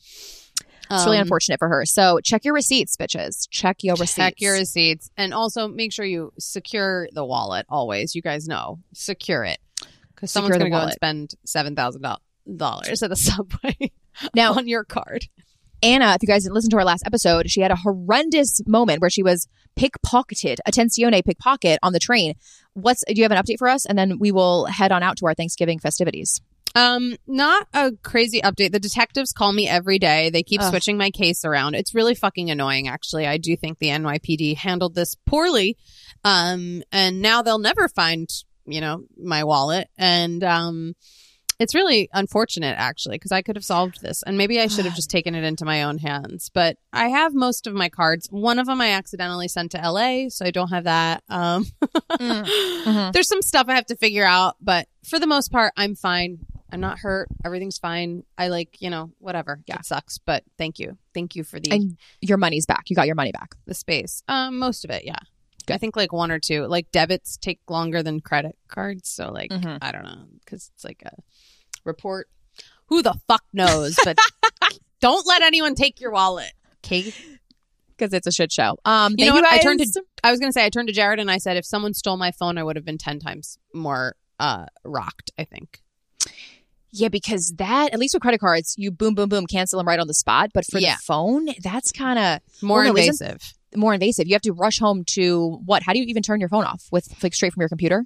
It's 0.91 1.05
really 1.05 1.17
Um, 1.17 1.23
unfortunate 1.23 1.57
for 1.57 1.67
her. 1.67 1.84
So 1.86 2.19
check 2.23 2.45
your 2.45 2.53
receipts, 2.53 2.95
bitches. 2.95 3.47
Check 3.49 3.78
your 3.82 3.95
receipts. 3.95 4.15
Check 4.15 4.34
your 4.41 4.53
receipts 4.53 5.09
and 5.17 5.34
also 5.34 5.67
make 5.67 5.91
sure 5.91 6.05
you 6.05 6.32
secure 6.38 7.07
the 7.11 7.26
wallet 7.26 7.65
always. 7.69 8.13
You 8.13 8.21
guys 8.21 8.47
know, 8.47 8.80
secure 8.93 9.43
it 9.45 9.57
because 10.13 10.32
someone's 10.32 10.57
going 10.57 10.65
to 10.65 10.78
go 10.78 10.84
and 10.84 10.91
spend 10.91 11.34
seven 11.43 11.76
thousand 11.76 12.05
dollars 12.55 13.01
at 13.01 13.09
the 13.09 13.15
subway 13.32 13.91
Now, 14.36 14.53
on 14.53 14.68
your 14.68 14.84
card. 14.84 15.26
Ana, 15.84 16.13
if 16.13 16.24
you 16.24 16.28
guys 16.28 16.43
didn't 16.43 16.55
listen 16.55 16.72
to 16.72 16.78
our 16.78 16.86
last 16.86 17.05
episode, 17.05 17.49
she 17.49 17.61
had 17.61 17.72
a 17.72 17.76
horrendous 17.76 18.61
moment 18.66 19.01
where 19.01 19.09
she 19.09 19.24
was 19.24 19.47
pickpocketed, 19.78 20.57
attenzione 20.68 21.24
pickpocket 21.24 21.80
on 21.84 21.93
the 21.93 21.99
train. 21.99 22.34
What's 22.74 23.03
do 23.07 23.13
you 23.13 23.24
have 23.24 23.32
an 23.32 23.38
update 23.38 23.59
for 23.59 23.68
us? 23.68 23.86
And 23.86 23.97
then 23.97 24.18
we 24.20 24.32
will 24.32 24.66
head 24.66 24.91
on 24.91 25.03
out 25.03 25.18
to 25.18 25.28
our 25.28 25.34
Thanksgiving 25.34 25.80
festivities. 25.80 26.41
Um, 26.76 27.16
not 27.26 27.68
a 27.74 27.93
crazy 28.03 28.41
update. 28.41 28.72
The 28.74 28.80
detectives 28.80 29.32
call 29.32 29.53
me 29.53 29.68
every 29.68 29.97
day. 29.97 30.30
They 30.30 30.43
keep 30.43 30.61
Ugh. 30.61 30.70
switching 30.70 30.97
my 30.97 31.09
case 31.09 31.45
around. 31.45 31.74
It's 31.76 31.95
really 31.95 32.16
fucking 32.16 32.51
annoying, 32.51 32.89
actually. 32.89 33.26
I 33.26 33.38
do 33.38 33.55
think 33.55 33.80
the 33.80 33.88
NYPD 33.88 34.57
handled 34.57 34.93
this 34.93 35.16
poorly. 35.26 35.78
Um, 36.26 36.84
and 36.91 37.22
now 37.22 37.43
they'll 37.43 37.59
never 37.59 37.88
find, 37.88 38.30
you 38.66 38.82
know, 38.82 39.05
my 39.18 39.45
wallet. 39.45 39.88
And, 39.97 40.43
um, 40.43 40.95
it's 41.60 41.74
really 41.76 42.10
unfortunate, 42.14 42.76
actually, 42.78 43.16
because 43.16 43.32
I 43.32 43.41
could 43.41 43.56
have 43.56 43.66
solved 43.66 44.01
this, 44.01 44.24
and 44.24 44.38
maybe 44.38 44.60
I 44.60 44.68
should 44.68 44.86
have 44.86 44.95
just 44.95 45.10
taken 45.18 45.36
it 45.36 45.43
into 45.43 45.66
my 45.66 45.84
own 45.84 45.97
hands. 45.97 46.49
But 46.53 46.78
I 46.93 47.08
have 47.10 47.34
most 47.34 47.68
of 47.68 47.74
my 47.74 47.89
cards. 47.89 48.28
One 48.30 48.60
of 48.60 48.66
them 48.68 48.82
I 48.82 48.89
accidentally 48.91 49.47
sent 49.47 49.72
to 49.72 49.78
LA, 49.91 50.30
so 50.30 50.45
I 50.45 50.51
don't 50.51 50.70
have 50.70 50.84
that. 50.86 51.24
Um, 51.30 51.66
Mhm. 52.12 53.12
there's 53.14 53.28
some 53.28 53.41
stuff 53.41 53.68
I 53.70 53.76
have 53.76 53.86
to 53.88 53.95
figure 53.95 54.26
out, 54.26 54.56
but 54.62 54.88
for 55.08 55.20
the 55.20 55.28
most 55.28 55.51
part, 55.51 55.74
I'm 55.78 55.95
fine. 55.95 56.39
I'm 56.72 56.82
not 56.82 56.99
hurt. 56.99 57.30
Everything's 57.45 57.78
fine. 57.78 58.24
I 58.38 58.47
like, 58.49 58.82
you 58.82 58.89
know, 58.89 59.12
whatever. 59.20 59.62
Yeah. 59.68 59.78
It 59.78 59.86
sucks, 59.86 60.18
but 60.18 60.43
thank 60.58 60.78
you. 60.80 60.97
Thank 61.14 61.36
you 61.36 61.43
for 61.43 61.60
the 61.60 61.72
And 61.72 61.97
your 62.22 62.38
money's 62.38 62.66
back. 62.66 62.89
You 62.89 62.95
got 62.95 63.06
your 63.06 63.16
money 63.16 63.32
back. 63.32 63.56
the 63.66 63.74
space. 63.74 64.24
Um, 64.28 64.60
most 64.60 64.84
of 64.84 64.91
it, 64.91 65.06
yeah. 65.06 65.20
I 65.72 65.78
think 65.78 65.95
like 65.95 66.11
one 66.13 66.32
or 66.32 66.39
two. 66.39 66.66
Like 66.68 66.91
debits 66.91 67.38
take 67.38 67.59
longer 67.70 68.01
than 68.03 68.20
credit 68.22 68.57
cards, 68.68 69.09
so 69.09 69.32
like 69.32 69.51
Mhm. 69.51 69.78
I 69.82 69.91
don't 69.91 70.03
know 70.03 70.26
because 70.43 70.70
it's 70.74 70.84
like 70.84 71.01
a 71.05 71.11
report. 71.84 72.28
Who 72.88 73.01
the 73.01 73.16
fuck 73.28 73.43
knows? 73.53 73.95
But 74.03 74.18
don't 75.01 75.26
let 75.28 75.41
anyone 75.41 75.76
take 75.76 75.99
your 75.99 76.11
wallet. 76.11 76.51
Okay. 76.86 77.13
Because 77.97 78.13
it's 78.13 78.28
a 78.28 78.32
shit 78.32 78.51
show. 78.51 78.78
Um, 78.86 79.16
You 79.18 79.26
know 79.28 79.34
what? 79.36 79.45
I 79.45 79.59
turned 79.59 79.80
to 79.80 80.03
I 80.24 80.32
was 80.32 80.39
gonna 80.39 80.51
say 80.51 80.66
I 80.66 80.70
turned 80.70 80.88
to 80.89 80.93
Jared 80.93 81.20
and 81.20 81.32
I 81.32 81.38
said 81.38 81.57
if 81.57 81.66
someone 81.66 81.93
stole 81.93 82.18
my 82.18 82.32
phone, 82.32 82.57
I 82.57 82.63
would 82.63 82.76
have 82.76 82.86
been 82.86 82.97
ten 82.97 83.20
times 83.20 83.57
more 83.74 84.16
uh 84.39 84.66
rocked. 84.84 85.32
I 85.38 85.45
think. 85.45 85.82
Yeah, 86.91 87.09
because 87.09 87.53
that 87.57 87.93
at 87.93 87.99
least 87.99 88.13
with 88.13 88.22
credit 88.22 88.39
cards, 88.39 88.76
you 88.78 88.89
boom, 88.91 89.16
boom, 89.16 89.28
boom, 89.28 89.45
cancel 89.47 89.78
them 89.80 89.88
right 89.88 89.99
on 89.99 90.07
the 90.07 90.13
spot. 90.13 90.51
But 90.53 90.66
for 90.66 90.80
Yeah. 90.80 90.95
the 90.95 91.01
phone, 91.05 91.47
that's 91.61 91.91
kind 91.91 92.18
of 92.20 92.39
More 92.61 92.86
invasive. 92.86 93.53
More 93.78 93.93
invasive. 93.93 94.28
You 94.28 94.34
have 94.36 94.41
to 94.43 94.53
rush 94.53 94.80
home 94.80 95.03
to 95.13 95.61
what? 95.65 95.84
How 95.84 95.93
do 95.93 95.99
you 95.99 96.05
even 96.05 96.23
turn 96.23 96.39
your 96.39 96.49
phone 96.49 96.65
off 96.65 96.84
with 96.91 97.07
like 97.23 97.34
straight 97.34 97.53
from 97.53 97.61
your 97.61 97.69
computer? 97.69 98.05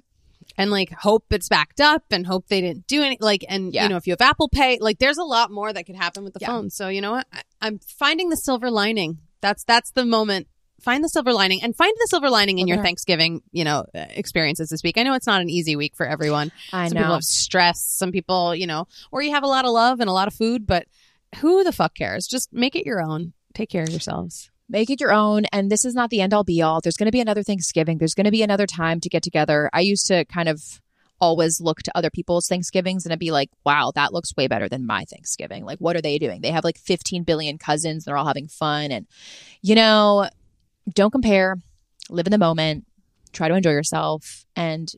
and 0.58 0.70
like 0.70 0.90
hope 0.90 1.24
it's 1.30 1.48
backed 1.48 1.80
up 1.80 2.02
and 2.10 2.26
hope 2.26 2.48
they 2.48 2.60
didn't 2.60 2.84
do 2.88 3.02
any 3.02 3.16
like 3.20 3.44
and 3.48 3.72
Yeah. 3.72 3.84
you 3.84 3.88
know 3.88 3.96
if 3.96 4.06
you 4.06 4.12
have 4.12 4.20
apple 4.20 4.48
pay 4.48 4.78
like 4.80 4.98
there's 4.98 5.18
a 5.18 5.22
lot 5.22 5.50
more 5.50 5.72
that 5.72 5.84
could 5.86 5.94
happen 5.94 6.24
with 6.24 6.32
the 6.34 6.40
Yeah. 6.40 6.48
phone. 6.48 6.70
So 6.70 6.88
you 6.88 7.00
know 7.00 7.12
what? 7.12 7.26
I, 7.32 7.42
i'm 7.60 7.78
finding 7.78 8.30
the 8.30 8.36
silver 8.36 8.68
lining. 8.70 9.18
That's 9.42 9.62
that's 9.64 9.92
the 9.92 10.04
moment. 10.04 10.48
Find 10.80 11.04
the 11.04 11.08
silver 11.08 11.32
lining 11.32 11.62
and 11.62 11.76
find 11.76 11.92
the 12.00 12.06
silver 12.08 12.30
lining 12.30 12.58
in 12.58 12.66
Look 12.66 12.74
your 12.76 12.82
thanksgiving 12.84 13.42
you 13.52 13.62
know 13.64 13.84
experiences 13.94 14.70
this 14.70 14.82
week. 14.82 14.98
I 14.98 15.04
know 15.04 15.14
it's 15.14 15.26
not 15.26 15.40
an 15.40 15.50
easy 15.50 15.76
week 15.76 15.94
for 15.94 16.04
everyone. 16.06 16.50
I 16.72 16.88
some 16.88 16.96
people 16.96 17.12
have 17.14 17.22
stress 17.22 17.80
some 17.82 18.10
people 18.10 18.54
you 18.54 18.66
know 18.66 18.88
or 19.12 19.22
you 19.22 19.30
have 19.30 19.44
a 19.44 19.48
lot 19.48 19.64
of 19.66 19.70
love 19.70 20.00
and 20.00 20.08
a 20.10 20.12
lot 20.12 20.26
of 20.26 20.34
food 20.34 20.66
but 20.66 20.86
who 21.36 21.62
the 21.62 21.72
fuck 21.72 21.94
cares? 21.94 22.26
Just 22.26 22.52
make 22.52 22.74
it 22.74 22.84
your 22.86 23.00
own. 23.00 23.34
Take 23.54 23.68
care 23.70 23.84
of 23.84 23.90
yourselves 23.90 24.49
make 24.70 24.88
it 24.88 25.00
your 25.00 25.12
own 25.12 25.44
and 25.52 25.70
this 25.70 25.84
is 25.84 25.94
not 25.94 26.10
the 26.10 26.20
end 26.20 26.32
all 26.32 26.44
be 26.44 26.62
all. 26.62 26.80
There's 26.80 26.96
going 26.96 27.06
to 27.08 27.12
be 27.12 27.20
another 27.20 27.42
thanksgiving. 27.42 27.98
There's 27.98 28.14
going 28.14 28.24
to 28.24 28.30
be 28.30 28.42
another 28.42 28.66
time 28.66 29.00
to 29.00 29.08
get 29.08 29.22
together. 29.22 29.68
I 29.72 29.80
used 29.80 30.06
to 30.06 30.24
kind 30.26 30.48
of 30.48 30.62
always 31.20 31.60
look 31.60 31.82
to 31.82 31.92
other 31.94 32.08
people's 32.08 32.46
thanksgivings 32.46 33.04
and 33.04 33.12
i'd 33.12 33.18
be 33.18 33.30
like 33.30 33.50
wow 33.66 33.92
that 33.94 34.10
looks 34.10 34.34
way 34.38 34.48
better 34.48 34.70
than 34.70 34.86
my 34.86 35.04
thanksgiving. 35.04 35.64
Like 35.64 35.78
what 35.78 35.96
are 35.96 36.00
they 36.00 36.18
doing? 36.18 36.40
They 36.40 36.50
have 36.50 36.64
like 36.64 36.78
15 36.78 37.24
billion 37.24 37.58
cousins 37.58 38.06
and 38.06 38.10
they're 38.10 38.16
all 38.16 38.26
having 38.26 38.48
fun 38.48 38.90
and 38.90 39.06
you 39.60 39.74
know 39.74 40.28
don't 40.92 41.10
compare. 41.10 41.56
Live 42.08 42.26
in 42.26 42.32
the 42.32 42.38
moment. 42.38 42.86
Try 43.32 43.48
to 43.48 43.54
enjoy 43.54 43.70
yourself 43.70 44.46
and 44.56 44.90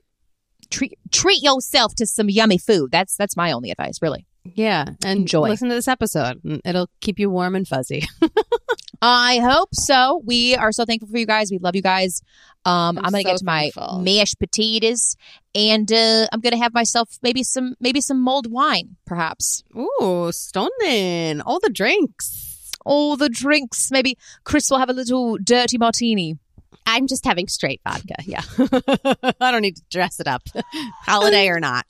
treat 0.71 0.99
treat 1.11 1.43
yourself 1.43 1.95
to 1.97 2.07
some 2.07 2.31
yummy 2.31 2.59
food. 2.59 2.91
That's 2.93 3.17
that's 3.17 3.37
my 3.37 3.53
only 3.53 3.71
advice 3.71 4.01
really. 4.01 4.27
Yeah 4.45 4.87
and 5.05 5.21
Enjoy. 5.21 5.49
listen 5.49 5.69
to 5.69 5.75
this 5.75 5.87
episode 5.87 6.41
it'll 6.65 6.89
keep 7.01 7.21
you 7.21 7.31
warm 7.31 7.55
and 7.55 7.67
fuzzy 7.67 8.03
I 9.03 9.41
hope 9.41 9.71
so. 9.75 10.23
We 10.25 10.55
are 10.55 10.71
so 10.71 10.85
thankful 10.85 11.09
for 11.09 11.19
you 11.19 11.27
guys. 11.27 11.51
We 11.51 11.59
love 11.59 11.75
you 11.75 11.83
guys. 11.83 12.23
Um, 12.65 12.97
I'm 12.99 13.07
I'm, 13.07 13.13
gonna 13.13 13.23
so 13.23 13.29
get 13.31 13.37
to 13.39 13.45
my 13.45 13.71
thankful. 13.75 13.99
mashed 13.99 14.39
potatoes, 14.39 15.17
and 15.55 15.91
uh, 15.93 16.29
I'm 16.33 16.41
gonna 16.41 16.57
have 16.57 16.73
myself 16.73 17.19
maybe 17.21 17.43
some 17.43 17.75
maybe 17.81 18.01
some 18.01 18.23
mulled 18.23 18.51
wine, 18.51 18.97
perhaps. 19.05 19.65
Ooh, 19.77 20.31
stoning 20.33 21.41
all 21.41 21.59
the 21.59 21.71
drinks. 21.71 22.71
All 22.85 23.17
the 23.17 23.29
drinks. 23.29 23.91
Maybe 23.91 24.17
Kris 24.45 24.71
will 24.71 24.79
have 24.79 24.91
a 24.91 24.93
little 24.93 25.37
dirty 25.37 25.79
martini. 25.79 26.39
I'm 26.87 27.09
just 27.09 27.25
having 27.25 27.49
straight 27.49 27.81
vodka. 27.87 28.15
Yeah. 28.25 28.43
I 29.41 29.51
don't 29.51 29.63
need 29.63 29.77
to 29.77 29.83
dress 29.91 30.21
it 30.21 30.29
up, 30.29 30.43
holiday 31.03 31.49
or 31.49 31.59
not. 31.59 31.87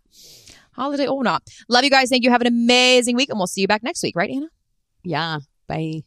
Holiday 0.72 1.06
or 1.06 1.22
not. 1.22 1.42
Love 1.68 1.84
you 1.84 1.90
guys. 1.90 2.08
Thank 2.08 2.24
you. 2.24 2.30
Have 2.30 2.40
an 2.40 2.46
amazing 2.46 3.16
week, 3.16 3.28
and 3.28 3.38
we'll 3.38 3.46
see 3.46 3.60
you 3.60 3.68
back 3.68 3.82
next 3.82 4.02
week, 4.02 4.16
right, 4.16 4.30
Ana? 4.30 4.48
Yeah. 5.04 5.40
Bye. 5.68 6.02